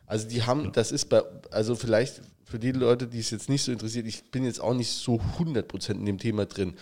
Also 0.06 0.28
die 0.28 0.42
haben, 0.42 0.72
das 0.72 0.90
ist 0.90 1.08
bei, 1.10 1.22
also 1.52 1.76
vielleicht 1.76 2.22
für 2.42 2.58
die 2.58 2.72
Leute, 2.72 3.06
die 3.06 3.20
es 3.20 3.30
jetzt 3.30 3.48
nicht 3.48 3.62
so 3.62 3.70
interessiert, 3.70 4.08
ich 4.08 4.32
bin 4.32 4.44
jetzt 4.44 4.60
auch 4.60 4.74
nicht 4.74 4.90
so 4.90 5.20
100% 5.38 5.92
in 5.92 6.06
dem 6.06 6.18
Thema 6.18 6.46
drin, 6.46 6.74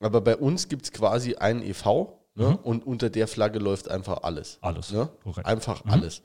aber 0.00 0.20
bei 0.20 0.36
uns 0.36 0.68
gibt 0.68 0.86
es 0.86 0.90
quasi 0.90 1.36
einen 1.36 1.62
EV 1.62 2.08
ne? 2.34 2.48
mhm. 2.48 2.56
und 2.56 2.84
unter 2.84 3.08
der 3.08 3.28
Flagge 3.28 3.60
läuft 3.60 3.88
einfach 3.88 4.24
alles. 4.24 4.58
Alles. 4.62 4.90
Ne? 4.90 5.08
Einfach 5.44 5.84
mhm. 5.84 5.92
alles. 5.92 6.22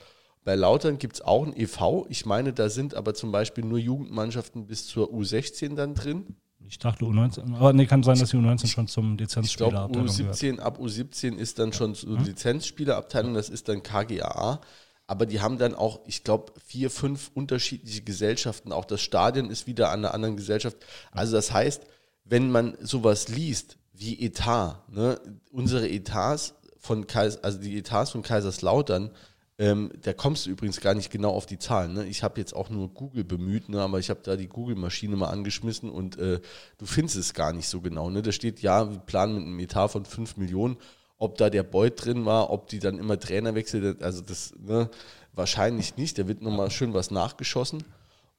Bei 0.49 0.55
Lautern 0.55 0.97
gibt 0.97 1.17
es 1.17 1.21
auch 1.21 1.45
ein 1.45 1.55
EV. 1.55 2.07
Ich 2.09 2.25
meine, 2.25 2.53
da 2.53 2.69
sind 2.69 2.95
aber 2.95 3.13
zum 3.13 3.31
Beispiel 3.31 3.63
nur 3.63 3.77
Jugendmannschaften 3.77 4.65
bis 4.65 4.87
zur 4.87 5.13
U16 5.13 5.75
dann 5.75 5.93
drin. 5.93 6.37
Ich 6.67 6.79
dachte 6.79 7.05
U19, 7.05 7.53
aber 7.53 7.71
nee, 7.71 7.85
kann 7.85 8.01
sein, 8.01 8.17
dass 8.17 8.31
die 8.31 8.37
U19 8.37 8.65
schon 8.65 8.87
zum 8.87 9.15
Lizenzspielerabteilung 9.15 10.07
Ich 10.07 10.13
U17, 10.13 10.57
ab 10.57 10.79
U17 10.79 11.35
ist 11.35 11.59
dann 11.59 11.71
schon 11.71 11.93
zur 11.93 12.17
mhm. 12.17 12.23
Lizenzspielerabteilung, 12.23 13.35
das 13.35 13.49
ist 13.49 13.69
dann 13.69 13.83
KGAA. 13.83 14.59
Aber 15.05 15.27
die 15.27 15.39
haben 15.39 15.59
dann 15.59 15.75
auch, 15.75 15.99
ich 16.07 16.23
glaube, 16.23 16.51
vier, 16.65 16.89
fünf 16.89 17.29
unterschiedliche 17.35 18.01
Gesellschaften. 18.01 18.71
Auch 18.71 18.85
das 18.85 19.01
Stadion 19.01 19.51
ist 19.51 19.67
wieder 19.67 19.91
an 19.91 19.99
einer 19.99 20.15
anderen 20.15 20.35
Gesellschaft. 20.35 20.77
Also 21.11 21.35
das 21.35 21.51
heißt, 21.51 21.83
wenn 22.23 22.49
man 22.49 22.75
sowas 22.81 23.27
liest 23.27 23.77
wie 23.93 24.19
Etat, 24.19 24.83
ne, 24.89 25.21
unsere 25.51 25.87
Etats 25.87 26.55
von 26.79 27.05
Kais, 27.05 27.37
also 27.43 27.59
die 27.59 27.77
Etats 27.77 28.09
von 28.09 28.23
Kaiserslautern, 28.23 29.11
ähm, 29.59 29.91
da 30.03 30.13
kommst 30.13 30.45
du 30.45 30.51
übrigens 30.51 30.79
gar 30.79 30.93
nicht 30.93 31.11
genau 31.11 31.31
auf 31.31 31.45
die 31.45 31.59
Zahlen. 31.59 31.93
Ne? 31.93 32.05
Ich 32.05 32.23
habe 32.23 32.39
jetzt 32.39 32.55
auch 32.55 32.69
nur 32.69 32.87
Google 32.93 33.25
bemüht, 33.25 33.67
ne? 33.67 33.81
aber 33.81 33.99
ich 33.99 34.09
habe 34.09 34.21
da 34.23 34.37
die 34.37 34.47
Google-Maschine 34.47 35.17
mal 35.17 35.27
angeschmissen 35.27 35.89
und 35.89 36.17
äh, 36.17 36.39
du 36.77 36.85
findest 36.85 37.17
es 37.17 37.33
gar 37.33 37.51
nicht 37.51 37.67
so 37.67 37.81
genau. 37.81 38.09
Ne? 38.09 38.21
Da 38.21 38.31
steht, 38.31 38.61
ja, 38.61 38.89
wir 38.89 38.99
planen 38.99 39.35
mit 39.35 39.43
einem 39.43 39.59
Etat 39.59 39.89
von 39.89 40.05
5 40.05 40.37
Millionen. 40.37 40.77
Ob 41.17 41.37
da 41.37 41.49
der 41.49 41.63
Beut 41.63 42.05
drin 42.05 42.25
war, 42.25 42.49
ob 42.49 42.67
die 42.67 42.79
dann 42.79 42.97
immer 42.97 43.19
Trainer 43.19 43.53
wechseln, 43.53 44.01
also 44.01 44.21
das 44.21 44.53
ne? 44.57 44.89
wahrscheinlich 45.33 45.97
nicht. 45.97 46.17
Da 46.17 46.29
wird 46.29 46.41
nochmal 46.41 46.71
schön 46.71 46.93
was 46.93 47.11
nachgeschossen. 47.11 47.83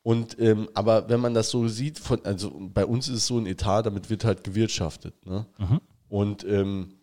Und 0.02 0.40
ähm, 0.40 0.70
aber 0.72 1.10
wenn 1.10 1.20
man 1.20 1.34
das 1.34 1.50
so 1.50 1.68
sieht, 1.68 1.98
von, 1.98 2.24
also 2.24 2.50
bei 2.58 2.86
uns 2.86 3.08
ist 3.08 3.16
es 3.16 3.26
so 3.26 3.36
ein 3.36 3.44
Etat, 3.44 3.82
damit 3.82 4.08
wird 4.08 4.24
halt 4.24 4.42
gewirtschaftet. 4.42 5.26
Ne? 5.26 5.44
Mhm. 5.58 5.80
Und 6.08 6.44
ähm, 6.44 6.94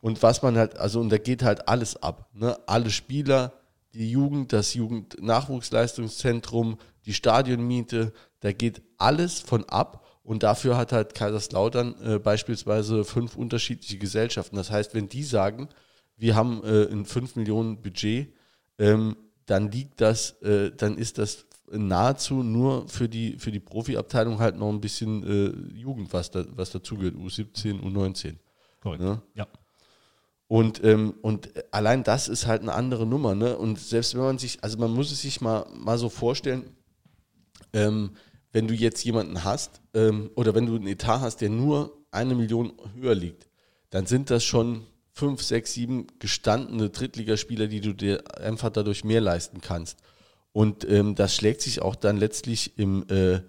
und 0.00 0.22
was 0.22 0.42
man 0.42 0.56
halt, 0.56 0.78
also 0.78 1.00
und 1.00 1.10
da 1.10 1.18
geht 1.18 1.42
halt 1.42 1.68
alles 1.68 2.02
ab. 2.02 2.30
Ne? 2.34 2.58
Alle 2.66 2.90
Spieler, 2.90 3.52
die 3.94 4.10
Jugend, 4.10 4.52
das 4.52 4.74
Jugendnachwuchsleistungszentrum, 4.74 6.76
die 7.06 7.14
Stadionmiete, 7.14 8.12
da 8.40 8.52
geht 8.52 8.82
alles 8.98 9.40
von 9.40 9.64
ab. 9.64 10.06
Und 10.22 10.42
dafür 10.42 10.76
hat 10.76 10.92
halt 10.92 11.14
Kaiserslautern 11.14 11.94
äh, 12.02 12.18
beispielsweise 12.18 13.04
fünf 13.04 13.36
unterschiedliche 13.36 13.96
Gesellschaften. 13.98 14.56
Das 14.56 14.70
heißt, 14.70 14.94
wenn 14.94 15.08
die 15.08 15.24
sagen, 15.24 15.70
wir 16.16 16.36
haben 16.36 16.62
äh, 16.62 16.86
ein 16.90 17.06
5 17.06 17.36
Millionen 17.36 17.80
Budget, 17.80 18.34
ähm, 18.78 19.16
dann 19.46 19.72
liegt 19.72 20.00
das, 20.00 20.32
äh, 20.42 20.70
dann 20.70 20.98
ist 20.98 21.18
das 21.18 21.46
nahezu 21.70 22.42
nur 22.42 22.88
für 22.88 23.08
die, 23.08 23.38
für 23.38 23.50
die 23.50 23.60
Profiabteilung 23.60 24.38
halt 24.38 24.56
noch 24.56 24.68
ein 24.68 24.80
bisschen 24.80 25.22
äh, 25.24 25.74
Jugend, 25.74 26.12
was, 26.12 26.30
da, 26.30 26.44
was 26.50 26.70
dazugehört, 26.70 27.16
U17, 27.16 27.80
U19. 27.80 28.36
Korrekt. 28.80 29.02
Ne? 29.02 29.22
Ja. 29.34 29.46
Und, 30.50 30.82
ähm, 30.82 31.14
und 31.22 31.48
allein 31.70 32.02
das 32.02 32.26
ist 32.26 32.48
halt 32.48 32.62
eine 32.62 32.72
andere 32.72 33.06
Nummer. 33.06 33.36
Ne? 33.36 33.56
Und 33.56 33.78
selbst 33.78 34.16
wenn 34.16 34.22
man 34.22 34.38
sich, 34.38 34.64
also 34.64 34.78
man 34.78 34.90
muss 34.90 35.12
es 35.12 35.22
sich 35.22 35.40
mal, 35.40 35.64
mal 35.72 35.96
so 35.96 36.08
vorstellen, 36.08 36.64
ähm, 37.72 38.16
wenn 38.50 38.66
du 38.66 38.74
jetzt 38.74 39.04
jemanden 39.04 39.44
hast 39.44 39.80
ähm, 39.94 40.28
oder 40.34 40.52
wenn 40.52 40.66
du 40.66 40.74
einen 40.74 40.88
Etat 40.88 41.20
hast, 41.20 41.36
der 41.36 41.50
nur 41.50 41.96
eine 42.10 42.34
Million 42.34 42.72
höher 42.96 43.14
liegt, 43.14 43.48
dann 43.90 44.06
sind 44.06 44.28
das 44.28 44.42
schon 44.42 44.86
fünf, 45.12 45.40
sechs, 45.40 45.74
sieben 45.74 46.08
gestandene 46.18 46.90
Drittligaspieler, 46.90 47.68
die 47.68 47.80
du 47.80 47.92
dir 47.92 48.24
einfach 48.40 48.70
dadurch 48.70 49.04
mehr 49.04 49.20
leisten 49.20 49.60
kannst. 49.60 50.00
Und 50.50 50.84
ähm, 50.90 51.14
das 51.14 51.36
schlägt 51.36 51.60
sich 51.60 51.80
auch 51.80 51.94
dann 51.94 52.16
letztlich 52.16 52.76
im, 52.76 53.08
äh, 53.08 53.42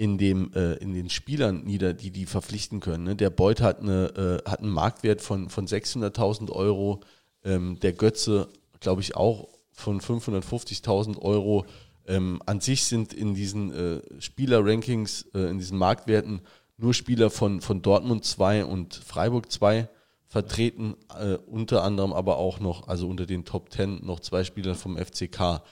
in, 0.00 0.16
dem, 0.16 0.50
äh, 0.54 0.76
in 0.76 0.94
den 0.94 1.10
Spielern 1.10 1.62
nieder, 1.64 1.92
die 1.92 2.10
die 2.10 2.24
verpflichten 2.24 2.80
können. 2.80 3.04
Ne? 3.04 3.16
Der 3.16 3.28
Beut 3.28 3.60
hat, 3.60 3.80
eine, 3.80 4.40
äh, 4.46 4.50
hat 4.50 4.60
einen 4.60 4.70
Marktwert 4.70 5.20
von, 5.20 5.50
von 5.50 5.66
600.000 5.66 6.50
Euro, 6.50 7.00
ähm, 7.44 7.78
der 7.80 7.92
Götze, 7.92 8.48
glaube 8.80 9.02
ich, 9.02 9.14
auch 9.14 9.48
von 9.72 10.00
550.000 10.00 11.18
Euro. 11.18 11.66
Ähm, 12.06 12.40
an 12.46 12.60
sich 12.60 12.84
sind 12.84 13.12
in 13.12 13.34
diesen 13.34 13.74
äh, 13.74 14.00
Spieler-Rankings, 14.22 15.26
äh, 15.34 15.50
in 15.50 15.58
diesen 15.58 15.76
Marktwerten 15.76 16.40
nur 16.78 16.94
Spieler 16.94 17.28
von, 17.28 17.60
von 17.60 17.82
Dortmund 17.82 18.24
2 18.24 18.64
und 18.64 18.94
Freiburg 18.94 19.52
2 19.52 19.86
vertreten, 20.28 20.94
äh, 21.14 21.34
unter 21.34 21.82
anderem 21.82 22.14
aber 22.14 22.38
auch 22.38 22.58
noch, 22.58 22.88
also 22.88 23.06
unter 23.06 23.26
den 23.26 23.44
Top 23.44 23.70
10 23.70 24.06
noch 24.06 24.20
zwei 24.20 24.44
Spieler 24.44 24.74
vom 24.74 24.96
FCK. 24.96 25.62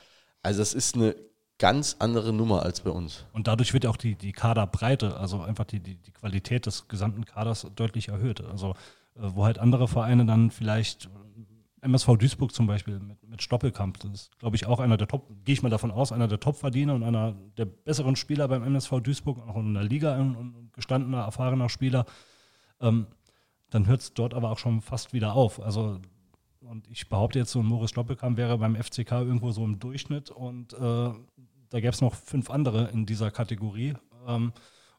Also 0.43 0.59
das 0.59 0.75
ist 0.75 0.97
eine 0.97 1.17
ganz 1.59 1.97
andere 1.99 2.33
Nummer 2.33 2.63
als 2.63 2.81
bei 2.81 2.91
uns. 2.91 3.27
Und 3.33 3.49
dadurch 3.49 3.73
wird 3.75 3.87
auch 3.87 3.97
die, 3.97 4.15
die 4.15 4.33
Kaderbreite, 4.33 5.17
also 5.17 5.43
einfach 5.43 5.65
die, 5.65 5.81
die, 5.81 5.97
die 5.97 6.13
Qualität 6.13 6.67
des 6.67 6.89
gesamten 6.89 7.25
Kaders 7.25 7.67
deutlich 7.75 8.09
erhöht. 8.09 8.41
Also 8.41 8.71
äh, 9.17 9.23
wo 9.35 9.45
halt 9.45 9.59
andere 9.59 9.89
Vereine 9.89 10.25
dann 10.25 10.51
vielleicht 10.51 11.11
MSV 11.81 12.17
Duisburg 12.17 12.53
zum 12.53 12.67
Beispiel 12.67 12.99
mit, 12.99 13.23
mit 13.29 13.43
Stoppelkamp, 13.43 13.99
das 14.01 14.11
ist, 14.13 14.39
glaube 14.39 14.57
ich, 14.57 14.67
auch 14.67 14.81
einer 14.81 14.97
der 14.97 15.09
Top, 15.09 15.29
gehe 15.45 15.53
ich 15.53 15.63
mal 15.63 15.69
davon 15.69 15.91
aus, 15.91 16.13
einer 16.13 16.29
der 16.29 16.41
Top-Verdiener 16.41 16.95
und 16.95 17.03
einer 17.03 17.35
der 17.57 17.67
besseren 17.67 18.17
Spieler 18.17 18.49
beim 18.49 18.63
MSV 18.65 19.01
Duisburg, 19.01 19.39
auch 19.47 19.57
in 19.57 19.75
der 19.75 19.85
Liga 19.85 20.15
ein, 20.15 20.71
gestandener, 20.73 21.23
erfahrener 21.23 21.69
Spieler. 21.69 22.07
Ähm, 22.81 23.07
dann 23.71 23.87
hört 23.87 24.01
es 24.01 24.15
dort 24.15 24.35
aber 24.35 24.51
auch 24.51 24.59
schon 24.59 24.81
fast 24.81 25.13
wieder 25.13 25.35
auf. 25.35 25.61
Also 25.61 26.01
und 26.61 26.89
ich 26.91 27.09
behaupte 27.09 27.39
jetzt, 27.39 27.53
so 27.53 27.61
ein 27.61 27.67
Moritz 27.67 27.91
Stoppelkamp 27.91 28.37
wäre 28.37 28.59
beim 28.59 28.77
FCK 28.77 29.13
irgendwo 29.13 29.51
so 29.53 29.65
im 29.65 29.79
Durchschnitt 29.79 30.31
und 30.31 30.75
äh, 30.75 31.11
da 31.71 31.81
gäbe 31.81 31.93
es 31.93 32.01
noch 32.01 32.15
fünf 32.15 32.51
andere 32.51 32.91
in 32.93 33.07
dieser 33.07 33.31
Kategorie. 33.31 33.95
Ähm, 34.27 34.53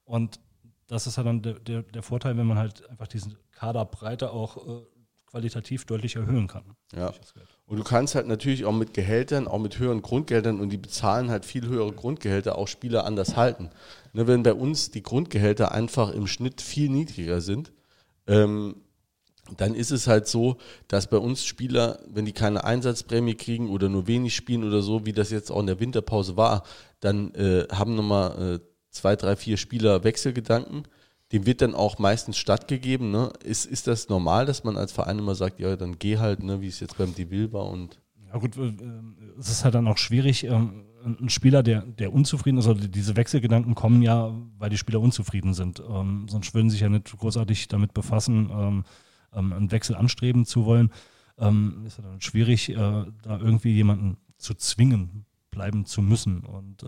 und 0.06 0.40
das 0.88 1.08
ist 1.08 1.18
ja 1.18 1.24
dann 1.24 1.42
der, 1.42 1.54
der, 1.60 1.84
der, 1.84 2.04
Vorteil, 2.04 2.38
wenn 2.38 2.48
man 2.48 2.58
halt 2.58 2.90
einfach 2.90 3.08
diesen 3.08 3.38
Kaderbreite 3.52 4.32
auch 4.32 4.58
äh, 4.58 4.82
qualitativ 5.28 5.86
deutlich 5.86 6.16
erhöhen 6.16 6.48
kann. 6.48 6.64
Ja. 6.96 7.14
Und 7.68 7.78
du 7.78 7.84
kannst 7.84 8.16
halt 8.16 8.26
natürlich 8.26 8.66
auch 8.66 8.74
mit 8.74 8.96
Gehältern, 8.96 9.48
auch 9.48 9.60
mit 9.60 9.78
höheren 9.78 10.02
Grundgeldern 10.02 10.60
und 10.60 10.70
die 10.70 10.78
bezahlen 10.78 11.30
halt 11.30 11.46
viel 11.46 11.68
höhere 11.68 11.92
Grundgehälter 11.92 12.58
auch 12.58 12.68
Spieler 12.68 13.06
anders 13.06 13.36
halten. 13.36 13.70
Ne, 14.14 14.26
wenn 14.26 14.42
bei 14.42 14.54
uns 14.54 14.90
die 14.90 15.04
Grundgehälter 15.04 15.72
einfach 15.72 16.12
im 16.12 16.26
Schnitt 16.26 16.62
viel 16.62 16.90
niedriger 16.90 17.42
sind, 17.42 17.72
ähm, 18.26 18.82
dann 19.58 19.76
ist 19.76 19.92
es 19.92 20.08
halt 20.08 20.28
so, 20.28 20.58
dass 20.88 21.10
bei 21.10 21.18
uns 21.18 21.46
Spieler, 21.46 22.00
wenn 22.08 22.26
die 22.26 22.32
keine 22.32 22.64
Einsatzprämie 22.64 23.36
kriegen 23.36 23.70
oder 23.70 23.90
nur 23.90 24.08
wenig 24.08 24.36
spielen 24.36 24.64
oder 24.64 24.82
so, 24.82 25.06
wie 25.06 25.14
das 25.14 25.32
jetzt 25.32 25.52
auch 25.52 25.60
in 25.60 25.68
der 25.68 25.80
Winterpause 25.80 26.38
war, 26.38 26.64
dann 27.00 27.34
äh, 27.36 27.68
haben 27.72 27.96
nochmal 27.96 28.56
äh, 28.56 28.60
zwei, 28.92 29.16
drei, 29.16 29.36
vier 29.36 29.58
Spieler 29.58 30.04
Wechselgedanken. 30.04 30.84
Dem 31.32 31.46
wird 31.46 31.62
dann 31.62 31.76
auch 31.76 32.00
meistens 32.00 32.38
stattgegeben. 32.38 33.12
Ne? 33.12 33.32
Ist, 33.44 33.66
ist 33.66 33.88
das 33.88 34.10
normal, 34.10 34.46
dass 34.46 34.64
man 34.64 34.78
als 34.78 34.92
Verein 34.92 35.20
immer 35.20 35.36
sagt, 35.36 35.60
ja, 35.60 35.76
dann 35.76 36.00
geh 36.00 36.18
halt, 36.18 36.42
ne, 36.44 36.62
wie 36.62 36.68
es 36.68 36.80
jetzt 36.80 36.98
beim 36.98 37.14
Deville 37.14 37.54
war 37.54 37.68
und 37.68 38.00
ja 38.32 38.38
gut, 38.38 38.58
äh, 38.58 38.74
es 39.40 39.50
ist 39.50 39.64
halt 39.64 39.76
dann 39.76 39.88
auch 39.88 39.98
schwierig, 39.98 40.44
ähm, 40.44 40.86
ein 41.04 41.30
Spieler, 41.30 41.64
der, 41.64 41.82
der 41.82 42.14
unzufrieden 42.14 42.58
ist, 42.58 42.68
oder 42.68 42.88
diese 42.88 43.16
Wechselgedanken 43.16 43.74
kommen 43.76 44.02
ja, 44.02 44.34
weil 44.58 44.70
die 44.70 44.78
Spieler 44.78 45.00
unzufrieden 45.00 45.54
sind. 45.54 45.82
Ähm, 45.88 46.28
sonst 46.30 46.54
würden 46.54 46.70
sie 46.70 46.74
sich 46.74 46.82
ja 46.82 46.90
nicht 46.90 47.18
großartig 47.18 47.68
damit 47.70 47.94
befassen, 47.94 48.50
ähm, 48.52 48.84
einen 49.32 49.72
Wechsel 49.72 49.96
anstreben 49.96 50.46
zu 50.46 50.66
wollen. 50.66 50.92
ist 51.38 51.98
ja 51.98 52.04
dann 52.04 52.22
schwierig, 52.22 52.70
äh, 52.70 52.76
da 52.76 53.40
irgendwie 53.40 53.74
jemanden 53.74 54.18
zu 54.38 54.54
zwingen, 54.54 55.26
bleiben 55.52 55.86
zu 55.86 56.02
müssen. 56.02 56.42
Und 56.42 56.84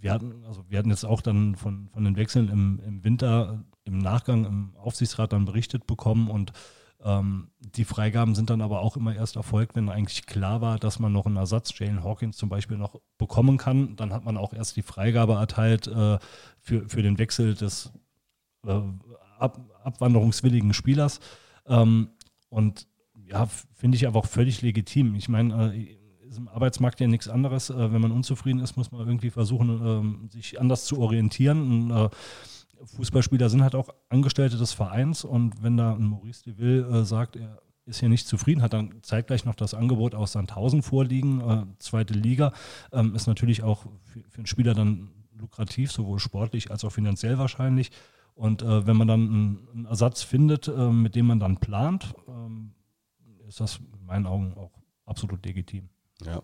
wir 0.00 0.12
hatten, 0.12 0.44
also 0.46 0.64
wir 0.68 0.78
hatten 0.78 0.90
jetzt 0.90 1.04
auch 1.04 1.20
dann 1.20 1.56
von, 1.56 1.88
von 1.88 2.04
den 2.04 2.16
Wechseln 2.16 2.48
im, 2.48 2.80
im 2.86 3.04
Winter 3.04 3.64
im 3.84 3.98
Nachgang 3.98 4.44
im 4.44 4.76
Aufsichtsrat 4.76 5.32
dann 5.32 5.44
berichtet 5.44 5.86
bekommen 5.86 6.28
und 6.28 6.52
ähm, 7.00 7.50
die 7.60 7.84
Freigaben 7.84 8.34
sind 8.34 8.50
dann 8.50 8.60
aber 8.60 8.80
auch 8.80 8.96
immer 8.96 9.14
erst 9.14 9.36
erfolgt, 9.36 9.76
wenn 9.76 9.88
eigentlich 9.88 10.26
klar 10.26 10.60
war, 10.60 10.78
dass 10.78 10.98
man 10.98 11.12
noch 11.12 11.26
einen 11.26 11.36
Ersatz, 11.36 11.78
Jalen 11.78 12.02
Hawkins 12.02 12.36
zum 12.36 12.48
Beispiel, 12.48 12.76
noch 12.76 13.00
bekommen 13.18 13.56
kann. 13.56 13.94
Dann 13.96 14.12
hat 14.12 14.24
man 14.24 14.36
auch 14.36 14.52
erst 14.52 14.76
die 14.76 14.82
Freigabe 14.82 15.34
erteilt 15.34 15.86
äh, 15.86 16.18
für, 16.60 16.88
für 16.88 17.02
den 17.02 17.18
Wechsel 17.18 17.54
des 17.54 17.92
äh, 18.66 18.80
ab, 19.38 19.60
abwanderungswilligen 19.82 20.74
Spielers. 20.74 21.20
Ähm, 21.66 22.10
und 22.48 22.86
ja, 23.26 23.46
finde 23.74 23.96
ich 23.96 24.06
aber 24.06 24.20
auch 24.20 24.26
völlig 24.26 24.62
legitim. 24.62 25.14
Ich 25.14 25.28
meine, 25.28 25.72
äh, 25.74 25.98
ist 26.28 26.38
im 26.38 26.48
Arbeitsmarkt 26.48 27.00
ja 27.00 27.06
nichts 27.06 27.28
anderes. 27.28 27.70
Äh, 27.70 27.92
wenn 27.92 28.00
man 28.00 28.12
unzufrieden 28.12 28.60
ist, 28.60 28.76
muss 28.76 28.92
man 28.92 29.06
irgendwie 29.06 29.30
versuchen, 29.30 29.68
ähm, 29.68 30.28
sich 30.30 30.60
anders 30.60 30.84
zu 30.84 30.98
orientieren. 30.98 31.90
Und, 31.90 31.90
äh, 31.90 32.08
Fußballspieler 32.84 33.48
sind 33.48 33.62
halt 33.62 33.74
auch 33.74 33.88
Angestellte 34.08 34.56
des 34.56 34.72
Vereins 34.72 35.24
und 35.24 35.62
wenn 35.62 35.76
da 35.76 35.94
ein 35.94 36.04
Maurice 36.04 36.44
Deville 36.44 36.86
äh, 36.86 37.04
sagt, 37.04 37.36
er 37.36 37.60
ist 37.86 38.00
hier 38.00 38.08
nicht 38.08 38.26
zufrieden, 38.26 38.62
hat 38.62 38.72
dann 38.72 39.02
zeitgleich 39.02 39.44
noch 39.44 39.54
das 39.54 39.74
Angebot 39.74 40.14
aus 40.14 40.32
Sandhausen 40.32 40.82
vorliegen, 40.82 41.40
äh, 41.40 41.64
zweite 41.78 42.14
Liga, 42.14 42.52
ähm, 42.92 43.14
ist 43.14 43.26
natürlich 43.26 43.62
auch 43.62 43.86
für, 44.04 44.22
für, 44.28 44.38
einen 44.38 44.46
Spieler 44.46 44.74
dann 44.74 45.10
lukrativ, 45.36 45.90
sowohl 45.90 46.18
sportlich 46.18 46.70
als 46.70 46.84
auch 46.84 46.92
finanziell 46.92 47.38
wahrscheinlich. 47.38 47.90
Und 48.38 48.62
äh, 48.62 48.86
wenn 48.86 48.96
man 48.96 49.08
dann 49.08 49.20
einen, 49.20 49.68
einen 49.74 49.84
Ersatz 49.86 50.22
findet, 50.22 50.68
äh, 50.68 50.90
mit 50.90 51.16
dem 51.16 51.26
man 51.26 51.40
dann 51.40 51.58
plant, 51.58 52.14
ähm, 52.28 52.70
ist 53.48 53.58
das 53.58 53.78
in 53.78 54.06
meinen 54.06 54.26
Augen 54.26 54.54
auch 54.56 54.70
absolut 55.06 55.44
legitim. 55.44 55.88
Ja. 56.24 56.40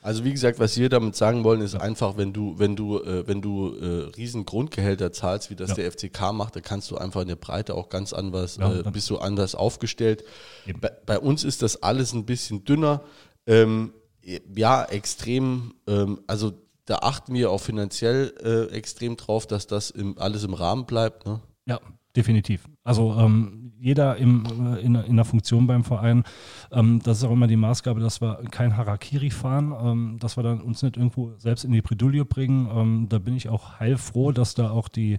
Also 0.00 0.22
wie 0.22 0.30
gesagt, 0.30 0.60
was 0.60 0.76
wir 0.78 0.88
damit 0.88 1.16
sagen 1.16 1.42
wollen, 1.42 1.60
ist 1.60 1.74
einfach, 1.74 2.16
wenn 2.16 2.32
du, 2.32 2.56
wenn 2.60 2.76
du, 2.76 3.00
äh, 3.00 3.26
wenn 3.26 3.42
du 3.42 3.74
äh, 3.74 4.10
riesen 4.16 4.44
Grundgehälter 4.44 5.12
zahlst, 5.12 5.50
wie 5.50 5.56
das 5.56 5.70
ja. 5.70 5.74
der 5.74 5.90
FCK 5.90 6.32
macht, 6.32 6.54
da 6.54 6.60
kannst 6.60 6.92
du 6.92 6.98
einfach 6.98 7.22
in 7.22 7.28
der 7.28 7.36
Breite 7.36 7.74
auch 7.74 7.88
ganz 7.88 8.12
anders, 8.12 8.56
ja, 8.58 8.72
äh, 8.72 8.90
bist 8.92 9.10
du 9.10 9.18
anders 9.18 9.56
aufgestellt. 9.56 10.22
Bei, 10.80 10.92
bei, 11.04 11.18
uns 11.18 11.42
ist 11.42 11.62
das 11.62 11.82
alles 11.82 12.12
ein 12.12 12.26
bisschen 12.26 12.64
dünner. 12.64 13.02
Ähm, 13.48 13.92
ja, 14.54 14.84
extrem, 14.84 15.74
ähm, 15.88 16.20
also 16.28 16.52
da 16.86 16.96
achten 16.96 17.34
wir 17.34 17.50
auch 17.50 17.60
finanziell 17.60 18.34
äh, 18.42 18.74
extrem 18.74 19.16
drauf, 19.16 19.46
dass 19.46 19.66
das 19.66 19.90
im, 19.90 20.18
alles 20.18 20.44
im 20.44 20.54
Rahmen 20.54 20.86
bleibt. 20.86 21.26
Ne? 21.26 21.40
Ja, 21.66 21.80
definitiv. 22.14 22.68
Also 22.82 23.14
ähm, 23.14 23.72
jeder 23.78 24.16
im, 24.16 24.44
äh, 24.74 24.80
in, 24.80 24.94
in 24.94 25.16
der 25.16 25.24
Funktion 25.24 25.66
beim 25.66 25.84
Verein, 25.84 26.24
ähm, 26.72 27.00
das 27.02 27.18
ist 27.18 27.24
auch 27.24 27.32
immer 27.32 27.46
die 27.46 27.56
Maßgabe, 27.56 28.00
dass 28.00 28.20
wir 28.20 28.42
kein 28.50 28.76
Harakiri 28.76 29.30
fahren, 29.30 29.74
ähm, 29.78 30.18
dass 30.20 30.36
wir 30.36 30.42
dann 30.42 30.60
uns 30.60 30.82
nicht 30.82 30.96
irgendwo 30.96 31.32
selbst 31.38 31.64
in 31.64 31.72
die 31.72 31.82
Bredouille 31.82 32.24
bringen. 32.24 32.68
Ähm, 32.70 33.06
da 33.08 33.18
bin 33.18 33.34
ich 33.34 33.48
auch 33.48 33.80
heilfroh, 33.80 34.32
dass 34.32 34.54
da 34.54 34.70
auch 34.70 34.88
die, 34.88 35.18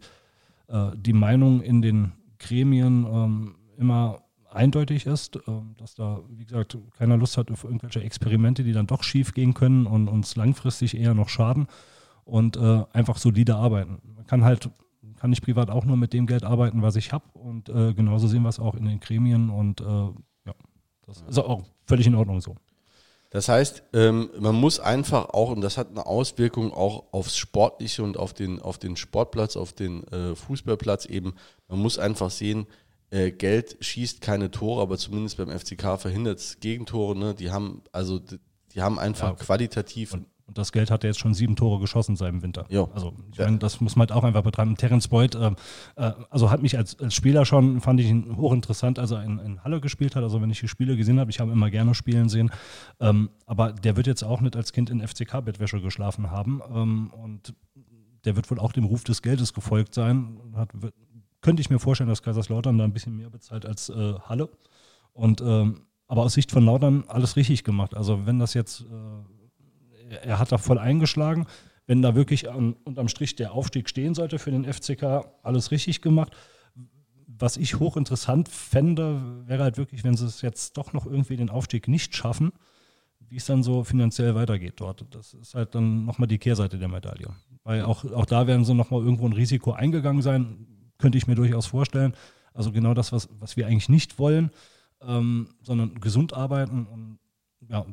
äh, 0.68 0.92
die 0.96 1.14
Meinung 1.14 1.62
in 1.62 1.82
den 1.82 2.14
Gremien 2.38 3.06
ähm, 3.06 3.56
immer 3.78 4.25
eindeutig 4.56 5.06
ist, 5.06 5.40
ähm, 5.48 5.76
dass 5.78 5.96
da, 5.96 6.22
wie 6.30 6.46
gesagt, 6.46 6.78
keiner 6.98 7.18
Lust 7.18 7.38
hat 7.38 7.52
auf 7.52 7.64
irgendwelche 7.64 8.02
Experimente, 8.02 8.64
die 8.64 8.74
dann 8.74 8.88
doch 8.88 9.04
schief 9.04 9.34
gehen 9.34 9.54
können 9.54 9.86
und 9.86 10.08
uns 10.08 10.36
langfristig 10.36 10.98
eher 10.98 11.14
noch 11.14 11.30
schaden 11.30 11.68
und 12.24 12.58
äh, 12.58 12.84
einfach 12.94 13.18
solide 13.18 13.56
arbeiten. 13.56 14.02
Man 14.16 14.26
kann 14.26 14.44
halt 14.44 14.70
kann 15.18 15.32
ich 15.32 15.42
privat 15.42 15.70
auch 15.70 15.86
nur 15.86 15.98
mit 15.98 16.14
dem 16.14 16.28
Geld 16.28 16.44
arbeiten, 16.44 16.82
was 16.82 16.96
ich 16.96 17.12
habe. 17.12 17.24
Und 17.34 17.70
äh, 17.70 17.94
genauso 17.94 18.28
sehen 18.28 18.44
wir 18.44 18.50
es 18.50 18.60
auch 18.60 18.76
in 18.76 18.86
den 18.86 19.00
Gremien. 19.00 19.50
Und 19.50 19.82
äh, 19.82 19.86
ja, 19.86 20.54
das 21.06 21.24
ist 21.28 21.40
auch 21.40 21.64
völlig 21.86 22.06
in 22.06 22.16
Ordnung 22.16 22.42
so. 22.42 22.56
Das 23.32 23.50
heißt, 23.50 23.84
ähm, 23.94 24.30
man 24.40 24.56
muss 24.56 24.80
einfach 24.80 25.30
auch, 25.30 25.50
und 25.50 25.62
das 25.62 25.78
hat 25.78 25.90
eine 25.90 26.06
Auswirkung 26.06 26.74
auch 26.74 27.06
aufs 27.12 27.38
Sportliche 27.38 28.04
und 28.04 28.18
auf 28.18 28.34
den, 28.34 28.62
auf 28.62 28.78
den 28.78 28.96
Sportplatz, 28.96 29.58
auf 29.58 29.74
den 29.74 30.04
Fußballplatz 30.36 31.06
eben, 31.06 31.34
man 31.68 31.80
muss 31.80 31.98
einfach 31.98 32.30
sehen, 32.30 32.68
äh, 33.16 33.32
Geld 33.32 33.78
schießt 33.80 34.22
keine 34.22 34.52
Tore, 34.52 34.82
aber 34.82 34.98
zumindest 34.98 35.38
beim 35.38 35.50
FCK 35.50 35.98
verhindert 36.00 36.40
es 36.40 36.60
Gegentore. 36.60 37.18
Ne? 37.18 37.34
Die 37.34 37.50
haben, 37.50 37.82
also 37.92 38.20
die 38.20 38.82
haben 38.82 39.00
einfach 39.00 39.30
ja, 39.30 39.36
qualitativ 39.36 40.14
und 40.14 40.28
und 40.48 40.60
das 40.60 40.72
Geld 40.72 40.92
hat 40.92 41.04
er 41.04 41.10
jetzt 41.10 41.20
schon 41.20 41.34
sieben 41.34 41.56
Tore 41.56 41.80
geschossen 41.80 42.16
seit 42.16 42.32
dem 42.32 42.44
Winter. 42.44 42.66
Jo. 42.70 42.92
Also 42.94 43.16
ich 43.32 43.38
ja. 43.40 43.46
meine, 43.46 43.58
das 43.58 43.82
muss 43.82 43.96
man 43.96 44.08
halt 44.08 44.16
auch 44.16 44.24
einfach 44.24 44.44
betreiben. 44.44 44.78
Terence 44.78 45.08
Boyd, 45.08 45.34
äh, 45.34 45.52
äh, 45.96 46.12
also 46.30 46.52
hat 46.52 46.62
mich 46.62 46.78
als, 46.78 47.00
als, 47.00 47.16
Spieler 47.16 47.46
schon, 47.46 47.82
fand 47.82 48.00
ich 48.00 48.08
ihn 48.08 48.38
hochinteressant, 48.38 49.00
als 49.00 49.10
er 49.10 49.24
in, 49.24 49.40
in, 49.40 49.64
Halle 49.64 49.82
gespielt 49.82 50.16
hat. 50.16 50.22
Also 50.22 50.44
wenn 50.44 50.52
ich 50.52 50.60
die 50.60 50.68
Spiele 50.68 50.98
gesehen 50.98 51.20
habe, 51.20 51.32
ich 51.32 51.40
habe 51.40 51.52
immer 51.52 51.72
gerne 51.72 51.96
spielen 51.96 52.30
sehen. 52.30 52.52
Ähm, 53.00 53.32
aber 53.48 53.74
der 53.74 53.98
wird 53.98 54.06
jetzt 54.06 54.24
auch 54.24 54.40
nicht 54.40 54.56
als 54.56 54.72
Kind 54.72 54.92
in 54.92 55.02
FCK-Bettwäsche 55.02 55.82
geschlafen 55.82 56.30
haben. 56.30 56.62
Ähm, 56.72 57.12
und 57.12 57.56
der 58.24 58.36
wird 58.36 58.52
wohl 58.52 58.60
auch 58.60 58.72
dem 58.72 58.86
Ruf 58.86 59.04
des 59.04 59.24
Geldes 59.24 59.52
gefolgt 59.52 59.96
sein. 59.96 60.40
Hat, 60.56 60.70
könnte 61.46 61.62
ich 61.62 61.70
mir 61.70 61.80
vorstellen, 61.80 62.10
dass 62.10 62.24
Kaiserslautern 62.24 62.78
da 62.78 62.84
ein 62.84 62.92
bisschen 62.92 63.16
mehr 63.16 63.30
bezahlt 63.30 63.66
als 63.66 63.90
äh, 63.90 64.16
Halle. 64.20 64.50
Und 65.14 65.40
ähm, 65.42 65.84
aber 66.08 66.24
aus 66.24 66.34
Sicht 66.34 66.52
von 66.52 66.66
Lautern 66.66 67.06
alles 67.08 67.36
richtig 67.36 67.64
gemacht. 67.64 67.96
Also 67.96 68.26
wenn 68.26 68.40
das 68.40 68.54
jetzt 68.54 68.82
äh, 68.82 68.86
er 70.24 70.40
hat 70.40 70.52
da 70.52 70.58
voll 70.58 70.80
eingeschlagen. 70.80 71.46
Wenn 71.88 72.02
da 72.02 72.16
wirklich 72.16 72.50
an, 72.50 72.76
unterm 72.84 73.08
Strich 73.08 73.36
der 73.36 73.54
Aufstieg 73.54 73.90
stehen 73.90 74.16
sollte 74.16 74.40
für 74.40 74.52
den 74.52 74.66
FCK, 74.66 75.26
alles 75.44 75.72
richtig 75.72 76.02
gemacht. 76.02 76.36
Was 77.28 77.58
ich 77.58 77.80
hochinteressant 77.80 78.50
fände, 78.50 79.22
wäre 79.46 79.64
halt 79.64 79.78
wirklich, 79.78 80.04
wenn 80.04 80.16
sie 80.16 80.26
es 80.26 80.42
jetzt 80.42 80.78
doch 80.78 80.94
noch 80.94 81.06
irgendwie 81.06 81.38
den 81.38 81.50
Aufstieg 81.50 81.88
nicht 81.88 82.16
schaffen, 82.16 82.54
wie 83.20 83.38
es 83.38 83.46
dann 83.46 83.62
so 83.62 83.84
finanziell 83.84 84.36
weitergeht 84.36 84.76
dort. 84.78 85.06
Das 85.12 85.34
ist 85.34 85.54
halt 85.54 85.76
dann 85.76 86.06
nochmal 86.06 86.28
die 86.28 86.38
Kehrseite 86.38 86.80
der 86.80 86.88
Medaille. 86.88 87.28
Weil 87.64 87.84
auch, 87.84 88.06
auch 88.06 88.26
da 88.26 88.48
werden 88.48 88.64
sie 88.64 88.74
nochmal 88.74 89.02
irgendwo 89.02 89.28
ein 89.28 89.34
Risiko 89.34 89.74
eingegangen 89.74 90.22
sein, 90.22 90.68
könnte 90.98 91.18
ich 91.18 91.28
mir 91.28 91.36
durchaus 91.36 91.66
vorstellen. 91.66 92.14
Also 92.54 92.72
genau 92.72 92.94
das, 92.94 93.12
was, 93.12 93.30
was 93.40 93.58
wir 93.58 93.68
eigentlich 93.68 93.90
nicht 93.90 94.18
wollen, 94.18 94.52
ähm, 95.02 95.50
sondern 95.62 96.00
gesund 96.00 96.34
arbeiten 96.34 96.86
und 96.86 97.20
ja, 97.70 97.86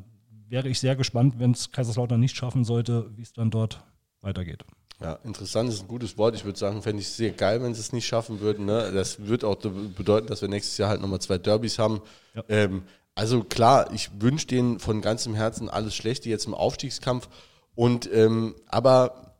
wäre 0.47 0.69
ich 0.69 0.79
sehr 0.79 0.95
gespannt, 0.95 1.35
wenn 1.39 1.51
es 1.51 1.71
Kaiserslautern 1.71 2.19
nicht 2.19 2.35
schaffen 2.35 2.63
sollte, 2.63 3.09
wie 3.15 3.23
es 3.23 3.33
dann 3.33 3.49
dort 3.49 3.83
weitergeht. 4.21 4.63
Ja, 5.01 5.13
interessant 5.23 5.69
ist 5.69 5.81
ein 5.81 5.87
gutes 5.87 6.17
Wort. 6.17 6.35
Ich 6.35 6.45
würde 6.45 6.57
sagen, 6.57 6.81
fände 6.81 7.01
ich 7.01 7.09
sehr 7.09 7.31
geil, 7.31 7.61
wenn 7.61 7.73
sie 7.73 7.81
es 7.81 7.91
nicht 7.91 8.05
schaffen 8.05 8.39
würden. 8.39 8.65
Ne? 8.65 8.91
Das 8.93 9.19
würde 9.25 9.47
auch 9.47 9.55
bedeuten, 9.57 10.27
dass 10.27 10.41
wir 10.41 10.47
nächstes 10.47 10.77
Jahr 10.77 10.89
halt 10.89 11.01
nochmal 11.01 11.19
zwei 11.19 11.37
Derbys 11.37 11.79
haben. 11.79 12.01
Ja. 12.35 12.43
Ähm, 12.47 12.83
also 13.15 13.43
klar, 13.43 13.91
ich 13.93 14.09
wünsche 14.21 14.47
denen 14.47 14.79
von 14.79 15.01
ganzem 15.01 15.35
Herzen 15.35 15.69
alles 15.69 15.95
Schlechte 15.95 16.29
jetzt 16.29 16.45
im 16.45 16.53
Aufstiegskampf. 16.53 17.27
Und 17.75 18.09
ähm, 18.13 18.55
aber 18.67 19.32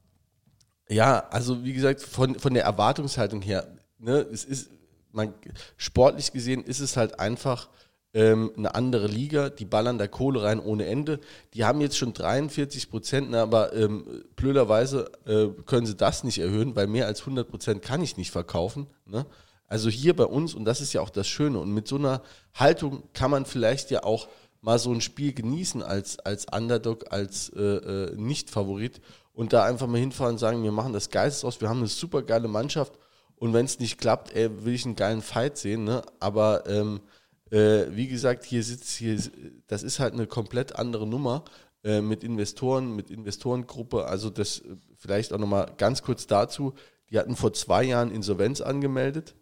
ja, 0.89 1.27
also 1.29 1.63
wie 1.63 1.73
gesagt, 1.73 2.01
von, 2.01 2.37
von 2.39 2.53
der 2.53 2.63
Erwartungshaltung 2.63 3.41
her, 3.41 3.67
ne, 3.99 4.25
es 4.31 4.43
ist, 4.45 4.69
man, 5.11 5.33
sportlich 5.77 6.31
gesehen 6.31 6.63
ist 6.63 6.79
es 6.79 6.97
halt 6.97 7.19
einfach 7.19 7.69
ähm, 8.13 8.51
eine 8.55 8.75
andere 8.75 9.07
Liga, 9.07 9.49
die 9.49 9.65
ballern 9.65 9.97
da 9.97 10.07
Kohle 10.07 10.43
rein 10.43 10.59
ohne 10.59 10.85
Ende. 10.85 11.19
Die 11.53 11.65
haben 11.65 11.81
jetzt 11.81 11.97
schon 11.97 12.13
43 12.13 12.89
Prozent, 12.89 13.31
ne, 13.31 13.41
aber 13.41 13.73
ähm, 13.73 14.23
blöderweise 14.35 15.11
äh, 15.25 15.47
können 15.65 15.85
sie 15.85 15.95
das 15.95 16.23
nicht 16.23 16.39
erhöhen, 16.39 16.75
weil 16.75 16.87
mehr 16.87 17.07
als 17.07 17.21
100 17.21 17.49
Prozent 17.49 17.81
kann 17.81 18.01
ich 18.01 18.17
nicht 18.17 18.31
verkaufen. 18.31 18.87
Ne? 19.05 19.25
Also 19.67 19.89
hier 19.89 20.15
bei 20.15 20.25
uns, 20.25 20.53
und 20.53 20.65
das 20.65 20.81
ist 20.81 20.93
ja 20.93 21.01
auch 21.01 21.09
das 21.09 21.27
Schöne, 21.27 21.59
und 21.59 21.73
mit 21.73 21.87
so 21.87 21.95
einer 21.95 22.21
Haltung 22.53 23.03
kann 23.13 23.31
man 23.31 23.45
vielleicht 23.45 23.89
ja 23.89 24.03
auch 24.03 24.27
mal 24.61 24.77
so 24.79 24.91
ein 24.91 25.01
Spiel 25.01 25.33
genießen 25.33 25.81
als, 25.81 26.19
als 26.19 26.45
Underdog, 26.53 27.11
als 27.11 27.49
äh, 27.49 27.61
äh, 27.61 28.15
Nicht-Favorit 28.15 29.01
und 29.33 29.53
da 29.53 29.65
einfach 29.65 29.87
mal 29.87 29.99
hinfahren 29.99 30.33
und 30.33 30.39
sagen, 30.39 30.63
wir 30.63 30.71
machen 30.71 30.93
das 30.93 31.09
Geistes 31.09 31.43
aus, 31.43 31.61
wir 31.61 31.69
haben 31.69 31.79
eine 31.79 31.87
super 31.87 32.21
geile 32.21 32.47
Mannschaft 32.47 32.93
und 33.35 33.53
wenn 33.53 33.65
es 33.65 33.79
nicht 33.79 33.97
klappt, 33.97 34.33
ey, 34.35 34.63
will 34.63 34.73
ich 34.73 34.85
einen 34.85 34.95
geilen 34.95 35.21
Fight 35.21 35.57
sehen, 35.57 35.83
ne? 35.83 36.01
aber 36.19 36.67
ähm, 36.67 37.01
äh, 37.51 37.85
wie 37.91 38.07
gesagt, 38.07 38.45
hier 38.45 38.63
sitzt 38.63 38.89
hier, 38.89 39.19
das 39.67 39.83
ist 39.83 39.99
halt 39.99 40.13
eine 40.13 40.27
komplett 40.27 40.75
andere 40.75 41.05
Nummer 41.05 41.43
äh, 41.83 42.01
mit 42.01 42.23
Investoren, 42.23 42.95
mit 42.95 43.11
Investorengruppe. 43.11 44.05
Also 44.05 44.29
das 44.29 44.63
vielleicht 44.97 45.33
auch 45.33 45.37
nochmal 45.37 45.71
ganz 45.77 46.01
kurz 46.01 46.25
dazu. 46.25 46.73
Die 47.09 47.19
hatten 47.19 47.35
vor 47.35 47.53
zwei 47.53 47.83
Jahren 47.83 48.09
Insolvenz 48.09 48.61
angemeldet 48.61 49.35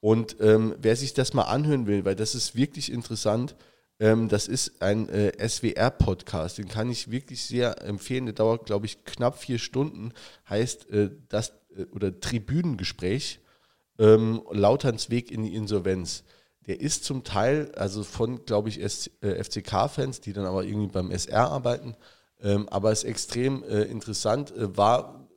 Und 0.00 0.36
ähm, 0.40 0.76
wer 0.78 0.96
sich 0.96 1.12
das 1.12 1.34
mal 1.34 1.42
anhören 1.42 1.86
will, 1.86 2.04
weil 2.04 2.14
das 2.14 2.34
ist 2.34 2.54
wirklich 2.54 2.92
interessant, 2.92 3.56
ähm, 4.00 4.28
das 4.28 4.46
ist 4.46 4.80
ein 4.80 5.08
äh, 5.08 5.32
SWR-Podcast, 5.48 6.58
den 6.58 6.68
kann 6.68 6.90
ich 6.90 7.10
wirklich 7.10 7.44
sehr 7.44 7.82
empfehlen. 7.82 8.26
Der 8.26 8.34
dauert, 8.34 8.66
glaube 8.66 8.86
ich, 8.86 9.04
knapp 9.04 9.38
vier 9.38 9.58
Stunden. 9.58 10.12
Heißt 10.48 10.90
äh, 10.90 11.10
das 11.28 11.52
äh, 11.76 11.84
oder 11.92 12.20
Tribünengespräch 12.20 13.40
ähm, 13.98 14.42
Lauterns 14.50 15.10
Weg 15.10 15.30
in 15.32 15.42
die 15.42 15.54
Insolvenz. 15.54 16.22
Der 16.68 16.80
ist 16.80 17.04
zum 17.04 17.24
Teil, 17.24 17.72
also 17.76 18.04
von, 18.04 18.44
glaube 18.44 18.68
ich, 18.68 18.80
äh, 18.80 19.42
FCK-Fans, 19.42 20.20
die 20.20 20.32
dann 20.32 20.44
aber 20.44 20.64
irgendwie 20.64 20.92
beim 20.92 21.10
SR 21.10 21.50
arbeiten, 21.50 21.96
ähm, 22.40 22.68
aber 22.68 22.92
ist 22.92 23.04
extrem 23.04 23.64
äh, 23.64 23.82
interessant. 23.84 24.54
Äh, 24.54 24.76
war 24.76 25.28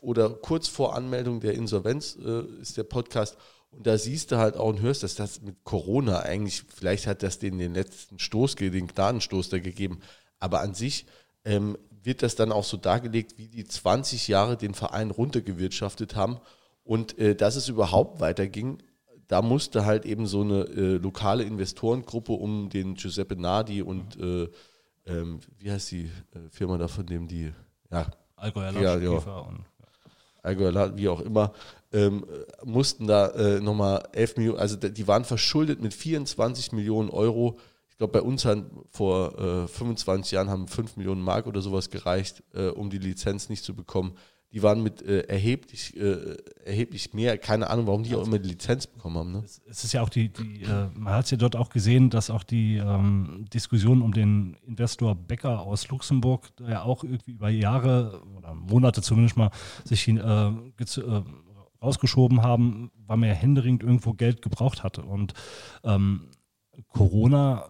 oder 0.00 0.30
kurz 0.30 0.68
vor 0.68 0.94
Anmeldung 0.94 1.40
der 1.40 1.54
Insolvenz 1.54 2.14
ist 2.60 2.76
der 2.76 2.82
Podcast. 2.82 3.38
Und 3.70 3.86
da 3.86 3.98
siehst 3.98 4.32
du 4.32 4.38
halt 4.38 4.56
auch 4.56 4.68
und 4.68 4.80
hörst, 4.80 5.02
dass 5.02 5.14
das 5.14 5.42
mit 5.42 5.62
Corona 5.64 6.20
eigentlich, 6.20 6.64
vielleicht 6.74 7.06
hat 7.06 7.22
das 7.22 7.38
den, 7.38 7.58
den 7.58 7.74
letzten 7.74 8.18
Stoß, 8.18 8.54
den 8.56 8.86
Gnadenstoß 8.86 9.50
da 9.50 9.58
gegeben. 9.58 10.00
Aber 10.40 10.60
an 10.60 10.74
sich 10.74 11.06
ähm, 11.44 11.76
wird 12.02 12.22
das 12.22 12.34
dann 12.34 12.52
auch 12.52 12.64
so 12.64 12.76
dargelegt, 12.76 13.38
wie 13.38 13.48
die 13.48 13.64
20 13.64 14.28
Jahre 14.28 14.56
den 14.56 14.74
Verein 14.74 15.10
runtergewirtschaftet 15.10 16.16
haben. 16.16 16.38
Und 16.82 17.18
äh, 17.18 17.34
dass 17.34 17.56
es 17.56 17.68
überhaupt 17.68 18.20
weiterging, 18.20 18.78
da 19.26 19.42
musste 19.42 19.84
halt 19.84 20.06
eben 20.06 20.26
so 20.26 20.40
eine 20.40 20.62
äh, 20.62 20.96
lokale 20.96 21.44
Investorengruppe 21.44 22.32
um 22.32 22.70
den 22.70 22.94
Giuseppe 22.94 23.36
Nardi 23.36 23.82
und 23.82 24.18
äh, 24.18 24.48
ähm, 25.06 25.40
wie 25.58 25.70
heißt 25.70 25.90
die 25.90 26.04
äh, 26.04 26.48
Firma 26.50 26.78
da, 26.78 26.88
von 26.88 27.06
dem 27.06 27.28
die, 27.28 27.52
ja, 27.90 28.10
Allgäuer 28.36 28.72
ja, 28.72 28.96
ja. 28.96 29.10
und 29.10 29.64
Allgäuer, 30.48 30.96
wie 30.96 31.08
auch 31.08 31.20
immer, 31.20 31.52
ähm, 31.92 32.24
mussten 32.64 33.06
da 33.06 33.28
äh, 33.28 33.60
nochmal 33.60 34.08
11 34.12 34.36
Millionen, 34.36 34.58
also 34.58 34.76
die 34.76 35.08
waren 35.08 35.24
verschuldet 35.24 35.80
mit 35.80 35.94
24 35.94 36.72
Millionen 36.72 37.10
Euro. 37.10 37.58
Ich 37.90 37.96
glaube, 37.98 38.12
bei 38.12 38.22
uns 38.22 38.44
haben 38.44 38.84
vor 38.90 39.38
äh, 39.38 39.68
25 39.68 40.32
Jahren 40.32 40.50
haben 40.50 40.68
5 40.68 40.96
Millionen 40.96 41.22
Mark 41.22 41.46
oder 41.46 41.60
sowas 41.60 41.90
gereicht, 41.90 42.42
äh, 42.54 42.68
um 42.68 42.90
die 42.90 42.98
Lizenz 42.98 43.48
nicht 43.48 43.64
zu 43.64 43.74
bekommen 43.74 44.14
die 44.52 44.62
waren 44.62 44.82
mit 44.82 45.02
äh, 45.02 45.20
erheblich, 45.20 45.94
äh, 45.96 46.36
erheblich 46.64 47.12
mehr, 47.12 47.36
keine 47.36 47.68
Ahnung, 47.68 47.86
warum 47.86 48.02
die 48.02 48.14
auch 48.14 48.26
immer 48.26 48.38
die 48.38 48.48
Lizenz 48.48 48.86
bekommen 48.86 49.18
haben. 49.18 49.32
Ne? 49.32 49.44
Es, 49.44 49.84
ist 49.84 49.92
ja 49.92 50.00
auch 50.02 50.08
die, 50.08 50.30
die 50.30 50.62
äh, 50.62 50.88
man 50.94 51.14
hat 51.14 51.26
es 51.26 51.30
ja 51.32 51.36
dort 51.36 51.54
auch 51.54 51.68
gesehen, 51.68 52.08
dass 52.08 52.30
auch 52.30 52.44
die 52.44 52.76
ähm, 52.76 53.44
Diskussion 53.52 54.00
um 54.00 54.12
den 54.12 54.56
Investor 54.66 55.14
Becker 55.14 55.60
aus 55.60 55.88
Luxemburg 55.88 56.56
der 56.56 56.70
ja 56.70 56.82
auch 56.82 57.04
irgendwie 57.04 57.32
über 57.32 57.50
Jahre 57.50 58.22
oder 58.36 58.54
Monate 58.54 59.02
zumindest 59.02 59.36
mal 59.36 59.50
sich 59.84 60.08
äh, 60.08 60.12
äh, 60.18 61.22
rausgeschoben 61.82 62.42
haben, 62.42 62.90
weil 63.06 63.18
man 63.18 63.28
ja 63.28 63.34
händeringend 63.34 63.82
irgendwo 63.82 64.14
Geld 64.14 64.40
gebraucht 64.40 64.82
hatte. 64.82 65.02
Und 65.02 65.34
ähm, 65.84 66.30
Corona, 66.88 67.68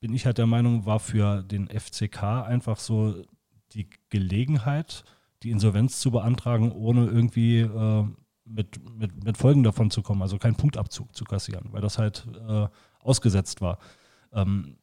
bin 0.00 0.14
ich 0.14 0.26
halt 0.26 0.38
der 0.38 0.46
Meinung, 0.46 0.86
war 0.86 1.00
für 1.00 1.42
den 1.42 1.68
FCK 1.68 2.22
einfach 2.22 2.78
so 2.78 3.22
die 3.72 3.88
Gelegenheit, 4.10 5.04
die 5.42 5.50
Insolvenz 5.50 6.00
zu 6.00 6.10
beantragen, 6.10 6.72
ohne 6.72 7.06
irgendwie 7.06 7.60
äh, 7.60 8.04
mit, 8.44 8.78
mit, 8.96 9.24
mit 9.24 9.36
Folgen 9.36 9.62
davon 9.62 9.90
zu 9.90 10.02
kommen, 10.02 10.22
also 10.22 10.38
keinen 10.38 10.56
Punktabzug 10.56 11.14
zu 11.14 11.24
kassieren, 11.24 11.68
weil 11.72 11.80
das 11.80 11.98
halt 11.98 12.26
äh, 12.48 12.68
ausgesetzt 13.00 13.60
war. 13.60 13.78
Ähm, 14.32 14.76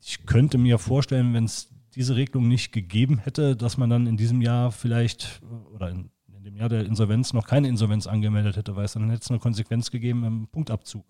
ich 0.00 0.26
könnte 0.26 0.58
mir 0.58 0.78
vorstellen, 0.78 1.32
wenn 1.34 1.44
es 1.44 1.70
diese 1.94 2.16
Regelung 2.16 2.48
nicht 2.48 2.72
gegeben 2.72 3.18
hätte, 3.18 3.56
dass 3.56 3.76
man 3.76 3.88
dann 3.88 4.06
in 4.06 4.16
diesem 4.16 4.42
Jahr 4.42 4.72
vielleicht 4.72 5.40
oder 5.72 5.90
in, 5.90 6.10
in, 6.36 6.44
dem 6.44 6.56
Jahr 6.56 6.68
der 6.68 6.84
Insolvenz 6.84 7.32
noch 7.32 7.46
keine 7.46 7.68
Insolvenz 7.68 8.06
angemeldet 8.06 8.56
hätte, 8.56 8.76
weil 8.76 8.84
es 8.84 8.92
dann 8.92 9.08
hätte 9.10 9.22
es 9.22 9.30
eine 9.30 9.38
Konsequenz 9.38 9.90
gegeben 9.90 10.24
im 10.24 10.48
Punktabzug. 10.48 11.06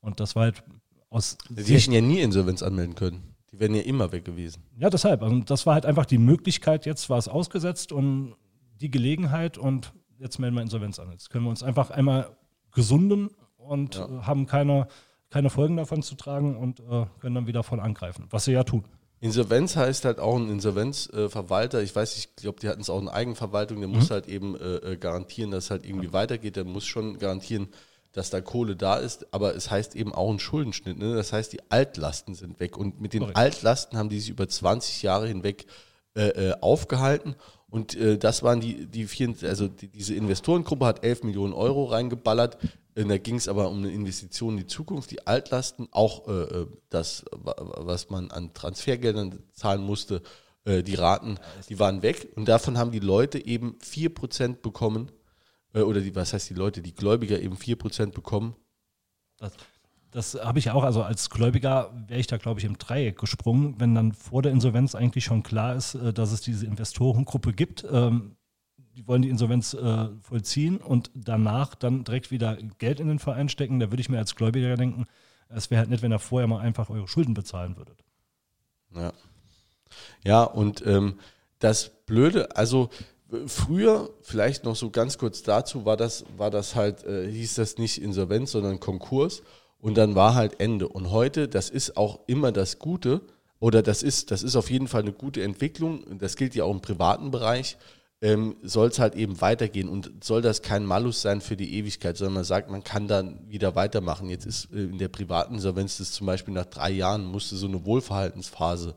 Und 0.00 0.20
das 0.20 0.36
war 0.36 0.44
halt 0.44 0.62
aus. 1.10 1.36
Sie 1.54 1.74
hätten 1.74 1.92
ja 1.92 2.00
nie 2.00 2.20
Insolvenz 2.20 2.62
anmelden 2.62 2.94
können. 2.94 3.29
Die 3.52 3.58
wären 3.58 3.74
ja 3.74 3.82
immer 3.82 4.12
weg 4.12 4.24
gewesen. 4.24 4.62
Ja, 4.76 4.90
deshalb. 4.90 5.22
Also 5.22 5.40
das 5.40 5.66
war 5.66 5.74
halt 5.74 5.86
einfach 5.86 6.06
die 6.06 6.18
Möglichkeit, 6.18 6.86
jetzt 6.86 7.10
war 7.10 7.18
es 7.18 7.28
ausgesetzt 7.28 7.92
und 7.92 8.34
die 8.80 8.90
Gelegenheit 8.90 9.58
und 9.58 9.92
jetzt 10.18 10.38
melden 10.38 10.56
wir 10.56 10.62
Insolvenz 10.62 10.98
an. 10.98 11.10
Jetzt 11.10 11.30
können 11.30 11.44
wir 11.44 11.50
uns 11.50 11.62
einfach 11.62 11.90
einmal 11.90 12.36
gesunden 12.72 13.30
und 13.56 13.96
ja. 13.96 14.06
Äh, 14.06 14.22
haben 14.22 14.46
keine, 14.46 14.86
keine 15.30 15.50
Folgen 15.50 15.76
davon 15.76 16.02
zu 16.02 16.14
tragen 16.14 16.56
und 16.56 16.80
äh, 16.80 17.06
können 17.20 17.34
dann 17.34 17.46
wieder 17.46 17.62
voll 17.62 17.80
angreifen, 17.80 18.26
was 18.30 18.44
sie 18.44 18.52
ja 18.52 18.64
tun. 18.64 18.84
Insolvenz 19.20 19.76
heißt 19.76 20.06
halt 20.06 20.18
auch 20.18 20.36
ein 20.36 20.48
Insolvenzverwalter. 20.48 21.80
Äh, 21.80 21.82
ich 21.82 21.94
weiß, 21.94 22.16
ich 22.16 22.36
glaube, 22.36 22.58
die 22.60 22.68
hatten 22.68 22.80
es 22.80 22.88
auch 22.88 23.00
in 23.00 23.08
Eigenverwaltung. 23.08 23.78
Der 23.80 23.88
mhm. 23.88 23.96
muss 23.96 24.10
halt 24.10 24.28
eben 24.28 24.56
äh, 24.56 24.76
äh, 24.76 24.96
garantieren, 24.96 25.50
dass 25.50 25.64
es 25.64 25.70
halt 25.70 25.84
irgendwie 25.84 26.12
weitergeht. 26.12 26.56
Der 26.56 26.64
muss 26.64 26.86
schon 26.86 27.18
garantieren, 27.18 27.68
dass 28.12 28.30
da 28.30 28.40
Kohle 28.40 28.76
da 28.76 28.96
ist, 28.96 29.32
aber 29.32 29.54
es 29.54 29.70
heißt 29.70 29.94
eben 29.94 30.12
auch 30.14 30.30
ein 30.30 30.38
Schuldenschnitt. 30.38 30.98
Ne? 30.98 31.14
Das 31.14 31.32
heißt, 31.32 31.52
die 31.52 31.60
Altlasten 31.70 32.34
sind 32.34 32.58
weg. 32.58 32.76
Und 32.76 33.00
mit 33.00 33.12
den 33.12 33.20
Correct. 33.20 33.36
Altlasten 33.36 33.98
haben 33.98 34.08
die 34.08 34.18
sich 34.18 34.30
über 34.30 34.48
20 34.48 35.02
Jahre 35.02 35.28
hinweg 35.28 35.66
äh, 36.16 36.28
äh, 36.28 36.54
aufgehalten. 36.60 37.36
Und 37.68 37.94
äh, 37.94 38.18
das 38.18 38.42
waren 38.42 38.60
die, 38.60 38.86
die 38.86 39.06
vier, 39.06 39.32
also 39.42 39.68
die, 39.68 39.86
diese 39.86 40.14
Investorengruppe 40.14 40.84
hat 40.84 41.04
11 41.04 41.22
Millionen 41.22 41.52
Euro 41.52 41.84
reingeballert. 41.84 42.58
Äh, 42.96 43.04
da 43.04 43.16
ging 43.16 43.36
es 43.36 43.46
aber 43.46 43.70
um 43.70 43.78
eine 43.78 43.92
Investition 43.92 44.54
in 44.54 44.58
die 44.58 44.66
Zukunft. 44.66 45.12
Die 45.12 45.28
Altlasten, 45.28 45.86
auch 45.92 46.26
äh, 46.26 46.32
äh 46.32 46.66
das, 46.88 47.24
was 47.30 48.10
man 48.10 48.32
an 48.32 48.52
Transfergeldern 48.54 49.38
zahlen 49.52 49.82
musste, 49.82 50.22
die 50.66 50.94
Raten, 50.94 51.38
die 51.70 51.78
waren 51.78 52.02
weg. 52.02 52.32
Und 52.36 52.46
davon 52.46 52.76
haben 52.76 52.90
die 52.90 52.98
Leute 52.98 53.44
eben 53.44 53.78
4% 53.82 54.56
bekommen 54.60 55.10
äh, 55.74 55.80
oder 55.80 56.00
die, 56.00 56.14
was 56.14 56.32
heißt 56.32 56.50
die 56.50 56.54
Leute, 56.54 56.82
die 56.82 56.94
Gläubiger 56.94 57.40
eben 57.40 57.56
4% 57.56 58.12
bekommen. 58.12 58.54
Das, 59.38 59.52
das 60.10 60.34
habe 60.34 60.58
ich 60.58 60.70
auch, 60.70 60.84
also 60.84 61.02
als 61.02 61.30
Gläubiger 61.30 61.92
wäre 62.08 62.20
ich 62.20 62.26
da, 62.26 62.36
glaube 62.36 62.60
ich, 62.60 62.66
im 62.66 62.78
Dreieck 62.78 63.18
gesprungen, 63.18 63.76
wenn 63.78 63.94
dann 63.94 64.12
vor 64.12 64.42
der 64.42 64.52
Insolvenz 64.52 64.94
eigentlich 64.94 65.24
schon 65.24 65.42
klar 65.42 65.74
ist, 65.74 65.94
äh, 65.94 66.12
dass 66.12 66.32
es 66.32 66.40
diese 66.40 66.66
Investorengruppe 66.66 67.52
gibt. 67.52 67.86
Ähm, 67.90 68.36
die 68.96 69.06
wollen 69.06 69.22
die 69.22 69.28
Insolvenz 69.28 69.72
äh, 69.72 70.08
vollziehen 70.20 70.78
und 70.78 71.10
danach 71.14 71.74
dann 71.74 72.04
direkt 72.04 72.30
wieder 72.30 72.56
Geld 72.78 73.00
in 73.00 73.08
den 73.08 73.18
Verein 73.18 73.48
stecken. 73.48 73.78
Da 73.78 73.90
würde 73.90 74.00
ich 74.00 74.08
mir 74.08 74.18
als 74.18 74.34
Gläubiger 74.34 74.76
denken, 74.76 75.06
es 75.48 75.70
wäre 75.70 75.80
halt 75.80 75.90
nett, 75.90 76.02
wenn 76.02 76.12
ihr 76.12 76.18
vorher 76.18 76.46
mal 76.46 76.60
einfach 76.60 76.90
eure 76.90 77.08
Schulden 77.08 77.34
bezahlen 77.34 77.76
würdet. 77.76 78.04
Ja. 78.94 79.12
Ja, 80.24 80.44
und 80.44 80.86
ähm, 80.86 81.18
das 81.58 82.04
Blöde, 82.06 82.56
also 82.56 82.90
Früher, 83.46 84.10
vielleicht 84.22 84.64
noch 84.64 84.76
so 84.76 84.90
ganz 84.90 85.18
kurz 85.18 85.42
dazu, 85.42 85.84
war 85.84 85.96
das, 85.96 86.24
war 86.36 86.50
das 86.50 86.74
halt, 86.74 87.04
äh, 87.04 87.30
hieß 87.30 87.54
das 87.54 87.78
nicht 87.78 88.02
Insolvenz, 88.02 88.52
sondern 88.52 88.80
Konkurs 88.80 89.42
und 89.78 89.96
dann 89.96 90.14
war 90.14 90.34
halt 90.34 90.60
Ende. 90.60 90.88
Und 90.88 91.10
heute, 91.10 91.48
das 91.48 91.70
ist 91.70 91.96
auch 91.96 92.20
immer 92.26 92.52
das 92.52 92.78
Gute, 92.78 93.20
oder 93.60 93.82
das 93.82 94.02
ist, 94.02 94.30
das 94.30 94.42
ist 94.42 94.56
auf 94.56 94.70
jeden 94.70 94.88
Fall 94.88 95.02
eine 95.02 95.12
gute 95.12 95.42
Entwicklung, 95.42 96.18
das 96.18 96.36
gilt 96.36 96.54
ja 96.54 96.64
auch 96.64 96.72
im 96.72 96.80
privaten 96.80 97.30
Bereich, 97.30 97.76
ähm, 98.22 98.56
soll 98.62 98.88
es 98.88 98.98
halt 98.98 99.14
eben 99.14 99.40
weitergehen 99.40 99.88
und 99.88 100.12
soll 100.22 100.42
das 100.42 100.60
kein 100.62 100.84
Malus 100.84 101.22
sein 101.22 101.40
für 101.40 101.56
die 101.56 101.74
Ewigkeit, 101.74 102.16
sondern 102.16 102.34
man 102.34 102.44
sagt, 102.44 102.70
man 102.70 102.84
kann 102.84 103.08
dann 103.08 103.38
wieder 103.48 103.74
weitermachen. 103.76 104.28
Jetzt 104.28 104.44
ist 104.44 104.72
äh, 104.72 104.84
in 104.84 104.98
der 104.98 105.08
privaten 105.08 105.54
Insolvenz 105.54 105.98
das 105.98 106.12
zum 106.12 106.26
Beispiel 106.26 106.52
nach 106.52 106.66
drei 106.66 106.90
Jahren 106.90 107.24
musste 107.24 107.56
so 107.56 107.66
eine 107.66 107.84
Wohlverhaltensphase 107.86 108.94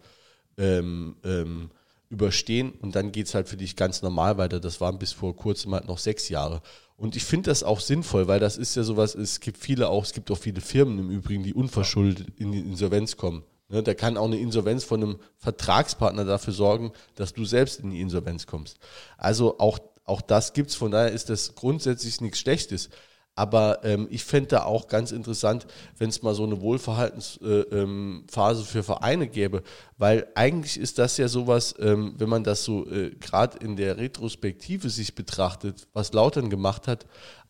ähm, 0.58 1.16
ähm, 1.24 1.70
überstehen 2.14 2.72
und 2.82 2.96
dann 2.96 3.12
geht 3.12 3.28
es 3.28 3.34
halt 3.34 3.50
für 3.50 3.58
dich 3.58 3.76
ganz 3.76 4.02
normal 4.02 4.38
weiter. 4.38 4.60
Das 4.60 4.80
waren 4.80 5.00
bis 5.00 5.12
vor 5.12 5.36
kurzem 5.36 5.74
halt 5.74 5.88
noch 5.88 5.98
sechs 5.98 6.30
Jahre. 6.30 6.62
Und 6.96 7.16
ich 7.16 7.24
finde 7.24 7.50
das 7.50 7.64
auch 7.64 7.80
sinnvoll, 7.80 8.28
weil 8.28 8.40
das 8.40 8.56
ist 8.56 8.76
ja 8.76 8.84
sowas, 8.84 9.16
es 9.16 9.40
gibt 9.40 9.58
viele 9.58 9.90
auch, 9.90 10.04
es 10.04 10.14
gibt 10.14 10.30
auch 10.32 10.38
viele 10.38 10.62
Firmen 10.62 11.00
im 11.00 11.10
Übrigen, 11.10 11.44
die 11.44 11.54
unverschuldet 11.54 12.28
in 12.38 12.52
die 12.52 12.60
Insolvenz 12.60 13.18
kommen. 13.18 13.44
Ne, 13.70 13.82
da 13.82 13.94
kann 13.96 14.18
auch 14.18 14.26
eine 14.26 14.38
Insolvenz 14.38 14.84
von 14.84 15.02
einem 15.02 15.20
Vertragspartner 15.40 16.26
dafür 16.26 16.54
sorgen, 16.54 16.92
dass 17.16 17.34
du 17.34 17.44
selbst 17.44 17.80
in 17.80 17.90
die 17.90 18.02
Insolvenz 18.02 18.46
kommst. 18.46 18.78
Also 19.18 19.58
auch, 19.60 19.80
auch 20.06 20.22
das 20.22 20.54
gibt's. 20.54 20.76
Von 20.76 20.92
daher 20.92 21.12
ist 21.12 21.30
das 21.30 21.56
grundsätzlich 21.56 22.22
nichts 22.22 22.40
Schlechtes. 22.40 22.90
Aber 23.36 23.84
ähm, 23.84 24.08
ich 24.12 24.24
fände 24.24 24.50
da 24.50 24.64
auch 24.64 24.88
ganz 24.88 25.12
interessant, 25.12 25.66
wenn 25.98 26.10
es 26.10 26.22
mal 26.22 26.36
so 26.36 26.44
eine 26.44 26.62
Wohlverhaltensphase 26.62 27.72
äh, 27.72 27.82
ähm, 27.82 28.24
für 28.66 28.84
Vereine 28.84 29.28
gäbe, 29.28 29.64
weil 29.98 30.28
eigentlich 30.36 30.80
ist 30.80 31.00
das 31.00 31.18
ja 31.18 31.28
sowas, 31.28 31.74
ähm, 31.80 32.14
wenn 32.18 32.30
man 32.30 32.44
das 32.44 32.64
so 32.64 32.86
äh, 32.88 33.10
gerade 33.16 33.58
in 33.58 33.76
der 33.76 33.98
Retrospektive 33.98 34.90
sich 34.90 35.16
betrachtet, 35.16 35.88
was 35.94 36.14
Lautern 36.14 36.52
gemacht 36.52 36.88
hat, 36.88 37.08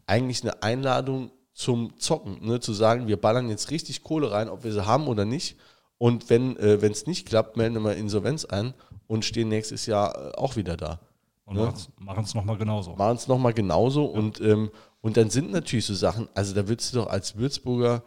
eigentlich 0.08 0.44
eine 0.44 0.64
Einladung 0.64 1.32
zum 1.54 1.98
Zocken, 1.98 2.46
ne? 2.46 2.60
zu 2.60 2.74
sagen, 2.74 3.08
wir 3.08 3.18
ballern 3.18 3.50
jetzt 3.50 3.70
richtig 3.70 4.04
Kohle 4.04 4.32
rein, 4.32 4.50
ob 4.50 4.64
wir 4.64 4.72
sie 4.72 4.86
haben 4.86 5.08
oder 5.08 5.26
nicht. 5.26 5.58
Und 5.98 6.30
wenn 6.30 6.58
äh, 6.58 6.76
es 6.76 7.08
nicht 7.08 7.28
klappt, 7.28 7.58
melden 7.58 7.82
wir 7.84 7.96
Insolvenz 7.96 8.46
ein 8.46 8.74
und 9.08 9.26
stehen 9.26 9.50
nächstes 9.50 9.86
Jahr 9.86 10.16
äh, 10.16 10.32
auch 10.36 10.56
wieder 10.56 10.78
da. 10.78 11.00
Und 11.46 11.58
ne? 11.58 11.74
machen 12.00 12.24
es 12.24 12.34
nochmal 12.34 12.58
genauso. 12.58 12.96
Machen 12.96 13.18
es 13.18 13.28
nochmal 13.28 13.54
genauso 13.54 14.06
ja. 14.06 14.20
und 14.20 14.42
ähm, 14.42 14.72
und 15.04 15.18
dann 15.18 15.30
sind 15.30 15.52
natürlich 15.52 15.86
so 15.86 15.94
Sachen, 15.94 16.30
also 16.34 16.56
da 16.56 16.70
würdest 16.70 16.94
du 16.94 17.00
doch 17.00 17.08
als 17.08 17.36
Würzburger, 17.36 18.04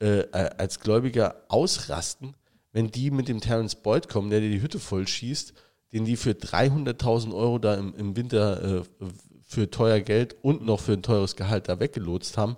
äh, 0.00 0.20
äh, 0.20 0.50
als 0.56 0.80
Gläubiger 0.80 1.42
ausrasten, 1.48 2.34
wenn 2.72 2.90
die 2.90 3.10
mit 3.10 3.28
dem 3.28 3.42
Terence 3.42 3.74
Boyd 3.74 4.08
kommen, 4.08 4.30
der 4.30 4.40
dir 4.40 4.48
die 4.48 4.62
Hütte 4.62 4.78
voll 4.78 5.06
schießt, 5.06 5.52
den 5.92 6.06
die 6.06 6.16
für 6.16 6.30
300.000 6.30 7.34
Euro 7.34 7.58
da 7.58 7.74
im, 7.74 7.94
im 7.96 8.16
Winter 8.16 8.80
äh, 8.80 8.82
für 9.44 9.70
teuer 9.70 10.00
Geld 10.00 10.36
und 10.40 10.64
noch 10.64 10.80
für 10.80 10.94
ein 10.94 11.02
teures 11.02 11.36
Gehalt 11.36 11.68
da 11.68 11.80
weggelotst 11.80 12.38
haben. 12.38 12.56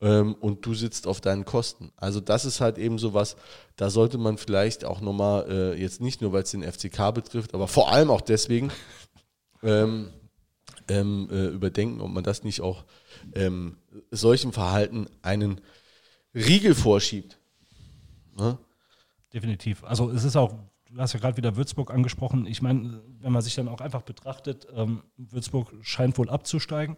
ähm, 0.00 0.34
und 0.40 0.64
du 0.64 0.72
sitzt 0.72 1.06
auf 1.06 1.20
deinen 1.20 1.44
Kosten. 1.44 1.92
Also 1.96 2.20
das 2.20 2.46
ist 2.46 2.62
halt 2.62 2.78
eben 2.78 2.98
so 2.98 3.12
was, 3.12 3.36
da 3.76 3.90
sollte 3.90 4.16
man 4.16 4.38
vielleicht 4.38 4.86
auch 4.86 5.02
nochmal, 5.02 5.46
äh, 5.50 5.78
jetzt 5.78 6.00
nicht 6.00 6.22
nur, 6.22 6.32
weil 6.32 6.44
es 6.44 6.52
den 6.52 6.62
FCK 6.62 7.12
betrifft, 7.12 7.52
aber 7.52 7.68
vor 7.68 7.92
allem 7.92 8.10
auch 8.10 8.22
deswegen 8.22 8.72
ähm, 9.62 10.08
ähm, 10.88 11.28
äh, 11.30 11.48
überdenken, 11.48 12.00
ob 12.00 12.10
man 12.10 12.24
das 12.24 12.44
nicht 12.44 12.62
auch 12.62 12.84
ähm, 13.34 13.76
solchem 14.10 14.52
Verhalten 14.52 15.06
einen 15.22 15.60
Riegel 16.34 16.74
vorschiebt. 16.74 17.38
Ne? 18.36 18.58
Definitiv. 19.32 19.84
Also 19.84 20.10
es 20.10 20.24
ist 20.24 20.36
auch, 20.36 20.54
du 20.90 21.00
hast 21.00 21.12
ja 21.12 21.20
gerade 21.20 21.36
wieder 21.36 21.56
Würzburg 21.56 21.92
angesprochen. 21.92 22.46
Ich 22.46 22.62
meine, 22.62 23.02
wenn 23.20 23.32
man 23.32 23.42
sich 23.42 23.54
dann 23.54 23.68
auch 23.68 23.80
einfach 23.80 24.02
betrachtet, 24.02 24.66
ähm, 24.74 25.02
Würzburg 25.16 25.72
scheint 25.82 26.18
wohl 26.18 26.30
abzusteigen. 26.30 26.96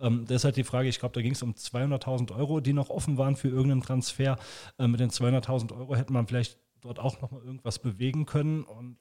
Ähm, 0.00 0.26
deshalb 0.28 0.54
die 0.54 0.64
Frage, 0.64 0.88
ich 0.88 0.98
glaube, 0.98 1.14
da 1.14 1.22
ging 1.22 1.32
es 1.32 1.42
um 1.42 1.52
200.000 1.52 2.36
Euro, 2.36 2.60
die 2.60 2.72
noch 2.72 2.90
offen 2.90 3.16
waren 3.16 3.36
für 3.36 3.48
irgendeinen 3.48 3.82
Transfer. 3.82 4.38
Äh, 4.78 4.88
mit 4.88 5.00
den 5.00 5.10
200.000 5.10 5.76
Euro 5.76 5.94
hätte 5.94 6.12
man 6.12 6.26
vielleicht 6.26 6.58
dort 6.80 6.98
auch 6.98 7.20
nochmal 7.20 7.42
irgendwas 7.42 7.78
bewegen 7.78 8.26
können 8.26 8.64
und 8.64 8.98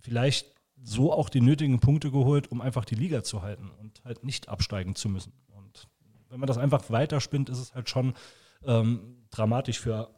vielleicht 0.00 0.54
so 0.82 1.12
auch 1.12 1.28
die 1.28 1.40
nötigen 1.42 1.78
Punkte 1.78 2.10
geholt, 2.10 2.50
um 2.50 2.60
einfach 2.60 2.84
die 2.84 2.94
Liga 2.94 3.22
zu 3.22 3.42
halten 3.42 3.70
und 3.80 4.02
halt 4.04 4.24
nicht 4.24 4.48
absteigen 4.48 4.94
zu 4.94 5.08
müssen. 5.08 5.32
Wenn 6.30 6.40
man 6.40 6.46
das 6.46 6.58
einfach 6.58 6.88
weiterspinnt, 6.90 7.48
ist 7.48 7.58
es 7.58 7.74
halt 7.74 7.90
schon 7.90 8.14
ähm, 8.64 9.26
dramatisch 9.30 9.80
für 9.80 10.10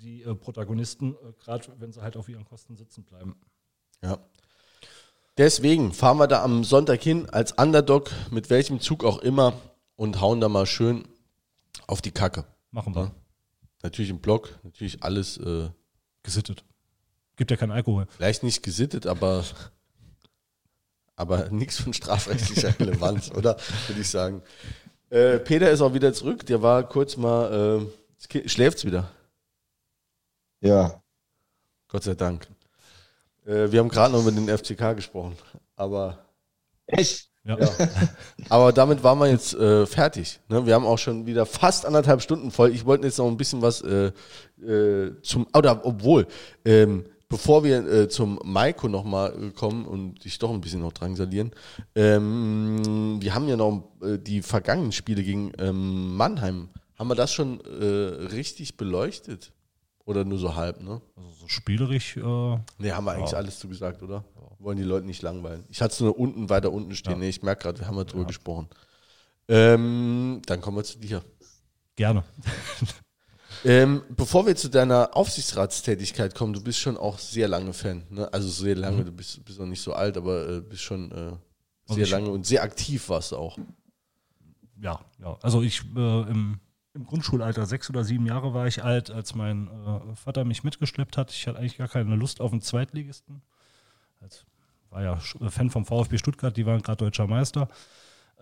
die 0.00 0.22
äh, 0.22 0.34
Protagonisten, 0.34 1.14
äh, 1.14 1.32
gerade 1.42 1.68
wenn 1.78 1.92
sie 1.92 2.02
halt 2.02 2.16
auf 2.16 2.28
ihren 2.28 2.44
Kosten 2.44 2.76
sitzen 2.76 3.04
bleiben. 3.04 3.36
Ja. 4.02 4.18
Deswegen 5.38 5.92
fahren 5.92 6.18
wir 6.18 6.26
da 6.26 6.42
am 6.42 6.64
Sonntag 6.64 7.02
hin 7.02 7.28
als 7.30 7.52
Underdog, 7.52 8.10
mit 8.30 8.50
welchem 8.50 8.80
Zug 8.80 9.04
auch 9.04 9.18
immer, 9.18 9.54
und 9.96 10.20
hauen 10.20 10.40
da 10.40 10.48
mal 10.48 10.66
schön 10.66 11.06
auf 11.86 12.02
die 12.02 12.10
Kacke. 12.10 12.44
Machen 12.70 12.94
wir. 12.94 13.04
Ja. 13.04 13.14
Natürlich 13.82 14.10
im 14.10 14.20
Block, 14.20 14.58
natürlich 14.62 15.02
alles 15.02 15.36
äh, 15.38 15.70
gesittet. 16.22 16.64
Gibt 17.36 17.50
ja 17.50 17.56
keinen 17.56 17.72
Alkohol. 17.72 18.06
Vielleicht 18.10 18.42
nicht 18.42 18.62
gesittet, 18.62 19.06
aber, 19.06 19.44
aber 21.16 21.48
nichts 21.50 21.80
von 21.80 21.92
strafrechtlicher 21.92 22.74
Relevanz, 22.80 23.30
oder? 23.30 23.56
Würde 23.86 24.00
ich 24.00 24.08
sagen. 24.10 24.42
Äh, 25.10 25.40
Peter 25.40 25.70
ist 25.70 25.80
auch 25.80 25.92
wieder 25.92 26.12
zurück. 26.12 26.46
Der 26.46 26.62
war 26.62 26.88
kurz 26.88 27.16
mal. 27.16 27.82
Äh, 28.28 28.48
schläft's 28.48 28.84
wieder? 28.84 29.10
Ja. 30.60 31.02
Gott 31.88 32.04
sei 32.04 32.14
Dank. 32.14 32.46
Äh, 33.44 33.70
wir 33.70 33.80
haben 33.80 33.88
gerade 33.88 34.12
noch 34.12 34.22
über 34.22 34.30
den 34.30 34.48
FCK 34.48 34.94
gesprochen, 34.94 35.36
aber. 35.76 36.18
Echt? 36.86 37.28
Ja. 37.44 37.58
ja. 37.58 37.68
Aber 38.50 38.72
damit 38.72 39.02
waren 39.02 39.18
wir 39.18 39.28
jetzt 39.28 39.54
äh, 39.54 39.86
fertig. 39.86 40.40
Ne? 40.48 40.66
Wir 40.66 40.74
haben 40.74 40.84
auch 40.84 40.98
schon 40.98 41.24
wieder 41.24 41.46
fast 41.46 41.86
anderthalb 41.86 42.20
Stunden 42.20 42.50
voll. 42.50 42.70
Ich 42.70 42.84
wollte 42.84 43.06
jetzt 43.06 43.18
noch 43.18 43.28
ein 43.28 43.38
bisschen 43.38 43.62
was 43.62 43.80
äh, 43.80 44.12
äh, 44.62 45.14
zum, 45.22 45.46
oder 45.54 45.80
obwohl, 45.84 46.26
ähm, 46.66 47.06
bevor 47.30 47.64
wir 47.64 47.86
äh, 47.86 48.08
zum 48.10 48.38
Maiko 48.44 48.88
nochmal 48.88 49.32
äh, 49.32 49.50
kommen 49.52 49.86
und 49.86 50.22
dich 50.24 50.38
doch 50.38 50.50
ein 50.50 50.60
bisschen 50.60 50.80
noch 50.80 50.92
drangsalieren, 50.92 51.52
ähm, 51.94 53.16
wir 53.20 53.34
haben 53.34 53.48
ja 53.48 53.56
noch 53.56 53.88
äh, 54.02 54.18
die 54.18 54.42
vergangenen 54.42 54.92
Spiele 54.92 55.22
gegen 55.22 55.52
ähm, 55.58 56.16
Mannheim. 56.16 56.68
Haben 56.98 57.08
wir 57.08 57.14
das 57.14 57.32
schon 57.32 57.60
äh, 57.60 57.84
richtig 58.34 58.76
beleuchtet? 58.76 59.52
Oder 60.04 60.24
nur 60.24 60.38
so 60.38 60.56
halb, 60.56 60.80
ne? 60.82 61.00
Also 61.14 61.30
so 61.42 61.48
spielerisch. 61.48 62.16
Äh, 62.16 62.20
ne, 62.20 62.62
haben 62.90 63.04
wir 63.04 63.12
eigentlich 63.12 63.30
ja. 63.30 63.38
alles 63.38 63.60
zugesagt, 63.60 64.02
oder? 64.02 64.24
Ja. 64.34 64.42
Wollen 64.58 64.76
die 64.76 64.82
Leute 64.82 65.06
nicht 65.06 65.22
langweilen. 65.22 65.64
Ich 65.68 65.80
hatte 65.80 65.92
es 65.92 66.00
nur 66.00 66.18
unten, 66.18 66.50
weiter 66.50 66.72
unten 66.72 66.94
stehen. 66.96 67.12
Ja. 67.12 67.18
Ne, 67.18 67.28
ich 67.28 67.42
merke 67.42 67.62
gerade, 67.62 67.78
wir 67.78 67.86
haben 67.86 67.96
ja 67.96 68.04
drüber 68.04 68.24
gesprochen. 68.24 68.68
Ähm, 69.46 70.42
dann 70.46 70.60
kommen 70.60 70.78
wir 70.78 70.84
zu 70.84 70.98
dir. 70.98 71.22
Gerne. 71.94 72.24
ähm, 73.64 74.02
bevor 74.10 74.46
wir 74.46 74.56
zu 74.56 74.68
deiner 74.68 75.16
Aufsichtsratstätigkeit 75.16 76.34
kommen, 76.34 76.52
du 76.52 76.62
bist 76.62 76.78
schon 76.78 76.96
auch 76.96 77.18
sehr 77.18 77.48
lange 77.48 77.72
Fan. 77.72 78.04
Ne? 78.10 78.32
Also 78.32 78.48
sehr 78.48 78.76
lange, 78.76 78.98
mhm. 78.98 79.06
du 79.06 79.12
bist, 79.12 79.44
bist 79.44 79.58
noch 79.58 79.66
nicht 79.66 79.82
so 79.82 79.92
alt, 79.92 80.16
aber 80.16 80.48
äh, 80.48 80.60
bist 80.60 80.82
schon 80.82 81.10
äh, 81.12 81.94
sehr 81.94 82.06
lange 82.08 82.30
und 82.30 82.46
sehr 82.46 82.62
aktiv 82.62 83.08
warst 83.08 83.32
du 83.32 83.36
auch. 83.36 83.58
Ja, 84.80 85.00
ja. 85.20 85.36
Also 85.42 85.62
ich 85.62 85.82
äh, 85.96 86.22
im 86.30 86.60
im 86.94 87.06
Grundschulalter, 87.06 87.66
sechs 87.66 87.88
oder 87.88 88.04
sieben 88.04 88.26
Jahre 88.26 88.52
war 88.52 88.66
ich 88.66 88.82
alt, 88.82 89.10
als 89.10 89.34
mein 89.34 89.68
äh, 89.68 90.16
Vater 90.16 90.44
mich 90.44 90.64
mitgeschleppt 90.64 91.16
hat. 91.16 91.30
Ich 91.30 91.46
hatte 91.46 91.58
eigentlich 91.58 91.78
gar 91.78 91.88
keine 91.88 92.16
Lust 92.16 92.40
auf 92.40 92.52
einen 92.52 92.62
Zweitligisten. 92.62 93.42
Als, 94.20 94.44
war 94.90 95.02
ja 95.02 95.16
Fan 95.16 95.70
vom 95.70 95.86
VfB 95.86 96.18
Stuttgart, 96.18 96.56
die 96.56 96.66
waren 96.66 96.82
gerade 96.82 97.04
deutscher 97.04 97.28
Meister. 97.28 97.68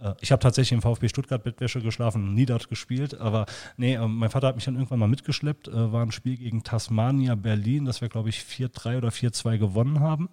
Äh, 0.02 0.14
ich 0.20 0.32
habe 0.32 0.40
tatsächlich 0.40 0.72
im 0.72 0.82
VfB 0.82 1.08
Stuttgart 1.08 1.42
Bettwäsche 1.42 1.80
geschlafen, 1.80 2.34
nie 2.34 2.46
dort 2.46 2.68
gespielt, 2.68 3.18
aber 3.18 3.46
nee, 3.76 3.94
äh, 3.94 4.06
mein 4.06 4.30
Vater 4.30 4.48
hat 4.48 4.56
mich 4.56 4.64
dann 4.64 4.74
irgendwann 4.74 4.98
mal 4.98 5.08
mitgeschleppt, 5.08 5.68
äh, 5.68 5.92
war 5.92 6.02
ein 6.02 6.12
Spiel 6.12 6.36
gegen 6.36 6.62
Tasmania 6.62 7.34
Berlin, 7.34 7.84
das 7.84 8.00
wir 8.00 8.08
glaube 8.08 8.28
ich 8.28 8.40
4-3 8.40 8.98
oder 8.98 9.08
4-2 9.08 9.58
gewonnen 9.58 10.00
haben. 10.00 10.28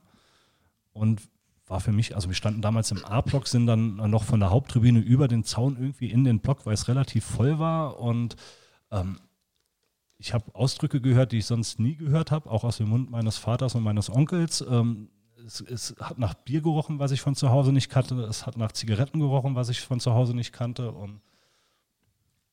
Und 0.94 1.22
war 1.68 1.80
für 1.80 1.92
mich, 1.92 2.16
also 2.16 2.30
wir 2.30 2.36
standen 2.36 2.62
damals 2.62 2.92
im 2.92 3.04
A-Block, 3.04 3.48
sind 3.48 3.66
dann 3.66 3.96
noch 3.96 4.24
von 4.24 4.40
der 4.40 4.52
Haupttribüne 4.52 5.00
über 5.00 5.28
den 5.28 5.44
Zaun 5.44 5.78
irgendwie 5.80 6.12
in 6.12 6.24
den 6.24 6.40
Block, 6.40 6.66
weil 6.66 6.76
es 6.76 6.88
relativ 6.88 7.26
voll 7.26 7.58
war 7.58 8.00
und 8.00 8.36
ähm, 8.92 9.20
ich 10.18 10.34
habe 10.34 10.46
Ausdrücke 10.54 11.02
gehört, 11.02 11.32
die 11.32 11.40
ich 11.40 11.46
sonst 11.46 11.80
nie 11.80 11.96
gehört 11.96 12.32
habe, 12.32 12.50
auch 12.50 12.64
aus 12.64 12.78
dem 12.78 12.90
Mund 12.90 13.12
meines 13.12 13.38
Vaters 13.38 13.76
und 13.76 13.84
meines 13.84 14.10
Onkels. 14.10 14.62
Ähm, 14.68 15.10
es, 15.46 15.62
es, 15.62 15.96
hat 16.00 16.18
nach 16.18 16.34
Bier 16.34 16.62
gerochen, 16.62 17.00
was 17.00 17.12
ich 17.12 17.22
von 17.22 17.36
zu 17.36 17.50
Hause 17.50 17.72
nicht 17.72 17.90
kannte. 17.90 18.16
Es 18.24 18.46
hat 18.46 18.58
nach 18.58 18.72
Zigaretten 18.72 19.20
gerochen, 19.20 19.56
was 19.56 19.70
ich 19.70 19.82
von 19.82 20.00
zu 20.00 20.14
Hause 20.14 20.36
nicht 20.36 20.52
kannte. 20.52 20.92
Und 20.92 21.22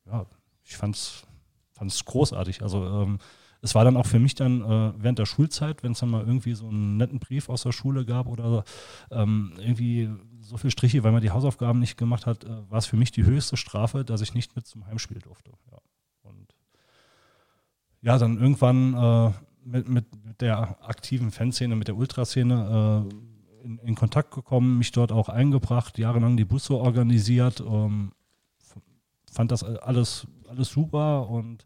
ja, 0.06 0.27
ich 0.64 0.77
fand 0.77 0.97
es 0.97 2.05
großartig. 2.05 2.62
Also 2.62 2.85
ähm, 2.86 3.19
es 3.62 3.74
war 3.74 3.85
dann 3.85 3.97
auch 3.97 4.06
für 4.06 4.19
mich 4.19 4.35
dann 4.35 4.60
äh, 4.60 4.93
während 4.97 5.20
der 5.20 5.27
Schulzeit, 5.27 5.82
wenn 5.82 5.93
es 5.93 6.01
dann 6.01 6.10
mal 6.10 6.27
irgendwie 6.27 6.55
so 6.55 6.69
einen 6.69 6.97
netten 6.97 7.20
Brief 7.20 7.48
aus 7.48 7.62
der 7.62 7.73
Schule 7.73 8.05
gab 8.05 8.27
oder 8.27 8.64
ähm, 9.10 9.52
irgendwie 9.59 10.10
so 10.40 10.56
viele 10.56 10.73
Striche, 10.73 11.05
weil 11.05 11.12
man 11.12 11.23
die 11.23 11.31
Hausaufgaben 11.31 11.78
nicht 11.78 11.97
gemacht 11.97 12.27
hat, 12.27 12.44
äh, 12.44 12.70
war 12.70 12.78
es 12.78 12.86
für 12.86 12.97
mich 12.97 13.12
die 13.12 13.24
höchste 13.24 13.56
Strafe, 13.56 14.05
dass 14.05 14.20
ich 14.20 14.35
nicht 14.35 14.56
mit 14.56 14.66
zum 14.66 14.85
Heimspiel 14.86 15.20
durfte. 15.20 15.52
Ja. 15.70 15.78
Und 16.23 16.56
ja, 18.01 18.19
dann 18.19 18.40
irgendwann 18.40 18.94
äh, 18.94 19.32
mit, 19.64 19.89
mit, 19.89 20.06
der 20.40 20.76
aktiven 20.82 21.30
Fanszene, 21.30 21.76
mit 21.76 21.89
der 21.89 21.97
Ultraszene 21.97 23.06
äh, 23.10 23.64
in, 23.64 23.78
in, 23.78 23.94
Kontakt 23.94 24.34
gekommen, 24.34 24.78
mich 24.78 24.93
dort 24.93 25.12
auch 25.12 25.28
eingebracht, 25.28 25.98
jahrelang 25.98 26.36
die 26.36 26.44
Busse 26.44 26.74
organisiert, 26.74 27.60
ähm, 27.60 28.12
fand 29.30 29.52
das 29.52 29.62
alles, 29.62 30.26
alles 30.48 30.70
super 30.70 31.28
und 31.28 31.64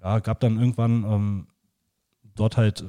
ja, 0.00 0.20
gab 0.20 0.40
dann 0.40 0.58
irgendwann 0.58 1.04
ähm, 1.04 1.46
dort 2.34 2.56
halt 2.56 2.80
äh, 2.80 2.86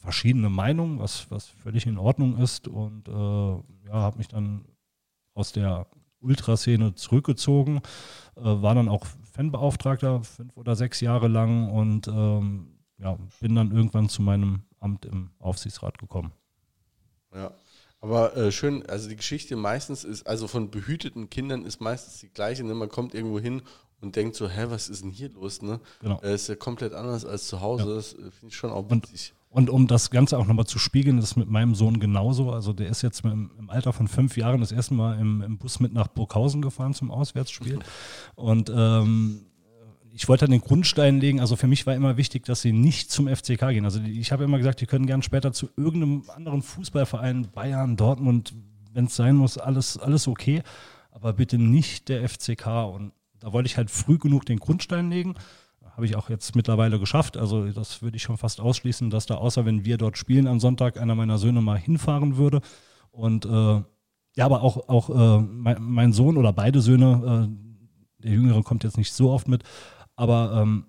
verschiedene 0.00 0.50
Meinungen, 0.50 0.98
was, 0.98 1.30
was 1.30 1.46
völlig 1.46 1.86
in 1.86 1.98
Ordnung 1.98 2.38
ist 2.38 2.68
und 2.68 3.08
äh, 3.08 3.12
ja, 3.12 3.92
habe 3.92 4.18
mich 4.18 4.28
dann 4.28 4.64
aus 5.34 5.52
der 5.52 5.86
Ultraszene 6.20 6.94
zurückgezogen, 6.94 7.78
äh, 8.36 8.42
war 8.42 8.74
dann 8.74 8.88
auch 8.88 9.06
Fanbeauftragter 9.32 10.22
fünf 10.22 10.56
oder 10.56 10.76
sechs 10.76 11.00
Jahre 11.00 11.28
lang 11.28 11.70
und 11.70 12.06
ähm, 12.08 12.73
ja, 12.98 13.18
bin 13.40 13.54
dann 13.54 13.72
irgendwann 13.72 14.08
zu 14.08 14.22
meinem 14.22 14.62
Amt 14.80 15.04
im 15.06 15.30
Aufsichtsrat 15.38 15.98
gekommen. 15.98 16.32
Ja, 17.34 17.52
aber 18.00 18.36
äh, 18.36 18.52
schön, 18.52 18.84
also 18.86 19.08
die 19.08 19.16
Geschichte 19.16 19.56
meistens 19.56 20.04
ist, 20.04 20.26
also 20.26 20.46
von 20.46 20.70
behüteten 20.70 21.30
Kindern 21.30 21.64
ist 21.64 21.80
meistens 21.80 22.20
die 22.20 22.28
gleiche. 22.28 22.62
Ne? 22.62 22.74
Man 22.74 22.90
kommt 22.90 23.14
irgendwo 23.14 23.40
hin 23.40 23.62
und 24.02 24.14
denkt 24.14 24.36
so, 24.36 24.46
hä, 24.46 24.66
was 24.68 24.90
ist 24.90 25.02
denn 25.02 25.10
hier 25.10 25.30
los? 25.30 25.62
Ne? 25.62 25.80
Genau. 26.00 26.20
Äh, 26.22 26.34
ist 26.34 26.48
ja 26.48 26.54
komplett 26.54 26.92
anders 26.92 27.24
als 27.24 27.48
zu 27.48 27.62
Hause. 27.62 27.88
Ja. 27.88 27.94
Das 27.94 28.12
äh, 28.12 28.30
finde 28.30 28.48
ich 28.48 28.56
schon 28.56 28.70
auch 28.70 28.90
wichtig. 28.90 29.32
Und, 29.48 29.70
und 29.70 29.74
um 29.74 29.86
das 29.86 30.10
Ganze 30.10 30.36
auch 30.36 30.46
nochmal 30.46 30.66
zu 30.66 30.78
spiegeln, 30.78 31.16
das 31.16 31.30
ist 31.30 31.36
mit 31.36 31.48
meinem 31.48 31.74
Sohn 31.74 31.98
genauso. 31.98 32.50
Also 32.50 32.74
der 32.74 32.88
ist 32.88 33.00
jetzt 33.00 33.24
im, 33.24 33.50
im 33.58 33.70
Alter 33.70 33.94
von 33.94 34.06
fünf 34.06 34.36
Jahren 34.36 34.60
das 34.60 34.70
erste 34.70 34.92
Mal 34.92 35.18
im, 35.18 35.40
im, 35.40 35.56
Bus 35.56 35.80
mit 35.80 35.94
nach 35.94 36.08
Burghausen 36.08 36.60
gefahren 36.60 36.92
zum 36.92 37.10
Auswärtsspiel. 37.10 37.78
Und 38.34 38.70
ähm, 38.74 39.46
ich 40.14 40.28
wollte 40.28 40.44
dann 40.44 40.52
den 40.52 40.60
Grundstein 40.60 41.18
legen. 41.18 41.40
Also 41.40 41.56
für 41.56 41.66
mich 41.66 41.86
war 41.86 41.94
immer 41.94 42.16
wichtig, 42.16 42.44
dass 42.44 42.62
sie 42.62 42.72
nicht 42.72 43.10
zum 43.10 43.26
FCK 43.26 43.70
gehen. 43.70 43.84
Also 43.84 44.00
ich 44.00 44.30
habe 44.30 44.44
immer 44.44 44.58
gesagt, 44.58 44.80
die 44.80 44.86
können 44.86 45.06
gern 45.06 45.22
später 45.22 45.52
zu 45.52 45.68
irgendeinem 45.76 46.22
anderen 46.28 46.62
Fußballverein, 46.62 47.48
Bayern, 47.52 47.96
Dortmund, 47.96 48.54
wenn 48.92 49.06
es 49.06 49.16
sein 49.16 49.34
muss, 49.34 49.58
alles, 49.58 49.98
alles 49.98 50.28
okay. 50.28 50.62
Aber 51.10 51.32
bitte 51.32 51.58
nicht 51.58 52.08
der 52.08 52.28
FCK. 52.28 52.66
Und 52.94 53.12
da 53.40 53.52
wollte 53.52 53.66
ich 53.66 53.76
halt 53.76 53.90
früh 53.90 54.18
genug 54.18 54.46
den 54.46 54.60
Grundstein 54.60 55.10
legen. 55.10 55.34
Habe 55.82 56.06
ich 56.06 56.14
auch 56.14 56.30
jetzt 56.30 56.54
mittlerweile 56.54 57.00
geschafft. 57.00 57.36
Also 57.36 57.66
das 57.72 58.00
würde 58.00 58.16
ich 58.16 58.22
schon 58.22 58.38
fast 58.38 58.60
ausschließen, 58.60 59.10
dass 59.10 59.26
da 59.26 59.34
außer 59.36 59.66
wenn 59.66 59.84
wir 59.84 59.96
dort 59.96 60.16
spielen 60.16 60.46
am 60.46 60.60
Sonntag 60.60 60.96
einer 60.96 61.16
meiner 61.16 61.38
Söhne 61.38 61.60
mal 61.60 61.78
hinfahren 61.78 62.36
würde. 62.36 62.60
Und 63.10 63.46
äh, 63.46 63.82
ja, 64.36 64.44
aber 64.44 64.62
auch, 64.62 64.88
auch 64.88 65.10
äh, 65.10 65.40
mein, 65.42 65.76
mein, 65.80 66.12
Sohn 66.12 66.36
oder 66.36 66.52
beide 66.52 66.80
Söhne, 66.80 67.48
äh, 67.48 68.22
der 68.22 68.32
Jüngere 68.32 68.62
kommt 68.62 68.84
jetzt 68.84 68.96
nicht 68.96 69.12
so 69.12 69.30
oft 69.30 69.48
mit, 69.48 69.64
aber 70.16 70.60
ähm, 70.62 70.86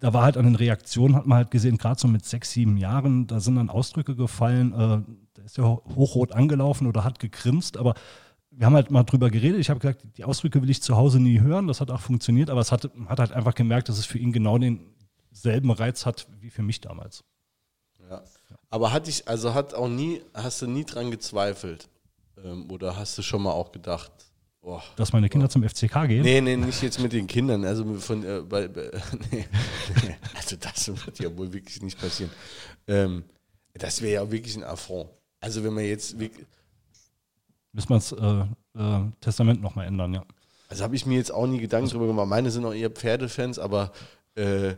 da 0.00 0.12
war 0.12 0.24
halt 0.24 0.36
an 0.36 0.44
den 0.44 0.56
Reaktionen, 0.56 1.14
hat 1.14 1.26
man 1.26 1.38
halt 1.38 1.50
gesehen, 1.50 1.78
gerade 1.78 2.00
so 2.00 2.08
mit 2.08 2.24
sechs, 2.24 2.50
sieben 2.50 2.76
Jahren, 2.76 3.26
da 3.26 3.40
sind 3.40 3.56
dann 3.56 3.70
Ausdrücke 3.70 4.16
gefallen, 4.16 4.72
äh, 4.72 5.14
da 5.34 5.42
ist 5.44 5.56
ja 5.56 5.64
hochrot 5.64 6.32
angelaufen 6.32 6.86
oder 6.86 7.04
hat 7.04 7.18
gegrinst, 7.18 7.76
aber 7.76 7.94
wir 8.52 8.66
haben 8.66 8.74
halt 8.74 8.90
mal 8.90 9.04
drüber 9.04 9.30
geredet. 9.30 9.60
Ich 9.60 9.70
habe 9.70 9.80
gesagt, 9.80 10.04
die 10.16 10.24
Ausdrücke 10.24 10.60
will 10.60 10.70
ich 10.70 10.82
zu 10.82 10.96
Hause 10.96 11.18
nie 11.20 11.40
hören. 11.40 11.68
Das 11.68 11.80
hat 11.80 11.90
auch 11.90 12.00
funktioniert, 12.00 12.50
aber 12.50 12.60
es 12.60 12.70
hat, 12.70 12.90
hat 13.06 13.18
halt 13.18 13.32
einfach 13.32 13.54
gemerkt, 13.54 13.88
dass 13.88 13.98
es 13.98 14.04
für 14.04 14.18
ihn 14.18 14.32
genau 14.32 14.58
denselben 14.58 15.70
Reiz 15.70 16.04
hat 16.04 16.26
wie 16.40 16.50
für 16.50 16.62
mich 16.62 16.80
damals. 16.80 17.24
Ja. 18.10 18.22
Aber 18.68 18.92
hatte 18.92 19.10
ich, 19.10 19.26
also 19.28 19.54
hat 19.54 19.74
auch 19.74 19.88
nie, 19.88 20.22
hast 20.34 20.60
du 20.62 20.66
nie 20.66 20.84
dran 20.84 21.10
gezweifelt? 21.10 21.88
Ähm, 22.42 22.70
oder 22.70 22.96
hast 22.96 23.16
du 23.16 23.22
schon 23.22 23.42
mal 23.42 23.52
auch 23.52 23.72
gedacht, 23.72 24.12
Oh, 24.64 24.80
Dass 24.94 25.12
meine 25.12 25.28
Kinder 25.28 25.46
oh. 25.46 25.48
zum 25.48 25.68
FCK 25.68 26.06
gehen? 26.06 26.22
Nee, 26.22 26.40
nee, 26.40 26.56
nicht 26.56 26.82
jetzt 26.82 27.00
mit 27.00 27.12
den 27.12 27.26
Kindern. 27.26 27.64
Also 27.64 27.84
von 27.94 28.24
äh, 28.24 28.42
bei, 28.42 28.68
bei, 28.68 28.90
nee, 29.30 29.44
nee, 30.04 30.16
Also 30.34 30.56
das 30.56 30.86
wird 30.86 31.18
ja 31.18 31.36
wohl 31.36 31.52
wirklich 31.52 31.82
nicht 31.82 32.00
passieren. 32.00 32.30
Ähm, 32.86 33.24
das 33.74 34.00
wäre 34.02 34.24
ja 34.24 34.30
wirklich 34.30 34.56
ein 34.56 34.62
Affront. 34.62 35.10
Also 35.40 35.64
wenn 35.64 35.74
man 35.74 35.84
jetzt 35.84 36.18
wirklich. 36.18 36.46
Müssen 37.72 37.88
wir 37.88 37.96
das 37.96 38.12
äh, 38.12 38.78
äh, 38.80 39.10
Testament 39.20 39.60
nochmal 39.60 39.86
ändern, 39.86 40.14
ja. 40.14 40.24
Also 40.68 40.84
habe 40.84 40.94
ich 40.94 41.06
mir 41.06 41.16
jetzt 41.16 41.32
auch 41.32 41.46
nie 41.46 41.58
Gedanken 41.58 41.86
also, 41.86 41.98
drüber 41.98 42.06
gemacht. 42.06 42.28
Meine 42.28 42.50
sind 42.50 42.64
auch 42.64 42.72
eher 42.72 42.90
Pferdefans, 42.90 43.58
aber 43.58 43.92
äh, 44.36 44.74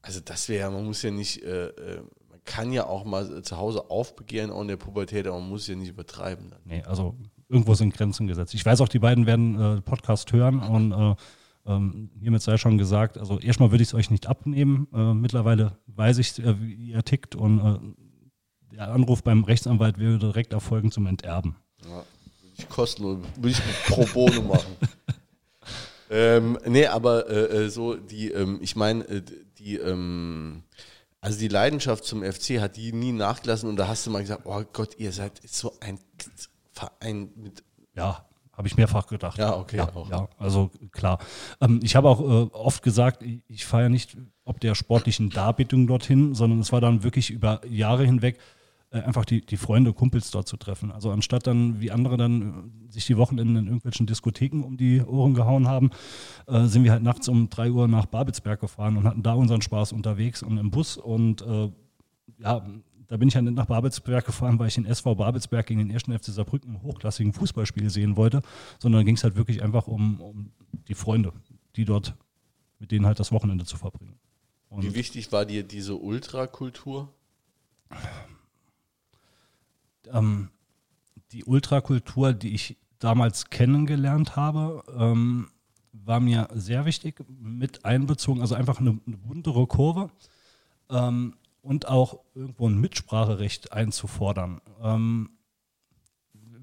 also 0.00 0.20
das 0.20 0.48
wäre 0.48 0.60
ja, 0.60 0.70
man 0.70 0.86
muss 0.86 1.02
ja 1.02 1.10
nicht, 1.10 1.42
äh, 1.42 1.66
äh, 1.66 2.02
man 2.28 2.42
kann 2.44 2.72
ja 2.72 2.86
auch 2.86 3.04
mal 3.04 3.42
zu 3.42 3.58
Hause 3.58 3.90
aufbegehren, 3.90 4.50
auch 4.50 4.62
in 4.62 4.68
der 4.68 4.78
Pubertät, 4.78 5.26
aber 5.26 5.38
man 5.38 5.50
muss 5.50 5.66
ja 5.66 5.76
nicht 5.76 5.90
übertreiben. 5.90 6.50
Dann. 6.50 6.60
Nee, 6.64 6.82
also 6.84 7.14
irgendwo 7.50 7.74
sind 7.74 7.92
Grenzen 7.92 8.26
gesetzt. 8.26 8.54
Ich 8.54 8.64
weiß 8.64 8.80
auch, 8.80 8.88
die 8.88 9.00
beiden 9.00 9.26
werden 9.26 9.60
äh, 9.60 9.80
Podcast 9.82 10.32
hören 10.32 10.60
und 10.60 10.92
äh, 10.92 11.14
ähm, 11.66 12.10
hiermit 12.20 12.42
sei 12.42 12.56
schon 12.56 12.78
gesagt, 12.78 13.18
also 13.18 13.38
erstmal 13.38 13.70
würde 13.70 13.82
ich 13.82 13.88
es 13.88 13.94
euch 13.94 14.10
nicht 14.10 14.28
abnehmen. 14.28 14.86
Äh, 14.94 15.14
mittlerweile 15.14 15.76
weiß 15.88 16.18
ich, 16.18 16.38
äh, 16.38 16.60
wie 16.60 16.74
ihr 16.74 17.02
tickt 17.02 17.34
und 17.34 17.58
äh, 17.58 18.76
der 18.76 18.92
Anruf 18.92 19.22
beim 19.22 19.44
Rechtsanwalt 19.44 19.98
würde 19.98 20.18
direkt 20.18 20.52
erfolgen 20.52 20.92
zum 20.92 21.06
Enterben. 21.06 21.56
Ja, 21.84 21.88
würde 21.88 22.04
ich 22.56 22.68
kostenlos, 22.68 23.18
würde 23.36 23.50
ich 23.50 23.60
pro 23.88 24.06
bono 24.06 24.42
machen. 24.42 24.76
ähm, 26.10 26.58
nee, 26.66 26.86
aber 26.86 27.28
äh, 27.28 27.68
so 27.68 27.96
die, 27.96 28.30
ähm, 28.30 28.58
ich 28.62 28.76
meine, 28.76 29.04
die, 29.58 29.76
ähm, 29.76 30.62
also 31.20 31.38
die 31.38 31.48
Leidenschaft 31.48 32.04
zum 32.04 32.22
FC 32.22 32.60
hat 32.60 32.76
die 32.76 32.92
nie 32.92 33.12
nachgelassen 33.12 33.68
und 33.68 33.76
da 33.76 33.88
hast 33.88 34.06
du 34.06 34.10
mal 34.10 34.20
gesagt, 34.20 34.42
oh 34.46 34.62
Gott, 34.72 34.98
ihr 34.98 35.12
seid 35.12 35.40
so 35.44 35.72
ein 35.80 35.98
Verein 36.80 37.30
mit. 37.36 37.62
Ja, 37.94 38.24
habe 38.52 38.68
ich 38.68 38.76
mehrfach 38.76 39.06
gedacht. 39.06 39.38
Ja, 39.38 39.56
okay. 39.56 39.78
Ja, 39.78 39.88
ja 40.10 40.28
also 40.38 40.70
klar. 40.92 41.18
Ähm, 41.60 41.80
ich 41.82 41.96
habe 41.96 42.08
auch 42.08 42.20
äh, 42.20 42.50
oft 42.52 42.82
gesagt, 42.82 43.22
ich, 43.22 43.40
ich 43.48 43.64
feiere 43.64 43.88
nicht 43.88 44.16
ob 44.44 44.58
der 44.58 44.74
sportlichen 44.74 45.30
Darbietung 45.30 45.86
dorthin, 45.86 46.34
sondern 46.34 46.58
es 46.58 46.72
war 46.72 46.80
dann 46.80 47.04
wirklich 47.04 47.30
über 47.30 47.60
Jahre 47.68 48.04
hinweg 48.04 48.36
äh, 48.90 48.98
einfach 48.98 49.24
die, 49.24 49.46
die 49.46 49.56
Freunde, 49.56 49.92
Kumpels 49.92 50.32
dort 50.32 50.48
zu 50.48 50.56
treffen. 50.56 50.90
Also 50.90 51.12
anstatt 51.12 51.46
dann, 51.46 51.80
wie 51.80 51.92
andere 51.92 52.16
dann 52.16 52.72
äh, 52.88 52.92
sich 52.92 53.06
die 53.06 53.16
Wochenenden 53.16 53.56
in 53.56 53.66
irgendwelchen 53.66 54.06
Diskotheken 54.06 54.64
um 54.64 54.76
die 54.76 55.00
Ohren 55.00 55.34
gehauen 55.34 55.68
haben, 55.68 55.90
äh, 56.48 56.64
sind 56.64 56.82
wir 56.82 56.90
halt 56.90 57.04
nachts 57.04 57.28
um 57.28 57.48
drei 57.48 57.70
Uhr 57.70 57.86
nach 57.86 58.06
Babelsberg 58.06 58.60
gefahren 58.60 58.96
und 58.96 59.04
hatten 59.04 59.22
da 59.22 59.34
unseren 59.34 59.62
Spaß 59.62 59.92
unterwegs 59.92 60.42
und 60.42 60.58
im 60.58 60.72
Bus 60.72 60.96
und 60.96 61.42
äh, 61.42 61.70
ja, 62.38 62.66
da 63.10 63.16
bin 63.16 63.26
ich 63.26 63.34
ja 63.34 63.42
nicht 63.42 63.56
nach 63.56 63.66
Babelsberg 63.66 64.24
gefahren, 64.24 64.60
weil 64.60 64.68
ich 64.68 64.76
den 64.76 64.86
SV 64.86 65.16
Babelsberg 65.16 65.66
gegen 65.66 65.80
den 65.80 65.90
1. 65.90 66.04
FC 66.04 66.26
Saarbrücken 66.26 66.76
im 66.76 66.82
hochklassigen 66.82 67.32
Fußballspiel 67.32 67.90
sehen 67.90 68.16
wollte, 68.16 68.40
sondern 68.78 69.04
ging 69.04 69.16
es 69.16 69.24
halt 69.24 69.34
wirklich 69.34 69.64
einfach 69.64 69.88
um, 69.88 70.20
um 70.20 70.52
die 70.86 70.94
Freunde, 70.94 71.32
die 71.74 71.84
dort, 71.84 72.14
mit 72.78 72.92
denen 72.92 73.06
halt 73.06 73.18
das 73.18 73.32
Wochenende 73.32 73.64
zu 73.64 73.76
verbringen. 73.76 74.14
Und 74.68 74.84
Wie 74.84 74.94
wichtig 74.94 75.32
war 75.32 75.44
dir 75.44 75.64
diese 75.64 75.96
Ultrakultur? 75.96 77.12
Ähm, 80.12 80.50
die 81.32 81.44
Ultrakultur, 81.44 82.32
die 82.32 82.54
ich 82.54 82.76
damals 83.00 83.50
kennengelernt 83.50 84.36
habe, 84.36 84.84
ähm, 84.96 85.50
war 85.92 86.20
mir 86.20 86.46
sehr 86.54 86.84
wichtig, 86.84 87.24
mit 87.28 87.84
einbezogen, 87.84 88.40
also 88.40 88.54
einfach 88.54 88.78
eine, 88.78 89.00
eine 89.04 89.16
buntere 89.16 89.66
Kurve. 89.66 90.10
Ähm, 90.90 91.34
und 91.62 91.88
auch 91.88 92.20
irgendwo 92.34 92.68
ein 92.68 92.78
Mitspracherecht 92.78 93.72
einzufordern. 93.72 94.60
Ähm, 94.82 95.30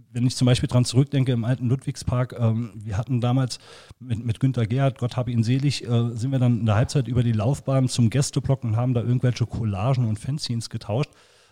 wenn 0.09 0.25
ich 0.25 0.35
zum 0.35 0.45
Beispiel 0.45 0.67
daran 0.67 0.85
zurückdenke, 0.85 1.31
im 1.31 1.43
alten 1.43 1.69
Ludwigspark, 1.69 2.35
ähm, 2.39 2.71
wir 2.75 2.97
hatten 2.97 3.21
damals 3.21 3.59
mit, 3.99 4.25
mit 4.25 4.39
Günter 4.39 4.65
Gerhardt, 4.65 4.97
Gott 4.97 5.15
habe 5.15 5.31
ihn 5.31 5.43
selig, 5.43 5.87
äh, 5.87 6.09
sind 6.15 6.31
wir 6.31 6.39
dann 6.39 6.61
in 6.61 6.65
der 6.65 6.75
Halbzeit 6.75 7.07
über 7.07 7.23
die 7.23 7.33
Laufbahn 7.33 7.87
zum 7.87 8.09
Gästeblock 8.09 8.63
und 8.63 8.75
haben 8.75 8.93
da 8.93 9.01
irgendwelche 9.01 9.45
Collagen 9.45 10.05
und 10.05 10.17
Fanzines 10.17 10.69
getauscht. 10.69 11.11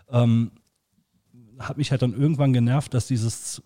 Ähm, 0.09 0.51
hat 1.59 1.77
mich 1.77 1.91
halt 1.91 2.01
dann 2.01 2.13
irgendwann 2.13 2.53
genervt, 2.53 2.93
dass 2.93 3.07
dieses 3.07 3.61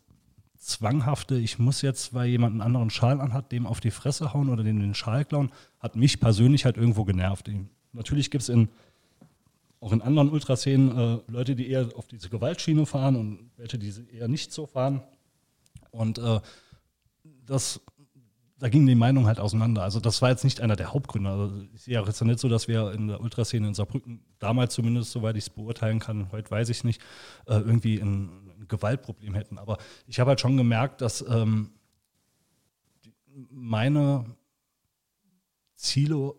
zwanghafte, 0.57 1.37
ich 1.37 1.57
muss 1.57 1.81
jetzt, 1.81 2.13
weil 2.13 2.27
jemand 2.27 2.53
einen 2.53 2.61
anderen 2.61 2.89
Schal 2.89 3.21
anhat, 3.21 3.51
dem 3.51 3.65
auf 3.65 3.79
die 3.79 3.91
Fresse 3.91 4.33
hauen 4.33 4.49
oder 4.49 4.63
dem 4.63 4.79
den 4.79 4.93
Schal 4.93 5.23
klauen, 5.25 5.51
hat 5.79 5.95
mich 5.95 6.19
persönlich 6.19 6.65
halt 6.65 6.77
irgendwo 6.77 7.05
genervt. 7.05 7.49
Natürlich 7.93 8.29
gibt 8.29 8.43
es 8.43 8.49
in 8.49 8.67
auch 9.81 9.91
in 9.93 10.01
anderen 10.01 10.29
Ultraszenen 10.29 10.97
äh, 10.97 11.31
Leute, 11.31 11.55
die 11.55 11.69
eher 11.69 11.89
auf 11.95 12.07
diese 12.07 12.29
Gewaltschiene 12.29 12.85
fahren 12.85 13.15
und 13.15 13.51
welche, 13.57 13.79
die 13.79 13.93
eher 14.11 14.27
nicht 14.27 14.51
so 14.51 14.65
fahren. 14.65 15.01
Und 15.91 16.17
äh, 16.17 16.41
das, 17.45 17.79
da 18.57 18.67
gingen 18.67 18.87
die 18.87 18.95
Meinungen 18.95 19.27
halt 19.27 19.39
auseinander. 19.39 19.83
Also 19.83 19.99
das 19.99 20.21
war 20.21 20.29
jetzt 20.29 20.43
nicht 20.43 20.59
einer 20.59 20.75
der 20.75 20.93
Hauptgründe. 20.93 21.29
Also 21.29 21.61
ich 21.73 21.81
sehe 21.81 22.01
auch 22.01 22.07
jetzt 22.07 22.21
nicht 22.21 22.39
so, 22.39 22.49
dass 22.49 22.67
wir 22.67 22.91
in 22.91 23.07
der 23.07 23.21
Ultraszene 23.21 23.67
in 23.67 23.73
Saarbrücken, 23.73 24.21
damals 24.39 24.73
zumindest, 24.73 25.11
soweit 25.11 25.37
ich 25.37 25.45
es 25.45 25.49
beurteilen 25.49 25.99
kann, 25.99 26.31
heute 26.31 26.51
weiß 26.51 26.67
ich 26.69 26.83
nicht, 26.83 27.01
äh, 27.45 27.53
irgendwie 27.53 27.99
ein, 27.99 28.49
ein, 28.59 28.67
Gewaltproblem 28.67 29.33
hätten. 29.33 29.57
Aber 29.57 29.77
ich 30.05 30.19
habe 30.19 30.29
halt 30.29 30.41
schon 30.41 30.57
gemerkt, 30.57 31.01
dass 31.01 31.25
ähm, 31.27 31.71
meine 33.49 34.25
Ziele 35.75 36.35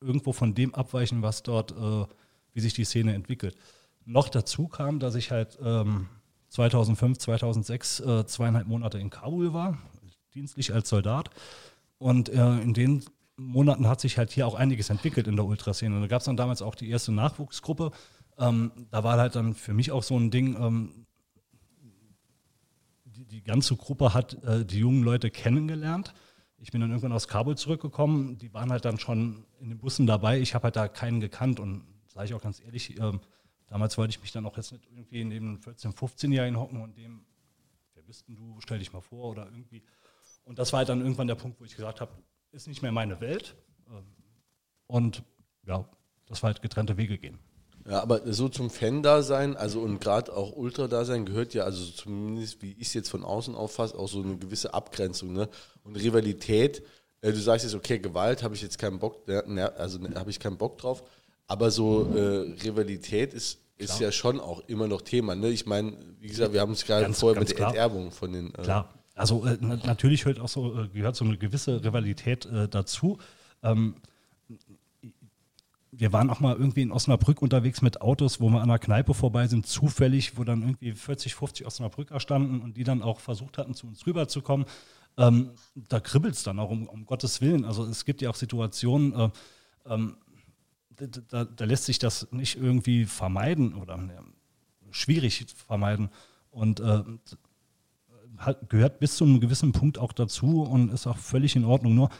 irgendwo 0.00 0.32
von 0.32 0.54
dem 0.54 0.74
abweichen, 0.74 1.22
was 1.22 1.42
dort 1.42 1.72
äh, 1.72 2.06
wie 2.52 2.60
sich 2.60 2.74
die 2.74 2.84
Szene 2.84 3.14
entwickelt. 3.14 3.56
Noch 4.04 4.28
dazu 4.28 4.68
kam, 4.68 4.98
dass 4.98 5.14
ich 5.14 5.30
halt 5.30 5.58
ähm, 5.62 6.08
2005, 6.48 7.18
2006 7.18 8.00
äh, 8.00 8.26
zweieinhalb 8.26 8.66
Monate 8.66 8.98
in 8.98 9.10
Kabul 9.10 9.52
war, 9.52 9.78
dienstlich 10.34 10.74
als 10.74 10.88
Soldat. 10.88 11.30
Und 11.98 12.28
äh, 12.28 12.58
in 12.58 12.74
den 12.74 13.04
Monaten 13.36 13.88
hat 13.88 14.00
sich 14.00 14.18
halt 14.18 14.30
hier 14.30 14.46
auch 14.46 14.54
einiges 14.54 14.90
entwickelt 14.90 15.26
in 15.26 15.36
der 15.36 15.44
Ultraszene. 15.44 16.00
Da 16.00 16.06
gab 16.06 16.20
es 16.20 16.26
dann 16.26 16.36
damals 16.36 16.62
auch 16.62 16.74
die 16.74 16.90
erste 16.90 17.12
Nachwuchsgruppe. 17.12 17.92
Ähm, 18.38 18.72
da 18.90 19.04
war 19.04 19.18
halt 19.18 19.36
dann 19.36 19.54
für 19.54 19.72
mich 19.72 19.92
auch 19.92 20.02
so 20.02 20.18
ein 20.18 20.30
Ding, 20.30 20.56
ähm, 20.56 21.06
die, 23.04 23.24
die, 23.24 23.42
ganze 23.42 23.76
Gruppe 23.76 24.14
hat 24.14 24.42
äh, 24.44 24.64
die 24.64 24.78
jungen 24.78 25.02
Leute 25.02 25.30
kennengelernt. 25.30 26.14
Ich 26.58 26.70
bin 26.70 26.80
dann 26.80 26.90
irgendwann 26.90 27.12
aus 27.12 27.28
Kabul 27.28 27.56
zurückgekommen. 27.56 28.38
Die 28.38 28.52
waren 28.54 28.70
halt 28.70 28.84
dann 28.84 28.98
schon 28.98 29.44
in 29.60 29.68
den 29.68 29.78
Bussen 29.78 30.06
dabei. 30.06 30.40
Ich 30.40 30.54
habe 30.54 30.64
halt 30.64 30.76
da 30.76 30.88
keinen 30.88 31.20
gekannt 31.20 31.60
und 31.60 31.84
sage 32.12 32.26
ich 32.26 32.34
auch 32.34 32.42
ganz 32.42 32.60
ehrlich, 32.60 32.98
ähm, 32.98 33.20
damals 33.68 33.96
wollte 33.98 34.10
ich 34.10 34.20
mich 34.20 34.32
dann 34.32 34.46
auch 34.46 34.56
jetzt 34.56 34.72
nicht 34.72 34.86
irgendwie 34.90 35.24
neben 35.24 35.58
14-, 35.58 35.94
15-Jährigen 35.94 36.58
hocken 36.58 36.80
und 36.80 36.96
dem, 36.96 37.24
wer 37.94 38.02
bist 38.02 38.28
denn 38.28 38.36
du, 38.36 38.60
stell 38.60 38.78
dich 38.78 38.92
mal 38.92 39.00
vor 39.00 39.30
oder 39.30 39.46
irgendwie. 39.46 39.82
Und 40.44 40.58
das 40.58 40.72
war 40.72 40.78
halt 40.78 40.88
dann 40.88 41.00
irgendwann 41.00 41.26
der 41.26 41.36
Punkt, 41.36 41.60
wo 41.60 41.64
ich 41.64 41.74
gesagt 41.74 42.00
habe, 42.00 42.12
ist 42.50 42.68
nicht 42.68 42.82
mehr 42.82 42.92
meine 42.92 43.20
Welt. 43.20 43.56
Ähm, 43.88 44.04
und 44.86 45.22
ja, 45.66 45.88
das 46.26 46.42
war 46.42 46.48
halt 46.48 46.62
getrennte 46.62 46.96
Wege 46.96 47.18
gehen. 47.18 47.38
Ja, 47.88 48.00
aber 48.00 48.32
so 48.32 48.48
zum 48.48 48.70
Fan-Dasein, 48.70 49.56
also 49.56 49.80
und 49.80 50.00
gerade 50.00 50.32
auch 50.36 50.52
Ultra-Dasein 50.52 51.26
gehört 51.26 51.52
ja, 51.52 51.64
also 51.64 51.84
zumindest 51.90 52.62
wie 52.62 52.72
ich 52.72 52.88
es 52.88 52.94
jetzt 52.94 53.10
von 53.10 53.24
außen 53.24 53.56
auffasse, 53.56 53.98
auch 53.98 54.08
so 54.08 54.22
eine 54.22 54.36
gewisse 54.36 54.72
Abgrenzung 54.72 55.32
ne? 55.32 55.48
und 55.82 55.96
Rivalität. 55.96 56.84
Äh, 57.22 57.32
du 57.32 57.40
sagst 57.40 57.64
jetzt, 57.64 57.74
okay, 57.74 57.98
Gewalt 57.98 58.42
habe 58.42 58.54
ich 58.54 58.62
jetzt 58.62 58.78
keinen 58.78 58.98
Bock, 58.98 59.26
ne, 59.26 59.72
also 59.76 59.98
ne, 59.98 60.14
habe 60.14 60.30
ich 60.30 60.38
keinen 60.38 60.58
Bock 60.58 60.78
drauf. 60.78 61.02
Aber 61.52 61.70
so 61.70 62.10
äh, 62.16 62.54
Rivalität 62.64 63.34
ist, 63.34 63.58
ist 63.76 64.00
ja 64.00 64.10
schon 64.10 64.40
auch 64.40 64.60
immer 64.68 64.88
noch 64.88 65.02
Thema. 65.02 65.34
Ne? 65.34 65.50
Ich 65.50 65.66
meine, 65.66 65.92
wie 66.18 66.28
gesagt, 66.28 66.54
wir 66.54 66.62
haben 66.62 66.72
es 66.72 66.86
gerade 66.86 67.12
vorher 67.12 67.38
mit 67.38 67.58
der. 67.58 67.66
Enterbung 67.66 68.10
von 68.10 68.32
den. 68.32 68.54
Äh 68.54 68.62
klar. 68.62 68.88
Also 69.14 69.44
äh, 69.44 69.58
natürlich 69.60 70.24
hört 70.24 70.40
auch 70.40 70.48
so, 70.48 70.80
äh, 70.80 70.88
gehört 70.88 71.14
so 71.14 71.26
eine 71.26 71.36
gewisse 71.36 71.84
Rivalität 71.84 72.46
äh, 72.46 72.68
dazu. 72.68 73.18
Ähm, 73.62 73.96
wir 75.90 76.10
waren 76.14 76.30
auch 76.30 76.40
mal 76.40 76.56
irgendwie 76.56 76.80
in 76.80 76.90
Osnabrück 76.90 77.42
unterwegs 77.42 77.82
mit 77.82 78.00
Autos, 78.00 78.40
wo 78.40 78.48
wir 78.48 78.62
an 78.62 78.70
einer 78.70 78.78
Kneipe 78.78 79.12
vorbei 79.12 79.46
sind, 79.46 79.66
zufällig, 79.66 80.38
wo 80.38 80.44
dann 80.44 80.62
irgendwie 80.62 80.92
40, 80.92 81.34
50 81.34 81.66
Osnabrücker 81.66 82.18
standen 82.18 82.62
und 82.62 82.78
die 82.78 82.84
dann 82.84 83.02
auch 83.02 83.20
versucht 83.20 83.58
hatten, 83.58 83.74
zu 83.74 83.86
uns 83.88 84.06
rüberzukommen. 84.06 84.64
Ähm, 85.18 85.50
da 85.74 86.00
kribbelt 86.00 86.34
es 86.34 86.44
dann 86.44 86.58
auch, 86.58 86.70
um, 86.70 86.88
um, 86.88 87.04
Gottes 87.04 87.42
Willen. 87.42 87.66
Also 87.66 87.84
es 87.84 88.06
gibt 88.06 88.22
ja 88.22 88.30
auch 88.30 88.36
Situationen, 88.36 89.12
äh, 89.14 89.30
ähm, 89.84 90.16
da, 91.06 91.44
da, 91.44 91.64
lässt 91.64 91.84
sich 91.84 91.98
das 91.98 92.28
nicht 92.30 92.56
irgendwie 92.56 93.04
vermeiden 93.04 93.74
oder 93.74 93.96
ne, 93.96 94.18
schwierig 94.90 95.46
vermeiden. 95.54 96.10
Und 96.50 96.80
äh, 96.80 97.02
hat, 98.36 98.68
gehört 98.68 99.00
bis 99.00 99.16
zu 99.16 99.24
einem 99.24 99.40
gewissen 99.40 99.72
Punkt 99.72 99.98
auch 99.98 100.12
dazu 100.12 100.62
und 100.62 100.92
ist 100.92 101.06
auch 101.06 101.18
völlig 101.18 101.56
in 101.56 101.64
Ordnung. 101.64 101.94
Nur 101.94 102.10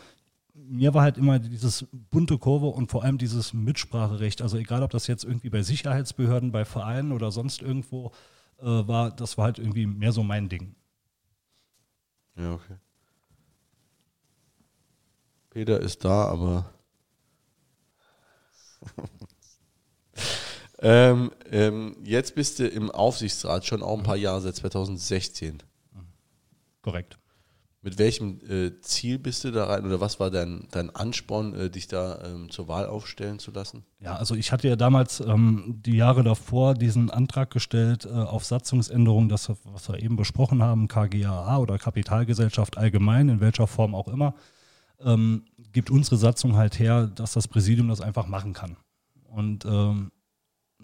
mir 0.55 0.95
war 0.95 1.03
halt 1.03 1.19
immer 1.19 1.39
dieses 1.39 1.87
bunte 2.11 2.39
Kurve 2.39 2.67
und 2.67 2.91
vor 2.91 3.03
allem 3.05 3.19
dieses 3.19 3.53
Mitspracherecht. 3.53 4.43
Also 4.43 4.57
egal, 4.57 4.83
ob 4.83 4.91
das 4.91 5.07
jetzt 5.07 5.25
irgendwie 5.25 5.51
bei 5.51 5.63
Sicherheitsbehörden, 5.63 6.53
bei 6.53 6.65
Vereinen 6.65 7.13
oder 7.13 7.31
sonst 7.31 7.63
irgendwo 7.63 8.13
äh, 8.59 8.65
war, 8.65 9.11
das 9.11 9.39
war 9.39 9.47
halt 9.47 9.59
irgendwie 9.59 9.87
mehr 9.87 10.13
so 10.13 10.23
mein 10.23 10.49
Ding. 10.49 10.75
Ja, 12.37 12.55
okay. 12.55 12.77
Peter 15.51 15.81
ist 15.81 16.05
da, 16.05 16.27
aber. 16.27 16.73
ähm, 20.81 21.31
ähm, 21.51 21.97
jetzt 22.05 22.35
bist 22.35 22.59
du 22.59 22.67
im 22.67 22.91
Aufsichtsrat 22.91 23.67
schon 23.67 23.83
auch 23.83 23.99
ein 23.99 24.05
paar 24.05 24.17
Jahre, 24.17 24.41
seit 24.41 24.57
2016. 24.57 25.63
Korrekt. 26.83 27.19
Mit 27.85 27.99
welchem 27.99 28.39
äh, 28.49 28.81
Ziel 28.81 29.19
bist 29.19 29.43
du 29.43 29.51
da 29.51 29.65
rein 29.65 29.85
oder 29.85 30.01
was 30.01 30.21
war 30.21 30.31
dein, 30.31 30.69
dein 30.71 30.95
Ansporn, 30.95 31.53
äh, 31.55 31.69
dich 31.69 31.89
da 31.89 32.23
ähm, 32.25 32.49
zur 32.49 32.69
Wahl 32.69 32.87
aufstellen 32.87 33.41
zu 33.41 33.51
lassen? 33.51 33.85
Ja, 33.99 34.15
also 34.15 34.37
ich 34.37 34.53
hatte 34.53 34.69
ja 34.69 34.77
damals 34.77 35.19
ähm, 35.19 35.81
die 35.85 35.97
Jahre 35.97 36.23
davor 36.23 36.75
diesen 36.75 37.11
Antrag 37.11 37.51
gestellt 37.51 38.07
äh, 38.07 38.11
auf 38.11 38.45
Satzungsänderung, 38.45 39.29
das, 39.29 39.51
was 39.65 39.89
wir 39.89 40.01
eben 40.01 40.15
besprochen 40.15 40.63
haben, 40.63 40.87
KGAA 40.87 41.59
oder 41.59 41.77
Kapitalgesellschaft 41.77 42.79
allgemein, 42.79 43.29
in 43.29 43.41
welcher 43.41 43.67
Form 43.67 43.97
auch 43.97 44.07
immer, 44.07 44.37
ähm, 45.01 45.45
gibt 45.73 45.91
unsere 45.91 46.17
Satzung 46.17 46.57
halt 46.57 46.79
her, 46.79 47.07
dass 47.07 47.33
das 47.33 47.49
Präsidium 47.49 47.89
das 47.89 48.01
einfach 48.01 48.27
machen 48.27 48.53
kann. 48.53 48.77
Und 49.25 49.65
ähm, 49.65 50.13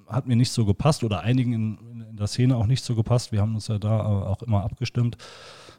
hat 0.06 0.26
mir 0.26 0.36
nicht 0.36 0.52
so 0.52 0.64
gepasst 0.64 1.04
oder 1.04 1.20
einigen 1.20 1.52
in, 1.52 2.00
in, 2.10 2.16
der 2.16 2.26
Szene 2.26 2.56
auch 2.56 2.66
nicht 2.66 2.84
so 2.84 2.94
gepasst. 2.94 3.32
Wir 3.32 3.40
haben 3.40 3.54
uns 3.54 3.68
ja 3.68 3.78
da 3.78 3.98
äh, 4.00 4.26
auch 4.26 4.42
immer 4.42 4.64
abgestimmt. 4.64 5.16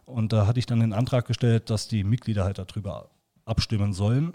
Und 0.06 0.34
da 0.34 0.48
hatte 0.48 0.60
ich 0.60 0.66
dann 0.66 0.80
den 0.80 0.94
Antrag 0.94 1.26
gestellt, 1.26 1.70
dass 1.70 1.88
die 1.88 2.04
Mitglieder 2.04 2.44
halt 2.44 2.58
darüber 2.58 3.10
abstimmen 3.46 3.94
sollen, 3.94 4.34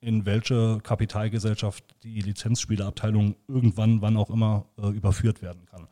in 0.00 0.24
welche 0.24 0.78
Kapitalgesellschaft 0.82 1.84
die 2.02 2.20
Lizenzspielerabteilung 2.20 3.36
irgendwann, 3.48 4.00
wann 4.00 4.16
auch 4.16 4.30
immer, 4.30 4.66
äh, 4.78 4.88
überführt 4.88 5.42
werden 5.42 5.66
kann. 5.66 5.88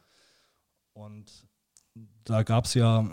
Und 0.92 1.46
da 2.24 2.42
gab 2.42 2.64
es 2.64 2.74
ja 2.74 3.08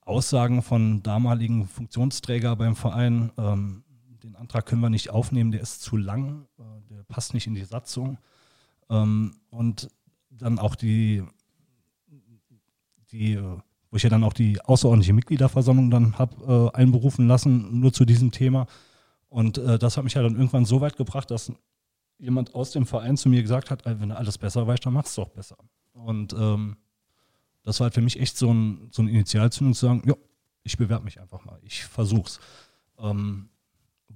Aussagen 0.00 0.62
von 0.62 1.02
damaligen 1.02 1.66
Funktionsträger 1.66 2.56
beim 2.56 2.74
Verein, 2.74 3.30
ähm, 3.38 3.84
den 4.22 4.36
Antrag 4.36 4.66
können 4.66 4.80
wir 4.80 4.90
nicht 4.90 5.10
aufnehmen, 5.10 5.52
der 5.52 5.60
ist 5.60 5.82
zu 5.82 5.96
lang, 5.96 6.46
äh, 6.58 6.62
der 6.90 7.02
passt 7.04 7.34
nicht 7.34 7.46
in 7.46 7.54
die 7.54 7.64
Satzung. 7.64 8.18
Ähm, 8.90 9.36
und 9.50 9.90
dann 10.30 10.58
auch 10.58 10.74
die, 10.74 11.22
die 13.10 13.34
äh, 13.34 13.58
wo 13.90 13.96
ich 13.96 14.02
ja 14.02 14.10
dann 14.10 14.24
auch 14.24 14.32
die 14.32 14.60
außerordentliche 14.60 15.12
Mitgliederversammlung 15.12 15.90
dann 15.90 16.18
habe 16.18 16.72
äh, 16.74 16.76
einberufen 16.76 17.28
lassen, 17.28 17.80
nur 17.80 17.92
zu 17.92 18.06
diesem 18.06 18.30
Thema. 18.30 18.66
Und 19.28 19.56
das 19.56 19.96
hat 19.96 20.04
mich 20.04 20.12
ja 20.12 20.22
dann 20.22 20.34
irgendwann 20.34 20.66
so 20.66 20.82
weit 20.82 20.98
gebracht, 20.98 21.30
dass 21.30 21.50
jemand 22.18 22.54
aus 22.54 22.70
dem 22.70 22.84
Verein 22.84 23.16
zu 23.16 23.30
mir 23.30 23.40
gesagt 23.40 23.70
hat, 23.70 23.86
wenn 23.86 24.10
du 24.10 24.16
alles 24.16 24.36
besser 24.36 24.66
weißt, 24.66 24.84
dann 24.84 24.92
machst 24.92 25.10
es 25.10 25.14
doch 25.14 25.30
besser. 25.30 25.56
Und 25.94 26.34
ähm, 26.34 26.76
das 27.62 27.80
war 27.80 27.86
halt 27.86 27.94
für 27.94 28.02
mich 28.02 28.20
echt 28.20 28.36
so, 28.36 28.52
ein, 28.52 28.88
so 28.90 29.00
eine 29.00 29.10
Initialzündung 29.10 29.72
zu 29.72 29.86
sagen, 29.86 30.02
ja, 30.04 30.14
ich 30.64 30.76
bewerbe 30.76 31.04
mich 31.04 31.18
einfach 31.18 31.44
mal, 31.44 31.58
ich 31.62 31.84
versuch's. 31.84 32.40
Ähm, 32.98 33.48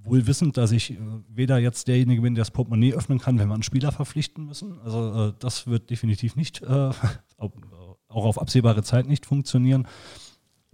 wohl 0.07 0.27
wissend, 0.27 0.57
dass 0.57 0.71
ich 0.71 0.91
äh, 0.91 0.97
weder 1.29 1.57
jetzt 1.57 1.87
derjenige 1.87 2.21
bin, 2.21 2.35
der 2.35 2.43
das 2.43 2.51
Portemonnaie 2.51 2.93
öffnen 2.93 3.19
kann, 3.19 3.39
wenn 3.39 3.47
wir 3.47 3.53
einen 3.53 3.63
Spieler 3.63 3.91
verpflichten 3.91 4.45
müssen. 4.45 4.79
Also 4.81 5.29
äh, 5.29 5.33
das 5.39 5.67
wird 5.67 5.89
definitiv 5.89 6.35
nicht 6.35 6.61
äh, 6.61 6.65
auch 7.37 8.25
auf 8.25 8.39
absehbare 8.39 8.83
Zeit 8.83 9.07
nicht 9.07 9.25
funktionieren. 9.25 9.87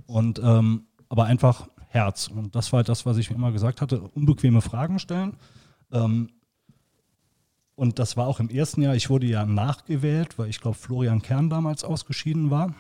Und 0.06 0.40
ähm, 0.44 0.86
aber 1.10 1.26
einfach 1.26 1.68
Herz. 1.88 2.28
Und 2.28 2.56
das 2.56 2.74
war 2.74 2.84
das, 2.84 3.06
was 3.06 3.18
ich 3.18 3.32
immer 3.32 3.52
gesagt 3.52 3.82
hatte: 3.82 4.02
unbequeme 4.02 4.62
Fragen 4.62 5.00
stellen. 5.00 5.38
Ähm, 5.92 6.30
und 7.76 8.00
das 8.00 8.18
war 8.18 8.28
auch 8.28 8.40
im 8.40 8.50
ersten 8.50 8.82
Jahr. 8.82 8.96
Ich 8.96 9.10
wurde 9.10 9.26
ja 9.26 9.46
nachgewählt, 9.46 10.38
weil 10.38 10.50
ich 10.50 10.60
glaube, 10.60 10.78
Florian 10.78 11.22
Kern 11.22 11.50
damals 11.50 11.84
ausgeschieden 11.84 12.52
war. 12.52 12.74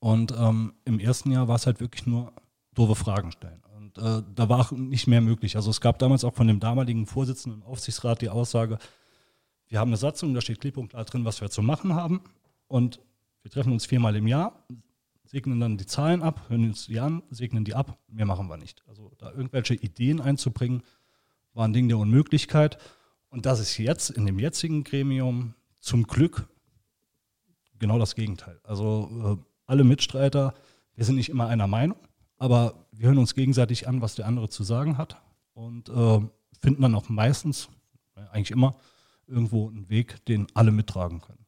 Und 0.00 0.34
ähm, 0.36 0.74
im 0.84 0.98
ersten 0.98 1.30
Jahr 1.30 1.48
war 1.48 1.56
es 1.56 1.66
halt 1.66 1.80
wirklich 1.80 2.06
nur 2.06 2.32
doofe 2.74 2.94
Fragen 2.94 3.32
stellen. 3.32 3.63
Äh, 3.96 4.22
da 4.34 4.48
war 4.48 4.60
auch 4.60 4.72
nicht 4.72 5.06
mehr 5.06 5.20
möglich. 5.20 5.56
Also 5.56 5.70
es 5.70 5.80
gab 5.80 5.98
damals 5.98 6.24
auch 6.24 6.34
von 6.34 6.46
dem 6.46 6.60
damaligen 6.60 7.06
Vorsitzenden 7.06 7.60
im 7.60 7.66
Aufsichtsrat 7.66 8.20
die 8.20 8.28
Aussage, 8.28 8.78
wir 9.68 9.80
haben 9.80 9.88
eine 9.88 9.96
Satzung, 9.96 10.34
da 10.34 10.40
steht 10.40 10.60
klipp 10.60 10.76
und 10.76 10.90
klar 10.90 11.04
drin, 11.04 11.24
was 11.24 11.40
wir 11.40 11.50
zu 11.50 11.62
machen 11.62 11.94
haben. 11.94 12.22
Und 12.68 13.00
wir 13.42 13.50
treffen 13.50 13.72
uns 13.72 13.86
viermal 13.86 14.14
im 14.16 14.26
Jahr, 14.26 14.64
segnen 15.24 15.58
dann 15.58 15.78
die 15.78 15.86
Zahlen 15.86 16.22
ab, 16.22 16.42
hören 16.48 16.64
uns 16.64 16.86
die 16.86 17.00
an, 17.00 17.22
segnen 17.30 17.64
die 17.64 17.74
ab. 17.74 17.98
Mehr 18.08 18.26
machen 18.26 18.48
wir 18.48 18.56
nicht. 18.56 18.82
Also 18.86 19.12
da 19.18 19.30
irgendwelche 19.32 19.74
Ideen 19.74 20.20
einzubringen, 20.20 20.82
war 21.54 21.66
ein 21.66 21.72
Ding 21.72 21.88
der 21.88 21.98
Unmöglichkeit. 21.98 22.78
Und 23.30 23.46
das 23.46 23.58
ist 23.58 23.78
jetzt 23.78 24.10
in 24.10 24.26
dem 24.26 24.38
jetzigen 24.38 24.84
Gremium 24.84 25.54
zum 25.80 26.04
Glück 26.04 26.48
genau 27.78 27.98
das 27.98 28.14
Gegenteil. 28.14 28.60
Also 28.62 29.38
äh, 29.40 29.44
alle 29.66 29.84
Mitstreiter, 29.84 30.54
wir 30.94 31.04
sind 31.04 31.16
nicht 31.16 31.30
immer 31.30 31.48
einer 31.48 31.66
Meinung, 31.66 31.98
aber 32.38 32.86
wir 32.92 33.08
hören 33.08 33.18
uns 33.18 33.34
gegenseitig 33.34 33.88
an, 33.88 34.00
was 34.00 34.14
der 34.14 34.26
andere 34.26 34.48
zu 34.48 34.64
sagen 34.64 34.98
hat 34.98 35.20
und 35.54 35.88
äh, 35.88 36.20
finden 36.60 36.82
dann 36.82 36.94
auch 36.94 37.08
meistens, 37.08 37.68
eigentlich 38.30 38.50
immer, 38.50 38.76
irgendwo 39.26 39.68
einen 39.68 39.88
Weg, 39.88 40.24
den 40.26 40.46
alle 40.54 40.70
mittragen 40.70 41.20
können. 41.20 41.44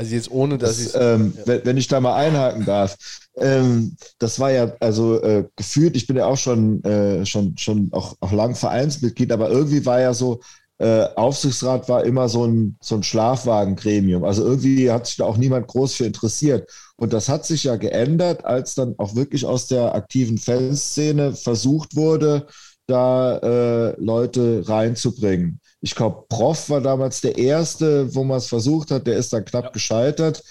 Also 0.00 0.14
jetzt 0.14 0.30
ohne, 0.30 0.56
dass 0.56 0.78
das, 0.78 0.86
ich... 0.86 1.00
Ähm, 1.00 1.34
ja. 1.36 1.46
wenn, 1.46 1.66
wenn, 1.66 1.76
ich 1.76 1.86
da 1.86 2.00
mal 2.00 2.14
einhaken 2.14 2.64
darf. 2.64 2.96
Ähm, 3.36 3.96
das 4.18 4.40
war 4.40 4.50
ja 4.50 4.72
also 4.80 5.20
äh, 5.22 5.46
gefühlt, 5.56 5.94
ich 5.94 6.06
bin 6.06 6.16
ja 6.16 6.24
auch 6.24 6.38
schon, 6.38 6.82
äh, 6.84 7.26
schon, 7.26 7.58
schon 7.58 7.92
auch, 7.92 8.16
auch 8.20 8.32
lang 8.32 8.54
Vereinsmitglied, 8.54 9.30
aber 9.30 9.50
irgendwie 9.50 9.84
war 9.84 10.00
ja 10.00 10.14
so, 10.14 10.40
äh, 10.80 11.08
Aufsichtsrat 11.14 11.90
war 11.90 12.04
immer 12.06 12.30
so 12.30 12.46
ein, 12.46 12.78
so 12.80 12.94
ein 12.94 13.02
Schlafwagengremium. 13.02 14.24
Also 14.24 14.44
irgendwie 14.44 14.90
hat 14.90 15.06
sich 15.06 15.16
da 15.16 15.26
auch 15.26 15.36
niemand 15.36 15.66
groß 15.66 15.94
für 15.94 16.06
interessiert. 16.06 16.70
Und 16.96 17.12
das 17.12 17.28
hat 17.28 17.44
sich 17.44 17.64
ja 17.64 17.76
geändert, 17.76 18.46
als 18.46 18.74
dann 18.74 18.94
auch 18.96 19.14
wirklich 19.14 19.44
aus 19.44 19.66
der 19.66 19.94
aktiven 19.94 20.38
Fanszene 20.38 21.34
versucht 21.34 21.96
wurde, 21.96 22.46
da 22.86 23.36
äh, 23.38 23.94
Leute 24.00 24.62
reinzubringen. 24.66 25.60
Ich 25.82 25.94
glaube, 25.94 26.24
Prof 26.30 26.70
war 26.70 26.80
damals 26.80 27.20
der 27.20 27.36
erste, 27.36 28.14
wo 28.14 28.24
man 28.24 28.38
es 28.38 28.46
versucht 28.46 28.90
hat, 28.90 29.06
der 29.06 29.16
ist 29.16 29.34
dann 29.34 29.44
knapp 29.44 29.66
ja. 29.66 29.70
gescheitert. 29.72 30.42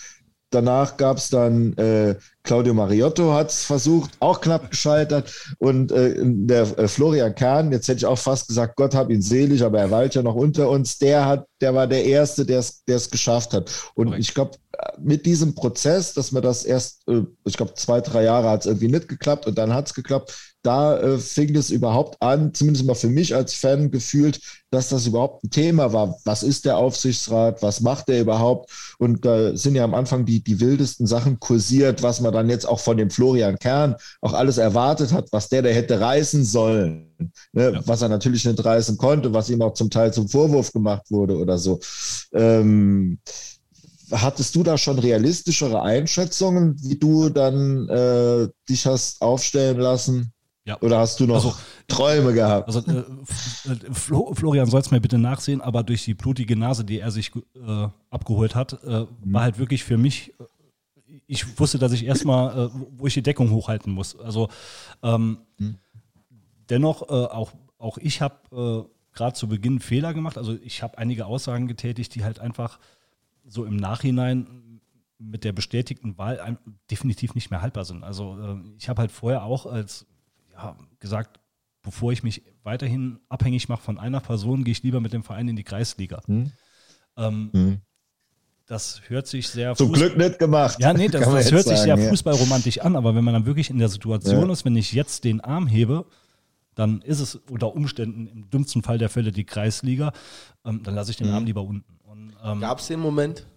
Danach 0.52 0.98
gab 0.98 1.18
es 1.18 1.30
dann 1.30 1.74
äh, 1.74 2.16
Claudio 2.44 2.74
Mariotto 2.74 3.34
hat 3.34 3.52
es 3.52 3.64
versucht, 3.64 4.12
auch 4.20 4.42
knapp 4.42 4.72
gescheitert. 4.72 5.32
Und 5.60 5.92
äh, 5.92 6.16
der 6.18 6.62
äh, 6.80 6.88
Florian 6.88 7.36
Kahn, 7.36 7.72
jetzt 7.72 7.88
hätte 7.88 8.00
ich 8.00 8.06
auch 8.06 8.18
fast 8.18 8.48
gesagt, 8.48 8.76
Gott 8.76 8.96
hab 8.96 9.12
ihn 9.12 9.22
selig, 9.22 9.64
aber 9.64 9.80
er 9.80 9.92
weilt 9.92 10.16
ja 10.16 10.24
noch 10.24 10.36
unter 10.36 10.70
uns, 10.70 10.98
der 10.98 11.26
hat, 11.26 11.46
der 11.62 11.76
war 11.76 11.86
der 11.86 12.06
Erste, 12.06 12.46
der 12.46 12.60
es 12.60 13.12
geschafft 13.12 13.54
hat. 13.54 13.70
Und 13.94 14.08
Correct. 14.08 14.24
ich 14.24 14.34
glaube, 14.34 14.58
mit 14.98 15.26
diesem 15.26 15.56
Prozess, 15.56 16.14
dass 16.14 16.32
man 16.32 16.42
das 16.42 16.64
erst, 16.64 17.08
äh, 17.08 17.24
ich 17.46 17.58
glaube, 17.58 17.74
zwei, 17.76 18.02
drei 18.02 18.24
Jahre 18.24 18.50
hat 18.50 18.62
es 18.62 18.66
irgendwie 18.66 18.88
nicht 18.88 19.08
geklappt 19.08 19.46
und 19.46 19.58
dann 19.58 19.74
hat 19.74 19.88
es 19.88 19.94
geklappt, 19.94 20.49
da 20.62 21.00
äh, 21.00 21.18
fing 21.18 21.56
es 21.56 21.70
überhaupt 21.70 22.22
an, 22.22 22.54
zumindest 22.54 22.86
mal 22.86 22.96
für 22.96 23.08
mich 23.08 23.34
als 23.34 23.54
Fan 23.54 23.92
gefühlt, 23.92 24.42
dass 24.72 24.90
das 24.90 25.08
überhaupt 25.08 25.44
ein 25.44 25.50
Thema 25.50 25.94
war. 25.94 26.18
Was 26.26 26.44
ist 26.44 26.66
der 26.66 26.78
Aufsichtsrat? 26.78 27.62
Was 27.64 27.82
macht 27.82 28.10
der 28.10 28.22
überhaupt? 28.22 28.70
Und 28.98 29.24
da 29.26 29.56
sind 29.56 29.76
ja 29.76 29.84
am 29.84 29.94
Anfang 29.94 30.26
die, 30.26 30.44
die 30.44 30.60
wildesten 30.60 31.08
Sachen 31.08 31.40
kursiert, 31.40 32.04
was 32.04 32.20
man 32.20 32.34
dann 32.34 32.50
jetzt 32.50 32.68
auch 32.68 32.80
von 32.80 32.98
dem 32.98 33.10
Florian 33.10 33.58
Kern 33.58 33.96
auch 34.22 34.34
alles 34.34 34.58
erwartet 34.58 35.14
hat, 35.14 35.30
was 35.32 35.48
der 35.50 35.62
da 35.62 35.70
hätte 35.70 36.00
reißen 36.00 36.44
sollen, 36.44 37.10
ne? 37.54 37.72
ja. 37.74 37.82
was 37.86 38.02
er 38.02 38.10
natürlich 38.10 38.46
nicht 38.46 38.64
reißen 38.64 38.98
konnte, 38.98 39.34
was 39.34 39.50
ihm 39.50 39.62
auch 39.62 39.74
zum 39.74 39.90
Teil 39.90 40.14
zum 40.14 40.28
Vorwurf 40.28 40.74
gemacht 40.74 41.10
wurde 41.10 41.38
oder 41.38 41.58
so. 41.58 41.80
Ähm, 42.34 43.20
hattest 44.12 44.56
du 44.56 44.64
da 44.64 44.78
schon 44.78 45.00
realistischere 45.00 45.82
Einschätzungen, 45.82 46.76
wie 46.82 46.98
du 46.98 47.30
dann 47.30 47.88
äh, 47.88 48.50
dich 48.68 48.86
hast 48.86 49.22
aufstellen 49.22 49.80
lassen? 49.80 50.34
Ja. 50.70 50.78
Oder 50.82 51.00
hast 51.00 51.20
du 51.20 51.26
noch 51.26 51.34
also, 51.34 51.56
Träume 51.88 52.32
gehabt? 52.32 52.68
Also 52.68 52.82
äh, 52.82 53.04
Flo, 53.92 54.36
Florian 54.36 54.68
soll 54.68 54.82
es 54.82 54.92
mir 54.92 55.02
bitte 55.02 55.18
nachsehen, 55.18 55.62
aber 55.62 55.82
durch 55.82 56.06
die 56.06 56.14
blutige 56.14 56.56
Nase, 56.56 56.86
die 56.86 57.00
er 57.00 57.10
sich 57.10 57.32
äh, 57.36 57.88
abgeholt 58.12 58.54
hat, 58.54 58.78
äh, 58.84 59.00
mhm. 59.00 59.08
war 59.24 59.42
halt 59.42 59.58
wirklich 59.58 59.84
für 59.84 59.98
mich, 59.98 60.36
äh, 60.40 61.14
ich 61.26 61.60
wusste, 61.60 61.80
dass 61.80 61.92
ich 61.92 62.06
erstmal, 62.06 62.68
äh, 62.68 62.70
wo 62.98 63.08
ich 63.08 63.16
die 63.16 63.24
Deckung 63.24 63.50
hochhalten 63.50 63.92
muss. 63.92 64.16
Also 64.20 64.50
ähm, 65.02 65.40
mhm. 65.58 65.80
dennoch, 66.70 67.02
äh, 67.10 67.14
auch, 67.14 67.52
auch 67.80 67.98
ich 67.98 68.22
habe 68.22 68.88
gerade 69.14 69.34
zu 69.34 69.48
Beginn 69.48 69.80
Fehler 69.80 70.14
gemacht. 70.14 70.38
Also 70.38 70.56
ich 70.62 70.84
habe 70.84 71.00
einige 71.00 71.26
Aussagen 71.26 71.68
getätigt, 71.68 72.14
die 72.14 72.24
halt 72.24 72.40
einfach 72.40 72.80
so 73.44 73.66
im 73.66 73.76
Nachhinein 73.76 74.82
mit 75.18 75.44
der 75.44 75.52
bestätigten 75.52 76.20
Wahl 76.20 76.60
definitiv 76.92 77.34
nicht 77.34 77.50
mehr 77.50 77.64
haltbar 77.64 77.86
sind. 77.86 78.04
Also 78.04 78.62
ich 78.78 78.88
habe 78.88 79.02
halt 79.02 79.12
vorher 79.12 79.44
auch 79.44 79.66
als 79.66 80.06
gesagt, 81.00 81.40
bevor 81.82 82.12
ich 82.12 82.24
mich 82.24 82.44
weiterhin 82.64 83.20
abhängig 83.30 83.70
mache 83.70 83.82
von 83.82 83.98
einer 83.98 84.20
Person, 84.20 84.64
gehe 84.64 84.72
ich 84.72 84.84
lieber 84.84 85.00
mit 85.00 85.14
dem 85.14 85.24
Verein 85.24 85.48
in 85.48 85.56
die 85.56 85.64
Kreisliga. 85.64 86.22
Hm. 86.26 86.52
Ähm, 87.18 87.50
hm. 87.54 87.82
Das 88.66 89.02
hört 89.08 89.26
sich 89.26 89.48
sehr. 89.48 89.74
Zum 89.76 89.92
Glück 89.92 90.16
nicht 90.16 90.38
gemacht. 90.38 90.78
Ja, 90.80 90.94
nee, 90.94 91.08
das, 91.08 91.22
das 91.22 91.52
hört 91.52 91.64
sagen, 91.64 91.76
sich 91.76 91.80
sehr 91.80 91.98
ja. 91.98 92.10
fußballromantisch 92.10 92.80
an, 92.80 92.96
aber 92.96 93.16
wenn 93.16 93.24
man 93.24 93.34
dann 93.34 93.46
wirklich 93.48 93.72
in 93.72 93.80
der 93.80 93.90
Situation 93.90 94.46
ja. 94.46 94.54
ist, 94.54 94.64
wenn 94.64 94.76
ich 94.76 94.92
jetzt 94.92 95.24
den 95.24 95.42
Arm 95.42 95.66
hebe, 95.66 96.06
dann 96.76 97.02
ist 97.02 97.20
es 97.20 97.36
unter 97.36 97.74
Umständen 97.76 98.28
im 98.28 98.50
dümmsten 98.50 98.84
Fall 98.84 99.00
der 99.00 99.10
Fälle 99.10 99.32
die 99.32 99.44
Kreisliga, 99.44 100.14
ähm, 100.66 100.84
dann 100.84 100.94
lasse 100.94 101.12
ich 101.12 101.18
den 101.18 101.28
mhm. 101.28 101.34
Arm 101.34 101.46
lieber 101.46 101.64
unten. 101.64 102.00
Ähm, 102.44 102.60
Gab 102.60 102.80
es 102.80 102.88
den 102.88 103.00
Moment? 103.00 103.48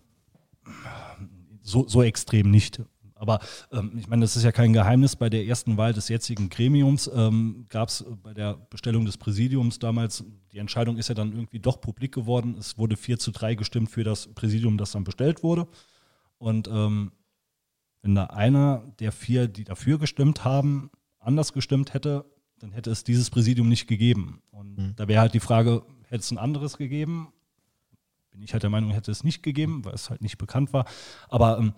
So, 1.62 1.87
so 1.87 2.03
extrem 2.03 2.51
nicht. 2.51 2.81
Aber 3.23 3.39
ähm, 3.70 3.93
ich 3.97 4.09
meine, 4.09 4.23
das 4.23 4.35
ist 4.35 4.43
ja 4.43 4.51
kein 4.51 4.73
Geheimnis. 4.73 5.15
Bei 5.15 5.31
der 5.31 5.47
ersten 5.47 5.77
Wahl 5.77 5.93
des 5.93 6.09
jetzigen 6.09 6.49
Gremiums 6.49 7.09
ähm, 7.15 7.66
gab 7.69 7.89
es 7.89 8.05
bei 8.20 8.35
der 8.35 8.55
Bestellung 8.69 9.05
des 9.05 9.16
Präsidiums 9.16 9.78
damals, 9.78 10.24
die 10.51 10.59
Entscheidung 10.59 10.97
ist 10.97 11.09
ja 11.09 11.15
dann 11.15 11.31
irgendwie 11.31 11.61
doch 11.61 11.81
publik 11.81 12.12
geworden. 12.12 12.57
Es 12.59 12.78
wurde 12.78 12.97
4 12.97 13.20
zu 13.20 13.31
3 13.31 13.55
gestimmt 13.55 13.90
für 13.93 14.03
das 14.03 14.27
Präsidium, 14.35 14.77
das 14.77 14.90
dann 14.90 15.05
bestellt 15.05 15.44
wurde. 15.44 15.69
Und 16.39 16.66
ähm, 16.66 17.12
wenn 18.03 18.16
da 18.16 18.24
einer 18.24 18.93
der 18.99 19.12
vier, 19.12 19.47
die 19.47 19.62
dafür 19.62 20.01
gestimmt 20.01 20.44
haben, 20.44 20.90
anders 21.20 21.53
gestimmt 21.53 21.94
hätte, 21.94 22.24
dann 22.59 22.73
hätte 22.73 22.90
es 22.90 23.05
dieses 23.05 23.31
Präsidium 23.31 23.69
nicht 23.69 23.86
gegeben. 23.86 24.43
Und 24.51 24.78
mhm. 24.78 24.97
da 24.97 25.07
wäre 25.07 25.20
halt 25.20 25.35
die 25.35 25.39
Frage, 25.39 25.85
hätte 26.09 26.23
es 26.23 26.31
ein 26.32 26.39
anderes 26.39 26.77
gegeben? 26.77 27.32
Bin 28.32 28.43
ich 28.43 28.53
halt 28.53 28.65
der 28.65 28.70
Meinung, 28.70 28.90
hätte 28.90 29.12
es 29.12 29.23
nicht 29.23 29.44
gegeben, 29.44 29.85
weil 29.85 29.94
es 29.94 30.11
halt 30.11 30.23
nicht 30.23 30.39
bekannt 30.39 30.73
war. 30.73 30.86
Aber 31.28 31.59
ähm, 31.59 31.73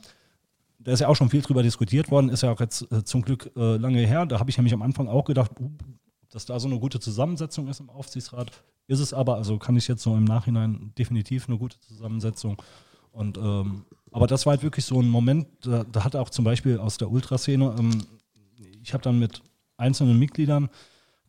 da 0.84 0.92
ist 0.92 1.00
ja 1.00 1.08
auch 1.08 1.16
schon 1.16 1.30
viel 1.30 1.42
drüber 1.42 1.62
diskutiert 1.62 2.10
worden, 2.10 2.28
ist 2.28 2.42
ja 2.42 2.52
auch 2.52 2.60
jetzt 2.60 2.90
äh, 2.92 3.04
zum 3.04 3.22
Glück 3.22 3.50
äh, 3.56 3.76
lange 3.76 4.06
her. 4.06 4.26
Da 4.26 4.38
habe 4.38 4.50
ich 4.50 4.56
nämlich 4.56 4.74
am 4.74 4.82
Anfang 4.82 5.08
auch 5.08 5.24
gedacht, 5.24 5.52
uh, 5.58 5.70
dass 6.30 6.46
da 6.46 6.58
so 6.60 6.68
eine 6.68 6.78
gute 6.78 7.00
Zusammensetzung 7.00 7.68
ist 7.68 7.80
im 7.80 7.90
Aufsichtsrat. 7.90 8.62
Ist 8.86 9.00
es 9.00 9.14
aber, 9.14 9.36
also 9.36 9.58
kann 9.58 9.76
ich 9.76 9.88
jetzt 9.88 10.02
so 10.02 10.14
im 10.14 10.24
Nachhinein 10.24 10.92
definitiv 10.98 11.48
eine 11.48 11.58
gute 11.58 11.80
Zusammensetzung. 11.80 12.60
Und 13.12 13.38
ähm, 13.38 13.86
aber 14.10 14.26
das 14.26 14.44
war 14.44 14.52
halt 14.52 14.62
wirklich 14.62 14.84
so 14.84 15.00
ein 15.00 15.08
Moment, 15.08 15.46
da, 15.62 15.84
da 15.84 16.04
hat 16.04 16.16
auch 16.16 16.30
zum 16.30 16.44
Beispiel 16.44 16.78
aus 16.78 16.98
der 16.98 17.10
Ultraszene, 17.10 17.74
ähm, 17.78 18.02
ich 18.82 18.92
habe 18.92 19.02
dann 19.02 19.18
mit 19.18 19.42
einzelnen 19.76 20.18
Mitgliedern, 20.18 20.68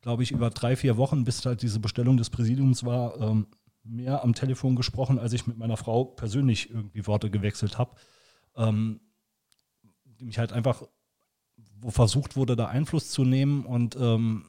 glaube 0.02 0.24
ich, 0.24 0.32
über 0.32 0.50
drei, 0.50 0.76
vier 0.76 0.98
Wochen, 0.98 1.24
bis 1.24 1.46
halt 1.46 1.62
diese 1.62 1.80
Bestellung 1.80 2.18
des 2.18 2.30
Präsidiums 2.30 2.84
war, 2.84 3.20
ähm, 3.22 3.48
mehr 3.84 4.24
am 4.24 4.34
Telefon 4.34 4.76
gesprochen, 4.76 5.18
als 5.18 5.34
ich 5.34 5.48
mit 5.48 5.58
meiner 5.58 5.78
Frau 5.78 6.04
persönlich 6.04 6.70
irgendwie 6.70 7.08
Worte 7.08 7.30
gewechselt 7.30 7.78
habe. 7.78 7.96
Ähm, 8.58 9.00
die 10.26 10.28
mich 10.28 10.40
halt 10.40 10.52
einfach, 10.52 10.82
wo 11.80 11.92
versucht 11.92 12.36
wurde, 12.36 12.56
da 12.56 12.66
Einfluss 12.66 13.12
zu 13.12 13.24
nehmen 13.24 13.64
und 13.64 13.96
ähm, 13.96 14.46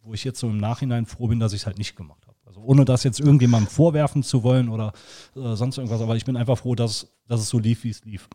wo 0.00 0.14
ich 0.14 0.22
jetzt 0.22 0.38
so 0.38 0.48
im 0.48 0.58
Nachhinein 0.58 1.06
froh 1.06 1.26
bin, 1.26 1.40
dass 1.40 1.52
ich 1.52 1.62
es 1.62 1.66
halt 1.66 1.76
nicht 1.76 1.96
gemacht 1.96 2.24
habe. 2.26 2.36
Also 2.46 2.60
ohne 2.60 2.84
das 2.84 3.02
jetzt 3.02 3.18
irgendjemandem 3.18 3.68
vorwerfen 3.68 4.22
zu 4.22 4.44
wollen 4.44 4.68
oder 4.68 4.92
äh, 5.34 5.56
sonst 5.56 5.76
irgendwas, 5.76 6.00
aber 6.00 6.14
ich 6.14 6.24
bin 6.24 6.36
einfach 6.36 6.58
froh, 6.58 6.76
dass, 6.76 7.08
dass 7.26 7.40
es 7.40 7.48
so 7.48 7.58
lief, 7.58 7.82
wie 7.82 7.90
es 7.90 8.04
lief. 8.04 8.28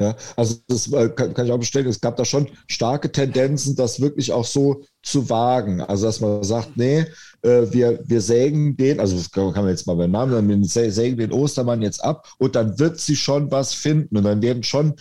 Ja, 0.00 0.16
also 0.34 0.56
das 0.66 0.90
äh, 0.92 1.10
kann, 1.10 1.34
ich 1.44 1.52
auch 1.52 1.58
bestätigen. 1.58 1.90
Es 1.90 2.00
gab 2.00 2.16
da 2.16 2.24
schon 2.24 2.48
starke 2.66 3.12
Tendenzen, 3.12 3.76
das 3.76 4.00
wirklich 4.00 4.32
auch 4.32 4.46
so 4.46 4.82
zu 5.02 5.28
wagen. 5.28 5.82
Also 5.82 6.06
dass 6.06 6.20
man 6.20 6.42
sagt, 6.42 6.78
nee, 6.78 7.04
äh, 7.42 7.66
wir, 7.70 8.00
wir 8.04 8.22
sägen 8.22 8.78
den, 8.78 8.98
also 8.98 9.14
das 9.18 9.30
kann 9.30 9.52
man 9.52 9.68
jetzt 9.68 9.86
mal 9.86 9.96
beim 9.96 10.10
Namen 10.10 10.32
sagen, 10.32 10.48
wir 10.48 10.92
sägen 10.92 11.18
den 11.18 11.32
Ostermann 11.32 11.82
jetzt 11.82 12.02
ab 12.02 12.32
und 12.38 12.56
dann 12.56 12.78
wird 12.78 12.98
sie 12.98 13.14
schon 13.14 13.50
was 13.50 13.74
finden 13.74 14.16
und 14.16 14.24
dann 14.24 14.40
werden 14.40 14.62
schon 14.62 14.94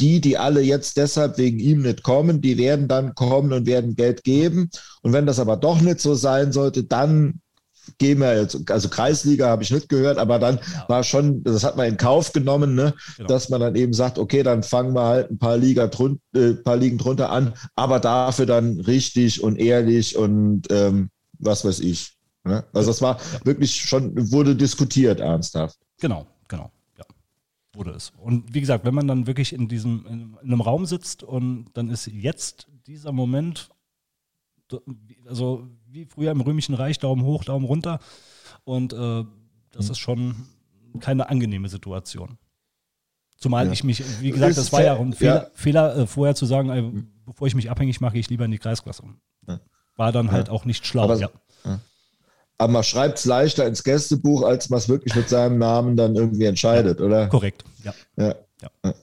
die, 0.00 0.20
die 0.20 0.38
alle 0.38 0.60
jetzt 0.60 0.96
deshalb 0.96 1.38
wegen 1.38 1.58
ihm 1.58 1.82
nicht 1.82 2.02
kommen, 2.02 2.40
die 2.40 2.58
werden 2.58 2.88
dann 2.88 3.14
kommen 3.14 3.52
und 3.52 3.66
werden 3.66 3.94
Geld 3.94 4.24
geben. 4.24 4.70
Und 5.02 5.12
wenn 5.12 5.26
das 5.26 5.38
aber 5.38 5.56
doch 5.56 5.80
nicht 5.80 6.00
so 6.00 6.14
sein 6.14 6.52
sollte, 6.52 6.84
dann 6.84 7.40
gehen 7.98 8.20
wir 8.20 8.40
jetzt, 8.40 8.70
also 8.70 8.88
Kreisliga 8.88 9.48
habe 9.48 9.62
ich 9.62 9.70
nicht 9.70 9.88
gehört, 9.88 10.18
aber 10.18 10.38
dann 10.38 10.56
ja. 10.56 10.84
war 10.88 11.04
schon, 11.04 11.42
das 11.42 11.64
hat 11.64 11.76
man 11.76 11.88
in 11.88 11.96
Kauf 11.96 12.32
genommen, 12.32 12.74
ne, 12.74 12.94
genau. 13.16 13.28
dass 13.28 13.48
man 13.48 13.60
dann 13.60 13.74
eben 13.74 13.92
sagt, 13.92 14.18
okay, 14.18 14.42
dann 14.42 14.62
fangen 14.62 14.94
wir 14.94 15.04
halt 15.04 15.30
ein 15.30 15.38
paar, 15.38 15.56
Liga 15.56 15.86
drun, 15.88 16.20
äh, 16.34 16.54
paar 16.54 16.76
Ligen 16.76 16.98
drunter 16.98 17.30
an, 17.30 17.54
aber 17.74 18.00
dafür 18.00 18.46
dann 18.46 18.80
richtig 18.80 19.42
und 19.42 19.56
ehrlich 19.56 20.16
und 20.16 20.62
ähm, 20.70 21.10
was 21.38 21.64
weiß 21.64 21.80
ich. 21.80 22.16
Ne? 22.44 22.64
Also 22.72 22.90
das 22.90 23.02
war 23.02 23.16
ja. 23.16 23.44
wirklich 23.44 23.76
schon, 23.76 24.30
wurde 24.30 24.56
diskutiert 24.56 25.20
ernsthaft. 25.20 25.76
Genau, 26.00 26.20
genau 26.20 26.39
wurde 27.72 27.92
es. 27.92 28.12
Und 28.16 28.52
wie 28.54 28.60
gesagt, 28.60 28.84
wenn 28.84 28.94
man 28.94 29.06
dann 29.06 29.26
wirklich 29.26 29.52
in 29.52 29.68
diesem, 29.68 30.06
in, 30.06 30.38
einem 30.38 30.60
Raum 30.60 30.86
sitzt 30.86 31.22
und 31.22 31.66
dann 31.74 31.88
ist 31.88 32.06
jetzt 32.06 32.66
dieser 32.86 33.12
Moment, 33.12 33.70
also 35.26 35.68
wie 35.86 36.04
früher 36.04 36.30
im 36.30 36.40
Römischen 36.40 36.74
Reich, 36.74 36.98
Daumen 36.98 37.24
hoch, 37.24 37.44
Daumen 37.44 37.64
runter. 37.64 38.00
Und 38.64 38.92
äh, 38.92 39.24
das 39.70 39.86
mhm. 39.86 39.90
ist 39.90 39.98
schon 39.98 40.34
keine 41.00 41.28
angenehme 41.28 41.68
Situation. 41.68 42.38
Zumal 43.36 43.66
ja. 43.66 43.72
ich 43.72 43.84
mich, 43.84 44.02
wie 44.20 44.32
gesagt, 44.32 44.58
das 44.58 44.72
war 44.72 44.82
ja 44.82 44.98
ein 44.98 45.12
Fehler, 45.12 45.44
ja. 45.44 45.50
Fehler 45.54 45.96
äh, 45.96 46.06
vorher 46.06 46.34
zu 46.34 46.46
sagen, 46.46 46.70
äh, 46.70 47.04
bevor 47.24 47.46
ich 47.46 47.54
mich 47.54 47.70
abhängig 47.70 48.00
mache, 48.00 48.18
ich 48.18 48.28
lieber 48.28 48.44
in 48.44 48.50
die 48.50 48.58
Kreisklasse. 48.58 49.04
War 49.96 50.12
dann 50.12 50.30
halt 50.30 50.48
auch 50.48 50.64
nicht 50.64 50.86
schlau. 50.86 51.04
Aber, 51.04 51.18
ja 51.18 51.30
aber 52.60 52.74
man 52.74 52.84
schreibt 52.84 53.18
es 53.18 53.24
leichter 53.24 53.66
ins 53.66 53.82
Gästebuch, 53.82 54.42
als 54.42 54.68
man 54.68 54.78
es 54.78 54.88
wirklich 54.88 55.16
mit 55.16 55.30
seinem 55.30 55.56
Namen 55.56 55.96
dann 55.96 56.14
irgendwie 56.14 56.44
entscheidet, 56.44 57.00
oder? 57.00 57.26
Korrekt, 57.28 57.64
ja. 57.82 57.94
ja. 58.16 58.34
ja. 58.62 58.94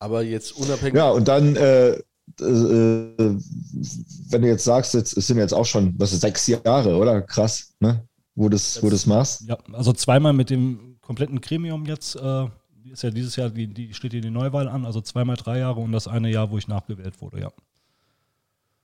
Aber 0.00 0.22
jetzt 0.22 0.56
unabhängig. 0.56 0.96
Ja, 0.96 1.10
und 1.10 1.28
dann, 1.28 1.54
äh, 1.54 1.90
äh, 1.90 2.02
wenn 2.40 4.42
du 4.42 4.48
jetzt 4.48 4.64
sagst, 4.64 4.94
jetzt, 4.94 5.16
es 5.16 5.28
sind 5.28 5.38
jetzt 5.38 5.54
auch 5.54 5.64
schon, 5.64 5.94
was 5.98 6.12
ist, 6.12 6.22
sechs 6.22 6.48
Jahre, 6.48 6.96
oder? 6.96 7.22
Krass, 7.22 7.74
ne? 7.78 8.04
Wo 8.34 8.48
du 8.48 8.56
das, 8.56 8.82
wo 8.82 8.90
das 8.90 9.06
machst. 9.06 9.42
Ja, 9.42 9.56
also 9.72 9.92
zweimal 9.92 10.32
mit 10.32 10.50
dem 10.50 10.96
kompletten 11.00 11.40
Gremium 11.40 11.86
jetzt, 11.86 12.16
äh, 12.16 12.46
ist 12.90 13.04
ja 13.04 13.10
dieses 13.10 13.36
Jahr, 13.36 13.50
die, 13.50 13.68
die 13.68 13.94
steht 13.94 14.10
hier 14.10 14.20
die 14.20 14.30
Neuwahl 14.30 14.66
an, 14.66 14.84
also 14.84 15.00
zweimal 15.00 15.36
drei 15.36 15.60
Jahre 15.60 15.78
und 15.78 15.92
das 15.92 16.08
eine 16.08 16.28
Jahr, 16.28 16.50
wo 16.50 16.58
ich 16.58 16.66
nachgewählt 16.66 17.20
wurde, 17.20 17.40
ja. 17.40 17.52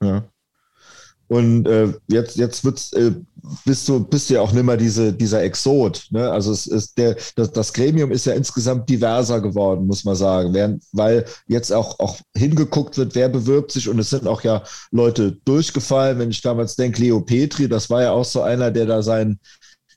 Ja. 0.00 0.24
Und 1.28 1.66
äh, 1.66 1.92
jetzt, 2.08 2.36
jetzt 2.36 2.64
wird's, 2.64 2.92
äh, 2.94 3.12
bist 3.64 3.86
du, 3.88 4.00
bist 4.00 4.28
du 4.28 4.34
ja 4.34 4.40
auch 4.40 4.52
nimmer 4.52 4.78
diese, 4.78 5.12
dieser 5.12 5.42
Exot. 5.42 6.06
Ne? 6.10 6.30
Also 6.30 6.52
es 6.52 6.66
ist 6.66 6.96
der, 6.96 7.16
das, 7.36 7.52
das 7.52 7.72
Gremium 7.72 8.10
ist 8.10 8.24
ja 8.24 8.32
insgesamt 8.32 8.88
diverser 8.88 9.40
geworden, 9.40 9.86
muss 9.86 10.04
man 10.04 10.16
sagen. 10.16 10.54
Während, 10.54 10.82
weil 10.92 11.26
jetzt 11.46 11.70
auch, 11.72 11.98
auch 12.00 12.16
hingeguckt 12.34 12.96
wird, 12.96 13.14
wer 13.14 13.28
bewirbt 13.28 13.72
sich 13.72 13.88
und 13.88 13.98
es 13.98 14.10
sind 14.10 14.26
auch 14.26 14.42
ja 14.42 14.62
Leute 14.90 15.32
durchgefallen. 15.44 16.18
Wenn 16.18 16.30
ich 16.30 16.40
damals 16.40 16.76
denke, 16.76 17.02
Leo 17.02 17.20
Petri, 17.20 17.68
das 17.68 17.90
war 17.90 18.02
ja 18.02 18.12
auch 18.12 18.24
so 18.24 18.40
einer, 18.40 18.70
der 18.70 18.86
da 18.86 19.02
sein, 19.02 19.38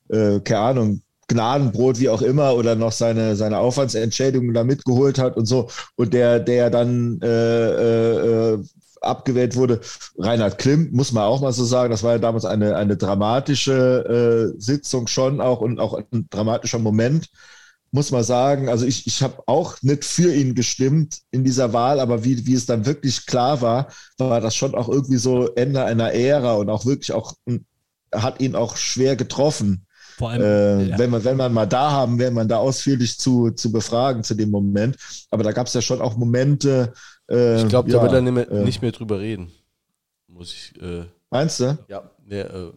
äh, 0.10 0.42
keine 0.42 0.60
Ahnung, 0.60 1.02
Gnadenbrot, 1.30 2.00
wie 2.00 2.10
auch 2.10 2.22
immer, 2.22 2.56
oder 2.56 2.76
noch 2.76 2.92
seine, 2.92 3.38
seine 3.38 3.58
Aufwandsentschädigung 3.58 4.54
da 4.54 4.66
mitgeholt 4.66 5.18
hat 5.18 5.38
und 5.38 5.46
so. 5.46 5.70
Und 5.96 6.14
der, 6.14 6.40
der 6.42 6.70
dann 6.70 7.20
äh, 7.22 7.28
äh, 7.28 8.54
äh 8.54 8.64
abgewählt 9.02 9.56
wurde. 9.56 9.82
Reinhard 10.18 10.58
Klimt, 10.58 10.94
muss 10.94 11.12
man 11.12 11.24
auch 11.24 11.42
mal 11.42 11.52
so 11.52 11.66
sagen, 11.66 11.92
das 11.92 12.04
war 12.04 12.14
ja 12.14 12.20
damals 12.20 12.46
eine, 12.46 12.76
eine 12.76 12.98
dramatische 12.98 14.54
äh, 14.56 14.62
Sitzung 14.62 15.08
schon 15.08 15.42
auch 15.42 15.62
und 15.62 15.80
auch 15.80 15.94
ein 15.94 16.28
dramatischer 16.30 16.80
Moment, 16.80 17.30
muss 17.92 18.12
man 18.12 18.24
sagen. 18.24 18.70
Also 18.70 18.86
ich, 18.86 19.08
ich 19.08 19.22
habe 19.22 19.44
auch 19.48 19.82
nicht 19.82 20.06
für 20.06 20.34
ihn 20.34 20.56
gestimmt 20.56 21.20
in 21.32 21.44
dieser 21.44 21.74
Wahl, 21.74 22.00
aber 22.00 22.24
wie, 22.24 22.46
wie 22.46 22.54
es 22.54 22.66
dann 22.66 22.86
wirklich 22.86 23.26
klar 23.26 23.62
war, 23.62 23.88
war 24.18 24.40
das 24.40 24.56
schon 24.56 24.76
auch 24.76 24.88
irgendwie 24.88 25.18
so 25.18 25.48
Ende 25.56 25.84
einer 25.84 26.14
Ära 26.14 26.54
und 26.54 26.70
auch 26.70 26.86
wirklich 26.86 27.12
auch 27.12 27.34
hat 28.14 28.42
ihn 28.42 28.56
auch 28.56 28.76
schwer 28.76 29.16
getroffen. 29.16 29.86
Vor 30.18 30.30
allem, 30.30 30.42
äh, 30.42 30.84
ja. 30.90 31.00
wenn, 31.00 31.10
man, 31.10 31.24
wenn 31.24 31.38
man 31.38 31.54
mal 31.54 31.66
da 31.66 31.92
haben, 31.92 32.20
wäre 32.20 32.32
man 32.32 32.48
da 32.48 32.58
ausführlich 32.58 33.18
zu, 33.18 33.52
zu 33.52 33.72
befragen 33.72 34.24
zu 34.24 34.36
dem 34.36 34.52
Moment. 34.52 34.98
Aber 35.32 35.44
da 35.44 35.52
gab 35.52 35.68
es 35.68 35.74
ja 35.74 35.82
schon 35.82 36.02
auch 36.02 36.18
Momente, 36.18 36.94
äh, 37.32 37.62
ich 37.62 37.68
glaube, 37.70 37.90
da 37.90 37.98
ja, 37.98 38.04
wird 38.04 38.14
er 38.14 38.22
nicht 38.22 38.34
mehr, 38.34 38.52
äh, 38.52 38.64
nicht 38.64 38.82
mehr, 38.82 38.92
drüber 38.92 39.20
reden. 39.20 39.52
Muss 40.28 40.54
ich. 40.54 40.82
Äh, 40.82 41.06
Meinst 41.30 41.60
du? 41.60 41.78
Ja, 41.88 42.10
nee, 42.26 42.40
äh, 42.40 42.72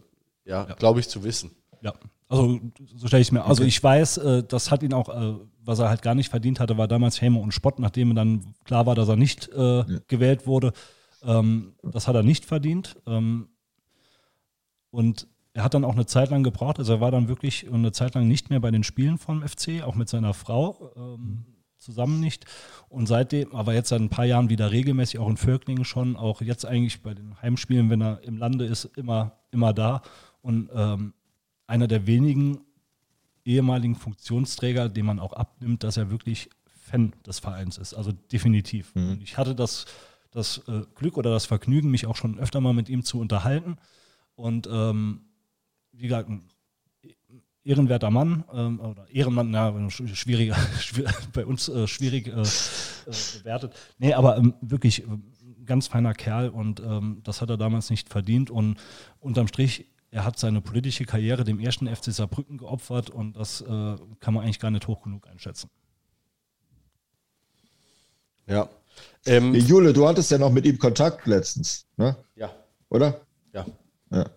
ja, 0.45 0.67
ja. 0.67 0.75
glaube 0.75 0.99
ich 0.99 1.09
zu 1.09 1.23
wissen. 1.23 1.51
Ja. 1.81 1.93
Also 2.27 2.59
so 2.95 3.07
stelle 3.07 3.21
ich 3.21 3.31
mir. 3.31 3.43
Also 3.43 3.61
okay. 3.61 3.67
ich 3.67 3.83
weiß, 3.83 4.17
äh, 4.17 4.43
das 4.43 4.71
hat 4.71 4.81
ihn 4.81 4.93
auch, 4.93 5.09
äh, 5.09 5.35
was 5.63 5.79
er 5.79 5.89
halt 5.89 6.01
gar 6.01 6.15
nicht 6.15 6.29
verdient 6.29 6.59
hatte, 6.59 6.77
war 6.77 6.87
damals 6.87 7.21
Häme 7.21 7.39
und 7.39 7.53
Spott, 7.53 7.79
nachdem 7.79 8.15
dann 8.15 8.55
klar 8.63 8.85
war, 8.85 8.95
dass 8.95 9.09
er 9.09 9.15
nicht 9.15 9.49
ja. 9.55 9.85
gewählt 10.07 10.47
wurde. 10.47 10.73
Ähm, 11.23 11.73
das 11.83 12.07
hat 12.07 12.15
er 12.15 12.23
nicht 12.23 12.45
verdient. 12.45 12.97
Ähm, 13.07 13.49
und 14.91 15.27
er 15.53 15.63
hat 15.63 15.73
dann 15.73 15.85
auch 15.85 15.93
eine 15.93 16.05
Zeit 16.05 16.29
lang 16.29 16.43
gebraucht, 16.43 16.79
also 16.79 16.93
er 16.93 17.01
war 17.01 17.11
dann 17.11 17.27
wirklich 17.27 17.71
eine 17.71 17.91
Zeit 17.91 18.13
lang 18.13 18.27
nicht 18.27 18.49
mehr 18.49 18.59
bei 18.59 18.71
den 18.71 18.83
Spielen 18.83 19.17
vom 19.17 19.41
FC, 19.41 19.83
auch 19.83 19.95
mit 19.95 20.09
seiner 20.09 20.33
Frau. 20.33 20.91
Ähm, 20.95 21.45
zusammen 21.85 22.19
nicht. 22.19 22.45
Und 22.89 23.07
seitdem, 23.07 23.55
aber 23.55 23.73
jetzt 23.73 23.89
seit 23.89 24.01
ein 24.01 24.09
paar 24.09 24.25
Jahren 24.25 24.49
wieder 24.49 24.71
regelmäßig, 24.71 25.19
auch 25.19 25.29
in 25.29 25.37
Völklingen 25.37 25.85
schon, 25.85 26.15
auch 26.15 26.41
jetzt 26.41 26.65
eigentlich 26.65 27.01
bei 27.01 27.13
den 27.13 27.41
Heimspielen, 27.41 27.89
wenn 27.89 28.01
er 28.01 28.21
im 28.23 28.37
Lande 28.37 28.65
ist, 28.65 28.85
immer, 28.97 29.37
immer 29.51 29.73
da. 29.73 30.01
Und 30.41 30.69
ähm, 30.73 31.13
einer 31.67 31.87
der 31.87 32.07
wenigen 32.07 32.59
ehemaligen 33.45 33.95
Funktionsträger, 33.95 34.89
dem 34.89 35.05
man 35.05 35.19
auch 35.19 35.33
abnimmt, 35.33 35.83
dass 35.83 35.97
er 35.97 36.09
wirklich 36.09 36.49
Fan 36.65 37.13
des 37.25 37.39
Vereins 37.39 37.77
ist. 37.77 37.93
Also 37.93 38.11
definitiv. 38.11 38.93
Mhm. 38.95 39.11
Und 39.11 39.23
ich 39.23 39.37
hatte 39.37 39.55
das, 39.55 39.85
das 40.31 40.59
äh, 40.67 40.81
Glück 40.95 41.17
oder 41.17 41.31
das 41.31 41.45
Vergnügen, 41.45 41.89
mich 41.89 42.05
auch 42.05 42.15
schon 42.15 42.39
öfter 42.39 42.61
mal 42.61 42.73
mit 42.73 42.89
ihm 42.89 43.03
zu 43.03 43.19
unterhalten. 43.19 43.77
Und 44.35 44.67
ähm, 44.71 45.21
wie 45.91 46.03
gesagt, 46.03 46.29
ehrenwerter 47.65 48.11
Mann 48.11 48.45
ähm, 48.53 48.79
oder 48.79 49.09
Ehrenmann, 49.09 49.51
ja, 49.53 49.89
schwieriger, 49.89 50.55
bei 51.33 51.45
uns 51.45 51.67
äh, 51.67 51.87
schwierig 51.87 52.27
äh, 52.27 52.31
äh, 52.31 53.39
bewertet. 53.39 53.73
Nee, 53.97 54.13
aber 54.13 54.37
ähm, 54.37 54.53
wirklich 54.61 55.03
äh, 55.03 55.07
ganz 55.65 55.87
feiner 55.87 56.13
Kerl 56.13 56.49
und 56.49 56.79
ähm, 56.79 57.21
das 57.23 57.41
hat 57.41 57.49
er 57.49 57.57
damals 57.57 57.89
nicht 57.89 58.09
verdient 58.09 58.51
und 58.51 58.77
unterm 59.19 59.47
Strich, 59.47 59.87
er 60.11 60.23
hat 60.23 60.39
seine 60.39 60.61
politische 60.61 61.05
Karriere 61.05 61.43
dem 61.43 61.59
ersten 61.59 61.93
FC 61.93 62.13
Saarbrücken 62.13 62.57
geopfert 62.57 63.09
und 63.09 63.35
das 63.35 63.61
äh, 63.61 63.65
kann 64.19 64.33
man 64.33 64.43
eigentlich 64.43 64.59
gar 64.59 64.71
nicht 64.71 64.87
hoch 64.87 65.01
genug 65.01 65.27
einschätzen. 65.27 65.69
Ja. 68.47 68.69
Ähm, 69.25 69.55
Jule, 69.55 69.91
du 69.91 70.07
hattest 70.07 70.29
ja 70.29 70.37
noch 70.37 70.51
mit 70.51 70.65
ihm 70.65 70.77
Kontakt 70.77 71.25
letztens, 71.25 71.87
ne? 71.97 72.15
Ja. 72.35 72.51
Oder? 72.89 73.21
Ja. 73.53 73.65
ja. 74.11 74.29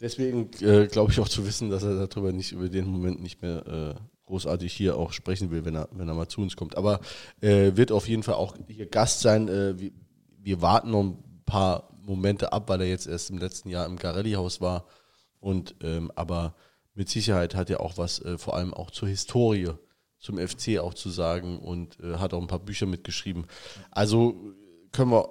Deswegen 0.00 0.50
äh, 0.60 0.86
glaube 0.88 1.12
ich 1.12 1.20
auch 1.20 1.28
zu 1.28 1.46
wissen, 1.46 1.70
dass 1.70 1.82
er 1.82 2.06
darüber 2.06 2.32
nicht 2.32 2.52
über 2.52 2.68
den 2.68 2.86
Moment 2.86 3.22
nicht 3.22 3.40
mehr 3.40 3.66
äh, 3.66 3.94
großartig 4.26 4.72
hier 4.72 4.96
auch 4.96 5.12
sprechen 5.12 5.50
will, 5.50 5.64
wenn 5.64 5.74
er, 5.74 5.88
wenn 5.92 6.08
er 6.08 6.14
mal 6.14 6.28
zu 6.28 6.42
uns 6.42 6.56
kommt. 6.56 6.76
Aber 6.76 7.00
äh, 7.40 7.72
wird 7.76 7.92
auf 7.92 8.06
jeden 8.06 8.22
Fall 8.22 8.34
auch 8.34 8.56
hier 8.68 8.86
Gast 8.86 9.20
sein. 9.20 9.48
Äh, 9.48 9.78
wir, 9.78 9.92
wir, 10.42 10.60
warten 10.60 10.90
noch 10.90 11.02
ein 11.02 11.42
paar 11.46 11.88
Momente 12.02 12.52
ab, 12.52 12.68
weil 12.68 12.82
er 12.82 12.88
jetzt 12.88 13.06
erst 13.06 13.30
im 13.30 13.38
letzten 13.38 13.70
Jahr 13.70 13.86
im 13.86 13.96
Garelli-Haus 13.96 14.60
war. 14.60 14.84
Und 15.40 15.76
ähm, 15.82 16.10
aber 16.14 16.54
mit 16.94 17.08
Sicherheit 17.08 17.54
hat 17.54 17.70
er 17.70 17.80
auch 17.80 17.96
was, 17.96 18.20
äh, 18.20 18.36
vor 18.36 18.54
allem 18.54 18.74
auch 18.74 18.90
zur 18.90 19.08
Historie, 19.08 19.70
zum 20.18 20.38
FC 20.38 20.78
auch 20.78 20.94
zu 20.94 21.08
sagen 21.08 21.58
und 21.58 21.98
äh, 22.00 22.16
hat 22.16 22.34
auch 22.34 22.40
ein 22.40 22.48
paar 22.48 22.58
Bücher 22.58 22.86
mitgeschrieben. 22.86 23.46
Also 23.90 24.54
können 24.92 25.10
wir, 25.10 25.30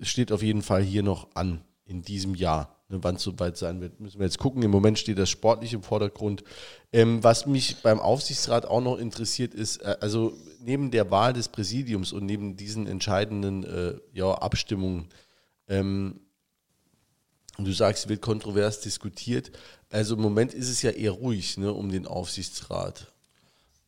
steht 0.00 0.32
auf 0.32 0.42
jeden 0.42 0.62
Fall 0.62 0.82
hier 0.82 1.04
noch 1.04 1.28
an 1.34 1.62
in 1.84 2.02
diesem 2.02 2.34
Jahr. 2.34 2.75
Ne, 2.88 3.02
Wann 3.02 3.16
es 3.16 3.22
soweit 3.22 3.56
sein 3.56 3.80
wird, 3.80 3.98
müssen 3.98 4.20
wir 4.20 4.26
jetzt 4.26 4.38
gucken. 4.38 4.62
Im 4.62 4.70
Moment 4.70 4.98
steht 4.98 5.18
das 5.18 5.28
sportlich 5.28 5.72
im 5.72 5.82
Vordergrund. 5.82 6.44
Ähm, 6.92 7.22
was 7.24 7.46
mich 7.46 7.82
beim 7.82 7.98
Aufsichtsrat 7.98 8.64
auch 8.64 8.80
noch 8.80 8.98
interessiert 8.98 9.54
ist, 9.54 9.78
äh, 9.78 9.96
also 10.00 10.34
neben 10.60 10.90
der 10.92 11.10
Wahl 11.10 11.32
des 11.32 11.48
Präsidiums 11.48 12.12
und 12.12 12.26
neben 12.26 12.56
diesen 12.56 12.86
entscheidenden 12.86 13.64
äh, 13.64 13.94
ja, 14.12 14.32
Abstimmungen, 14.32 15.08
ähm, 15.68 16.20
du 17.58 17.72
sagst, 17.72 18.08
wird 18.08 18.22
kontrovers 18.22 18.80
diskutiert. 18.80 19.50
Also 19.90 20.14
im 20.14 20.22
Moment 20.22 20.54
ist 20.54 20.68
es 20.68 20.82
ja 20.82 20.90
eher 20.90 21.12
ruhig 21.12 21.58
ne, 21.58 21.72
um 21.72 21.90
den 21.90 22.06
Aufsichtsrat. 22.06 23.12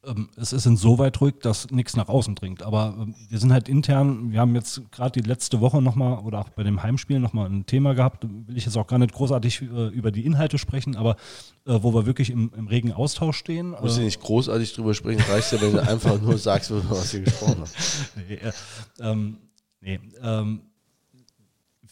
Ähm, 0.07 0.29
es 0.37 0.53
ist 0.53 0.65
insoweit 0.65 1.21
ruhig, 1.21 1.35
dass 1.43 1.71
nichts 1.71 1.97
nach 1.97 2.09
außen 2.09 2.37
dringt. 2.37 2.63
Aber 2.63 2.95
ähm, 2.99 3.15
wir 3.29 3.39
sind 3.39 3.53
halt 3.53 3.69
intern, 3.69 4.31
wir 4.31 4.41
haben 4.41 4.55
jetzt 4.55 4.81
gerade 4.93 5.21
die 5.21 5.27
letzte 5.27 5.61
Woche 5.61 5.83
nochmal 5.83 6.19
oder 6.21 6.39
auch 6.39 6.51
bei 6.51 6.63
dem 6.63 6.83
Heimspiel 6.83 7.19
nochmal 7.19 7.49
ein 7.49 7.67
Thema 7.67 7.95
gehabt, 7.95 8.25
will 8.25 8.57
ich 8.57 8.65
jetzt 8.65 8.77
auch 8.77 8.87
gar 8.87 8.99
nicht 8.99 9.13
großartig 9.13 9.63
äh, 9.63 9.89
über 9.89 10.13
die 10.13 10.25
Inhalte 10.25 10.59
sprechen, 10.59 10.97
aber 10.97 11.17
äh, 11.67 11.79
wo 11.83 11.93
wir 11.95 12.07
wirklich 12.07 12.31
im, 12.31 12.53
im 12.57 12.69
regen 12.69 12.93
Austausch 12.93 13.37
stehen. 13.37 13.71
Muss 13.71 13.99
äh, 13.99 14.03
nicht 14.03 14.21
großartig 14.21 14.73
drüber 14.73 14.95
sprechen, 14.95 15.23
reicht 15.29 15.53
ja, 15.53 15.61
wenn 15.61 15.73
du 15.73 15.83
einfach 15.83 16.21
nur 16.21 16.39
sagst, 16.39 16.73
was 16.89 17.13
ihr 17.15 17.23
gesprochen 17.23 17.57
habt. 17.59 17.75
nee, 18.29 18.35
äh, 18.35 18.53
ähm, 19.01 19.39
nee 19.81 19.99
ähm, 20.23 20.61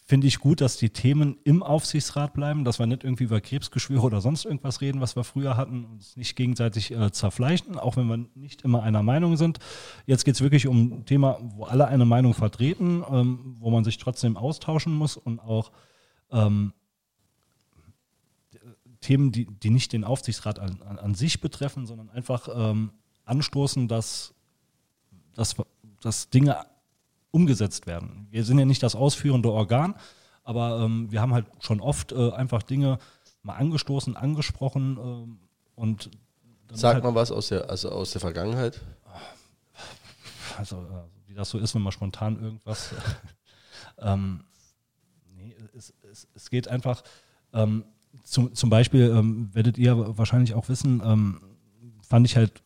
finde 0.07 0.28
ich 0.28 0.39
gut, 0.39 0.61
dass 0.61 0.77
die 0.77 0.91
Themen 0.91 1.37
im 1.43 1.65
Aufsichtsrat 1.65 2.33
bleiben, 2.33 2.65
dass 2.65 2.78
wir 2.78 2.87
nicht 2.87 3.03
irgendwie 3.03 3.24
über 3.24 3.41
Krebsgeschwüre 3.41 4.03
oder 4.03 4.20
sonst 4.20 4.45
irgendwas 4.45 4.81
reden, 4.81 5.01
was 5.01 5.16
wir 5.16 5.24
früher 5.24 5.57
hatten, 5.57 5.85
uns 5.85 6.16
nicht 6.16 6.37
gegenseitig 6.37 6.93
äh, 6.93 7.11
zerfleischen, 7.11 7.77
auch 7.77 7.97
wenn 7.97 8.07
wir 8.07 8.24
nicht 8.37 8.62
immer 8.62 8.85
einer 8.85 9.03
Meinung 9.03 9.37
sind. 9.37 9.59
Jetzt 10.07 10.24
geht 10.24 10.37
es 10.37 10.41
wirklich 10.41 10.69
um 10.69 11.01
ein 11.01 11.05
Thema, 11.07 11.39
wo 11.41 11.65
alle 11.65 11.89
eine 11.89 12.05
Meinung 12.05 12.35
vertreten, 12.35 13.03
ähm, 13.11 13.57
wo 13.59 13.70
man 13.70 13.83
sich 13.83 13.99
trotzdem 13.99 14.37
austauschen 14.37 14.95
muss 14.95 15.16
und 15.16 15.41
auch 15.41 15.73
ähm, 16.31 16.73
Themen, 19.01 19.33
die, 19.33 19.47
die 19.47 19.70
nicht 19.70 19.93
den 19.93 20.05
Aufsichtsrat 20.05 20.61
an, 20.61 20.83
an, 20.83 21.01
an 21.01 21.15
sich 21.16 21.41
betreffen, 21.41 21.85
sondern 21.85 22.11
einfach 22.11 22.49
ähm, 22.55 22.93
anstoßen, 23.24 23.89
dass, 23.89 24.35
dass, 25.35 25.57
dass 26.01 26.31
Dinge 26.31 26.65
umgesetzt 27.37 27.87
werden. 27.87 28.29
Wir 28.31 28.45
sind 28.45 28.59
ja 28.59 28.65
nicht 28.65 28.83
das 28.83 28.97
ausführende 28.97 29.53
Organ, 29.53 29.95
aber 30.43 30.81
ähm, 30.81 31.13
wir 31.13 31.21
haben 31.21 31.35
halt 31.35 31.45
schon 31.61 31.83
oft 31.83 32.13
äh, 32.13 32.31
einfach 32.33 32.63
Dinge 32.63 32.99
mal 33.43 33.57
angestoßen, 33.57 34.17
angesprochen 34.17 34.97
ähm, 34.99 35.39
und 35.75 36.11
Sag 36.73 36.95
halt 36.95 37.05
mal 37.05 37.15
was 37.15 37.31
aus 37.31 37.49
der, 37.49 37.69
also 37.69 37.91
aus 37.91 38.13
der 38.13 38.23
Vergangenheit. 38.23 38.81
Also, 40.57 40.87
wie 41.27 41.35
das 41.35 41.51
so 41.51 41.59
ist, 41.59 41.75
wenn 41.75 41.83
man 41.83 41.93
spontan 41.93 42.41
irgendwas. 42.43 42.95
ähm, 43.99 44.45
nee, 45.37 45.55
es, 45.77 45.93
es, 46.11 46.27
es, 46.35 46.49
geht 46.51 46.69
einfach. 46.69 47.03
Ähm, 47.53 47.85
zum, 48.25 48.55
zum 48.55 48.71
Beispiel 48.71 49.11
ähm, 49.15 49.51
werdet 49.53 49.77
ihr 49.77 50.17
wahrscheinlich 50.17 50.55
auch 50.55 50.71
wissen, 50.71 51.03
ähm, 51.05 51.41
fand 52.01 52.27
ich 52.27 52.37
halt 52.37 52.63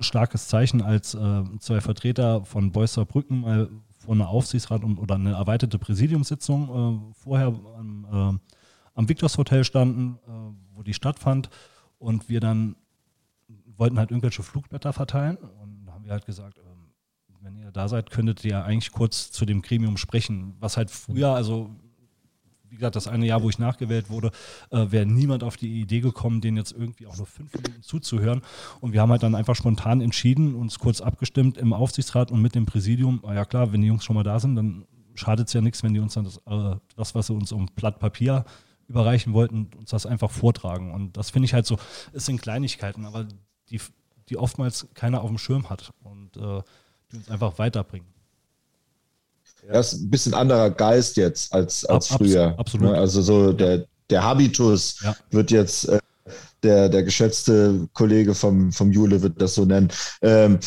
starkes 0.00 0.48
Zeichen, 0.48 0.82
als 0.82 1.14
äh, 1.14 1.42
zwei 1.58 1.80
Vertreter 1.80 2.44
von 2.44 2.72
Beusser 2.72 3.04
Brücken 3.04 3.40
mal 3.40 3.68
vor 3.98 4.14
einer 4.14 4.28
Aufsichtsrat 4.28 4.82
oder 4.84 5.14
eine 5.14 5.32
erweiterte 5.32 5.78
Präsidiumssitzung 5.78 7.10
äh, 7.10 7.14
vorher 7.14 7.48
am, 7.76 8.06
äh, 8.10 8.38
am 8.94 9.08
Victors 9.08 9.36
Hotel 9.36 9.64
standen, 9.64 10.18
äh, 10.26 10.30
wo 10.74 10.82
die 10.82 10.94
stattfand. 10.94 11.50
Und 11.98 12.28
wir 12.28 12.40
dann 12.40 12.76
wollten 13.76 13.98
halt 13.98 14.10
irgendwelche 14.10 14.42
Flugblätter 14.42 14.92
verteilen 14.92 15.36
und 15.36 15.90
haben 15.90 16.04
wir 16.04 16.12
halt 16.12 16.26
gesagt, 16.26 16.58
ähm, 16.58 16.92
wenn 17.42 17.56
ihr 17.56 17.72
da 17.72 17.88
seid, 17.88 18.10
könntet 18.10 18.44
ihr 18.44 18.64
eigentlich 18.64 18.92
kurz 18.92 19.32
zu 19.32 19.44
dem 19.44 19.62
Gremium 19.62 19.96
sprechen, 19.96 20.54
was 20.60 20.76
halt 20.76 20.90
früher, 20.90 21.30
also 21.30 21.70
wie 22.70 22.76
gesagt, 22.76 22.96
das 22.96 23.08
eine 23.08 23.26
Jahr, 23.26 23.42
wo 23.42 23.50
ich 23.50 23.58
nachgewählt 23.58 24.10
wurde, 24.10 24.30
äh, 24.70 24.86
wäre 24.90 25.06
niemand 25.06 25.42
auf 25.42 25.56
die 25.56 25.80
Idee 25.80 26.00
gekommen, 26.00 26.40
den 26.40 26.56
jetzt 26.56 26.72
irgendwie 26.72 27.06
auch 27.06 27.16
nur 27.16 27.26
fünf 27.26 27.52
Minuten 27.52 27.82
zuzuhören. 27.82 28.42
Und 28.80 28.92
wir 28.92 29.00
haben 29.00 29.10
halt 29.10 29.22
dann 29.22 29.34
einfach 29.34 29.56
spontan 29.56 30.00
entschieden, 30.00 30.54
uns 30.54 30.78
kurz 30.78 31.00
abgestimmt 31.00 31.58
im 31.58 31.72
Aufsichtsrat 31.72 32.30
und 32.30 32.40
mit 32.40 32.54
dem 32.54 32.66
Präsidium. 32.66 33.20
Na 33.22 33.34
ja 33.34 33.44
klar, 33.44 33.72
wenn 33.72 33.80
die 33.80 33.88
Jungs 33.88 34.04
schon 34.04 34.14
mal 34.14 34.22
da 34.22 34.38
sind, 34.38 34.56
dann 34.56 34.84
schadet 35.14 35.48
es 35.48 35.52
ja 35.52 35.60
nichts, 35.60 35.82
wenn 35.82 35.94
die 35.94 36.00
uns 36.00 36.14
dann 36.14 36.24
das, 36.24 36.38
äh, 36.46 36.76
das, 36.96 37.14
was 37.14 37.26
sie 37.26 37.34
uns 37.34 37.52
um 37.52 37.66
Blatt 37.74 37.98
Papier 37.98 38.44
überreichen 38.88 39.32
wollten, 39.32 39.70
uns 39.76 39.90
das 39.90 40.06
einfach 40.06 40.30
vortragen. 40.30 40.92
Und 40.92 41.16
das 41.16 41.30
finde 41.30 41.46
ich 41.46 41.54
halt 41.54 41.66
so, 41.66 41.78
es 42.12 42.26
sind 42.26 42.40
Kleinigkeiten, 42.40 43.04
aber 43.04 43.26
die, 43.68 43.80
die 44.28 44.36
oftmals 44.36 44.88
keiner 44.94 45.22
auf 45.22 45.28
dem 45.28 45.38
Schirm 45.38 45.70
hat 45.70 45.92
und 46.02 46.36
äh, 46.36 46.62
die 47.10 47.16
uns 47.16 47.28
einfach 47.28 47.58
weiterbringen. 47.58 48.08
Ja. 49.66 49.74
Das 49.74 49.92
ist 49.92 50.02
ein 50.02 50.10
bisschen 50.10 50.34
anderer 50.34 50.70
Geist 50.70 51.16
jetzt 51.16 51.52
als, 51.52 51.84
als 51.84 52.10
Ab, 52.10 52.18
früher. 52.18 52.54
Absolut. 52.58 52.92
Ne? 52.92 52.98
Also 52.98 53.22
so 53.22 53.52
der, 53.52 53.84
der 54.08 54.22
Habitus 54.22 55.00
ja. 55.02 55.16
wird 55.30 55.50
jetzt, 55.50 55.88
äh, 55.88 55.98
der, 56.62 56.88
der 56.88 57.02
geschätzte 57.02 57.88
Kollege 57.94 58.34
vom, 58.34 58.72
vom 58.72 58.90
Jule 58.92 59.22
wird 59.22 59.40
das 59.40 59.54
so 59.54 59.64
nennen. 59.64 59.88
Ähm, 60.22 60.58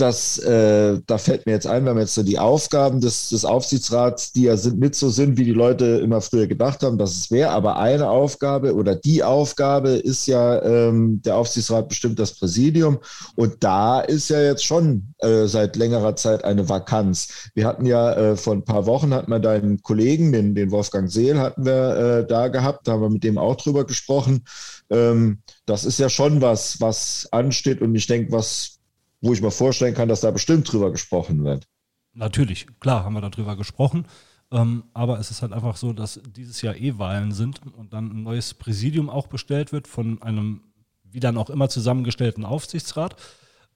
das, 0.00 0.38
äh, 0.38 0.98
da 1.06 1.18
fällt 1.18 1.46
mir 1.46 1.52
jetzt 1.52 1.66
ein, 1.66 1.84
wir 1.84 1.90
haben 1.90 1.98
jetzt 1.98 2.14
so 2.14 2.22
die 2.22 2.38
Aufgaben 2.38 3.00
des, 3.00 3.28
des 3.28 3.44
Aufsichtsrats, 3.44 4.32
die 4.32 4.44
ja 4.44 4.56
sind, 4.56 4.80
nicht 4.80 4.94
so 4.94 5.10
sind, 5.10 5.36
wie 5.36 5.44
die 5.44 5.52
Leute 5.52 5.84
immer 5.98 6.20
früher 6.20 6.46
gedacht 6.46 6.82
haben, 6.82 6.98
dass 6.98 7.16
es 7.16 7.30
wäre. 7.30 7.50
Aber 7.50 7.78
eine 7.78 8.08
Aufgabe 8.08 8.74
oder 8.74 8.96
die 8.96 9.22
Aufgabe 9.22 9.90
ist 9.90 10.26
ja, 10.26 10.62
ähm, 10.62 11.20
der 11.22 11.36
Aufsichtsrat 11.36 11.88
bestimmt 11.88 12.18
das 12.18 12.32
Präsidium. 12.32 12.98
Und 13.36 13.62
da 13.62 14.00
ist 14.00 14.30
ja 14.30 14.40
jetzt 14.40 14.64
schon 14.64 15.14
äh, 15.18 15.46
seit 15.46 15.76
längerer 15.76 16.16
Zeit 16.16 16.44
eine 16.44 16.68
Vakanz. 16.68 17.50
Wir 17.54 17.66
hatten 17.66 17.86
ja 17.86 18.12
äh, 18.12 18.36
vor 18.36 18.54
ein 18.54 18.64
paar 18.64 18.86
Wochen, 18.86 19.14
hatten 19.14 19.30
wir 19.30 19.38
deinen 19.38 19.82
Kollegen, 19.82 20.32
den, 20.32 20.54
den 20.54 20.70
Wolfgang 20.70 21.10
Seel, 21.10 21.38
hatten 21.38 21.64
wir 21.64 21.96
äh, 21.96 22.26
da 22.26 22.48
gehabt. 22.48 22.88
Da 22.88 22.92
haben 22.92 23.02
wir 23.02 23.10
mit 23.10 23.24
dem 23.24 23.38
auch 23.38 23.56
drüber 23.56 23.84
gesprochen. 23.84 24.44
Ähm, 24.90 25.42
das 25.66 25.84
ist 25.84 25.98
ja 25.98 26.08
schon 26.08 26.40
was, 26.40 26.80
was 26.80 27.28
ansteht. 27.30 27.80
Und 27.80 27.94
ich 27.94 28.06
denke, 28.06 28.32
was 28.32 28.79
wo 29.20 29.32
ich 29.32 29.42
mir 29.42 29.50
vorstellen 29.50 29.94
kann, 29.94 30.08
dass 30.08 30.20
da 30.20 30.30
bestimmt 30.30 30.70
drüber 30.70 30.90
gesprochen 30.90 31.44
wird. 31.44 31.66
Natürlich, 32.12 32.66
klar 32.80 33.04
haben 33.04 33.14
wir 33.14 33.20
darüber 33.20 33.56
gesprochen. 33.56 34.06
Ähm, 34.52 34.84
aber 34.94 35.20
es 35.20 35.30
ist 35.30 35.42
halt 35.42 35.52
einfach 35.52 35.76
so, 35.76 35.92
dass 35.92 36.20
dieses 36.36 36.60
Jahr 36.62 36.74
eh 36.74 36.98
Wahlen 36.98 37.32
sind 37.32 37.60
und 37.76 37.92
dann 37.92 38.10
ein 38.10 38.22
neues 38.24 38.54
Präsidium 38.54 39.08
auch 39.08 39.28
bestellt 39.28 39.72
wird 39.72 39.86
von 39.86 40.20
einem, 40.22 40.62
wie 41.04 41.20
dann 41.20 41.38
auch 41.38 41.50
immer 41.50 41.68
zusammengestellten 41.68 42.44
Aufsichtsrat. 42.44 43.14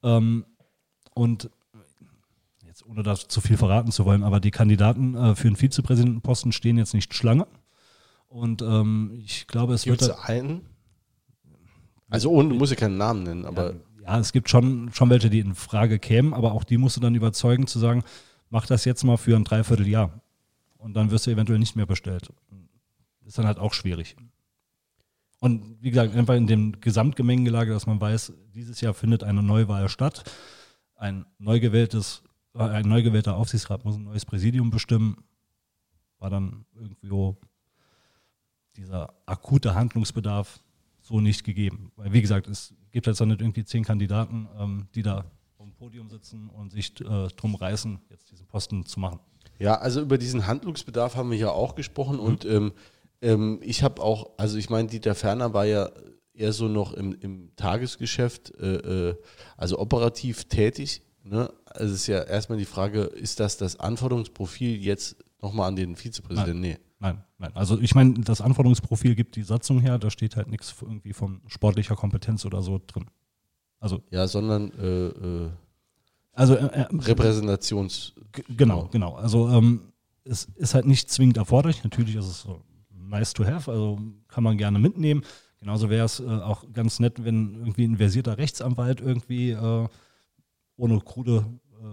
Ähm, 0.03 0.45
und 1.13 1.49
jetzt 2.65 2.85
ohne 2.85 3.03
das 3.03 3.29
zu 3.29 3.39
viel 3.39 3.55
verraten 3.55 3.93
zu 3.93 4.03
wollen, 4.03 4.23
aber 4.23 4.41
die 4.41 4.51
Kandidaten 4.51 5.15
äh, 5.15 5.35
für 5.35 5.47
den 5.47 5.55
Vizepräsidentenposten 5.55 6.51
stehen 6.51 6.77
jetzt 6.77 6.93
nicht 6.93 7.13
Schlange. 7.13 7.47
Und 8.27 8.61
ähm, 8.61 9.13
ich 9.23 9.47
glaube, 9.47 9.75
es 9.75 9.83
Gibt's 9.83 10.07
wird. 10.07 10.19
einen? 10.25 10.65
Also, 12.09 12.31
ohne, 12.31 12.49
du 12.49 12.55
musst 12.55 12.71
ja 12.71 12.77
keinen 12.77 12.97
Namen 12.97 13.23
nennen, 13.23 13.45
aber. 13.45 13.71
Ja, 13.71 13.79
ja, 14.05 14.19
es 14.19 14.31
gibt 14.31 14.49
schon, 14.49 14.91
schon 14.93 15.09
welche, 15.09 15.29
die 15.29 15.39
in 15.39 15.55
Frage 15.55 15.97
kämen, 15.97 16.33
aber 16.33 16.51
auch 16.51 16.63
die 16.63 16.77
musst 16.77 16.95
du 16.95 17.01
dann 17.01 17.15
überzeugen 17.15 17.65
zu 17.65 17.79
sagen, 17.79 18.03
mach 18.49 18.67
das 18.67 18.85
jetzt 18.85 19.03
mal 19.03 19.17
für 19.17 19.35
ein 19.35 19.43
Dreivierteljahr. 19.43 20.21
Und 20.77 20.93
dann 20.93 21.09
wirst 21.09 21.25
du 21.25 21.31
eventuell 21.31 21.57
nicht 21.57 21.75
mehr 21.75 21.87
bestellt. 21.87 22.31
Ist 23.25 23.39
dann 23.39 23.47
halt 23.47 23.57
auch 23.57 23.73
schwierig. 23.73 24.15
Und 25.39 25.81
wie 25.81 25.89
gesagt, 25.89 26.15
einfach 26.15 26.35
in 26.35 26.45
dem 26.45 26.79
Gesamtgemengelage, 26.79 27.73
dass 27.73 27.87
man 27.87 27.99
weiß, 27.99 28.33
dieses 28.53 28.81
Jahr 28.81 28.93
findet 28.93 29.23
eine 29.23 29.41
Neuwahl 29.41 29.89
statt. 29.89 30.23
Ein 30.95 31.25
neu 31.39 31.59
gewähltes, 31.59 32.21
äh, 32.53 32.59
ein 32.59 32.87
neu 32.87 33.01
gewählter 33.01 33.35
Aufsichtsrat 33.35 33.83
muss 33.83 33.95
ein 33.95 34.03
neues 34.03 34.25
Präsidium 34.25 34.69
bestimmen. 34.69 35.17
War 36.19 36.29
dann 36.29 36.65
irgendwie 36.75 37.35
dieser 38.77 39.13
akute 39.25 39.73
Handlungsbedarf 39.73 40.59
so 41.01 41.19
nicht 41.19 41.43
gegeben. 41.43 41.91
Weil, 41.95 42.13
wie 42.13 42.21
gesagt, 42.21 42.47
es 42.47 42.73
gibt 42.95 43.07
jetzt 43.07 43.19
dann 43.19 43.27
nicht 43.27 43.41
irgendwie 43.41 43.65
zehn 43.65 43.83
Kandidaten, 43.83 44.47
ähm, 44.57 44.87
die 44.95 45.01
da 45.01 45.25
auf 45.57 45.65
dem 45.67 45.73
Podium 45.73 46.09
sitzen 46.09 46.49
und 46.49 46.71
sich 46.71 46.93
äh, 47.01 47.27
drum 47.35 47.55
reißen, 47.55 47.99
jetzt 48.09 48.31
diesen 48.31 48.47
Posten 48.47 48.85
zu 48.85 49.01
machen. 49.01 49.19
Ja, 49.59 49.75
also 49.75 49.99
über 49.99 50.17
diesen 50.17 50.47
Handlungsbedarf 50.47 51.17
haben 51.17 51.29
wir 51.29 51.37
ja 51.37 51.49
auch 51.49 51.75
gesprochen 51.75 52.15
mhm. 52.15 52.23
und 52.23 52.45
ähm, 52.45 52.71
ähm, 53.21 53.59
ich 53.61 53.83
habe 53.83 54.01
auch, 54.01 54.31
also 54.37 54.57
ich 54.57 54.69
meine, 54.69 54.87
Dieter 54.87 55.13
Ferner 55.13 55.53
war 55.53 55.65
ja 55.65 55.91
eher 56.33 56.53
so 56.53 56.69
noch 56.69 56.93
im, 56.93 57.17
im 57.19 57.53
Tagesgeschäft, 57.57 58.57
äh, 58.61 59.09
äh, 59.09 59.15
also 59.57 59.77
operativ 59.77 60.45
tätig. 60.45 61.01
ne, 61.25 61.51
also 61.65 61.93
es 61.93 62.01
ist 62.01 62.07
ja 62.07 62.23
erstmal 62.23 62.57
die 62.57 62.65
Frage, 62.65 63.01
ist 63.01 63.41
das 63.41 63.57
das 63.57 63.77
Anforderungsprofil 63.77 64.81
jetzt 64.81 65.17
nochmal 65.41 65.67
an 65.67 65.75
den 65.75 65.97
Vizepräsidenten? 65.97 66.61
Nee. 66.61 66.77
Nein, 66.99 67.23
nein. 67.37 67.51
Also 67.53 67.79
ich 67.79 67.93
meine, 67.93 68.13
das 68.21 68.41
Anforderungsprofil 68.41 69.15
gibt 69.15 69.35
die 69.35 69.43
Satzung 69.43 69.79
her, 69.79 69.99
da 69.99 70.09
steht 70.09 70.35
halt 70.35 70.47
nichts 70.47 70.75
irgendwie 70.81 71.13
von 71.13 71.41
sportlicher 71.47 71.95
Kompetenz 71.95 72.45
oder 72.45 72.61
so 72.61 72.79
drin. 72.85 73.05
Also 73.79 74.01
ja, 74.09 74.27
sondern 74.27 74.71
äh, 74.79 75.07
äh, 75.07 75.49
also 76.33 76.55
äh, 76.55 76.65
äh 76.65 76.87
Repräsentations. 76.91 78.13
Genau, 78.49 78.87
genau. 78.91 79.15
Also 79.15 79.49
ähm, 79.49 79.91
es 80.23 80.45
ist 80.55 80.73
halt 80.73 80.85
nicht 80.85 81.09
zwingend 81.09 81.37
erforderlich. 81.37 81.83
Natürlich 81.83 82.15
ist 82.15 82.25
es 82.25 82.41
so 82.41 82.61
nice 82.89 83.33
to 83.33 83.45
have, 83.45 83.69
also 83.69 83.99
kann 84.27 84.43
man 84.43 84.57
gerne 84.57 84.79
mitnehmen. 84.79 85.23
Genauso 85.59 85.89
wäre 85.89 86.05
es 86.05 86.19
äh, 86.19 86.25
auch 86.25 86.63
ganz 86.73 86.99
nett, 86.99 87.23
wenn 87.23 87.55
irgendwie 87.55 87.85
ein 87.85 87.97
versierter 87.97 88.37
Rechtsanwalt 88.37 89.01
irgendwie 89.01 89.51
äh, 89.51 89.87
ohne 90.77 90.99
krude 90.99 91.45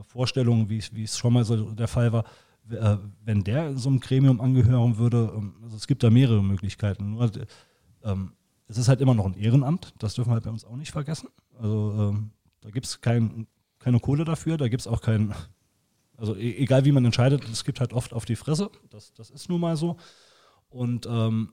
Vorstellungen, 0.07 0.71
wie 0.71 1.03
es 1.03 1.19
schon 1.19 1.35
mal 1.35 1.45
so 1.45 1.71
der 1.73 1.89
Fall 1.89 2.13
war, 2.13 2.25
äh, 2.71 2.97
wenn 3.25 3.45
der 3.45 3.77
so 3.77 3.89
einem 3.89 4.01
Gremium 4.01 4.41
angehören 4.41 4.99
würde, 4.99 5.33
ähm, 5.35 5.55
also 5.63 5.77
es 5.77 5.87
gibt 5.87 6.03
da 6.03 6.11
mehrere 6.11 6.43
Möglichkeiten. 6.43 7.13
Nur 7.13 7.31
ähm, 8.05 8.33
es 8.69 8.79
ist 8.79 8.89
halt 8.89 9.01
immer 9.01 9.15
noch 9.15 9.27
ein 9.27 9.35
Ehrenamt, 9.35 9.95
das 9.99 10.15
dürfen 10.15 10.31
wir 10.31 10.35
halt 10.35 10.45
bei 10.45 10.51
uns 10.51 10.65
auch 10.65 10.77
nicht 10.77 10.93
vergessen. 10.93 11.29
Also 11.59 12.11
ähm, 12.11 12.31
da 12.61 12.71
gibt 12.71 12.87
es 12.87 13.01
kein, 13.01 13.47
keine 13.79 14.01
Kohle 14.01 14.25
dafür, 14.25 14.57
da 14.57 14.69
gibt 14.69 14.81
es 14.81 14.87
auch 14.87 15.01
kein, 15.01 15.35
also 16.17 16.35
e 16.37 16.57
egal 16.57 16.85
wie 16.85 16.93
man 16.93 17.05
entscheidet, 17.05 17.49
es 17.49 17.65
gibt 17.65 17.81
halt 17.81 17.93
oft 17.93 18.13
auf 18.15 18.25
die 18.25 18.37
Fresse, 18.37 18.71
das, 18.91 19.13
das 19.15 19.31
ist 19.31 19.49
nun 19.49 19.61
mal 19.61 19.77
so. 19.77 19.97
Und 20.71 21.07
ähm, 21.07 21.53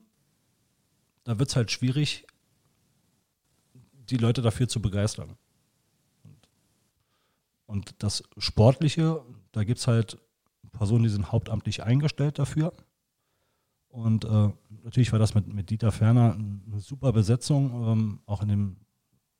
da 1.24 1.38
wird 1.38 1.50
es 1.50 1.56
halt 1.56 1.70
schwierig, 1.70 2.26
die 4.08 4.16
Leute 4.16 4.40
dafür 4.40 4.68
zu 4.68 4.80
begeistern. 4.80 5.36
Und, 6.24 6.48
und 7.66 7.94
das 8.02 8.22
Sportliche, 8.38 9.22
da 9.52 9.64
gibt 9.64 9.78
es 9.78 9.86
halt 9.86 10.18
Personen, 10.70 11.04
die 11.04 11.10
sind 11.10 11.32
hauptamtlich 11.32 11.82
eingestellt 11.82 12.38
dafür. 12.38 12.72
Und 13.88 14.24
äh, 14.24 14.48
natürlich 14.84 15.12
war 15.12 15.18
das 15.18 15.34
mit, 15.34 15.52
mit 15.52 15.70
Dieter 15.70 15.90
Ferner 15.90 16.34
eine 16.34 16.80
super 16.80 17.12
Besetzung, 17.12 17.88
ähm, 17.88 18.20
auch 18.26 18.42
in 18.42 18.48
dem 18.48 18.76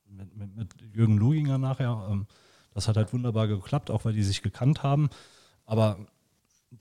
mit, 0.07 0.37
mit, 0.37 0.57
mit 0.57 0.75
Jürgen 0.95 1.19
Luginger 1.19 1.59
nachher. 1.59 2.09
Ähm, 2.11 2.27
das 2.75 2.89
hat 2.89 2.97
halt 2.97 3.13
wunderbar 3.13 3.49
geklappt, 3.49 3.91
auch 3.91 4.05
weil 4.05 4.13
die 4.13 4.23
sich 4.23 4.43
gekannt 4.43 4.83
haben. 4.83 5.09
Aber 5.67 5.99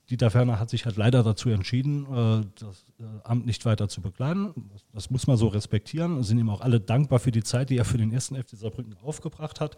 Dieter 0.08 0.30
Ferner 0.30 0.60
hat 0.60 0.70
sich 0.70 0.84
halt 0.84 0.96
leider 0.96 1.22
dazu 1.22 1.48
entschieden, 1.48 2.06
äh, 2.06 2.46
das 2.58 2.84
äh, 2.98 3.04
Amt 3.24 3.46
nicht 3.46 3.64
weiter 3.64 3.88
zu 3.88 4.00
bekleiden. 4.00 4.70
Das, 4.92 5.10
muss 5.10 5.26
man 5.26 5.36
so 5.36 5.48
respektieren. 5.48 6.16
Wir 6.16 6.24
sind 6.24 6.38
ihm 6.38 6.50
auch 6.50 6.60
alle 6.60 6.80
dankbar 6.80 7.18
für 7.18 7.32
die 7.32 7.42
Zeit, 7.42 7.70
die 7.70 7.76
er 7.76 7.84
für 7.84 7.98
den 7.98 8.12
ersten 8.12 8.36
FC 8.36 8.50
Saarbrücken 8.50 8.96
aufgebracht 9.02 9.60
hat. 9.60 9.76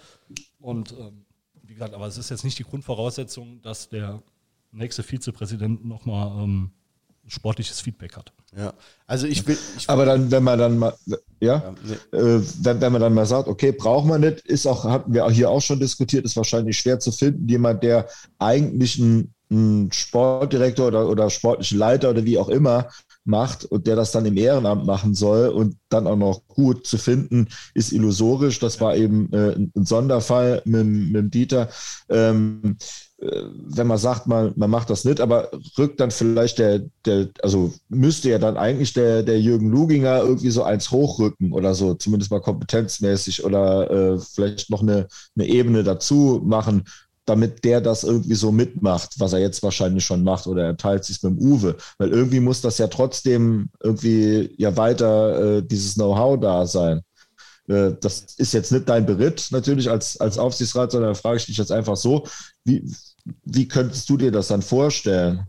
Und 0.61 0.93
ähm, 0.99 1.24
wie 1.62 1.74
gesagt, 1.74 1.94
aber 1.94 2.07
es 2.07 2.19
ist 2.19 2.28
jetzt 2.28 2.44
nicht 2.44 2.59
die 2.59 2.65
Grundvoraussetzung, 2.65 3.62
dass 3.62 3.89
der 3.89 4.23
nächste 4.73 5.03
Vizepräsident 5.03 5.85
nochmal 5.85 6.43
ähm, 6.43 6.70
sportliches 7.27 7.81
Feedback 7.81 8.16
hat. 8.16 8.32
Ja, 8.57 8.74
also 9.07 9.27
ich 9.27 9.47
will. 9.47 9.57
Ich 9.78 9.89
aber 9.89 10.05
dann, 10.05 10.31
wenn 10.31 10.43
man 10.43 10.59
dann 10.59 10.78
mal, 10.78 10.94
ja, 11.07 11.16
ja 11.40 11.74
nee. 11.85 12.19
äh, 12.19 12.43
wenn, 12.61 12.81
wenn 12.81 12.93
man 12.93 13.01
dann 13.01 13.15
mal 13.15 13.27
sagt, 13.27 13.49
okay, 13.49 13.73
braucht 13.73 14.07
man 14.07 14.20
nicht, 14.20 14.40
ist 14.40 14.66
auch, 14.66 14.85
hatten 14.85 15.15
wir 15.15 15.28
hier 15.31 15.51
auch 15.51 15.62
schon 15.62 15.81
diskutiert, 15.81 16.24
ist 16.24 16.36
wahrscheinlich 16.36 16.77
schwer 16.77 16.99
zu 16.99 17.12
finden, 17.12 17.49
jemand, 17.49 17.82
der 17.82 18.09
eigentlich 18.39 18.99
ein, 18.99 19.32
ein 19.51 19.90
Sportdirektor 19.93 20.89
oder, 20.89 21.09
oder 21.09 21.31
sportlichen 21.31 21.78
Leiter 21.78 22.11
oder 22.11 22.24
wie 22.24 22.39
auch 22.39 22.49
immer 22.49 22.89
macht 23.24 23.65
und 23.65 23.86
der 23.86 23.97
das 23.97 24.12
dann 24.12 24.27
im 24.27 24.36
Ehrenamt 24.36 24.85
machen 24.85 25.15
soll 25.15 25.49
und 25.49 25.77
dann 25.89 26.07
auch 26.07 26.16
noch 26.16 26.47
gut 26.49 26.86
zu 26.86 26.99
finden, 26.99 27.49
ist 27.73 27.93
illusorisch. 27.93 28.59
Das 28.59 28.81
war 28.81 28.97
eben 28.97 29.32
äh, 29.32 29.53
ein 29.53 29.85
Sonderfall 29.85 30.62
mit, 30.65 30.86
mit 30.86 31.32
Dieter. 31.32 31.69
Ähm, 32.09 32.77
äh, 33.11 33.11
wenn 33.23 33.86
man 33.86 33.99
sagt, 33.99 34.27
man, 34.27 34.53
man 34.57 34.70
macht 34.70 34.90
das 34.90 35.05
nicht, 35.05 35.20
aber 35.20 35.51
rückt 35.78 36.01
dann 36.01 36.11
vielleicht 36.11 36.59
der, 36.59 36.81
der, 37.07 37.28
also 37.43 37.73
müsste 37.89 38.31
ja 38.31 38.39
dann 38.39 38.57
eigentlich 38.57 38.94
der, 38.94 39.23
der 39.23 39.40
Jürgen 39.40 39.70
Luginger 39.70 40.23
irgendwie 40.23 40.51
so 40.51 40.65
eins 40.65 40.90
hochrücken 40.90 41.53
oder 41.53 41.74
so, 41.74 41.94
zumindest 41.94 42.32
mal 42.32 42.40
kompetenzmäßig 42.40 43.44
oder 43.44 43.90
äh, 43.90 44.19
vielleicht 44.19 44.70
noch 44.70 44.82
eine, 44.82 45.07
eine 45.36 45.47
Ebene 45.47 45.85
dazu 45.85 46.40
machen, 46.44 46.85
damit 47.24 47.65
der 47.65 47.81
das 47.81 48.03
irgendwie 48.03 48.35
so 48.35 48.51
mitmacht, 48.51 49.15
was 49.19 49.32
er 49.32 49.39
jetzt 49.39 49.62
wahrscheinlich 49.62 50.05
schon 50.05 50.24
macht 50.24 50.49
oder 50.49 50.65
er 50.65 50.77
teilt 50.77 51.05
sich 51.05 51.23
mit 51.23 51.39
dem 51.39 51.39
Uwe. 51.39 51.77
Weil 51.99 52.11
irgendwie 52.11 52.40
muss 52.40 52.61
das 52.61 52.78
ja 52.78 52.89
trotzdem 52.89 53.69
irgendwie 53.82 54.53
ja 54.59 54.77
weiter 54.77 55.59
äh, 55.59 55.62
dieses 55.62 55.94
Know-how 55.94 56.40
da 56.40 56.66
sein. 56.66 57.03
Äh, 57.69 57.93
das 58.01 58.27
ist 58.36 58.53
jetzt 58.53 58.73
nicht 58.73 58.89
dein 58.89 59.07
Beritt 59.07 59.49
natürlich 59.51 59.89
als, 59.89 60.16
als 60.20 60.39
Aufsichtsrat, 60.39 60.93
sondern 60.93 61.12
da 61.12 61.15
frage 61.15 61.36
ich 61.36 61.47
dich 61.47 61.57
jetzt 61.57 61.73
einfach 61.73 61.97
so, 61.97 62.24
wie, 62.65 62.85
wie 63.44 63.69
könntest 63.69 64.09
du 64.11 64.16
dir 64.16 64.31
das 64.31 64.49
dann 64.49 64.62
vorstellen? 64.62 65.47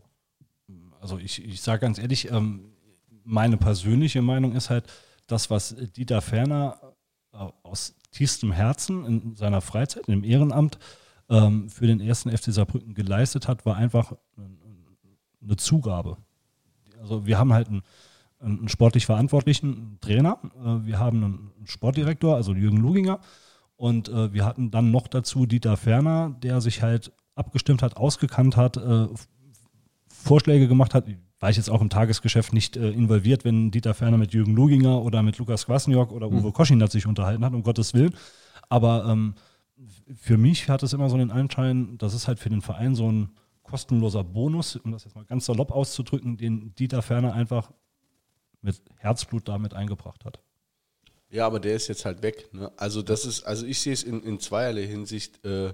Also 1.00 1.18
ich, 1.18 1.44
ich 1.44 1.62
sage 1.62 1.82
ganz 1.82 1.98
ehrlich, 2.00 2.32
ähm, 2.32 2.74
meine 3.24 3.58
persönliche 3.58 4.22
Meinung 4.22 4.54
ist 4.56 4.70
halt, 4.70 4.86
das, 5.28 5.50
was 5.50 5.76
Dieter 5.96 6.22
Ferner 6.22 6.78
äh, 7.34 7.38
aus 7.64 7.96
tiefstem 8.12 8.52
Herzen 8.52 9.06
in 9.06 9.36
seiner 9.36 9.62
Freizeit, 9.62 10.08
im 10.08 10.24
Ehrenamt 10.24 10.78
ähm, 11.30 11.70
für 11.70 11.88
den 11.88 12.00
ersten 12.00 12.30
FC 12.30 12.54
Saarbrücken 12.54 12.94
geleistet 12.94 13.48
hat, 13.48 13.66
war 13.66 13.76
einfach 13.76 14.14
eine 15.42 15.56
Zugabe. 15.58 16.18
Also 17.02 17.26
wir 17.26 17.38
haben 17.38 17.54
halt 17.54 17.68
einen, 17.68 17.82
einen 18.40 18.70
sportlich 18.70 19.06
verantwortlichen 19.06 19.98
Trainer, 20.02 20.40
äh, 20.64 20.86
wir 20.86 21.00
haben 21.00 21.24
einen 21.24 21.68
Sportdirektor, 21.68 22.36
also 22.36 22.54
Jürgen 22.54 22.78
Luginger, 22.78 23.20
und 23.76 24.10
äh, 24.10 24.34
wir 24.34 24.46
hatten 24.46 24.72
dann 24.72 24.92
noch 24.92 25.08
dazu 25.08 25.46
Dieter 25.46 25.78
Ferner, 25.78 26.36
der 26.42 26.62
sich 26.62 26.82
halt 26.82 27.12
abgestimmt 27.36 27.82
hat, 27.82 27.98
ausgekannt 27.98 28.58
hat, 28.58 28.78
äh, 28.78 29.08
Vorschläge 30.08 30.68
gemacht 30.68 30.94
hat. 30.94 31.06
War 31.40 31.50
ich 31.50 31.58
jetzt 31.58 31.70
auch 31.70 31.82
im 31.82 31.90
Tagesgeschäft 31.90 32.54
nicht 32.54 32.78
äh, 32.78 32.92
involviert, 32.92 33.44
wenn 33.44 33.72
Dieter 33.72 33.94
Ferner 33.94 34.18
mit 34.18 34.34
Jürgen 34.34 34.56
Luginger 34.56 35.02
oder 35.02 35.24
mit 35.24 35.38
Lukas 35.38 35.66
Kwasniok 35.66 36.12
oder 36.12 36.30
Uwe 36.30 36.48
mhm. 36.48 36.54
Koschinat 36.54 36.92
sich 36.92 37.06
unterhalten 37.06 37.44
hat, 37.44 37.54
um 37.54 37.64
Gottes 37.64 37.94
Willen. 37.94 38.16
Aber 38.70 39.06
ähm, 39.06 39.36
für 40.16 40.38
mich 40.38 40.70
hat 40.70 40.84
es 40.84 40.94
immer 40.94 41.10
so 41.10 41.18
den 41.18 41.32
Anschein, 41.32 41.98
das 41.98 42.14
ist 42.14 42.28
halt 42.28 42.40
für 42.40 42.50
den 42.50 42.62
Verein 42.62 42.96
so 42.96 43.12
ein 43.12 43.32
kostenloser 43.64 44.24
Bonus, 44.24 44.76
um 44.76 44.92
das 44.92 45.04
jetzt 45.04 45.16
mal 45.16 45.26
ganz 45.26 45.46
salopp 45.46 45.72
auszudrücken, 45.72 46.38
den 46.38 46.74
Dieter 46.76 47.02
Ferner 47.02 47.34
einfach 47.34 47.72
mit 48.62 48.82
Herzblut 48.98 49.48
damit 49.48 49.74
eingebracht 49.74 50.24
hat. 50.26 50.40
Ja, 51.30 51.48
aber 51.48 51.60
der 51.60 51.76
ist 51.76 51.88
jetzt 51.88 52.06
halt 52.06 52.22
weg. 52.22 52.54
Ne? 52.54 52.72
Also 52.78 53.02
das 53.02 53.26
ist, 53.26 53.44
also 53.44 53.66
ich 53.66 53.80
sehe 53.82 53.94
es 53.94 54.04
in, 54.04 54.22
in 54.22 54.40
zweierlei 54.40 54.86
Hinsicht. 54.86 55.44
Äh, 55.44 55.74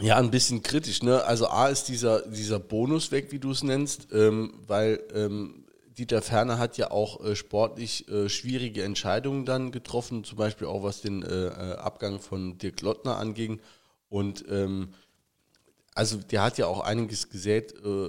ja, 0.00 0.16
ein 0.16 0.30
bisschen 0.30 0.62
kritisch. 0.62 1.02
Ne? 1.02 1.24
Also 1.24 1.48
A 1.48 1.68
ist 1.68 1.84
dieser, 1.84 2.22
dieser 2.28 2.58
Bonus 2.58 3.10
weg, 3.10 3.32
wie 3.32 3.38
du 3.38 3.50
es 3.50 3.62
nennst, 3.62 4.08
ähm, 4.12 4.54
weil 4.66 5.02
ähm, 5.14 5.64
Dieter 5.96 6.20
Ferner 6.20 6.58
hat 6.58 6.76
ja 6.76 6.90
auch 6.90 7.24
äh, 7.24 7.34
sportlich 7.34 8.06
äh, 8.08 8.28
schwierige 8.28 8.82
Entscheidungen 8.82 9.46
dann 9.46 9.72
getroffen, 9.72 10.24
zum 10.24 10.36
Beispiel 10.36 10.66
auch 10.66 10.82
was 10.82 11.00
den 11.00 11.22
äh, 11.22 11.46
äh 11.46 11.76
Abgang 11.76 12.20
von 12.20 12.58
Dirk 12.58 12.82
Lottner 12.82 13.16
anging. 13.16 13.60
Und 14.10 14.44
ähm, 14.50 14.90
also 15.94 16.18
der 16.18 16.42
hat 16.42 16.58
ja 16.58 16.66
auch 16.66 16.80
einiges 16.80 17.30
gesät, 17.30 17.72
äh, 17.72 18.08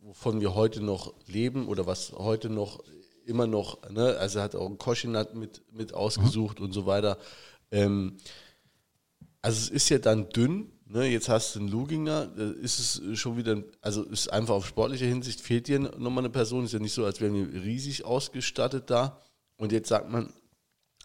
wovon 0.00 0.40
wir 0.40 0.54
heute 0.54 0.80
noch 0.80 1.12
leben 1.26 1.68
oder 1.68 1.86
was 1.86 2.12
heute 2.12 2.48
noch 2.48 2.82
immer 3.26 3.46
noch, 3.46 3.88
ne? 3.90 4.16
also 4.16 4.38
er 4.38 4.44
hat 4.44 4.54
auch 4.54 4.66
einen 4.66 4.78
Koschinat 4.78 5.34
mit, 5.34 5.62
mit 5.70 5.94
ausgesucht 5.94 6.58
mhm. 6.58 6.66
und 6.66 6.72
so 6.72 6.86
weiter. 6.86 7.18
Ähm, 7.70 8.16
also 9.42 9.58
es 9.58 9.68
ist 9.68 9.88
ja 9.90 9.98
dann 9.98 10.30
dünn, 10.30 10.71
Ne, 10.92 11.06
jetzt 11.06 11.30
hast 11.30 11.54
du 11.54 11.60
einen 11.60 11.68
Luginger, 11.68 12.28
ist 12.60 12.78
es 12.78 13.18
schon 13.18 13.38
wieder, 13.38 13.62
also 13.80 14.02
ist 14.02 14.30
einfach 14.30 14.56
auf 14.56 14.66
sportlicher 14.66 15.06
Hinsicht 15.06 15.40
fehlt 15.40 15.66
dir 15.66 15.78
nochmal 15.78 16.18
eine 16.18 16.28
Person, 16.28 16.66
ist 16.66 16.74
ja 16.74 16.80
nicht 16.80 16.92
so, 16.92 17.06
als 17.06 17.18
wären 17.22 17.32
wir 17.32 17.62
riesig 17.62 18.04
ausgestattet 18.04 18.90
da. 18.90 19.18
Und 19.56 19.72
jetzt 19.72 19.88
sagt 19.88 20.10
man, 20.10 20.34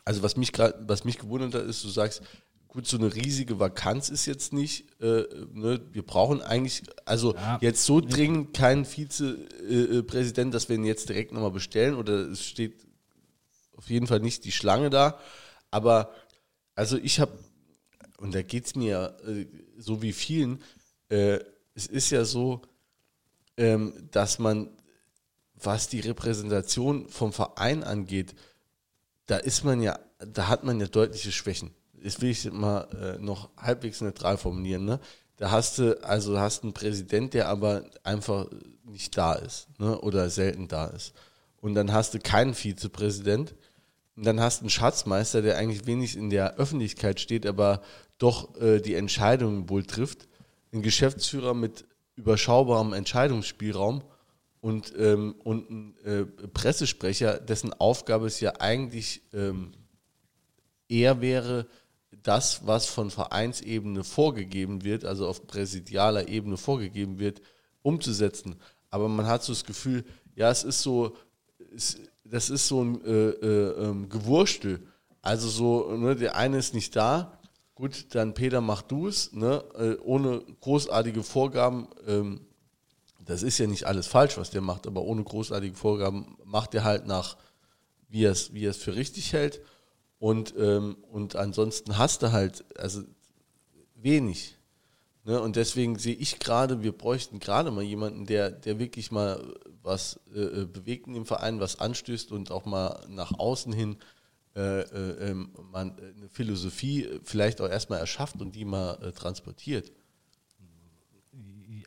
also 0.04 0.24
was 0.24 0.36
mich 0.36 0.52
gerade, 0.52 0.78
was 0.86 1.06
mich 1.06 1.20
gewundert 1.20 1.54
hat, 1.54 1.70
ist, 1.70 1.86
du 1.86 1.88
sagst, 1.88 2.22
gut, 2.68 2.86
so 2.86 2.98
eine 2.98 3.16
riesige 3.16 3.62
Vakanz 3.62 4.10
ist 4.10 4.26
jetzt 4.26 4.52
nicht, 4.52 4.92
äh, 5.02 5.24
ne, 5.54 5.80
wir 5.94 6.04
brauchen 6.04 6.42
eigentlich, 6.42 6.84
also 7.06 7.36
ja, 7.36 7.58
jetzt 7.62 7.86
so 7.86 8.02
dringend 8.02 8.54
keinen 8.54 8.84
Vizepräsident, 8.84 10.54
dass 10.54 10.68
wir 10.68 10.76
ihn 10.76 10.84
jetzt 10.84 11.08
direkt 11.08 11.32
nochmal 11.32 11.52
bestellen 11.52 11.96
oder 11.96 12.30
es 12.30 12.44
steht 12.44 12.86
auf 13.78 13.90
jeden 13.90 14.08
Fall 14.08 14.20
nicht 14.20 14.44
die 14.44 14.52
Schlange 14.52 14.90
da, 14.90 15.18
aber 15.72 16.12
also 16.76 16.98
ich 16.98 17.22
habe 17.22 17.32
und 18.18 18.34
da 18.34 18.42
geht 18.42 18.66
es 18.66 18.76
mir 18.76 19.16
äh, 19.26 19.46
so 19.78 20.02
wie 20.02 20.14
vielen, 20.14 20.62
äh, 21.10 21.40
es 21.74 21.88
ist 21.88 22.10
ja 22.10 22.26
so, 22.26 22.62
ähm, 23.58 23.94
dass 24.12 24.40
man, 24.40 24.70
was 25.56 25.88
die 25.88 26.00
Repräsentation 26.00 27.08
vom 27.10 27.34
Verein 27.34 27.84
angeht, 27.84 28.36
da 29.26 29.38
ist 29.38 29.64
man 29.64 29.82
ja, 29.82 30.00
da 30.20 30.48
hat 30.48 30.64
man 30.64 30.80
ja 30.80 30.88
deutliche 30.88 31.32
Schwächen. 31.32 31.72
Das 31.94 32.22
will 32.22 32.30
ich 32.30 32.52
mal 32.52 32.88
äh, 33.18 33.22
noch 33.22 33.50
halbwegs 33.58 34.02
neutral 34.02 34.38
formulieren. 34.38 34.86
Ne? 34.86 35.00
Da 35.38 35.52
hast 35.52 35.80
du, 35.80 36.04
also 36.04 36.40
hast 36.40 36.64
einen 36.64 36.74
Präsident, 36.74 37.34
der 37.34 37.48
aber 37.50 37.86
einfach 38.04 38.48
nicht 38.84 39.18
da 39.18 39.34
ist 39.34 39.68
ne? 39.80 40.00
oder 40.02 40.30
selten 40.30 40.68
da 40.68 40.88
ist. 40.88 41.14
Und 41.60 41.76
dann 41.76 41.92
hast 41.92 42.14
du 42.14 42.20
keinen 42.20 42.54
Vizepräsident, 42.54 43.56
Und 44.16 44.26
dann 44.26 44.40
hast 44.40 44.60
du 44.60 44.64
einen 44.64 44.70
Schatzmeister, 44.70 45.42
der 45.42 45.58
eigentlich 45.58 45.86
wenig 45.86 46.16
in 46.16 46.30
der 46.30 46.56
Öffentlichkeit 46.56 47.20
steht, 47.20 47.46
aber 47.46 47.82
doch 48.18 48.60
äh, 48.60 48.80
die 48.80 48.96
Entscheidungen 48.96 49.70
wohl 49.70 49.84
trifft. 49.84 50.28
Ein 50.74 50.82
Geschäftsführer 50.82 51.54
mit 51.54 51.86
überschaubarem 52.16 52.94
Entscheidungsspielraum 52.94 54.04
und, 54.60 54.94
ähm, 54.98 55.36
und 55.44 55.70
ein 55.70 55.98
äh, 56.04 56.26
Pressesprecher, 56.26 57.40
dessen 57.40 57.74
Aufgabe 57.74 58.28
es 58.28 58.40
ja 58.40 58.54
eigentlich 58.60 59.22
ähm, 59.34 59.72
eher 60.90 61.22
wäre, 61.22 61.68
das, 62.24 62.66
was 62.66 62.88
von 62.88 63.12
Vereinsebene 63.12 64.04
vorgegeben 64.04 64.84
wird, 64.84 65.06
also 65.06 65.28
auf 65.28 65.48
präsidialer 65.48 66.28
Ebene 66.28 66.58
vorgegeben 66.58 67.20
wird, 67.20 67.42
umzusetzen. 67.84 68.56
Aber 68.90 69.08
man 69.08 69.28
hat 69.28 69.44
so 69.44 69.54
das 69.54 69.64
Gefühl, 69.64 70.04
ja, 70.36 70.50
es 70.50 70.64
ist 70.64 70.82
so, 70.82 71.16
es, 71.74 71.98
das 72.24 72.50
ist 72.50 72.68
so 72.68 72.84
ein 72.84 73.04
äh, 73.06 73.30
äh, 73.30 73.86
ähm, 73.86 74.10
Gewurstel. 74.10 74.86
Also 75.22 75.48
so, 75.50 75.96
ne, 75.96 76.16
der 76.16 76.36
eine 76.36 76.58
ist 76.58 76.74
nicht 76.74 76.96
da, 76.96 77.37
gut, 77.78 78.16
dann 78.16 78.34
Peter 78.34 78.60
mach 78.60 78.82
du 78.82 79.08
es, 79.08 79.32
ne, 79.34 79.64
äh, 79.76 80.02
ohne 80.02 80.44
großartige 80.62 81.22
Vorgaben. 81.22 81.88
Ähm, 82.08 82.42
das 83.24 83.44
ist 83.44 83.60
ja 83.60 83.68
nicht 83.68 83.86
alles 83.86 84.08
falsch, 84.08 84.36
was 84.38 84.50
der 84.50 84.62
macht, 84.62 84.88
aber 84.88 85.04
ohne 85.04 85.24
großartige 85.24 85.76
Vorgaben 85.76 86.38
macht 86.44 86.74
er 86.74 86.84
halt 86.84 87.06
nach, 87.06 87.38
wie 88.10 88.26
er 88.26 88.32
es, 88.32 88.52
wie 88.52 88.66
er 88.66 88.72
es 88.72 88.78
für 88.78 88.96
richtig 88.96 89.32
hält. 89.32 89.62
Und, 90.18 90.56
ähm, 90.58 90.98
und 91.12 91.36
ansonsten 91.36 92.00
hast 92.00 92.24
du 92.24 92.32
halt, 92.32 92.66
also 92.80 93.04
wenig. 93.94 94.58
Ne? 95.24 95.40
Und 95.40 95.56
deswegen 95.56 96.00
sehe 96.00 96.16
ich 96.16 96.40
gerade, 96.40 96.82
wir 96.82 96.98
bräuchten 96.98 97.38
gerade 97.40 97.70
mal 97.70 97.84
jemanden, 97.84 98.26
der, 98.26 98.50
der 98.50 98.80
wirklich 98.80 99.12
mal 99.12 99.54
was 99.84 100.20
äh, 100.34 100.40
äh, 100.40 100.66
bewegt 100.66 101.06
dem 101.06 101.28
Verein, 101.28 101.60
was 101.60 101.80
anstößt 101.80 102.32
und 102.32 102.50
auch 102.50 102.66
mal 102.66 103.06
nach 103.08 103.38
außen 103.38 103.72
hin 103.72 103.98
man 105.72 105.98
eine 106.00 106.30
Philosophie 106.30 107.08
vielleicht 107.24 107.62
auch 107.62 107.70
erstmal 107.70 108.00
erschafft 108.00 108.42
und 108.42 108.56
die 108.56 108.66
mal 108.66 108.98
äh, 109.02 109.12
transportiert. 109.12 109.92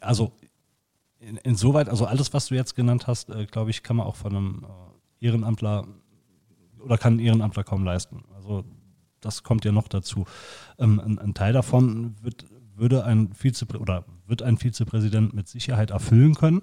Also 0.00 0.32
in, 1.18 1.36
insoweit, 1.38 1.88
also 1.88 2.06
alles, 2.06 2.32
was 2.32 2.46
du 2.46 2.54
jetzt 2.54 2.74
genannt 2.74 3.06
hast, 3.06 3.30
äh, 3.30 3.46
glaube 3.46 3.70
ich, 3.70 3.82
kann 3.82 3.96
man 3.96 4.06
auch 4.06 4.16
von 4.16 4.36
einem 4.36 4.66
Ehrenamtler 5.20 5.86
oder 6.78 6.96
kann 6.96 7.16
ein 7.16 7.18
Ehrenamtler 7.18 7.64
kaum 7.64 7.84
leisten. 7.84 8.24
Also 8.34 8.64
das 9.20 9.42
kommt 9.42 9.64
ja 9.64 9.72
noch 9.72 9.88
dazu. 9.88 10.24
Ähm, 10.78 11.00
ein, 11.00 11.18
ein, 11.18 11.34
Teil 11.34 11.52
davon 11.52 12.16
wird, 12.22 12.46
würde 12.74 13.04
ein 13.04 13.30
Vize 13.34 13.66
oder 13.78 14.04
wird 14.26 14.42
ein 14.42 14.56
Vizepräsident 14.56 15.34
mit 15.34 15.48
Sicherheit 15.48 15.90
erfüllen 15.90 16.34
können. 16.34 16.62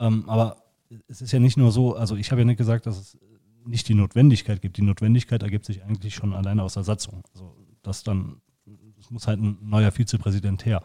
Ähm, 0.00 0.28
aber 0.28 0.64
es 1.08 1.20
ist 1.20 1.32
ja 1.32 1.38
nicht 1.38 1.56
nur 1.56 1.72
so, 1.72 1.94
also 1.94 2.16
ich 2.16 2.30
habe 2.30 2.40
ja 2.40 2.44
nicht 2.44 2.58
gesagt, 2.58 2.86
dass 2.86 2.98
es 2.98 3.18
nicht 3.66 3.88
die 3.88 3.94
Notwendigkeit 3.94 4.62
gibt. 4.62 4.76
Die 4.76 4.82
Notwendigkeit 4.82 5.42
ergibt 5.42 5.64
sich 5.64 5.82
eigentlich 5.82 6.14
schon 6.14 6.32
alleine 6.32 6.62
aus 6.62 6.74
der 6.74 6.84
Satzung. 6.84 7.22
Also 7.34 7.56
das 7.82 8.02
dann, 8.02 8.40
es 8.98 9.10
muss 9.10 9.26
halt 9.26 9.40
ein 9.40 9.58
neuer 9.62 9.90
Vizepräsident 9.90 10.64
her. 10.64 10.82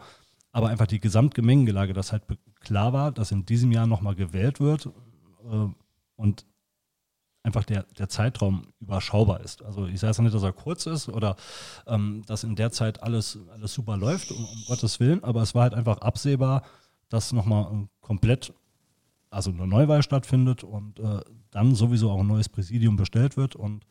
Aber 0.52 0.68
einfach 0.68 0.86
die 0.86 1.00
Gesamtgemengelage, 1.00 1.92
dass 1.92 2.12
halt 2.12 2.24
klar 2.60 2.92
war, 2.92 3.12
dass 3.12 3.32
in 3.32 3.46
diesem 3.46 3.72
Jahr 3.72 3.86
nochmal 3.86 4.14
gewählt 4.14 4.60
wird 4.60 4.86
äh, 4.86 5.68
und 6.16 6.44
einfach 7.42 7.64
der, 7.64 7.84
der 7.98 8.08
Zeitraum 8.08 8.68
überschaubar 8.80 9.40
ist. 9.40 9.62
Also 9.62 9.86
ich 9.86 10.00
sage 10.00 10.10
jetzt 10.10 10.20
nicht, 10.20 10.34
dass 10.34 10.42
er 10.42 10.52
kurz 10.52 10.86
ist 10.86 11.08
oder 11.08 11.36
ähm, 11.86 12.22
dass 12.26 12.44
in 12.44 12.54
der 12.54 12.70
Zeit 12.70 13.02
alles, 13.02 13.38
alles 13.52 13.74
super 13.74 13.96
läuft, 13.96 14.30
um, 14.30 14.44
um 14.44 14.64
Gottes 14.68 15.00
Willen, 15.00 15.24
aber 15.24 15.42
es 15.42 15.54
war 15.54 15.62
halt 15.64 15.74
einfach 15.74 15.98
absehbar, 15.98 16.62
dass 17.08 17.32
nochmal 17.32 17.88
komplett, 18.00 18.54
also 19.32 19.50
eine 19.50 19.66
Neuwahl 19.66 20.02
stattfindet 20.02 20.62
und 20.62 20.98
äh, 21.00 21.20
dann 21.50 21.74
sowieso 21.74 22.10
auch 22.10 22.20
ein 22.20 22.26
neues 22.26 22.48
Präsidium 22.48 22.96
bestellt 22.96 23.36
wird 23.36 23.56
und 23.56 23.86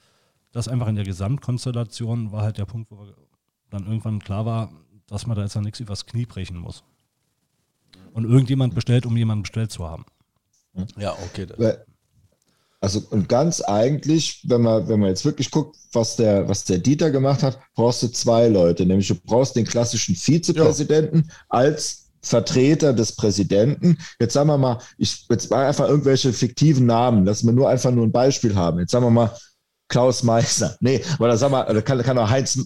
das 0.51 0.68
einfach 0.68 0.88
in 0.88 0.95
der 0.95 1.05
Gesamtkonstellation 1.05 2.31
war 2.31 2.43
halt 2.43 2.57
der 2.57 2.65
Punkt, 2.65 2.91
wo 2.91 3.07
dann 3.69 3.85
irgendwann 3.85 4.19
klar 4.19 4.45
war, 4.45 4.72
dass 5.07 5.26
man 5.26 5.35
da 5.35 5.43
jetzt 5.43 5.55
dann 5.55 5.63
nichts 5.63 5.80
übers 5.80 6.05
Knie 6.05 6.26
brechen 6.26 6.57
muss. 6.57 6.84
Und 8.13 8.26
irgendjemand 8.26 8.76
bestellt, 8.76 9.05
um 9.05 9.15
jemanden 9.15 9.43
bestellt 9.43 9.72
zu 9.72 9.88
haben. 9.88 10.05
Ja, 10.97 11.13
okay. 11.13 11.47
Also 12.81 13.01
und 13.09 13.30
ganz 13.30 13.61
eigentlich, 13.61 14.43
wenn 14.47 14.61
man, 14.61 14.88
wenn 14.89 14.99
man 14.99 15.09
jetzt 15.09 15.23
wirklich 15.23 15.49
guckt, 15.49 15.77
was 15.93 16.18
der, 16.18 16.47
was 16.49 16.65
der 16.65 16.80
Dieter 16.80 17.11
gemacht 17.11 17.43
hat, 17.43 17.59
brauchst 17.76 18.03
du 18.03 18.07
zwei 18.09 18.47
Leute. 18.47 18.85
Nämlich 18.85 19.07
du 19.07 19.15
brauchst 19.15 19.55
den 19.55 19.65
klassischen 19.65 20.15
Vizepräsidenten 20.15 21.26
ja. 21.27 21.34
als 21.49 22.10
Vertreter 22.22 22.93
des 22.93 23.15
Präsidenten. 23.15 23.98
Jetzt 24.19 24.34
sagen 24.34 24.49
wir 24.49 24.57
mal, 24.57 24.77
ich 24.98 25.26
jetzt 25.30 25.49
mal 25.49 25.68
einfach 25.68 25.88
irgendwelche 25.88 26.34
fiktiven 26.34 26.85
Namen, 26.85 27.26
dass 27.26 27.43
wir 27.43 27.52
nur 27.52 27.69
einfach 27.69 27.91
nur 27.91 28.06
ein 28.06 28.11
Beispiel 28.11 28.56
haben. 28.56 28.80
Jetzt 28.80 28.91
sagen 28.91 29.06
wir 29.06 29.11
mal 29.11 29.31
Klaus 29.91 30.23
Meister. 30.23 30.76
Nee, 30.80 31.03
oder 31.19 31.38
sag 31.38 31.51
mal, 31.51 31.81
kann, 31.84 32.01
kann 32.01 32.18
auch 32.18 32.30
Heinz, 32.30 32.57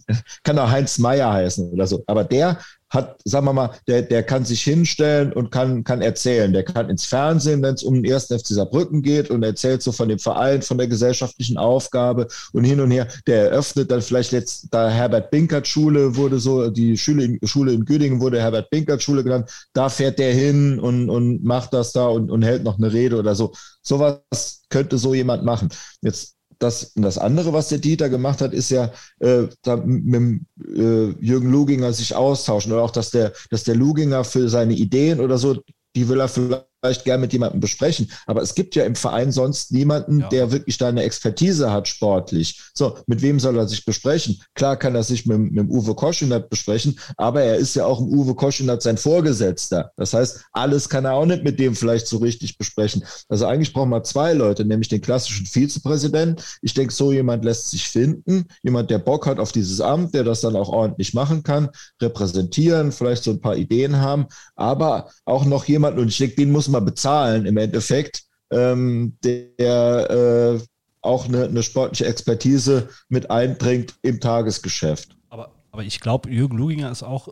kann 0.44 0.60
auch 0.60 0.70
Heinz 0.70 1.00
Meier 1.00 1.34
heißen 1.34 1.72
oder 1.72 1.88
so. 1.88 2.04
Aber 2.06 2.24
der 2.24 2.60
hat, 2.90 3.20
sagen 3.26 3.48
wir 3.48 3.54
mal, 3.54 3.72
der, 3.88 4.04
der 4.04 4.22
kann 4.24 4.46
sich 4.46 4.62
hinstellen 4.62 5.34
und 5.34 5.52
kann, 5.52 5.84
kann 5.84 6.02
erzählen. 6.02 6.54
Der 6.54 6.64
kann 6.64 6.88
ins 6.90 7.06
Fernsehen, 7.06 7.62
wenn 7.64 7.74
es 7.74 7.84
um 7.84 7.96
den 7.96 8.06
ersten 8.06 8.38
FC 8.38 8.48
Saarbrücken 8.50 9.02
geht 9.02 9.32
und 9.32 9.42
erzählt 9.42 9.82
so 9.82 9.92
von 9.92 10.08
dem 10.08 10.20
Verein, 10.20 10.62
von 10.62 10.78
der 10.78 10.88
gesellschaftlichen 10.88 11.58
Aufgabe 11.58 12.28
und 12.54 12.64
hin 12.64 12.80
und 12.80 12.92
her. 12.92 13.08
Der 13.26 13.50
eröffnet 13.50 13.90
dann 13.90 14.04
vielleicht 14.04 14.32
jetzt, 14.32 14.68
da 14.72 14.88
Herbert 14.90 15.32
Binkert 15.32 15.68
Schule 15.68 16.16
wurde 16.16 16.40
so, 16.40 16.70
die 16.70 16.96
Schule 16.96 17.24
in, 17.26 17.40
Schule 17.48 17.74
in 17.74 17.86
Güdingen 17.86 18.22
wurde 18.22 18.40
Herbert 18.40 18.70
Binkert 18.70 19.02
Schule 19.02 19.24
genannt. 19.24 19.50
Da 19.74 19.90
fährt 19.90 20.20
der 20.20 20.34
hin 20.34 20.80
und, 20.80 21.10
und 21.10 21.44
macht 21.44 21.74
das 21.74 21.92
da 21.92 22.08
und, 22.08 22.30
und 22.30 22.44
hält 22.44 22.64
noch 22.64 22.78
eine 22.78 22.94
Rede 22.94 23.18
oder 23.18 23.34
so. 23.34 23.52
Sowas 23.82 24.62
könnte 24.70 25.00
so 25.00 25.14
jemand 25.14 25.44
machen. 25.44 25.70
Jetzt 26.02 26.36
das, 26.60 26.94
das 26.96 27.18
andere, 27.18 27.54
was 27.54 27.70
der 27.70 27.80
Dieter 27.80 28.10
gemacht 28.10 28.42
hat, 28.42 28.54
ist 28.54 28.70
ja 28.70 28.92
äh, 29.20 29.44
mit 29.86 30.42
äh, 30.66 31.10
Jürgen 31.20 31.52
Luginger 31.52 31.94
sich 31.94 32.16
austauschen 32.16 32.72
oder 32.72 32.84
auch, 32.84 32.92
dass 32.92 33.12
der, 33.12 33.34
dass 33.50 33.64
der 33.64 33.76
Luginger 33.76 34.24
für 34.24 34.50
seine 34.50 34.74
Ideen 34.74 35.20
oder 35.20 35.38
so, 35.38 35.62
die 35.96 36.08
will 36.08 36.20
er 36.20 36.28
vielleicht 36.28 36.66
vielleicht 36.86 37.06
gern 37.06 37.22
mit 37.22 37.34
jemandem 37.34 37.60
besprechen. 37.60 38.12
Aber 38.28 38.42
es 38.42 38.54
gibt 38.54 38.76
ja 38.76 38.84
im 38.84 38.96
Verein 38.96 39.32
sonst 39.32 39.72
niemanden, 39.72 40.20
ja. 40.20 40.30
der 40.30 40.52
wirklich 40.52 40.78
da 40.78 40.88
eine 40.88 41.04
Expertise 41.04 41.72
hat 41.72 41.88
sportlich. 41.88 42.62
So, 42.74 42.98
mit 43.08 43.22
wem 43.22 43.40
soll 43.40 43.58
er 43.58 43.68
sich 43.68 43.86
besprechen? 43.86 44.42
Klar 44.54 44.78
kann 44.78 44.94
er 44.96 45.04
sich 45.04 45.26
mit, 45.26 45.52
mit 45.52 45.70
Uwe 45.70 45.96
Koschinat 45.96 46.50
besprechen, 46.50 47.00
aber 47.18 47.42
er 47.42 47.56
ist 47.56 47.76
ja 47.76 47.86
auch 47.86 48.00
im 48.00 48.08
Uwe 48.08 48.36
Koschinat 48.36 48.84
sein 48.84 48.98
Vorgesetzter. 48.98 49.92
Das 49.98 50.14
heißt, 50.14 50.46
alles 50.52 50.88
kann 50.90 51.06
er 51.06 51.14
auch 51.14 51.26
nicht 51.26 51.44
mit 51.44 51.60
dem 51.60 51.76
vielleicht 51.76 52.08
so 52.08 52.18
richtig 52.18 52.58
besprechen. 52.58 53.04
Also 53.30 53.48
eigentlich 53.48 53.74
brauchen 53.74 53.90
wir 53.90 54.04
zwei 54.04 54.34
Leute, 54.34 54.64
nämlich 54.66 54.90
den 54.90 55.02
klassischen 55.02 55.48
Vizepräsidenten. 55.48 56.44
Ich 56.62 56.74
denke, 56.74 56.94
so 56.94 57.12
jemand 57.12 57.44
lässt 57.44 57.72
sich 57.72 57.88
finden. 57.88 58.46
Jemand, 58.62 58.92
der 58.92 59.00
Bock 59.00 59.26
hat 59.26 59.40
auf 59.40 59.52
dieses 59.52 59.82
Amt, 59.82 60.14
der 60.14 60.24
das 60.24 60.42
dann 60.42 60.56
auch 60.56 60.70
ordentlich 60.70 61.14
machen 61.14 61.42
kann, 61.42 61.70
repräsentieren, 62.02 62.92
vielleicht 62.92 63.24
so 63.24 63.32
ein 63.32 63.42
paar 63.42 63.56
Ideen 63.56 63.98
haben, 63.98 64.28
aber 64.56 65.10
auch 65.26 65.46
noch 65.46 65.66
jemand, 65.66 65.98
und 65.98 66.10
ich 66.10 66.18
denke, 66.18 66.36
den 66.36 66.52
muss 66.52 66.68
man 66.68 66.75
mal 66.76 66.82
bezahlen 66.82 67.46
im 67.46 67.58
Endeffekt, 67.58 68.24
ähm, 68.52 69.18
der 69.24 70.10
äh, 70.10 70.60
auch 71.02 71.28
eine, 71.28 71.46
eine, 71.46 71.64
sportliche 71.64 72.06
Expertise 72.06 72.90
mit 73.10 73.30
einbringt 73.30 73.96
im 74.02 74.20
Tagesgeschäft. 74.20 75.16
Aber, 75.30 75.52
aber 75.72 75.84
ich 75.84 76.00
glaube, 76.00 76.30
Jürgen 76.30 76.58
Luginger 76.58 76.92
ist 76.92 77.04
auch 77.04 77.30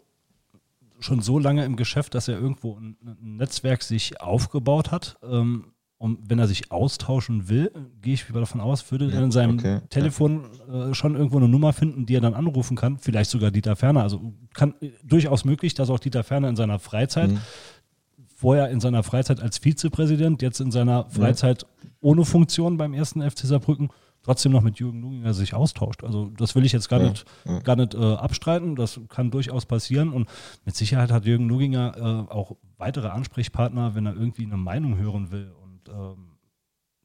schon 0.99 1.21
so 1.21 1.39
lange 1.39 1.65
im 1.65 1.75
Geschäft, 1.75 2.15
dass 2.15 2.27
er 2.27 2.39
irgendwo 2.39 2.77
ein, 2.77 2.97
ein 3.03 3.37
Netzwerk 3.37 3.83
sich 3.83 4.21
aufgebaut 4.21 4.91
hat. 4.91 5.17
Ähm, 5.23 5.73
und 5.97 6.19
wenn 6.29 6.37
er 6.37 6.47
sich 6.47 6.69
austauschen 6.69 7.47
will, 7.47 7.71
gehe 8.01 8.13
ich 8.13 8.25
davon 8.25 8.59
aus, 8.59 8.91
würde 8.91 9.09
er 9.09 9.23
in 9.23 9.31
seinem 9.31 9.57
okay, 9.57 9.79
Telefon 9.89 10.43
ja. 10.67 10.89
äh, 10.89 10.93
schon 10.93 11.15
irgendwo 11.15 11.37
eine 11.37 11.47
Nummer 11.47 11.71
finden, 11.71 12.05
die 12.05 12.15
er 12.15 12.21
dann 12.21 12.33
anrufen 12.33 12.75
kann. 12.75 12.97
Vielleicht 12.97 13.29
sogar 13.31 13.51
Dieter 13.51 13.77
Ferner. 13.77 14.03
Also 14.03 14.33
kann 14.53 14.75
äh, 14.81 14.91
durchaus 15.03 15.45
möglich, 15.45 15.73
dass 15.73 15.89
auch 15.89 15.99
Dieter 15.99 16.23
Ferner 16.23 16.49
in 16.49 16.55
seiner 16.55 16.79
Freizeit 16.79 17.31
mhm 17.31 17.39
vorher 18.43 18.69
in 18.69 18.81
seiner 18.81 19.03
Freizeit 19.03 19.39
als 19.39 19.57
Vizepräsident, 19.57 20.41
jetzt 20.41 20.59
in 20.59 20.69
seiner 20.69 21.09
Freizeit 21.09 21.61
ja. 21.61 21.89
ohne 22.01 22.25
Funktion 22.25 22.75
beim 22.75 22.93
ersten 22.93 23.21
FC 23.21 23.39
Saarbrücken 23.39 23.89
trotzdem 24.21 24.51
noch 24.51 24.61
mit 24.61 24.79
Jürgen 24.79 25.01
Luginger 25.01 25.33
sich 25.33 25.53
austauscht. 25.53 26.03
Also 26.03 26.29
das 26.37 26.53
will 26.53 26.65
ich 26.65 26.73
jetzt 26.73 26.89
gar 26.89 26.99
ja, 26.99 27.09
nicht. 27.09 27.25
Gar 27.63 27.77
nicht 27.77 27.93
äh, 27.93 28.15
abstreiten. 28.15 28.75
Das 28.75 28.99
kann 29.07 29.31
durchaus 29.31 29.65
passieren. 29.65 30.11
Und 30.11 30.27
mit 30.65 30.75
Sicherheit 30.75 31.09
hat 31.09 31.25
Jürgen 31.25 31.47
Luginger 31.47 31.95
äh, 31.95 32.33
auch 32.33 32.57
weitere 32.77 33.07
Ansprechpartner, 33.07 33.95
wenn 33.95 34.05
er 34.07 34.13
irgendwie 34.13 34.43
eine 34.43 34.57
Meinung 34.57 34.97
hören 34.97 35.31
will. 35.31 35.49
Und 35.61 35.87
ähm, 35.87 36.37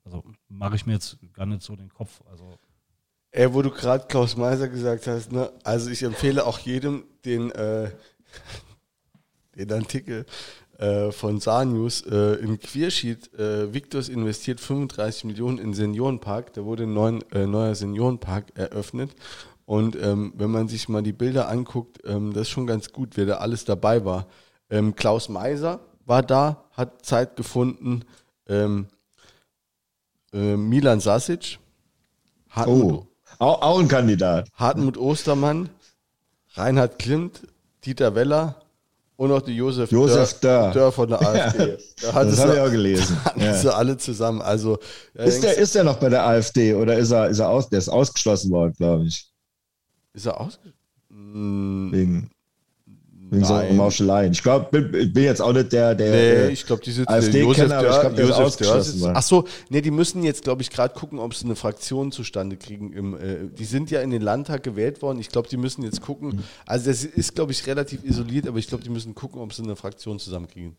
also 0.05 0.25
mache 0.49 0.75
ich 0.75 0.87
mir 0.87 0.95
jetzt 0.95 1.19
gar 1.35 1.47
nicht 1.47 1.63
so 1.63 1.77
den 1.77 1.95
Kopf. 1.95 2.21
Also 2.29 2.59
Ey, 3.31 3.55
wo 3.55 3.63
du 3.63 3.71
gerade 3.71 4.07
Klaus 4.09 4.37
Meiser 4.37 4.67
gesagt 4.67 5.07
hast, 5.07 5.31
ne? 5.31 5.53
also 5.63 5.89
ich 5.89 6.03
empfehle 6.03 6.45
auch 6.45 6.59
jedem 6.59 7.05
den, 7.25 7.53
äh, 7.53 7.93
den 9.57 9.73
Artikel 9.73 10.27
äh, 10.79 11.11
von 11.11 11.41
Sarnius 11.41 12.03
äh, 12.03 12.35
im 12.35 12.59
Queersheet, 12.59 13.35
äh, 13.35 13.75
Victus 13.75 14.09
investiert 14.09 14.61
35 14.61 15.25
Millionen 15.25 15.59
in 15.59 15.75
Seniorenpark. 15.75 16.53
Da 16.53 16.65
wurde 16.65 16.85
ein 16.85 16.95
neuen, 16.95 17.23
äh, 17.33 17.47
neuer 17.47 17.75
Seniorenpark 17.75 18.57
eröffnet. 18.57 19.11
Und 19.67 19.97
ähm, 19.97 20.33
wenn 20.37 20.51
man 20.51 20.69
sich 20.69 20.89
mal 20.89 21.03
die 21.03 21.13
Bilder 21.13 21.49
anguckt, 21.49 21.99
ähm, 22.07 22.33
das 22.33 22.43
ist 22.43 22.51
schon 22.51 22.67
ganz 22.67 22.93
gut, 22.93 23.17
wer 23.17 23.27
da 23.27 23.35
alles 23.39 23.65
dabei 23.65 24.05
war. 24.05 24.27
Ähm, 24.71 24.95
Klaus 24.95 25.29
Meiser 25.29 25.81
war 26.07 26.23
da, 26.23 26.65
hat 26.73 27.05
Zeit 27.05 27.37
gefunden. 27.37 28.05
Ähm, 28.47 28.87
äh, 30.33 30.57
Milan 30.57 31.01
Sasic, 31.01 31.59
Hartmut, 32.51 32.93
oh. 32.93 33.07
Auch, 33.39 33.63
auch 33.63 33.81
ein 33.81 33.89
Kandidat. 33.89 34.49
Hartmut 34.55 34.97
Ostermann, 34.97 35.71
Reinhard 36.55 36.99
Klimt, 36.99 37.43
Dieter 37.85 38.15
Weller 38.15 38.61
und 39.19 39.31
noch 39.31 39.43
die 39.43 39.57
Josef, 39.57 39.91
Josef 39.91 40.39
Dörr. 40.39 40.71
Dörr 40.71 40.93
von 40.93 41.09
der 41.09 41.21
AfD. 41.21 41.77
Da 42.01 42.13
das 42.25 42.39
habe 42.39 42.55
ich 42.55 42.61
auch 42.61 42.71
gelesen. 42.71 43.17
Hatten 43.25 43.41
ja. 43.41 43.53
sie 43.53 43.75
alle 43.75 43.97
zusammen. 43.97 44.41
Also, 44.41 44.79
ist, 45.15 45.43
der, 45.43 45.59
ist 45.59 45.75
der 45.75 45.83
noch 45.83 45.99
bei 45.99 46.09
der 46.09 46.25
AfD 46.25 46.73
oder 46.75 46.97
ist 46.97 47.11
er, 47.11 47.29
ist 47.29 47.41
er 47.41 47.49
aus, 47.49 47.69
der 47.69 47.81
ist 47.81 47.89
ausgeschlossen 47.89 48.53
worden, 48.53 48.75
glaube 48.75 49.07
ich. 49.07 49.29
Ist 50.13 50.27
er 50.27 50.41
ausgeschlossen? 50.41 50.75
Wegen, 51.11 52.31
Wegen 53.31 53.45
so 53.45 53.55
Mauscheleien. 53.73 54.33
Ich 54.33 54.43
glaube, 54.43 54.69
bin, 54.71 55.13
bin 55.13 55.25
jetzt 55.25 55.43
auch 55.43 55.53
nicht 55.53 55.73
der, 55.73 55.95
der 55.95 56.47
nee, 56.47 56.53
ich 56.53 56.65
glaube, 56.65 56.83
die 56.83 56.93
sind 56.93 57.09
AfD 57.09 57.43
Josef 57.43 57.69
Dörr, 57.69 57.91
ich 57.91 58.01
glaube, 58.01 58.17
der 58.17 58.25
Josef 58.25 58.39
ist 58.39 58.47
ausgeschlossen 58.47 59.13
Ach 59.15 59.23
so, 59.23 59.45
nee, 59.69 59.81
die 59.81 59.91
müssen 59.91 60.23
jetzt, 60.23 60.45
glaube 60.45 60.63
ich, 60.63 60.71
gerade 60.71 60.95
gucken, 60.95 61.19
ob 61.19 61.35
sie 61.35 61.45
eine 61.45 61.57
Fraktion 61.57 62.11
zustande 62.11 62.57
kriegen. 62.57 62.93
Im, 62.93 63.15
äh, 63.15 63.49
die 63.57 63.65
sind 63.65 63.91
ja 63.91 64.01
in 64.01 64.11
den 64.11 64.23
Landtag 64.23 64.63
gewählt 64.63 65.03
worden. 65.03 65.19
Ich 65.19 65.29
glaube, 65.29 65.49
die 65.49 65.57
müssen 65.57 65.83
jetzt 65.83 66.01
gucken. 66.01 66.29
Mhm. 66.29 66.43
Also 66.67 66.91
das 66.91 67.05
ist, 67.05 67.35
glaube 67.35 67.53
ich, 67.53 67.67
relativ 67.67 68.05
isoliert, 68.05 68.49
aber 68.49 68.59
ich 68.59 68.69
glaube, 68.69 68.85
die 68.85 68.91
müssen 68.91 69.15
gucken, 69.15 69.41
ob 69.41 69.53
sie 69.53 69.63
eine 69.63 69.77
Fraktion 69.77 70.19
zusammenkriegen. 70.19 70.75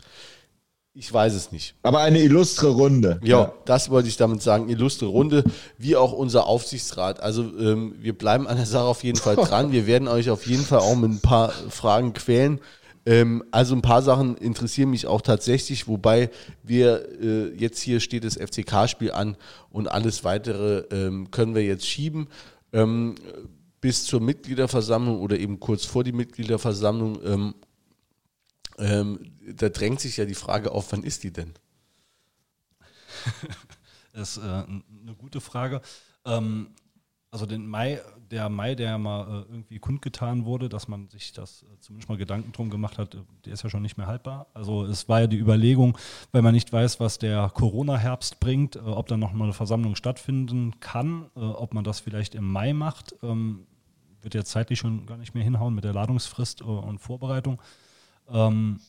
Ich 0.94 1.14
weiß 1.14 1.34
es 1.34 1.52
nicht. 1.52 1.76
Aber 1.84 2.00
eine 2.00 2.20
illustre 2.20 2.68
Runde. 2.68 3.20
Ja, 3.24 3.42
ja, 3.42 3.54
das 3.66 3.90
wollte 3.90 4.10
ich 4.10 4.18
damit 4.18 4.42
sagen. 4.42 4.70
Illustre 4.70 5.06
Runde, 5.06 5.44
wie 5.78 5.96
auch 5.96 6.12
unser 6.12 6.48
Aufsichtsrat. 6.48 7.22
Also 7.22 7.44
ähm, 7.44 7.96
wir 8.00 8.18
bleiben 8.18 8.48
an 8.48 8.58
der 8.58 8.66
Sache 8.66 8.86
auf 8.86 9.04
jeden 9.04 9.20
Fall 9.20 9.36
dran. 9.36 9.72
Wir 9.72 9.86
werden 9.86 10.08
euch 10.08 10.30
auf 10.30 10.48
jeden 10.48 10.64
Fall 10.64 10.80
auch 10.80 10.96
mit 10.96 11.12
ein 11.12 11.22
paar 11.22 11.50
Fragen 11.50 12.14
quälen. 12.14 12.60
Ähm, 13.06 13.44
also 13.52 13.76
ein 13.76 13.82
paar 13.84 14.02
Sachen 14.02 14.36
interessieren 14.38 14.90
mich 14.90 15.06
auch 15.06 15.22
tatsächlich, 15.22 15.88
wobei 15.88 16.32
wir 16.64 17.08
äh, 17.22 17.56
jetzt 17.56 17.80
hier 17.80 18.00
steht 18.00 18.24
das 18.24 18.36
FCK-Spiel 18.36 19.12
an 19.12 19.38
und 19.70 19.88
alles 19.88 20.24
weitere 20.24 20.84
ähm, 20.92 21.30
können 21.32 21.56
wir 21.56 21.64
jetzt 21.64 21.88
schieben. 21.88 22.28
Ähm, 22.74 23.16
bis 23.80 24.06
zur 24.06 24.22
Mitgliederversammlung 24.22 25.22
oder 25.22 25.40
eben 25.40 25.60
kurz 25.60 25.86
vor 25.86 26.04
die 26.04 26.12
Mitgliederversammlung 26.12 27.54
ähm, 28.80 29.38
da 29.56 29.70
drängt 29.70 30.00
sich 30.00 30.18
ja 30.18 30.26
die 30.26 30.36
Frage 30.36 30.72
auf, 30.72 30.92
wann 30.92 31.04
ist 31.04 31.24
die 31.24 31.32
denn? 31.32 31.54
das 34.14 34.38
ist 34.38 34.44
äh, 34.44 34.48
eine 34.48 35.16
gute 35.18 35.42
Frage. 35.42 35.82
Ähm, 36.26 36.76
also 37.32 37.46
den 37.46 37.68
Mai, 37.68 38.02
der 38.32 38.50
Mai, 38.50 38.74
der 38.76 38.90
ja 38.92 38.98
mal 38.98 39.22
äh, 39.22 39.52
irgendwie 39.52 39.80
kundgetan 39.80 40.46
wurde, 40.46 40.68
dass 40.68 40.88
man 40.88 41.10
sich 41.10 41.32
das 41.32 41.64
äh, 41.64 41.80
zumindest 41.80 42.10
mal 42.10 42.18
Gedanken 42.18 42.52
drum 42.52 42.70
gemacht 42.70 42.98
hat, 42.98 43.14
äh, 43.14 43.20
der 43.46 43.54
ist 43.54 43.64
ja 43.64 43.70
schon 43.70 43.84
nicht 43.84 43.98
mehr 43.98 44.08
haltbar. 44.08 44.48
Also 44.54 44.84
es 44.86 45.08
war 45.10 45.22
ja 45.22 45.28
die 45.28 45.38
Überlegung, 45.38 45.98
weil 46.32 46.42
man 46.42 46.54
nicht 46.54 46.74
weiß, 46.74 47.00
was 47.00 47.20
der 47.20 47.52
Corona-Herbst 47.54 48.40
bringt, 48.40 48.78
äh, 48.78 48.80
ob 48.80 49.08
dann 49.08 49.20
nochmal 49.20 49.48
eine 49.48 49.54
Versammlung 49.54 49.96
stattfinden 49.96 50.80
kann, 50.80 51.30
äh, 51.36 51.40
ob 51.42 51.74
man 51.74 51.84
das 51.84 52.00
vielleicht 52.00 52.34
im 52.34 52.52
Mai 52.52 52.74
macht. 52.74 53.16
Ähm, 53.22 53.68
wird 54.22 54.34
ja 54.34 54.44
zeitlich 54.44 54.80
schon 54.80 55.06
gar 55.06 55.18
nicht 55.18 55.34
mehr 55.34 55.44
hinhauen 55.44 55.76
mit 55.76 55.84
der 55.84 55.94
Ladungsfrist 55.94 56.62
und 56.62 57.00
Vorbereitung. 57.00 57.62
Ähm, 58.32 58.80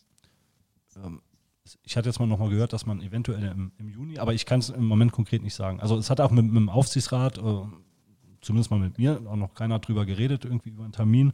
ähm, 0.97 1.21
ich 1.85 1.97
hatte 1.97 2.09
jetzt 2.09 2.19
mal 2.19 2.27
nochmal 2.27 2.51
gehört, 2.51 2.73
dass 2.73 2.87
man 2.87 3.01
eventuell 3.01 3.45
im, 3.45 3.73
im 3.79 3.89
Juni, 3.89 4.19
aber 4.19 4.35
ich 4.35 4.47
kann 4.47 4.61
es 4.61 4.71
im 4.71 4.85
Moment 4.87 5.13
konkret 5.13 5.43
nicht 5.43 5.55
sagen. 5.55 5.81
Also 5.81 5.97
es 5.97 6.11
hat 6.11 6.21
auch 6.21 6.31
mit, 6.31 6.47
mit 6.47 6.57
dem 6.57 6.69
Aufsichtsrat, 6.69 7.39
äh, 7.39 7.63
zumindest 8.41 8.71
mal 8.71 8.81
mit 8.81 8.99
mir, 8.99 9.21
auch 9.27 9.37
noch 9.37 9.55
keiner 9.55 9.79
drüber 9.79 10.07
geredet, 10.07 10.45
irgendwie 10.45 10.71
über 10.71 10.85
einen 10.85 10.93
Termin. 10.93 11.33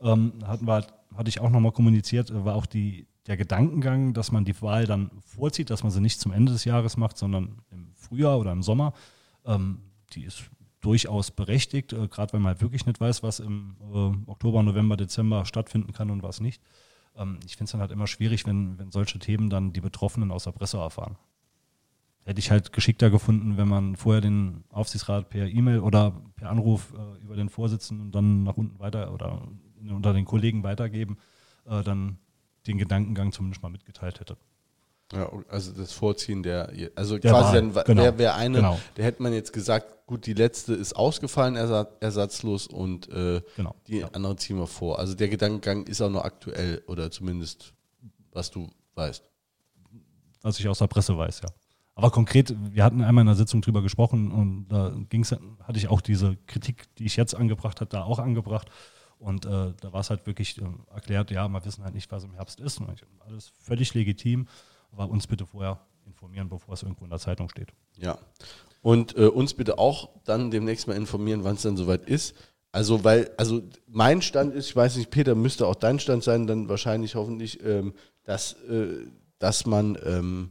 Ähm, 0.00 0.34
hatten 0.44 0.66
wir, 0.66 0.86
hatte 1.16 1.28
ich 1.28 1.40
auch 1.40 1.50
nochmal 1.50 1.72
kommuniziert, 1.72 2.32
war 2.44 2.54
auch 2.54 2.66
die, 2.66 3.06
der 3.26 3.36
Gedankengang, 3.36 4.14
dass 4.14 4.32
man 4.32 4.44
die 4.44 4.60
Wahl 4.60 4.86
dann 4.86 5.10
vorzieht, 5.24 5.70
dass 5.70 5.82
man 5.82 5.92
sie 5.92 6.00
nicht 6.00 6.20
zum 6.20 6.32
Ende 6.32 6.52
des 6.52 6.64
Jahres 6.64 6.96
macht, 6.96 7.16
sondern 7.16 7.62
im 7.70 7.92
Frühjahr 7.94 8.38
oder 8.38 8.52
im 8.52 8.62
Sommer. 8.62 8.92
Ähm, 9.44 9.80
die 10.12 10.24
ist 10.24 10.50
durchaus 10.80 11.30
berechtigt, 11.30 11.92
äh, 11.92 12.08
gerade 12.08 12.32
weil 12.32 12.40
man 12.40 12.52
halt 12.52 12.62
wirklich 12.62 12.86
nicht 12.86 13.00
weiß, 13.00 13.22
was 13.22 13.40
im 13.40 13.76
äh, 13.92 14.30
Oktober, 14.30 14.62
November, 14.62 14.96
Dezember 14.96 15.44
stattfinden 15.44 15.92
kann 15.92 16.10
und 16.10 16.22
was 16.22 16.40
nicht. 16.40 16.62
Ähm, 17.18 17.40
ich 17.44 17.56
finde 17.56 17.64
es 17.64 17.72
dann 17.72 17.80
halt 17.80 17.90
immer 17.90 18.06
schwierig, 18.06 18.46
wenn, 18.46 18.78
wenn 18.78 18.90
solche 18.90 19.18
Themen 19.18 19.50
dann 19.50 19.72
die 19.72 19.80
Betroffenen 19.80 20.30
aus 20.30 20.44
der 20.44 20.52
Presse 20.52 20.78
erfahren. 20.78 21.16
Hätte 22.24 22.40
ich 22.40 22.50
halt 22.50 22.72
geschickter 22.72 23.10
gefunden, 23.10 23.56
wenn 23.56 23.68
man 23.68 23.96
vorher 23.96 24.20
den 24.20 24.64
Aufsichtsrat 24.70 25.30
per 25.30 25.46
E-Mail 25.46 25.80
oder 25.80 26.12
per 26.36 26.50
Anruf 26.50 26.92
äh, 26.92 27.24
über 27.24 27.36
den 27.36 27.48
Vorsitzenden 27.48 28.06
und 28.06 28.14
dann 28.14 28.42
nach 28.42 28.56
unten 28.56 28.78
weiter 28.78 29.12
oder 29.12 29.48
unter 29.88 30.12
den 30.12 30.24
Kollegen 30.24 30.62
weitergeben, 30.62 31.16
äh, 31.66 31.82
dann 31.82 32.18
den 32.66 32.78
Gedankengang 32.78 33.32
zumindest 33.32 33.62
mal 33.62 33.70
mitgeteilt 33.70 34.20
hätte. 34.20 34.36
Ja, 35.12 35.30
also 35.48 35.72
das 35.72 35.92
Vorziehen 35.92 36.42
der, 36.42 36.70
also 36.94 37.16
der 37.16 37.30
quasi 37.30 37.54
Wahl, 37.54 37.72
dann 37.72 37.84
genau, 37.84 38.02
wäre 38.02 38.18
wär 38.18 38.34
eine, 38.34 38.58
genau. 38.58 38.78
da 38.94 39.02
hätte 39.02 39.22
man 39.22 39.32
jetzt 39.32 39.54
gesagt, 39.54 39.97
gut, 40.08 40.26
die 40.26 40.32
letzte 40.32 40.74
ist 40.74 40.96
ausgefallen, 40.96 41.54
ersatzlos 41.54 42.66
und 42.66 43.08
äh, 43.10 43.40
genau, 43.56 43.76
die 43.86 43.98
ja. 43.98 44.08
andere 44.08 44.34
ziehen 44.36 44.58
wir 44.58 44.66
vor. 44.66 44.98
Also 44.98 45.14
der 45.14 45.28
Gedankengang 45.28 45.86
ist 45.86 46.00
auch 46.00 46.10
noch 46.10 46.24
aktuell 46.24 46.82
oder 46.88 47.12
zumindest, 47.12 47.74
was 48.32 48.50
du 48.50 48.68
weißt. 48.96 49.22
Was 50.42 50.58
ich 50.58 50.66
aus 50.66 50.78
der 50.78 50.86
Presse 50.88 51.16
weiß, 51.16 51.42
ja. 51.42 51.50
Aber 51.94 52.10
konkret, 52.10 52.54
wir 52.72 52.84
hatten 52.84 53.02
einmal 53.02 53.22
in 53.22 53.28
einer 53.28 53.36
Sitzung 53.36 53.60
drüber 53.60 53.82
gesprochen 53.82 54.32
und 54.32 54.68
da 54.68 54.92
ging's, 55.08 55.32
hatte 55.32 55.78
ich 55.78 55.88
auch 55.88 56.00
diese 56.00 56.36
Kritik, 56.46 56.84
die 56.96 57.06
ich 57.06 57.16
jetzt 57.16 57.34
angebracht 57.34 57.80
habe, 57.80 57.90
da 57.90 58.04
auch 58.04 58.18
angebracht. 58.18 58.68
Und 59.18 59.46
äh, 59.46 59.72
da 59.80 59.92
war 59.92 60.00
es 60.00 60.10
halt 60.10 60.26
wirklich 60.26 60.58
äh, 60.58 60.64
erklärt, 60.94 61.32
ja, 61.32 61.48
wir 61.48 61.64
wissen 61.64 61.82
halt 61.82 61.94
nicht, 61.94 62.10
was 62.12 62.22
im 62.22 62.34
Herbst 62.34 62.60
ist. 62.60 62.80
Alles 63.26 63.52
völlig 63.58 63.94
legitim 63.94 64.46
aber 64.92 65.08
uns 65.08 65.26
bitte 65.26 65.46
vorher 65.46 65.80
informieren, 66.18 66.48
bevor 66.48 66.74
es 66.74 66.82
irgendwo 66.82 67.04
in 67.04 67.10
der 67.10 67.20
Zeitung 67.20 67.48
steht. 67.48 67.68
Ja. 67.96 68.18
Und 68.82 69.16
äh, 69.16 69.26
uns 69.26 69.54
bitte 69.54 69.78
auch 69.78 70.08
dann 70.24 70.50
demnächst 70.50 70.88
mal 70.88 70.96
informieren, 70.96 71.44
wann 71.44 71.54
es 71.54 71.62
dann 71.62 71.76
soweit 71.76 72.08
ist. 72.08 72.34
Also, 72.72 73.04
weil, 73.04 73.30
also 73.36 73.62
mein 73.86 74.20
Stand 74.20 74.54
ist, 74.54 74.66
ich 74.66 74.76
weiß 74.76 74.96
nicht, 74.96 75.10
Peter, 75.10 75.34
müsste 75.34 75.66
auch 75.66 75.74
dein 75.74 76.00
Stand 76.00 76.24
sein, 76.24 76.46
dann 76.46 76.68
wahrscheinlich 76.68 77.14
hoffentlich, 77.14 77.64
ähm, 77.64 77.94
dass, 78.24 78.54
äh, 78.64 79.06
dass 79.38 79.64
man, 79.64 79.96
ähm, 80.04 80.50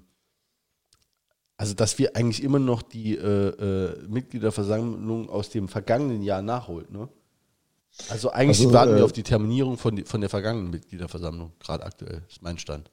also 1.58 1.74
dass 1.74 2.00
wir 2.00 2.16
eigentlich 2.16 2.44
immer 2.44 2.60
noch 2.60 2.82
die 2.82 3.16
äh, 3.16 3.50
äh 3.50 4.08
Mitgliederversammlung 4.08 5.30
aus 5.30 5.50
dem 5.50 5.68
vergangenen 5.68 6.24
Jahr 6.24 6.42
nachholt, 6.42 6.92
ne? 6.92 7.10
Also 8.10 8.30
eigentlich 8.30 8.60
also, 8.60 8.74
warten 8.74 8.94
wir 8.94 9.02
äh, 9.02 9.04
auf 9.04 9.12
die 9.12 9.24
Terminierung 9.24 9.78
von, 9.78 10.06
von 10.06 10.22
der 10.22 10.30
vergangenen 10.30 10.70
Mitgliederversammlung, 10.70 11.52
gerade 11.60 11.84
aktuell, 11.84 12.24
ist 12.30 12.42
mein 12.42 12.60
Stand. 12.60 12.92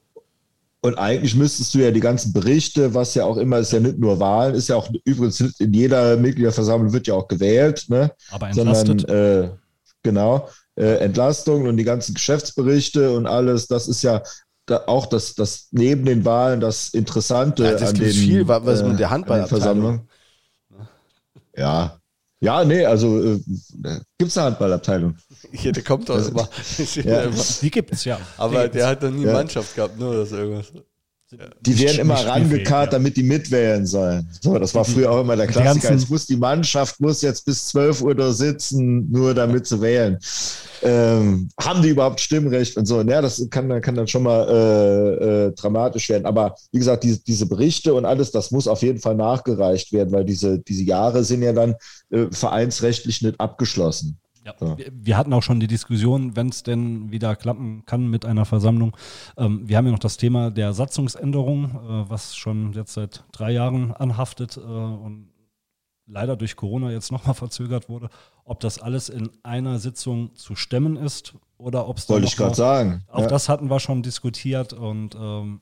Und 0.85 0.99
eigentlich 0.99 1.35
müsstest 1.35 1.73
du 1.73 1.79
ja 1.79 1.89
die 1.89 1.99
ganzen 1.99 2.31
Berichte, 2.31 2.93
was 2.93 3.15
ja 3.15 3.25
auch 3.25 3.37
immer 3.37 3.57
ist, 3.57 3.73
ja 3.73 3.79
nicht 3.79 3.97
nur 3.97 4.19
Wahlen, 4.19 4.53
ist 4.53 4.69
ja 4.69 4.75
auch 4.75 4.87
übrigens 5.03 5.41
in 5.41 5.73
jeder 5.73 6.15
Mitgliederversammlung 6.15 6.93
wird 6.93 7.07
ja 7.07 7.15
auch 7.15 7.27
gewählt, 7.27 7.85
ne? 7.87 8.11
Aber 8.29 8.49
entlastet. 8.49 9.01
Sondern, 9.01 9.45
äh, 9.45 9.49
genau, 10.03 10.47
äh, 10.75 10.97
Entlastung 10.97 11.65
und 11.65 11.77
die 11.77 11.85
ganzen 11.85 12.13
Geschäftsberichte 12.13 13.17
und 13.17 13.25
alles, 13.25 13.65
das 13.65 13.87
ist 13.87 14.03
ja 14.03 14.21
da 14.67 14.83
auch 14.85 15.07
das, 15.07 15.33
das 15.33 15.69
neben 15.71 16.05
den 16.05 16.23
Wahlen 16.23 16.59
das 16.59 16.89
Interessante 16.89 17.63
ja, 17.63 17.71
das 17.71 17.89
an 17.89 17.95
den 17.95 18.11
viel, 18.11 18.47
was 18.47 18.83
mit 18.83 18.99
der 18.99 19.07
äh, 19.07 19.09
Handballversammlung. 19.09 20.07
Ja, 21.57 21.97
ja, 22.39 22.63
nee, 22.63 22.85
also 22.85 23.21
äh, 23.23 23.39
gibt 24.17 24.31
es 24.31 24.37
eine 24.37 24.47
Handballabteilung. 24.47 25.15
Ja, 25.51 25.71
der 25.71 25.83
kommt 25.83 26.09
doch 26.09 26.27
immer. 26.27 26.49
ja. 26.95 27.27
Die 27.61 27.71
gibt 27.71 27.93
es, 27.93 28.05
ja. 28.05 28.19
Aber 28.37 28.67
der 28.67 28.87
hat 28.87 29.01
noch 29.01 29.11
nie 29.11 29.25
ja. 29.25 29.33
Mannschaft 29.33 29.75
gehabt, 29.75 29.97
nur 29.97 30.15
das 30.15 30.31
irgendwas. 30.31 30.71
Die 31.61 31.79
werden 31.79 31.99
immer 31.99 32.15
rangekarrt, 32.15 32.87
ja. 32.87 32.97
damit 32.97 33.17
die 33.17 33.23
mitwählen 33.23 33.85
sollen. 33.85 34.29
So, 34.41 34.57
das 34.57 34.73
war 34.75 34.85
früher 34.85 35.11
auch 35.11 35.21
immer 35.21 35.35
der 35.35 35.47
Klassiker. 35.47 35.91
Jetzt 35.91 36.09
muss 36.09 36.25
die 36.25 36.37
Mannschaft 36.37 36.99
muss 36.99 37.21
jetzt 37.21 37.45
bis 37.45 37.67
12 37.67 38.01
Uhr 38.01 38.15
da 38.15 38.31
sitzen, 38.31 39.09
nur 39.09 39.33
damit 39.33 39.65
zu 39.65 39.81
wählen. 39.81 40.17
Ähm, 40.81 41.49
haben 41.59 41.81
die 41.81 41.89
überhaupt 41.89 42.19
Stimmrecht 42.19 42.77
und 42.77 42.85
so? 42.85 43.01
Ja, 43.01 43.21
das 43.21 43.47
kann, 43.49 43.81
kann 43.81 43.95
dann 43.95 44.07
schon 44.07 44.23
mal 44.23 44.47
äh, 44.47 45.45
äh, 45.47 45.51
dramatisch 45.53 46.09
werden. 46.09 46.25
Aber 46.25 46.55
wie 46.71 46.79
gesagt, 46.79 47.03
die, 47.03 47.21
diese 47.23 47.47
Berichte 47.47 47.93
und 47.93 48.05
alles, 48.05 48.31
das 48.31 48.51
muss 48.51 48.67
auf 48.67 48.81
jeden 48.81 48.99
Fall 48.99 49.15
nachgereicht 49.15 49.91
werden, 49.93 50.11
weil 50.11 50.25
diese, 50.25 50.59
diese 50.59 50.83
Jahre 50.83 51.23
sind 51.23 51.41
ja 51.41 51.53
dann 51.53 51.75
äh, 52.11 52.27
vereinsrechtlich 52.31 53.21
nicht 53.21 53.39
abgeschlossen. 53.39 54.19
Ja. 54.45 54.53
So. 54.59 54.77
Wir 54.91 55.17
hatten 55.17 55.33
auch 55.33 55.41
schon 55.41 55.59
die 55.59 55.67
Diskussion, 55.67 56.35
wenn 56.35 56.49
es 56.49 56.63
denn 56.63 57.11
wieder 57.11 57.35
klappen 57.35 57.83
kann 57.85 58.07
mit 58.07 58.25
einer 58.25 58.45
Versammlung. 58.45 58.95
Ähm, 59.37 59.67
wir 59.67 59.77
haben 59.77 59.85
ja 59.85 59.91
noch 59.91 59.99
das 59.99 60.17
Thema 60.17 60.51
der 60.51 60.73
Satzungsänderung, 60.73 61.65
äh, 61.65 62.09
was 62.09 62.35
schon 62.35 62.73
jetzt 62.73 62.93
seit 62.93 63.23
drei 63.31 63.51
Jahren 63.51 63.91
anhaftet 63.91 64.57
äh, 64.57 64.59
und 64.61 65.29
leider 66.05 66.35
durch 66.35 66.55
Corona 66.55 66.91
jetzt 66.91 67.11
nochmal 67.11 67.33
verzögert 67.33 67.89
wurde. 67.89 68.09
Ob 68.43 68.59
das 68.59 68.79
alles 68.79 69.09
in 69.09 69.31
einer 69.41 69.79
Sitzung 69.79 70.35
zu 70.35 70.55
stemmen 70.55 70.95
ist 70.95 71.33
oder 71.57 71.87
ob 71.87 71.97
es 71.97 72.07
Wollte 72.07 72.27
ich 72.27 72.37
gerade 72.37 72.55
sagen. 72.55 73.03
Auch 73.07 73.21
ja. 73.21 73.27
das 73.27 73.49
hatten 73.49 73.69
wir 73.69 73.79
schon 73.79 74.03
diskutiert 74.03 74.73
und 74.73 75.15
ähm, 75.19 75.61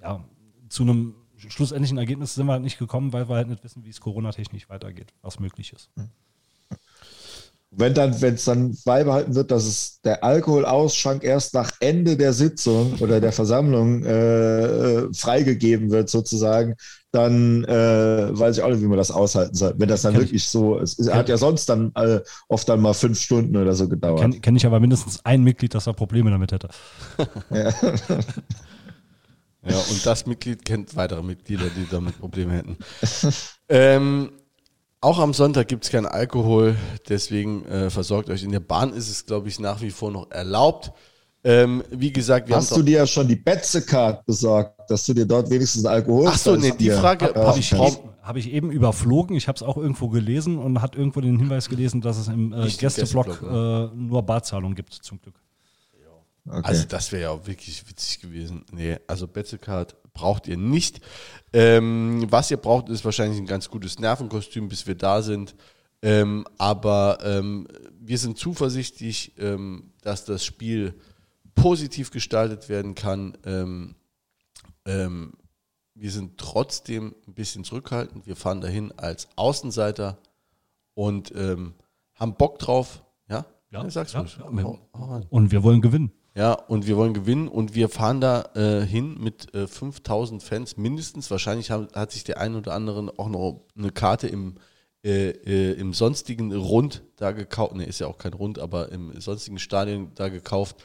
ja, 0.00 0.24
zu 0.68 0.84
einem 0.84 1.16
schlussendlichen 1.36 1.98
Ergebnis 1.98 2.34
sind 2.34 2.46
wir 2.46 2.52
halt 2.52 2.62
nicht 2.62 2.78
gekommen, 2.78 3.12
weil 3.12 3.28
wir 3.28 3.34
halt 3.34 3.48
nicht 3.48 3.64
wissen, 3.64 3.84
wie 3.84 3.90
es 3.90 4.00
Corona-technisch 4.00 4.68
weitergeht, 4.68 5.12
was 5.22 5.40
möglich 5.40 5.72
ist. 5.72 5.90
Mhm. 5.96 6.10
Wenn 7.72 7.94
dann, 7.94 8.20
wenn 8.20 8.34
es 8.34 8.44
dann 8.44 8.76
beibehalten 8.84 9.36
wird, 9.36 9.52
dass 9.52 9.64
es 9.64 10.00
der 10.02 10.24
Alkoholausschank 10.24 11.22
erst 11.22 11.54
nach 11.54 11.70
Ende 11.78 12.16
der 12.16 12.32
Sitzung 12.32 12.94
oder 12.98 13.20
der 13.20 13.30
Versammlung 13.30 14.04
äh, 14.04 15.12
freigegeben 15.14 15.90
wird, 15.90 16.10
sozusagen, 16.10 16.74
dann 17.12 17.64
äh, 17.64 18.38
weiß 18.38 18.56
ich 18.56 18.62
auch 18.64 18.70
nicht, 18.70 18.82
wie 18.82 18.86
man 18.86 18.98
das 18.98 19.12
aushalten 19.12 19.54
soll. 19.54 19.74
Wenn 19.78 19.88
das 19.88 20.02
dann 20.02 20.14
Kenn 20.14 20.22
wirklich 20.22 20.42
ich. 20.42 20.48
so 20.48 20.78
ist. 20.78 20.98
Es 20.98 21.12
hat 21.12 21.28
ja 21.28 21.36
sonst 21.36 21.66
dann 21.68 21.92
äh, 21.94 22.20
oft 22.48 22.68
dann 22.68 22.80
mal 22.80 22.92
fünf 22.92 23.20
Stunden 23.20 23.56
oder 23.56 23.74
so 23.74 23.88
gedauert. 23.88 24.20
Kenne 24.20 24.40
kenn 24.40 24.56
ich 24.56 24.66
aber 24.66 24.80
mindestens 24.80 25.24
ein 25.24 25.44
Mitglied, 25.44 25.72
das 25.74 25.84
da 25.84 25.92
Probleme 25.92 26.30
damit 26.30 26.50
hätte. 26.50 26.68
ja. 27.50 27.70
ja, 29.62 29.78
und 29.90 30.06
das 30.06 30.26
Mitglied 30.26 30.64
kennt 30.64 30.96
weitere 30.96 31.22
Mitglieder, 31.22 31.66
die 31.76 31.86
damit 31.88 32.18
Probleme 32.18 32.52
hätten. 32.52 32.76
ähm, 33.68 34.30
auch 35.00 35.18
am 35.18 35.32
Sonntag 35.32 35.68
gibt 35.68 35.84
es 35.84 35.90
keinen 35.90 36.06
Alkohol, 36.06 36.76
deswegen 37.08 37.64
äh, 37.66 37.90
versorgt 37.90 38.28
euch. 38.28 38.42
In 38.42 38.52
der 38.52 38.60
Bahn 38.60 38.92
ist 38.92 39.08
es, 39.08 39.24
glaube 39.24 39.48
ich, 39.48 39.58
nach 39.58 39.80
wie 39.80 39.90
vor 39.90 40.10
noch 40.10 40.30
erlaubt. 40.30 40.92
Ähm, 41.42 41.82
wie 41.90 42.12
gesagt, 42.12 42.48
wir 42.48 42.56
Hast 42.56 42.76
du 42.76 42.82
dir 42.82 42.98
ja 42.98 43.06
schon 43.06 43.26
die 43.26 43.36
Betze-Card 43.36 44.26
besorgt, 44.26 44.90
dass 44.90 45.06
du 45.06 45.14
dir 45.14 45.24
dort 45.24 45.48
wenigstens 45.48 45.86
Alkohol 45.86 46.26
Ach 46.28 46.36
so, 46.36 46.54
nee, 46.54 46.72
die 46.78 46.90
Frage 46.90 47.34
habe 47.34 47.58
ich, 47.58 47.72
hab 47.72 48.36
ich 48.36 48.52
eben 48.52 48.70
überflogen. 48.70 49.34
Ich 49.36 49.48
habe 49.48 49.56
es 49.56 49.62
auch 49.62 49.78
irgendwo 49.78 50.08
gelesen 50.08 50.58
und 50.58 50.82
hat 50.82 50.96
irgendwo 50.96 51.22
den 51.22 51.38
Hinweis 51.38 51.70
gelesen, 51.70 52.02
dass 52.02 52.18
es 52.18 52.28
im 52.28 52.52
äh, 52.52 52.68
Gästeblock 52.68 53.42
äh, 53.42 53.96
nur 53.96 54.22
Barzahlung 54.22 54.74
gibt, 54.74 54.92
zum 54.92 55.18
Glück. 55.18 55.34
Okay. 56.46 56.60
Also 56.62 56.86
das 56.86 57.12
wäre 57.12 57.22
ja 57.22 57.30
auch 57.30 57.46
wirklich 57.46 57.88
witzig 57.88 58.20
gewesen. 58.20 58.64
Nee, 58.72 58.98
also 59.06 59.26
Betze-Card 59.26 59.96
braucht 60.12 60.48
ihr 60.48 60.56
nicht. 60.56 61.00
Ähm, 61.52 62.26
was 62.30 62.50
ihr 62.50 62.56
braucht, 62.56 62.88
ist 62.88 63.04
wahrscheinlich 63.04 63.38
ein 63.38 63.46
ganz 63.46 63.68
gutes 63.68 63.98
Nervenkostüm, 63.98 64.68
bis 64.68 64.86
wir 64.86 64.94
da 64.94 65.22
sind. 65.22 65.54
Ähm, 66.02 66.46
aber 66.58 67.18
ähm, 67.22 67.68
wir 67.98 68.18
sind 68.18 68.38
zuversichtlich, 68.38 69.34
ähm, 69.38 69.92
dass 70.00 70.24
das 70.24 70.44
Spiel 70.44 70.94
positiv 71.54 72.10
gestaltet 72.10 72.68
werden 72.68 72.94
kann. 72.94 73.36
Ähm, 73.44 73.94
ähm, 74.86 75.34
wir 75.94 76.10
sind 76.10 76.38
trotzdem 76.38 77.14
ein 77.26 77.34
bisschen 77.34 77.64
zurückhaltend. 77.64 78.26
Wir 78.26 78.36
fahren 78.36 78.62
dahin 78.62 78.92
als 78.92 79.28
Außenseiter 79.36 80.18
und 80.94 81.32
ähm, 81.36 81.74
haben 82.14 82.34
Bock 82.36 82.58
drauf. 82.58 83.02
Ja, 83.28 83.44
ja, 83.70 83.82
ja 83.82 83.90
sag's 83.90 84.14
ja, 84.14 84.24
ja. 84.24 85.22
Und 85.28 85.50
wir 85.52 85.62
wollen 85.62 85.82
gewinnen. 85.82 86.12
Ja, 86.34 86.52
und 86.52 86.86
wir 86.86 86.96
wollen 86.96 87.12
gewinnen 87.12 87.48
und 87.48 87.74
wir 87.74 87.88
fahren 87.88 88.20
da 88.20 88.50
äh, 88.54 88.86
hin 88.86 89.16
mit 89.18 89.52
äh, 89.52 89.66
5000 89.66 90.42
Fans 90.42 90.76
mindestens. 90.76 91.30
Wahrscheinlich 91.30 91.72
hat, 91.72 91.94
hat 91.94 92.12
sich 92.12 92.22
der 92.22 92.38
ein 92.38 92.54
oder 92.54 92.72
andere 92.72 93.12
auch 93.16 93.28
noch 93.28 93.64
eine 93.76 93.90
Karte 93.90 94.28
im, 94.28 94.54
äh, 95.02 95.30
äh, 95.30 95.72
im 95.72 95.92
sonstigen 95.92 96.52
Rund 96.52 97.02
da 97.16 97.32
gekauft. 97.32 97.74
Ne, 97.74 97.84
ist 97.84 97.98
ja 98.00 98.06
auch 98.06 98.18
kein 98.18 98.32
Rund, 98.32 98.60
aber 98.60 98.92
im 98.92 99.18
sonstigen 99.20 99.58
Stadion 99.58 100.12
da 100.14 100.28
gekauft. 100.28 100.76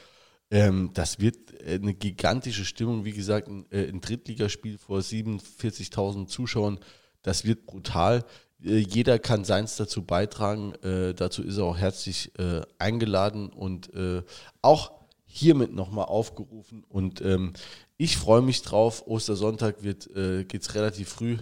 Ähm, 0.50 0.90
das 0.94 1.20
wird 1.20 1.52
äh, 1.60 1.74
eine 1.74 1.94
gigantische 1.94 2.64
Stimmung, 2.64 3.04
wie 3.04 3.12
gesagt, 3.12 3.46
ein, 3.46 3.66
äh, 3.70 3.88
ein 3.88 4.00
Drittligaspiel 4.00 4.78
vor 4.78 4.98
47.000 4.98 6.26
Zuschauern. 6.26 6.80
Das 7.22 7.44
wird 7.44 7.66
brutal. 7.66 8.24
Jeder 8.58 9.18
kann 9.18 9.44
seins 9.44 9.76
dazu 9.76 10.02
beitragen. 10.02 10.72
Dazu 10.80 11.42
ist 11.42 11.58
er 11.58 11.64
auch 11.64 11.76
herzlich 11.76 12.32
eingeladen 12.78 13.50
und 13.50 13.90
auch 14.62 14.95
hiermit 15.36 15.72
nochmal 15.72 16.06
aufgerufen. 16.06 16.84
Und 16.88 17.20
ähm, 17.20 17.52
ich 17.96 18.16
freue 18.16 18.42
mich 18.42 18.62
drauf. 18.62 19.06
Ostersonntag 19.06 19.82
wird, 19.82 20.08
äh, 20.16 20.44
geht 20.44 20.62
es 20.62 20.74
relativ 20.74 21.08
früh 21.08 21.38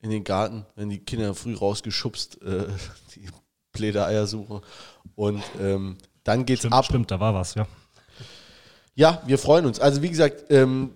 in 0.00 0.10
den 0.10 0.24
Garten, 0.24 0.66
wenn 0.76 0.88
die 0.88 0.98
Kinder 0.98 1.34
früh 1.34 1.54
rausgeschubst, 1.54 2.40
die 3.16 3.28
Pläder 3.72 4.26
suchen. 4.26 4.60
Und 5.14 5.42
ähm, 5.60 5.98
dann 6.24 6.44
geht's 6.46 6.60
stimmt, 6.60 6.74
ab. 6.74 6.84
Stimmt, 6.84 7.10
da 7.10 7.20
war 7.20 7.34
was, 7.34 7.54
ja. 7.54 7.66
Ja, 8.94 9.22
wir 9.26 9.38
freuen 9.38 9.66
uns. 9.66 9.78
Also 9.78 10.02
wie 10.02 10.10
gesagt, 10.10 10.50
ähm, 10.50 10.90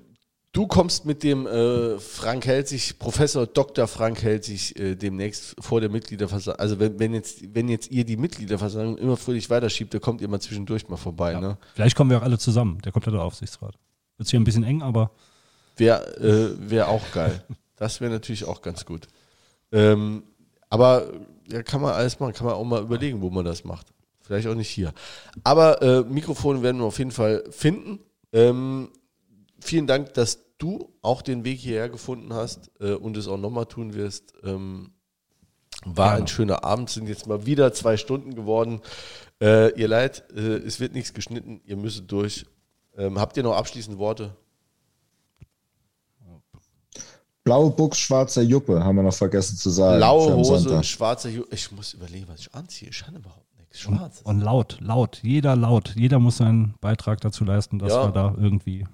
du 0.53 0.67
kommst 0.67 1.05
mit 1.05 1.23
dem 1.23 1.47
äh, 1.47 1.99
Frank 1.99 2.47
Helzig, 2.47 2.99
Professor 2.99 3.47
Dr. 3.47 3.87
Frank 3.87 4.23
Helzig, 4.23 4.79
äh, 4.79 4.95
demnächst 4.95 5.57
vor 5.59 5.81
der 5.81 5.91
Mitgliederversammlung. 5.91 6.61
Also 6.61 6.79
wenn, 6.79 6.99
wenn, 6.99 7.15
jetzt, 7.15 7.55
wenn 7.55 7.69
jetzt 7.69 7.91
ihr 7.91 8.05
die 8.05 8.17
Mitgliederversammlung 8.17 8.99
immer 8.99 9.17
fröhlich 9.17 9.49
weiterschiebt, 9.51 9.95
da 9.95 9.99
kommt 9.99 10.21
ihr 10.21 10.29
mal 10.29 10.41
zwischendurch 10.41 10.89
mal 10.89 10.97
vorbei. 10.97 11.33
Ja. 11.33 11.41
Ne? 11.41 11.59
Vielleicht 11.75 11.97
kommen 11.97 12.11
wir 12.11 12.19
auch 12.19 12.23
alle 12.23 12.39
zusammen, 12.39 12.81
der 12.83 12.93
komplette 12.93 13.21
Aufsichtsrat. 13.21 13.75
Wird 14.19 14.29
hier 14.29 14.41
ein 14.41 14.45
bisschen 14.45 14.65
eng, 14.65 14.83
aber. 14.83 15.11
Wäre 15.77 16.17
äh, 16.19 16.71
wär 16.71 16.89
auch 16.89 17.11
geil. 17.13 17.43
das 17.77 18.01
wäre 18.01 18.13
natürlich 18.13 18.45
auch 18.45 18.61
ganz 18.61 18.85
gut. 18.85 19.09
Ähm, 19.73 20.23
aber 20.69 21.09
ja, 21.51 21.63
kann 21.63 21.81
man 21.81 21.93
alles 21.95 22.21
machen, 22.21 22.35
kann 22.35 22.47
man 22.47 22.55
auch 22.55 22.65
mal 22.65 22.83
überlegen, 22.83 23.23
wo 23.23 23.31
man 23.31 23.45
das 23.45 23.65
macht. 23.65 23.89
Vielleicht 24.21 24.47
auch 24.47 24.55
nicht 24.55 24.69
hier. 24.69 24.93
Aber 25.43 25.83
äh, 25.83 26.03
Mikrofone 26.03 26.63
werden 26.63 26.79
wir 26.79 26.85
auf 26.85 26.99
jeden 26.99 27.11
Fall 27.11 27.43
finden. 27.51 27.99
Ähm, 28.33 28.91
vielen 29.63 29.87
Dank, 29.87 30.15
dass 30.15 30.41
du 30.59 30.93
auch 31.03 31.23
den 31.23 31.45
Weg 31.45 31.59
hierher 31.59 31.89
gefunden 31.89 32.33
hast 32.33 32.71
äh, 32.81 32.93
und 32.93 33.17
es 33.17 33.29
auch 33.29 33.39
nochmal 33.39 33.67
tun 33.67 33.95
wirst. 33.95 34.35
Ähm, 34.45 34.93
war 35.85 36.13
ja. 36.13 36.19
ein 36.19 36.29
schöner 36.29 36.65
Abend, 36.65 36.91
sind 36.91 37.09
jetzt 37.09 37.27
mal 37.27 37.47
wieder 37.47 37.73
zwei 37.73 37.97
Stunden 37.97 38.35
geworden. 38.35 38.81
Äh, 39.41 39.79
ihr 39.79 39.89
leid, 39.89 40.25
äh, 40.35 40.57
es 40.59 40.79
wird 40.79 40.93
nichts 40.93 41.15
geschnitten, 41.15 41.61
ihr 41.65 41.77
müsst 41.77 42.11
durch. 42.11 42.47
Ähm, 42.97 43.19
habt 43.19 43.37
ihr 43.37 43.43
noch 43.43 43.57
abschließende 43.57 43.99
Worte? 43.99 44.37
Blaue 47.45 47.71
Buchs, 47.71 47.99
schwarzer 47.99 48.43
Juppe, 48.43 48.85
haben 48.85 48.95
wir 48.95 49.03
noch 49.03 49.15
vergessen 49.15 49.57
zu 49.57 49.71
sagen. 49.71 49.97
Blaue 49.99 50.37
Hose, 50.37 50.85
schwarzer 50.85 51.29
Juppe. 51.29 51.53
Ich 51.53 51.73
muss 51.73 51.93
überlegen, 51.93 52.29
was 52.29 52.41
ich 52.41 52.55
anziehe. 52.55 52.91
Ich 52.91 53.03
kann 53.03 53.17
überhaupt 53.17 53.43
Schwarz. 53.73 54.21
Und, 54.23 54.37
und, 54.37 54.41
laut, 54.43 54.79
laut, 54.81 55.21
jeder 55.23 55.57
laut. 55.57 55.95
Jeder 55.97 56.19
muss 56.19 56.39
seinen 56.39 56.75
Beitrag 56.81 57.21
dazu 57.21 57.45
leisten, 57.45 57.79
dass 57.79 57.93
ja. 57.93 58.07
wir 58.07 58.13
da 58.13 58.35
irgendwie 58.39 58.87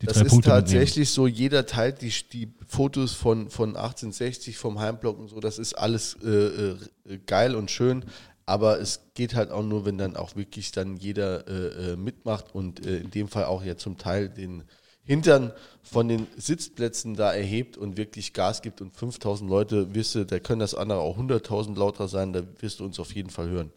die 0.00 0.06
das 0.06 0.18
ist 0.18 0.30
Punkte 0.30 0.50
tatsächlich 0.50 1.08
mitnehmen. 1.08 1.14
so, 1.14 1.26
jeder 1.26 1.66
teilt 1.66 2.00
die, 2.00 2.12
die 2.32 2.52
Fotos 2.66 3.12
von, 3.12 3.50
von 3.50 3.70
1860 3.70 4.56
vom 4.56 4.78
Heimblock 4.78 5.18
und 5.18 5.28
so, 5.28 5.40
das 5.40 5.58
ist 5.58 5.74
alles 5.74 6.16
äh, 6.24 6.28
äh, 6.28 7.18
geil 7.26 7.54
und 7.54 7.70
schön, 7.70 8.04
aber 8.46 8.80
es 8.80 9.12
geht 9.14 9.34
halt 9.34 9.50
auch 9.50 9.62
nur, 9.62 9.84
wenn 9.84 9.98
dann 9.98 10.16
auch 10.16 10.36
wirklich 10.36 10.72
dann 10.72 10.96
jeder 10.96 11.46
äh, 11.46 11.92
äh 11.92 11.96
mitmacht 11.96 12.54
und 12.54 12.86
äh, 12.86 12.98
in 12.98 13.10
dem 13.10 13.28
Fall 13.28 13.44
auch 13.44 13.62
ja 13.62 13.76
zum 13.76 13.98
Teil 13.98 14.30
den 14.30 14.64
Hintern 15.02 15.52
von 15.82 16.08
den 16.08 16.26
Sitzplätzen 16.36 17.14
da 17.14 17.32
erhebt 17.32 17.76
und 17.76 17.96
wirklich 17.96 18.32
Gas 18.32 18.62
gibt 18.62 18.80
und 18.80 18.96
5000 18.96 19.50
Leute, 19.50 19.94
wirst 19.94 20.14
du, 20.14 20.24
da 20.24 20.38
können 20.38 20.60
das 20.60 20.74
andere 20.74 21.00
auch 21.00 21.18
100.000 21.18 21.76
lauter 21.76 22.08
sein, 22.08 22.32
da 22.32 22.42
wirst 22.60 22.80
du 22.80 22.84
uns 22.84 23.00
auf 23.00 23.14
jeden 23.14 23.30
Fall 23.30 23.48
hören. 23.48 23.72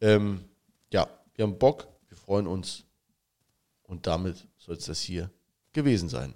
Ähm, 0.00 0.44
ja, 0.92 1.08
wir 1.34 1.44
haben 1.44 1.58
Bock, 1.58 1.88
wir 2.08 2.16
freuen 2.16 2.46
uns 2.46 2.84
und 3.84 4.06
damit 4.06 4.46
soll 4.58 4.76
es 4.76 4.86
das 4.86 5.00
hier 5.00 5.30
gewesen 5.74 6.08
sein. 6.08 6.34